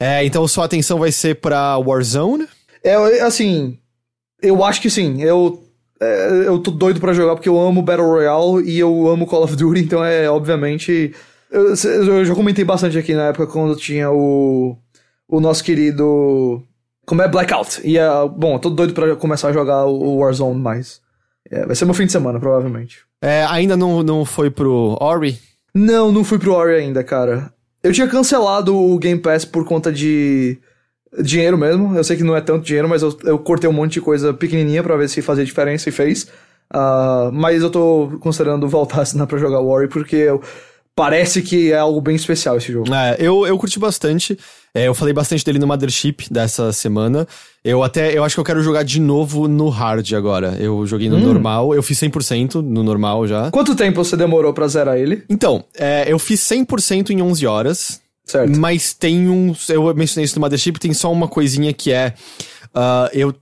É, 0.00 0.24
então 0.24 0.48
sua 0.48 0.64
atenção 0.64 0.98
vai 0.98 1.12
ser 1.12 1.36
pra 1.36 1.76
Warzone? 1.76 2.48
É, 2.82 2.94
assim, 3.20 3.78
eu 4.42 4.64
acho 4.64 4.80
que 4.80 4.88
sim. 4.88 5.22
Eu, 5.22 5.62
é, 6.00 6.44
eu 6.46 6.58
tô 6.58 6.70
doido 6.70 6.98
para 6.98 7.12
jogar 7.12 7.34
porque 7.34 7.48
eu 7.50 7.60
amo 7.60 7.82
Battle 7.82 8.08
Royale 8.08 8.64
e 8.64 8.78
eu 8.78 9.06
amo 9.08 9.26
Call 9.26 9.44
of 9.44 9.54
Duty, 9.54 9.80
então 9.80 10.02
é, 10.02 10.28
obviamente... 10.30 11.14
Eu, 11.50 11.74
eu 11.74 12.24
já 12.24 12.34
comentei 12.34 12.64
bastante 12.64 12.96
aqui 12.96 13.12
na 13.12 13.24
época 13.26 13.46
quando 13.46 13.76
tinha 13.76 14.10
o, 14.10 14.76
o 15.28 15.40
nosso 15.40 15.62
querido... 15.62 16.62
Como 17.04 17.22
é 17.22 17.28
Blackout. 17.28 17.80
E, 17.84 17.98
é, 17.98 18.08
bom, 18.28 18.54
eu 18.54 18.58
tô 18.60 18.70
doido 18.70 18.94
pra 18.94 19.16
começar 19.16 19.48
a 19.48 19.52
jogar 19.52 19.84
o 19.84 20.18
Warzone 20.18 20.58
mais. 20.58 21.00
É, 21.50 21.66
vai 21.66 21.74
ser 21.74 21.84
meu 21.84 21.94
fim 21.94 22.06
de 22.06 22.12
semana, 22.12 22.38
provavelmente. 22.38 23.00
É, 23.20 23.44
ainda 23.50 23.76
não, 23.76 24.02
não 24.02 24.24
foi 24.24 24.48
pro 24.48 24.96
Ori? 25.00 25.38
Não, 25.74 26.12
não 26.12 26.22
fui 26.22 26.38
pro 26.38 26.54
Ori 26.54 26.76
ainda, 26.76 27.02
cara. 27.02 27.52
Eu 27.82 27.92
tinha 27.92 28.06
cancelado 28.06 28.76
o 28.76 28.98
Game 28.98 29.20
Pass 29.20 29.44
por 29.44 29.64
conta 29.64 29.92
de 29.92 30.58
dinheiro 31.22 31.56
mesmo. 31.56 31.96
Eu 31.96 32.04
sei 32.04 32.16
que 32.16 32.22
não 32.22 32.36
é 32.36 32.40
tanto 32.40 32.64
dinheiro, 32.64 32.88
mas 32.88 33.02
eu, 33.02 33.16
eu 33.24 33.38
cortei 33.38 33.68
um 33.68 33.72
monte 33.72 33.94
de 33.94 34.00
coisa 34.00 34.32
pequenininha 34.34 34.82
para 34.82 34.96
ver 34.96 35.08
se 35.08 35.22
fazia 35.22 35.44
diferença 35.44 35.88
e 35.88 35.92
fez. 35.92 36.24
Uh, 36.72 37.32
mas 37.32 37.62
eu 37.62 37.70
tô 37.70 38.18
considerando 38.20 38.68
voltar 38.68 38.98
a 38.98 39.02
assinar 39.02 39.26
pra 39.26 39.38
jogar 39.38 39.60
War 39.60 39.88
porque 39.88 40.16
eu, 40.16 40.40
parece 40.94 41.42
que 41.42 41.72
é 41.72 41.78
algo 41.78 42.00
bem 42.00 42.14
especial 42.14 42.56
esse 42.56 42.72
jogo. 42.72 42.94
É, 42.94 43.16
eu, 43.18 43.46
eu 43.46 43.58
curti 43.58 43.78
bastante. 43.78 44.38
É, 44.74 44.86
eu 44.86 44.94
falei 44.94 45.12
bastante 45.12 45.44
dele 45.44 45.58
no 45.58 45.66
Mothership 45.66 46.28
dessa 46.30 46.72
semana. 46.72 47.26
Eu 47.64 47.82
até, 47.82 48.16
eu 48.16 48.22
acho 48.22 48.36
que 48.36 48.40
eu 48.40 48.44
quero 48.44 48.62
jogar 48.62 48.84
de 48.84 49.00
novo 49.00 49.48
no 49.48 49.68
hard 49.68 50.12
agora. 50.14 50.56
Eu 50.60 50.86
joguei 50.86 51.08
no 51.08 51.16
hum. 51.16 51.20
normal, 51.20 51.74
eu 51.74 51.82
fiz 51.82 51.98
100% 51.98 52.56
no 52.62 52.82
normal 52.82 53.26
já. 53.26 53.50
Quanto 53.50 53.74
tempo 53.74 54.02
você 54.02 54.16
demorou 54.16 54.52
pra 54.52 54.68
zerar 54.68 54.96
ele? 54.96 55.24
Então, 55.28 55.64
é, 55.76 56.04
eu 56.06 56.18
fiz 56.18 56.40
100% 56.40 57.10
em 57.10 57.20
11 57.20 57.46
horas. 57.46 58.00
Certo. 58.24 58.58
Mas 58.58 58.94
tem 58.94 59.28
uns, 59.28 59.68
eu 59.68 59.92
mencionei 59.92 60.24
isso 60.24 60.36
no 60.36 60.40
Mothership, 60.40 60.78
tem 60.78 60.94
só 60.94 61.10
uma 61.10 61.26
coisinha 61.26 61.72
que 61.72 61.90
é, 61.90 62.14
uh, 62.72 63.10
eu 63.12 63.34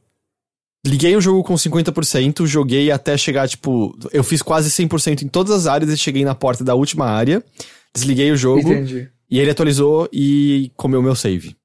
liguei 0.87 1.15
o 1.15 1.21
jogo 1.21 1.45
com 1.45 1.55
50%, 1.55 2.47
joguei 2.47 2.91
até 2.91 3.17
chegar, 3.19 3.47
tipo, 3.47 3.95
eu 4.13 4.25
fiz 4.25 4.41
quase 4.41 4.71
100% 4.71 5.23
em 5.23 5.29
todas 5.29 5.53
as 5.53 5.67
áreas 5.67 5.91
e 5.91 5.97
cheguei 5.97 6.25
na 6.25 6.35
porta 6.35 6.65
da 6.65 6.75
última 6.75 7.05
área, 7.05 7.45
desliguei 7.95 8.31
o 8.33 8.37
jogo. 8.37 8.73
Entendi. 8.73 9.11
E 9.31 9.39
ele 9.39 9.51
atualizou 9.51 10.09
e 10.13 10.71
comeu 10.77 11.03
meu 11.03 11.15
save. 11.15 11.57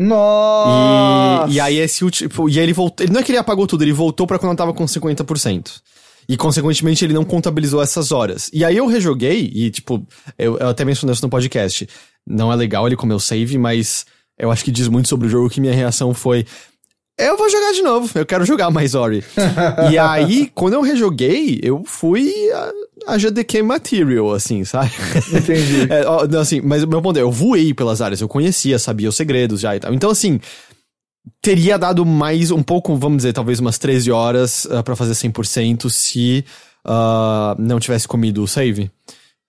Nossa! 0.00 1.50
E, 1.50 1.54
e 1.54 1.60
aí 1.60 1.78
esse 1.78 2.04
último. 2.04 2.48
E 2.48 2.58
aí 2.58 2.64
ele 2.64 2.72
voltou. 2.72 3.04
Ele 3.04 3.12
não 3.12 3.20
é 3.20 3.22
que 3.22 3.30
ele 3.30 3.38
apagou 3.38 3.66
tudo, 3.66 3.84
ele 3.84 3.92
voltou 3.92 4.26
para 4.26 4.38
quando 4.38 4.52
eu 4.52 4.56
tava 4.56 4.72
com 4.72 4.84
50%. 4.84 5.80
E, 6.28 6.36
consequentemente, 6.36 7.04
ele 7.04 7.14
não 7.14 7.24
contabilizou 7.24 7.82
essas 7.82 8.12
horas. 8.12 8.48
E 8.52 8.64
aí 8.64 8.76
eu 8.76 8.86
rejoguei, 8.86 9.50
e, 9.52 9.70
tipo, 9.70 10.06
eu, 10.38 10.56
eu 10.56 10.68
até 10.68 10.84
mencionei 10.84 11.12
isso 11.12 11.22
no 11.22 11.28
podcast. 11.28 11.88
Não 12.26 12.52
é 12.52 12.56
legal 12.56 12.86
ele 12.86 12.96
comer 12.96 13.14
o 13.14 13.20
save, 13.20 13.58
mas 13.58 14.06
eu 14.38 14.50
acho 14.50 14.64
que 14.64 14.70
diz 14.70 14.88
muito 14.88 15.08
sobre 15.08 15.26
o 15.26 15.30
jogo 15.30 15.50
que 15.50 15.60
minha 15.60 15.74
reação 15.74 16.14
foi. 16.14 16.46
Eu 17.18 17.36
vou 17.36 17.48
jogar 17.48 17.72
de 17.72 17.82
novo, 17.82 18.10
eu 18.18 18.26
quero 18.26 18.44
jogar 18.44 18.70
mais 18.70 18.94
Ori. 18.94 19.24
e 19.90 19.98
aí, 19.98 20.50
quando 20.54 20.74
eu 20.74 20.82
rejoguei, 20.82 21.60
eu 21.62 21.82
fui 21.84 22.32
a, 22.52 23.14
a 23.14 23.18
GDK 23.18 23.62
Material, 23.62 24.32
assim, 24.32 24.64
sabe? 24.64 24.90
Entendi. 25.32 25.88
É, 25.92 26.38
assim, 26.38 26.60
mas 26.60 26.82
o 26.82 26.88
meu 26.88 27.02
ponto 27.02 27.18
é, 27.18 27.22
eu 27.22 27.30
voei 27.30 27.74
pelas 27.74 28.00
áreas, 28.00 28.20
eu 28.20 28.28
conhecia, 28.28 28.78
sabia 28.78 29.08
os 29.08 29.16
segredos 29.16 29.60
já 29.60 29.76
e 29.76 29.80
tal. 29.80 29.92
Então, 29.92 30.10
assim, 30.10 30.40
teria 31.40 31.78
dado 31.78 32.04
mais 32.04 32.50
um 32.50 32.62
pouco, 32.62 32.96
vamos 32.96 33.18
dizer, 33.18 33.32
talvez 33.32 33.60
umas 33.60 33.78
13 33.78 34.10
horas 34.10 34.64
uh, 34.66 34.82
para 34.82 34.96
fazer 34.96 35.12
100% 35.12 35.90
se 35.90 36.44
uh, 36.86 37.60
não 37.60 37.78
tivesse 37.78 38.08
comido 38.08 38.42
o 38.42 38.48
save. 38.48 38.90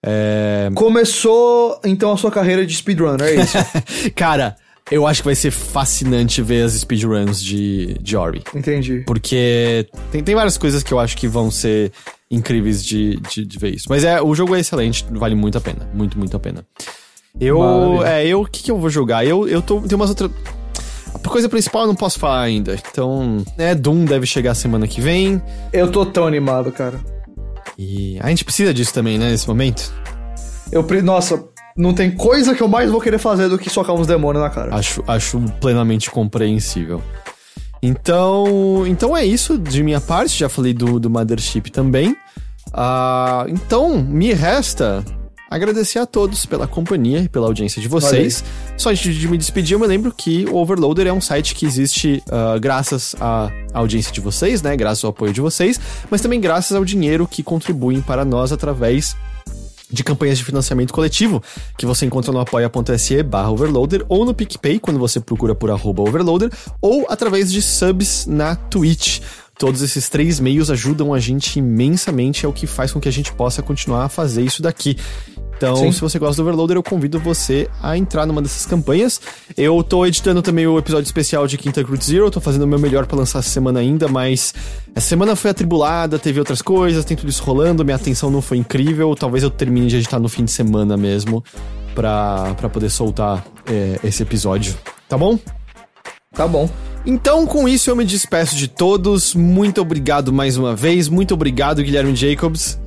É... 0.06 0.70
Começou, 0.74 1.80
então, 1.82 2.12
a 2.12 2.16
sua 2.16 2.30
carreira 2.30 2.66
de 2.66 2.76
speedrunner, 2.76 3.26
é 3.26 3.34
isso? 3.36 3.56
Cara, 4.14 4.56
eu 4.90 5.06
acho 5.06 5.22
que 5.22 5.26
vai 5.26 5.34
ser 5.34 5.50
fascinante 5.50 6.42
ver 6.42 6.64
as 6.64 6.72
speedruns 6.72 7.42
de, 7.42 7.94
de 8.00 8.16
Ori. 8.16 8.42
Entendi. 8.54 9.02
Porque 9.06 9.86
tem, 10.12 10.22
tem 10.22 10.34
várias 10.34 10.58
coisas 10.58 10.82
que 10.82 10.92
eu 10.92 10.98
acho 10.98 11.16
que 11.16 11.26
vão 11.26 11.50
ser 11.50 11.90
incríveis 12.30 12.84
de, 12.84 13.16
de, 13.16 13.44
de 13.44 13.58
ver 13.58 13.74
isso. 13.74 13.86
Mas 13.88 14.04
é, 14.04 14.20
o 14.20 14.34
jogo 14.34 14.54
é 14.54 14.60
excelente, 14.60 15.06
vale 15.10 15.34
muito 15.34 15.56
a 15.56 15.60
pena. 15.60 15.88
Muito, 15.94 16.18
muito 16.18 16.36
a 16.36 16.40
pena. 16.40 16.66
Eu. 17.40 17.58
Maravilha. 17.58 18.08
É, 18.08 18.26
eu. 18.26 18.42
O 18.42 18.46
que, 18.46 18.62
que 18.62 18.70
eu 18.70 18.78
vou 18.78 18.90
jogar? 18.90 19.26
Eu, 19.26 19.48
eu 19.48 19.62
tô. 19.62 19.80
Tem 19.80 19.96
umas 19.96 20.10
outras. 20.10 20.30
A 21.14 21.28
coisa 21.28 21.48
principal 21.48 21.82
eu 21.82 21.88
não 21.88 21.94
posso 21.94 22.18
falar 22.18 22.42
ainda. 22.42 22.76
Então, 22.90 23.42
né, 23.56 23.74
Doom 23.74 24.04
deve 24.04 24.26
chegar 24.26 24.54
semana 24.54 24.86
que 24.86 25.00
vem. 25.00 25.40
Eu 25.72 25.90
tô 25.90 26.04
tão 26.04 26.26
animado, 26.26 26.70
cara. 26.70 27.00
E 27.78 28.18
a 28.20 28.28
gente 28.28 28.44
precisa 28.44 28.74
disso 28.74 28.92
também, 28.92 29.18
né, 29.18 29.30
nesse 29.30 29.48
momento. 29.48 29.92
Eu, 30.70 30.86
nossa, 31.02 31.42
não 31.76 31.92
tem 31.92 32.10
coisa 32.10 32.54
que 32.54 32.62
eu 32.62 32.68
mais 32.68 32.90
vou 32.90 33.00
querer 33.00 33.18
fazer 33.18 33.48
do 33.48 33.58
que 33.58 33.68
socar 33.68 33.94
uns 33.94 34.06
demônios 34.06 34.42
na 34.42 34.50
cara. 34.50 34.74
Acho, 34.74 35.02
acho 35.06 35.40
plenamente 35.60 36.10
compreensível. 36.10 37.02
Então, 37.82 38.86
então 38.86 39.16
é 39.16 39.24
isso 39.24 39.58
de 39.58 39.82
minha 39.82 40.00
parte. 40.00 40.38
Já 40.38 40.48
falei 40.48 40.72
do, 40.72 40.98
do 41.00 41.10
Mothership 41.10 41.70
também. 41.70 42.16
Ah, 42.72 43.44
então, 43.48 43.98
me 43.98 44.32
resta 44.32 45.04
agradecer 45.50 45.98
a 45.98 46.06
todos 46.06 46.46
pela 46.46 46.66
companhia 46.66 47.20
e 47.20 47.28
pela 47.28 47.46
audiência 47.46 47.80
de 47.82 47.86
vocês. 47.86 48.42
Só 48.76 48.90
antes 48.90 49.14
de 49.14 49.28
me 49.28 49.36
despedir, 49.36 49.74
eu 49.74 49.78
me 49.78 49.86
lembro 49.86 50.12
que 50.12 50.46
o 50.46 50.56
Overloader 50.56 51.06
é 51.06 51.12
um 51.12 51.20
site 51.20 51.54
que 51.54 51.66
existe 51.66 52.22
ah, 52.30 52.56
graças 52.58 53.14
à 53.20 53.50
audiência 53.72 54.12
de 54.12 54.20
vocês, 54.20 54.62
né? 54.62 54.76
Graças 54.76 55.04
ao 55.04 55.10
apoio 55.10 55.32
de 55.32 55.40
vocês, 55.40 55.78
mas 56.10 56.20
também 56.20 56.40
graças 56.40 56.76
ao 56.76 56.84
dinheiro 56.84 57.26
que 57.26 57.42
contribuem 57.42 58.00
para 58.00 58.24
nós 58.24 58.52
através 58.52 59.16
de 59.90 60.02
campanhas 60.02 60.38
de 60.38 60.44
financiamento 60.44 60.92
coletivo, 60.92 61.42
que 61.76 61.86
você 61.86 62.06
encontra 62.06 62.32
no 62.32 62.40
apoia.se 62.40 63.22
barra 63.22 63.50
overloader 63.50 64.04
ou 64.08 64.24
no 64.24 64.34
PicPay, 64.34 64.78
quando 64.78 64.98
você 64.98 65.20
procura 65.20 65.54
por 65.54 65.70
arroba 65.70 66.02
overloader, 66.02 66.50
ou 66.80 67.06
através 67.08 67.52
de 67.52 67.60
subs 67.60 68.26
na 68.26 68.56
Twitch. 68.56 69.20
Todos 69.56 69.82
esses 69.82 70.08
três 70.08 70.40
meios 70.40 70.68
ajudam 70.68 71.14
a 71.14 71.20
gente 71.20 71.60
imensamente, 71.60 72.44
é 72.44 72.48
o 72.48 72.52
que 72.52 72.66
faz 72.66 72.90
com 72.90 73.00
que 73.00 73.08
a 73.08 73.12
gente 73.12 73.32
possa 73.32 73.62
continuar 73.62 74.04
a 74.04 74.08
fazer 74.08 74.42
isso 74.42 74.60
daqui. 74.60 74.96
Então, 75.64 75.76
Sim. 75.76 75.92
se 75.92 76.00
você 76.00 76.18
gosta 76.18 76.36
do 76.36 76.42
Overloader, 76.42 76.76
eu 76.76 76.82
convido 76.82 77.18
você 77.18 77.68
a 77.82 77.96
entrar 77.96 78.26
numa 78.26 78.42
dessas 78.42 78.66
campanhas. 78.66 79.18
Eu 79.56 79.82
tô 79.82 80.04
editando 80.04 80.42
também 80.42 80.66
o 80.66 80.78
episódio 80.78 81.06
especial 81.06 81.46
de 81.46 81.56
Quinta 81.56 81.82
Root 81.82 82.04
Zero, 82.04 82.30
tô 82.30 82.40
fazendo 82.40 82.64
o 82.64 82.66
meu 82.66 82.78
melhor 82.78 83.06
pra 83.06 83.16
lançar 83.16 83.38
essa 83.38 83.48
semana 83.48 83.80
ainda, 83.80 84.06
mas 84.06 84.54
essa 84.94 85.08
semana 85.08 85.34
foi 85.34 85.50
atribulada, 85.50 86.18
teve 86.18 86.38
outras 86.38 86.60
coisas, 86.60 87.04
tem 87.04 87.16
tudo 87.16 87.30
isso 87.30 87.42
rolando, 87.42 87.82
minha 87.82 87.96
atenção 87.96 88.30
não 88.30 88.42
foi 88.42 88.58
incrível, 88.58 89.14
talvez 89.14 89.42
eu 89.42 89.50
termine 89.50 89.86
de 89.86 89.96
editar 89.96 90.18
no 90.18 90.28
fim 90.28 90.44
de 90.44 90.50
semana 90.50 90.96
mesmo, 90.96 91.42
pra, 91.94 92.54
pra 92.58 92.68
poder 92.68 92.90
soltar 92.90 93.42
é, 93.66 93.98
esse 94.04 94.22
episódio, 94.22 94.76
tá 95.08 95.16
bom? 95.16 95.38
Tá 96.34 96.46
bom. 96.46 96.68
Então, 97.06 97.46
com 97.46 97.68
isso, 97.68 97.88
eu 97.90 97.96
me 97.96 98.04
despeço 98.04 98.56
de 98.56 98.66
todos. 98.66 99.34
Muito 99.34 99.80
obrigado 99.80 100.32
mais 100.32 100.56
uma 100.56 100.74
vez. 100.74 101.08
Muito 101.08 101.34
obrigado, 101.34 101.82
Guilherme 101.82 102.16
Jacobs. 102.16 102.78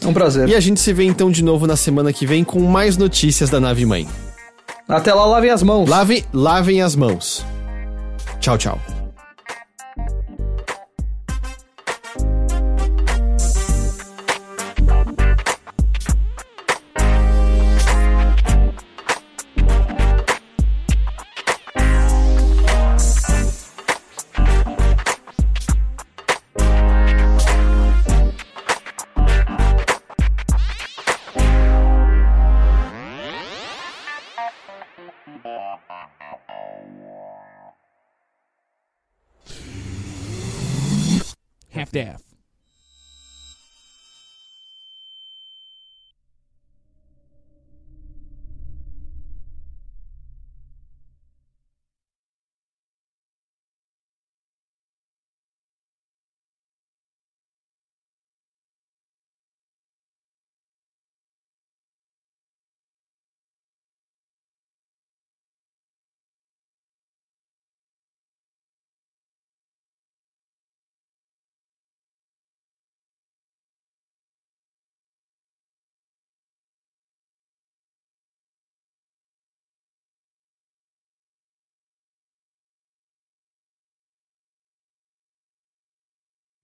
É 0.00 0.06
um 0.06 0.12
prazer. 0.12 0.48
E 0.48 0.54
a 0.54 0.60
gente 0.60 0.80
se 0.80 0.92
vê 0.92 1.04
então 1.04 1.30
de 1.30 1.42
novo 1.42 1.66
na 1.66 1.76
semana 1.76 2.12
que 2.12 2.26
vem 2.26 2.44
com 2.44 2.60
mais 2.60 2.96
notícias 2.96 3.50
da 3.50 3.60
nave 3.60 3.84
mãe. 3.84 4.06
Até 4.88 5.12
lá, 5.12 5.26
lavem 5.26 5.50
as 5.50 5.62
mãos. 5.62 5.88
Lavem, 5.88 6.24
lavem 6.32 6.82
as 6.82 6.94
mãos. 6.94 7.44
Tchau, 8.40 8.56
tchau. 8.56 8.95